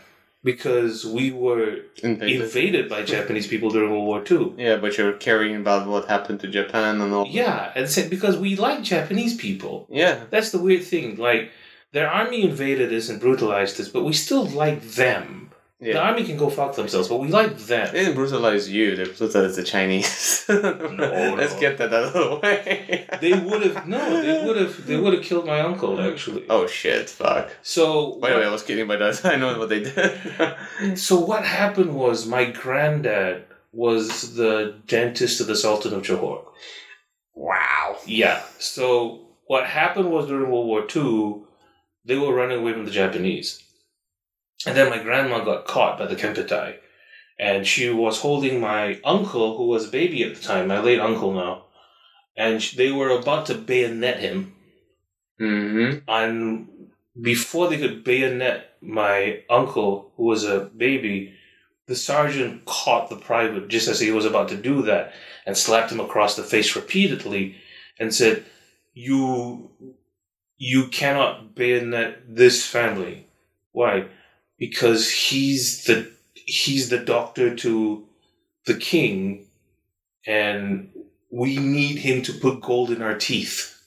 because 0.51 1.05
we 1.17 1.25
were 1.45 1.71
Invaded. 2.03 2.41
invaded 2.43 2.85
by 2.95 3.01
Japanese 3.15 3.47
people 3.53 3.71
during 3.71 3.91
World 3.91 4.07
War 4.13 4.23
II. 4.31 4.55
Yeah, 4.67 4.77
but 4.83 4.97
you're 4.97 5.15
caring 5.29 5.55
about 5.63 5.87
what 5.93 6.05
happened 6.15 6.41
to 6.41 6.49
Japan 6.49 7.01
and 7.03 7.11
all. 7.17 7.27
Yeah, 7.43 7.73
and 7.77 7.87
because 8.11 8.37
we 8.45 8.51
like 8.57 8.83
Japanese 8.83 9.35
people. 9.47 9.87
Yeah. 10.03 10.15
That's 10.33 10.51
the 10.55 10.63
weird 10.67 10.85
thing. 10.93 11.17
Like 11.29 11.43
their 11.93 12.09
army 12.21 12.41
invaded 12.51 12.93
us 12.99 13.09
and 13.09 13.21
brutalized 13.21 13.81
us, 13.81 13.89
but 13.89 14.05
we 14.05 14.13
still 14.13 14.45
like 14.47 14.81
them. 15.03 15.48
The 15.81 15.97
army 15.97 16.25
can 16.25 16.37
go 16.37 16.51
fuck 16.51 16.75
themselves, 16.75 17.07
but 17.07 17.19
we 17.21 17.29
like 17.29 17.57
them. 17.57 17.89
They 17.93 18.01
didn't 18.01 18.17
brutalize 18.17 18.69
you. 18.69 18.97
They 18.97 19.05
brutalized 19.05 19.55
the 19.57 19.63
Chinese. 19.63 20.45
Let's 20.49 21.55
no. 21.55 21.61
get 21.61 21.79
that 21.79 21.95
out 21.95 22.05
of 22.07 22.13
the 22.15 22.41
way. 22.43 23.07
They 23.21 23.33
would 23.39 23.63
have 23.63 23.87
no. 23.87 24.23
They 24.23 24.45
would 24.45 24.57
have. 24.57 24.87
They 24.87 24.97
would 24.97 25.15
have 25.15 25.23
killed 25.23 25.47
my 25.47 25.61
uncle 25.61 26.01
actually. 26.01 26.45
Oh 26.51 26.67
shit! 26.67 27.09
Fuck. 27.11 27.51
So 27.63 28.19
By 28.21 28.31
the 28.31 28.39
way, 28.39 28.47
I 28.47 28.51
was 28.51 28.65
kidding, 28.65 28.89
my 28.89 28.97
dad. 28.97 29.21
I 29.25 29.37
know 29.37 29.57
what 29.59 29.69
they 29.69 29.81
did. 29.85 30.99
So 30.99 31.21
what 31.21 31.45
happened 31.45 31.95
was 31.95 32.27
my 32.27 32.45
granddad 32.47 33.45
was 33.73 34.35
the 34.35 34.75
dentist 34.87 35.39
to 35.39 35.45
the 35.45 35.55
Sultan 35.55 35.95
of 35.95 36.03
Johor. 36.03 36.45
wow. 37.35 37.97
Yeah. 38.05 38.43
So 38.59 39.21
what 39.47 39.67
happened 39.67 40.11
was 40.11 40.27
during 40.27 40.51
World 40.51 40.67
War 40.67 40.87
II, 40.95 41.43
they 42.05 42.17
were 42.17 42.35
running 42.35 42.59
away 42.59 42.73
from 42.73 42.85
the 42.85 42.91
Japanese. 42.91 43.63
And 44.67 44.77
then 44.77 44.91
my 44.91 44.99
grandma 45.03 45.45
got 45.45 45.67
caught 45.67 45.99
by 45.99 46.07
the 46.07 46.17
Kempeitai. 46.17 46.77
And 47.39 47.67
she 47.67 47.89
was 47.91 48.21
holding 48.21 48.61
my 48.61 49.01
uncle, 49.05 49.57
who 49.57 49.67
was 49.67 49.89
a 49.89 49.93
baby 49.93 50.25
at 50.25 50.35
the 50.35 50.43
time, 50.43 50.69
my 50.69 50.81
late 50.81 50.99
uncle 50.99 51.33
now. 51.33 51.67
And 52.37 52.61
they 52.77 52.91
were 52.91 53.11
about 53.11 53.47
to 53.47 53.55
bayonet 53.55 54.19
him. 54.19 54.55
Mm-hmm. 55.41 55.99
And 56.09 56.69
before 57.21 57.69
they 57.69 57.79
could 57.79 58.03
bayonet 58.03 58.77
my 58.81 59.43
uncle, 59.49 60.13
who 60.17 60.25
was 60.25 60.45
a 60.45 60.61
baby, 60.61 61.35
the 61.87 61.97
sergeant 61.97 62.65
caught 62.65 63.09
the 63.09 63.17
private 63.17 63.69
just 63.69 63.89
as 63.89 64.01
he 64.01 64.11
was 64.11 64.25
about 64.25 64.49
to 64.49 64.57
do 64.57 64.83
that 64.83 65.13
and 65.47 65.57
slapped 65.57 65.91
him 65.91 66.01
across 66.01 66.37
the 66.37 66.43
face 66.43 66.77
repeatedly 66.77 67.57
and 67.99 68.15
said, 68.15 68.45
You 68.95 69.71
you 70.59 70.89
cannot 70.89 71.55
bayonet 71.55 72.23
this 72.29 72.67
family. 72.67 73.29
Why? 73.73 74.09
Because 74.59 75.11
he's 75.11 75.85
the 75.85 76.11
he's 76.35 76.89
the 76.89 76.99
doctor 76.99 77.55
to 77.55 78.05
the 78.67 78.75
king 78.75 79.47
and 80.27 80.91
we 81.31 81.59
need 81.59 81.99
him 81.99 82.23
to 82.23 82.33
put 82.33 82.61
gold 82.61 82.91
in 82.91 83.03
our 83.03 83.17
teeth. 83.17 83.83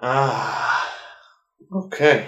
Ah. 0.00 0.92
Okay. 1.72 2.26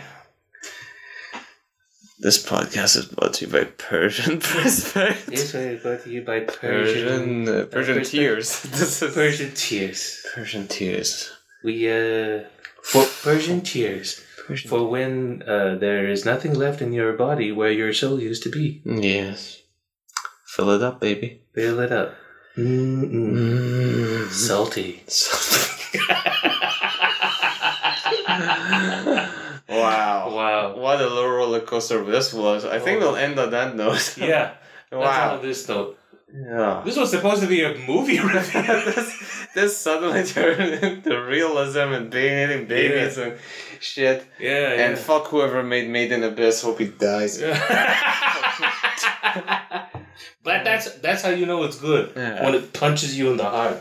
This 2.20 2.42
podcast 2.42 2.96
is 2.96 3.06
brought 3.06 3.34
to 3.34 3.46
you 3.46 3.52
by 3.52 3.64
Persian 3.64 4.38
Perspective. 4.40 5.26
This 5.26 5.52
way 5.52 5.76
brought 5.76 6.04
to 6.04 6.10
you 6.10 6.22
by 6.22 6.40
Persian, 6.40 7.46
uh, 7.46 7.66
Persian 7.66 7.98
Perspective. 7.98 8.10
tears. 8.10 8.62
this 8.70 9.02
is 9.02 9.14
Persian 9.14 9.52
tears. 9.54 10.26
Persian 10.34 10.66
tears. 10.68 11.30
We 11.62 11.90
uh 11.90 12.44
for 12.82 13.04
Persian 13.22 13.60
tears 13.60 14.22
Persian. 14.46 14.68
for 14.70 14.88
when 14.88 15.42
uh, 15.46 15.74
there 15.76 16.08
is 16.08 16.24
nothing 16.24 16.54
left 16.54 16.80
in 16.82 16.92
your 16.92 17.12
body 17.14 17.50
where 17.52 17.70
your 17.72 17.92
soul 17.92 18.20
used 18.20 18.42
to 18.44 18.50
be. 18.50 18.82
yes. 18.84 19.60
Fill 20.46 20.70
it 20.70 20.82
up, 20.82 21.00
baby. 21.00 21.42
Fill 21.54 21.80
it 21.80 21.90
up. 21.90 22.14
Mm-mm. 22.56 23.34
Mm. 23.34 24.28
Salty. 24.30 25.02
wow. 29.68 30.34
wow. 30.34 30.76
What 30.76 31.00
a 31.00 31.06
little 31.08 31.30
roller 31.30 31.60
coaster 31.60 32.04
this 32.04 32.32
was. 32.32 32.64
I 32.64 32.78
think 32.78 33.02
Oh. 33.02 33.08
we'll 33.08 33.16
end 33.16 33.38
on 33.38 33.50
that 33.50 33.76
note. 33.76 34.16
Yeah. 34.18 34.54
That's 34.90 35.02
wow. 35.04 35.38
this 35.38 35.68
note. 35.68 35.98
Yeah. 36.32 36.82
This 36.84 36.96
was 36.96 37.10
supposed 37.10 37.42
to 37.42 37.48
be 37.48 37.62
a 37.62 37.76
movie 37.86 38.18
review. 38.20 38.62
this, 38.62 39.46
this 39.54 39.76
suddenly 39.78 40.24
turned 40.24 40.82
into 40.84 41.20
realism 41.22 41.92
and 41.92 42.10
bathing 42.10 42.66
babies 42.66 43.18
and 43.18 43.38
shit. 43.80 44.24
yeah. 44.40 44.84
And 44.84 44.98
fuck 44.98 45.26
whoever 45.28 45.62
made 45.62 45.88
Made 45.88 46.12
in 46.12 46.22
Abyss. 46.22 46.62
Hope 46.62 46.78
he 46.78 46.86
dies. 46.88 47.40
yeah. 47.40 47.56
but 50.42 50.64
that's 50.64 50.90
that's 50.98 51.22
how 51.22 51.30
you 51.30 51.46
know 51.46 51.62
it's 51.64 51.80
good 51.80 52.12
Yeah. 52.16 52.44
when 52.44 52.54
it 52.54 52.72
punches 52.72 53.18
you 53.18 53.30
in 53.30 53.36
the 53.36 53.44
heart. 53.44 53.76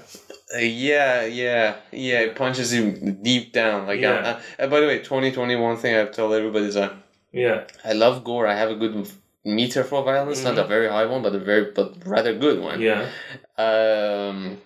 Uh, 0.55 0.59
yeah, 0.59 1.25
yeah, 1.25 1.75
yeah. 1.91 2.19
It 2.21 2.35
punches 2.35 2.73
you 2.73 2.91
deep 3.21 3.53
down. 3.53 3.87
Like, 3.87 3.99
Yeah. 4.01 4.39
uh, 4.59 4.63
uh, 4.63 4.67
by 4.67 4.79
the 4.81 4.87
way, 4.87 4.99
twenty 4.99 5.31
twenty 5.31 5.55
one 5.55 5.77
thing 5.77 5.95
I've 5.95 6.11
told 6.11 6.33
everybody 6.33 6.65
is 6.65 6.77
uh, 6.77 6.93
Yeah. 7.31 7.63
I 7.83 7.93
love 7.93 8.23
gore. 8.23 8.47
I 8.47 8.55
have 8.55 8.69
a 8.69 8.75
good 8.75 9.09
meter 9.45 9.83
for 9.83 10.03
violence, 10.03 10.43
not 10.43 10.57
a 10.57 10.63
very 10.63 10.87
high 10.87 11.05
one, 11.05 11.21
but 11.23 11.33
a 11.35 11.39
very 11.39 11.71
but 11.71 11.95
rather 12.05 12.33
good 12.37 12.61
one. 12.61 12.79
Yeah. 12.81 13.07
Um, 13.57 14.57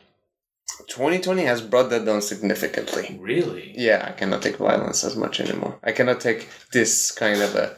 2020 0.88 1.44
has 1.44 1.62
brought 1.62 1.90
that 1.90 2.06
down 2.06 2.22
significantly. 2.22 3.18
Really? 3.20 3.74
Yeah, 3.78 4.06
I 4.08 4.12
cannot 4.12 4.42
take 4.42 4.58
violence 4.58 5.04
as 5.04 5.16
much 5.16 5.40
anymore. 5.40 5.78
I 5.84 5.92
cannot 5.92 6.22
take 6.22 6.48
this 6.72 7.12
kind 7.12 7.42
of 7.42 7.56
a 7.56 7.76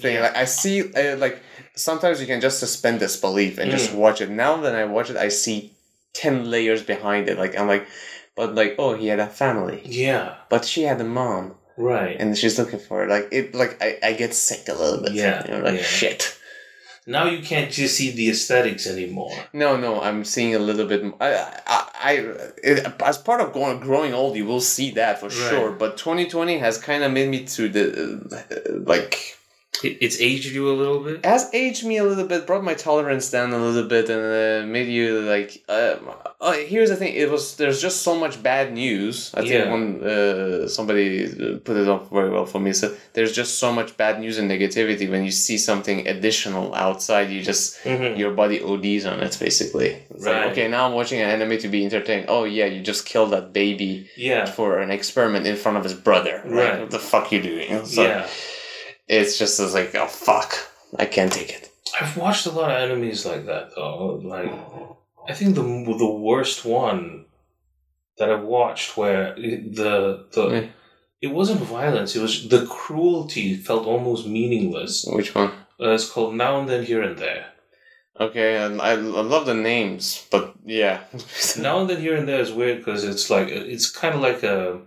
thing. 0.00 0.14
Yeah. 0.14 0.22
Like 0.22 0.36
I 0.36 0.44
see, 0.44 0.92
uh, 0.94 1.16
like 1.18 1.40
sometimes 1.74 2.20
you 2.20 2.26
can 2.26 2.40
just 2.40 2.58
suspend 2.58 3.00
disbelief 3.00 3.58
and 3.58 3.70
just 3.70 3.90
Mm. 3.90 3.96
watch 3.96 4.20
it. 4.20 4.30
Now 4.30 4.56
that 4.62 4.74
I 4.74 4.84
watch 4.84 5.10
it, 5.10 5.16
I 5.16 5.28
see 5.28 5.72
ten 6.14 6.50
layers 6.50 6.82
behind 6.82 7.28
it. 7.28 7.38
Like 7.38 7.58
I'm 7.58 7.68
like, 7.68 7.86
but 8.34 8.54
like, 8.54 8.76
oh, 8.78 8.94
he 8.96 9.06
had 9.08 9.20
a 9.20 9.26
family, 9.26 9.82
Yeah. 9.84 10.34
but 10.48 10.64
she 10.64 10.82
had 10.82 11.00
a 11.00 11.04
mom, 11.04 11.54
Right. 11.76 12.16
and 12.18 12.36
she's 12.36 12.58
looking 12.58 12.80
for 12.80 13.04
it. 13.04 13.08
Like 13.10 13.28
it, 13.30 13.54
like 13.54 13.80
I, 13.82 13.98
I 14.02 14.12
get 14.14 14.34
sick 14.34 14.68
a 14.68 14.74
little 14.74 15.02
bit. 15.02 15.12
Yeah, 15.12 15.44
you 15.44 15.50
know, 15.58 15.64
like 15.64 15.80
yeah. 15.80 15.82
shit. 15.86 16.36
Now 17.08 17.26
you 17.26 17.40
can't 17.40 17.70
just 17.70 17.96
see 17.96 18.10
the 18.10 18.28
aesthetics 18.30 18.86
anymore. 18.86 19.30
No, 19.52 19.76
no, 19.76 20.00
I'm 20.00 20.24
seeing 20.24 20.56
a 20.56 20.58
little 20.58 20.86
bit. 20.86 21.04
I, 21.20 21.34
I, 21.66 21.84
I 21.94 22.12
it, 22.64 23.00
as 23.04 23.16
part 23.18 23.40
of 23.40 23.52
going 23.52 23.78
growing 23.78 24.12
old, 24.12 24.36
you 24.36 24.44
will 24.44 24.60
see 24.60 24.90
that 24.92 25.20
for 25.20 25.26
Right. 25.26 25.50
sure. 25.50 25.70
But 25.70 25.96
2020 25.98 26.58
has 26.58 26.78
kind 26.78 27.04
of 27.04 27.12
made 27.12 27.28
me 27.28 27.44
to 27.46 27.68
the 27.68 28.20
uh, 28.32 28.78
like 28.84 29.35
It, 29.84 29.98
it's 30.00 30.20
aged 30.20 30.46
you 30.52 30.70
a 30.70 30.72
little 30.72 31.00
bit. 31.00 31.24
has 31.24 31.50
aged 31.52 31.84
me 31.84 31.98
a 31.98 32.04
little 32.04 32.26
bit, 32.26 32.46
brought 32.46 32.64
my 32.64 32.74
tolerance 32.74 33.30
down 33.30 33.52
a 33.52 33.58
little 33.58 33.88
bit, 33.88 34.08
and 34.08 34.20
uh, 34.20 34.66
made 34.66 34.88
you 34.88 35.20
like. 35.20 35.62
Uh, 35.68 35.96
uh, 36.40 36.52
here's 36.52 36.88
the 36.88 36.96
thing: 36.96 37.14
it 37.14 37.30
was 37.30 37.56
there's 37.56 37.80
just 37.82 38.02
so 38.02 38.14
much 38.18 38.42
bad 38.42 38.72
news. 38.72 39.32
I 39.34 39.40
think 39.40 39.52
Yeah. 39.52 39.70
one 39.70 40.02
uh, 40.02 40.68
somebody 40.68 41.26
uh, 41.26 41.58
put 41.64 41.76
it 41.76 41.88
off 41.88 42.10
very 42.10 42.30
well 42.30 42.46
for 42.46 42.60
me. 42.60 42.72
So 42.72 42.94
there's 43.14 43.32
just 43.32 43.58
so 43.58 43.72
much 43.72 43.96
bad 43.96 44.20
news 44.20 44.38
and 44.38 44.50
negativity 44.50 45.10
when 45.10 45.24
you 45.24 45.30
see 45.30 45.58
something 45.58 46.06
additional 46.08 46.74
outside. 46.74 47.30
You 47.30 47.42
just 47.42 47.78
Mhm. 47.84 48.16
your 48.18 48.32
body 48.32 48.60
ODs 48.62 49.04
on 49.06 49.20
it, 49.22 49.36
basically. 49.38 49.90
It's 50.10 50.24
Right. 50.24 50.36
like, 50.42 50.52
okay, 50.52 50.68
now 50.68 50.86
I'm 50.86 50.94
watching 50.94 51.20
an 51.20 51.28
anime 51.28 51.58
to 51.58 51.68
be 51.68 51.84
entertained. 51.84 52.26
Oh 52.28 52.44
yeah, 52.44 52.66
you 52.66 52.80
just 52.82 53.04
killed 53.06 53.30
that 53.32 53.52
baby 53.52 54.08
Yeah. 54.16 54.46
for 54.46 54.78
an 54.78 54.90
experiment 54.90 55.46
in 55.46 55.56
front 55.56 55.76
of 55.76 55.84
his 55.84 55.94
brother. 55.94 56.42
Like, 56.44 56.54
Right. 56.54 56.80
What 56.80 56.90
the 56.90 56.98
fuck 56.98 57.30
you 57.32 57.42
doing? 57.42 57.84
So 57.86 58.02
yeah. 58.02 58.26
It's 59.08 59.38
just 59.38 59.60
it's 59.60 59.74
like, 59.74 59.94
oh 59.94 60.06
fuck, 60.06 60.54
I 60.98 61.06
can't 61.06 61.32
take 61.32 61.50
it. 61.50 61.70
I've 62.00 62.16
watched 62.16 62.46
a 62.46 62.50
lot 62.50 62.70
of 62.70 62.76
enemies 62.76 63.24
like 63.24 63.46
that 63.46 63.74
though. 63.74 64.20
Like, 64.22 64.52
I 65.28 65.32
think 65.32 65.54
the 65.54 65.62
the 65.62 66.10
worst 66.10 66.64
one 66.64 67.26
that 68.18 68.30
I've 68.30 68.42
watched 68.42 68.96
where 68.96 69.34
the 69.34 70.26
the 70.32 70.68
it 71.22 71.28
wasn't 71.28 71.60
violence. 71.60 72.16
It 72.16 72.22
was 72.22 72.48
the 72.48 72.66
cruelty 72.66 73.56
felt 73.56 73.86
almost 73.86 74.26
meaningless. 74.26 75.06
Which 75.08 75.34
one? 75.34 75.52
Uh, 75.80 75.90
it's 75.90 76.08
called 76.10 76.34
Now 76.34 76.58
and 76.58 76.68
Then 76.68 76.84
Here 76.84 77.02
and 77.02 77.18
There. 77.18 77.46
Okay, 78.18 78.56
and 78.56 78.80
I, 78.80 78.92
I 78.92 78.94
love 78.94 79.44
the 79.44 79.54
names, 79.54 80.26
but 80.30 80.54
yeah. 80.64 81.00
now 81.58 81.80
and 81.80 81.90
then 81.90 82.00
here 82.00 82.16
and 82.16 82.26
there 82.26 82.40
is 82.40 82.52
weird 82.52 82.78
because 82.78 83.04
it's 83.04 83.28
like 83.28 83.48
it's 83.48 83.90
kind 83.90 84.14
of 84.14 84.20
like 84.22 84.42
a 84.42 84.80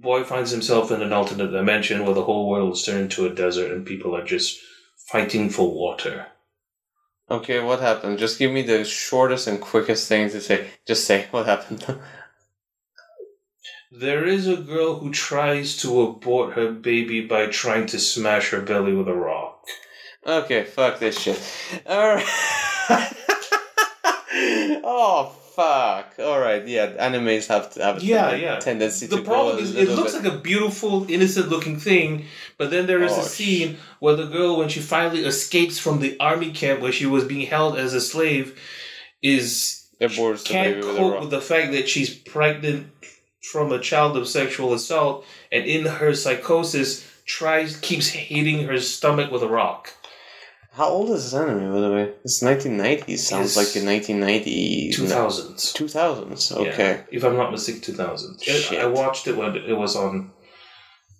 boy 0.00 0.24
finds 0.24 0.50
himself 0.50 0.90
in 0.90 1.02
an 1.02 1.12
alternate 1.12 1.52
dimension 1.52 2.04
where 2.04 2.14
the 2.14 2.24
whole 2.24 2.48
world 2.48 2.72
is 2.74 2.82
turned 2.82 3.02
into 3.02 3.26
a 3.26 3.34
desert 3.34 3.70
and 3.70 3.86
people 3.86 4.16
are 4.16 4.24
just 4.24 4.60
fighting 4.96 5.48
for 5.50 5.70
water. 5.70 6.26
okay, 7.30 7.60
what 7.62 7.80
happened? 7.80 8.18
Just 8.18 8.38
give 8.38 8.52
me 8.52 8.62
the 8.62 8.84
shortest 8.84 9.46
and 9.46 9.60
quickest 9.60 10.08
thing 10.08 10.28
to 10.30 10.40
say. 10.40 10.68
Just 10.86 11.04
say 11.04 11.26
what 11.30 11.46
happened. 11.46 11.84
There 13.92 14.26
is 14.26 14.48
a 14.48 14.56
girl 14.56 14.98
who 14.98 15.12
tries 15.12 15.76
to 15.78 16.02
abort 16.02 16.54
her 16.54 16.72
baby 16.72 17.20
by 17.20 17.46
trying 17.46 17.86
to 17.86 18.00
smash 18.00 18.50
her 18.50 18.60
belly 18.60 18.92
with 18.92 19.06
a 19.06 19.14
rock. 19.14 19.64
okay, 20.26 20.64
fuck 20.64 20.98
this 20.98 21.20
shit. 21.20 21.40
Alright. 21.86 22.26
oh 24.84 25.36
fuck. 25.54 26.14
Alright, 26.18 26.66
yeah, 26.68 26.86
animes 27.08 27.46
have 27.46 27.72
to 27.74 27.82
have 27.82 27.98
a 27.98 28.04
Yeah, 28.04 28.34
yeah. 28.34 28.58
tendency 28.58 29.06
The 29.06 29.16
to 29.18 29.22
problem 29.22 29.58
is, 29.58 29.74
it 29.74 29.88
looks 29.88 30.12
bit- 30.14 30.24
like 30.24 30.32
a 30.34 30.38
beautiful, 30.38 31.06
innocent 31.10 31.48
looking 31.48 31.78
thing, 31.78 32.26
but 32.58 32.70
then 32.70 32.86
there 32.86 33.02
is 33.02 33.12
Oh, 33.12 33.20
a 33.20 33.24
scene 33.24 33.78
where 34.00 34.16
the 34.16 34.26
girl, 34.26 34.56
when 34.58 34.68
she 34.68 34.80
finally 34.80 35.24
escapes 35.24 35.78
from 35.78 36.00
the 36.00 36.16
army 36.20 36.50
camp 36.50 36.80
where 36.80 36.92
she 36.92 37.06
was 37.06 37.24
being 37.24 37.46
held 37.46 37.78
as 37.78 37.94
a 37.94 38.00
slave, 38.00 38.58
is 39.22 39.86
aborts 40.00 40.44
can't 40.44 40.74
baby 40.76 40.86
with 40.86 40.96
cope 40.96 41.12
rock. 41.12 41.20
with 41.22 41.30
the 41.30 41.40
fact 41.40 41.72
that 41.72 41.88
she's 41.88 42.10
pregnant 42.10 42.88
from 43.52 43.70
a 43.72 43.78
child 43.80 44.16
of 44.16 44.26
sexual 44.28 44.72
assault, 44.74 45.24
and 45.52 45.64
in 45.66 45.84
her 45.86 46.14
psychosis, 46.14 47.06
tries 47.26 47.76
keeps 47.78 48.08
hitting 48.08 48.64
her 48.66 48.78
stomach 48.80 49.30
with 49.30 49.42
a 49.42 49.48
rock. 49.48 49.92
How 50.74 50.88
old 50.88 51.10
is 51.10 51.30
this 51.30 51.34
anime, 51.34 51.72
by 51.72 51.80
the 51.80 51.92
way? 51.92 52.12
It's 52.24 52.42
1990s. 52.42 53.18
Sounds 53.18 53.56
like 53.56 53.68
the 53.68 53.84
1990 53.84 54.90
Two 54.92 55.06
thousands. 55.06 55.72
2000s. 55.72 56.52
Okay. 56.56 57.04
if 57.12 57.24
I'm 57.24 57.36
not 57.36 57.52
mistaken, 57.52 57.80
two 57.80 57.92
thousands. 57.92 58.42
Shit. 58.42 58.80
I 58.80 58.86
watched 58.86 59.28
it 59.28 59.36
when 59.36 59.54
it 59.54 59.76
was 59.76 59.94
on 59.94 60.32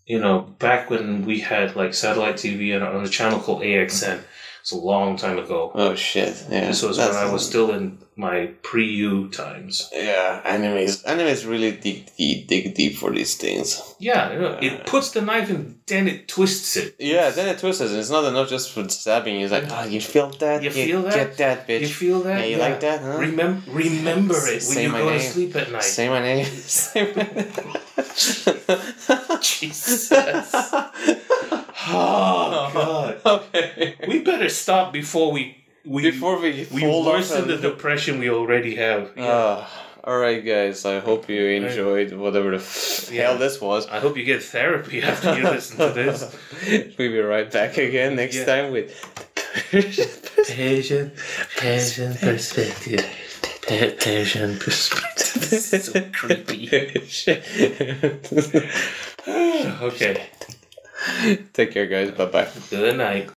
you 0.06 0.20
know, 0.20 0.40
back 0.58 0.90
when 0.90 1.24
we 1.24 1.40
had 1.40 1.76
like 1.76 1.94
satellite 1.94 2.34
TV 2.36 2.76
on, 2.76 2.82
on 2.82 3.04
a 3.04 3.08
channel 3.08 3.40
called 3.40 3.62
AXN. 3.62 4.20
It's 4.64 4.72
a 4.72 4.76
long 4.78 5.18
time 5.18 5.36
ago. 5.36 5.70
Oh 5.74 5.94
shit! 5.94 6.34
Yeah, 6.48 6.68
This 6.68 6.80
was 6.80 6.96
when 6.96 7.10
I 7.10 7.30
was 7.30 7.44
still 7.46 7.70
in 7.72 7.98
my 8.16 8.46
pre-U 8.62 9.28
times. 9.28 9.90
Yeah, 9.92 10.40
animes. 10.42 11.04
Animes 11.04 11.46
really 11.46 11.72
dig 11.72 12.08
deep, 12.16 12.48
dig 12.48 12.74
deep 12.74 12.96
for 12.96 13.10
these 13.10 13.34
things. 13.36 13.82
Yeah, 13.98 14.32
you 14.32 14.38
know, 14.38 14.58
it 14.62 14.86
puts 14.86 15.10
the 15.10 15.20
knife 15.20 15.50
and 15.50 15.80
then 15.86 16.08
it 16.08 16.28
twists 16.28 16.78
it. 16.78 16.96
Yeah, 16.98 17.28
then 17.28 17.48
it 17.48 17.58
twists. 17.58 17.82
and 17.82 17.94
It's 17.94 18.08
not 18.08 18.24
enough 18.24 18.48
just 18.48 18.70
for 18.72 18.88
stabbing. 18.88 19.38
It's 19.42 19.52
like, 19.52 19.64
oh, 19.70 19.84
you 19.84 20.00
feel 20.00 20.30
that? 20.40 20.62
You 20.62 20.70
feel 20.70 21.02
that? 21.02 21.12
Get 21.14 21.36
that, 21.36 21.68
bitch. 21.68 21.80
You 21.82 21.88
feel 21.88 22.20
that? 22.22 22.38
Yeah, 22.40 22.46
you 22.46 22.56
like 22.56 22.80
that, 22.80 23.02
huh? 23.02 23.18
Remem- 23.18 23.60
remember 23.68 24.34
it 24.48 24.50
when 24.50 24.60
Say 24.62 24.84
you 24.84 24.88
my 24.88 25.00
go 25.00 25.10
to 25.10 25.18
name. 25.18 25.30
sleep 25.30 25.56
at 25.56 25.70
night. 25.70 25.82
Say 25.82 26.08
my 26.08 26.22
name. 26.22 26.46
Say 26.80 27.12
my 27.14 27.22
name. 27.22 27.52
Jesus. 29.42 30.08
Oh, 31.86 32.70
God. 32.72 33.20
Okay. 33.26 33.94
We 34.08 34.20
better 34.20 34.48
stop 34.48 34.92
before 34.92 35.32
we 35.32 35.56
we 35.84 36.02
Before 36.10 36.38
we 36.40 36.66
we 36.72 36.82
worsen 36.86 37.46
the 37.48 37.56
depression 37.58 38.18
we 38.18 38.30
already 38.30 38.74
have. 38.76 39.10
Ah, 39.18 39.68
all 40.02 40.18
right, 40.18 40.42
guys. 40.44 40.84
I 40.86 40.98
hope 41.00 41.28
you 41.28 41.44
enjoyed 41.46 42.12
whatever 42.12 42.50
the 42.52 42.56
f- 42.64 43.10
Yeah. 43.12 43.22
hell 43.28 43.38
this 43.38 43.60
was. 43.60 43.86
I 43.88 43.98
hope 44.00 44.16
you 44.16 44.24
get 44.24 44.42
therapy 44.42 45.02
after 45.02 45.36
you 45.36 45.44
listen 45.44 45.76
to 45.78 45.90
this. 45.92 46.24
we'll 46.98 47.12
be 47.12 47.18
right 47.20 47.50
back 47.50 47.76
again 47.78 48.16
next 48.16 48.36
Yeah. 48.36 48.44
time 48.46 48.72
with. 48.72 48.88
Persian, 50.56 51.12
Persian 51.56 52.14
perspective. 52.14 53.04
Persian 54.00 54.58
perspective. 54.58 55.60
so 55.60 56.00
creepy. 56.12 56.68
Okay. 59.26 60.26
Take 61.52 61.72
care, 61.72 61.86
guys. 61.86 62.10
Bye 62.10 62.26
bye. 62.26 62.48
Good 62.70 62.96
night. 62.98 63.30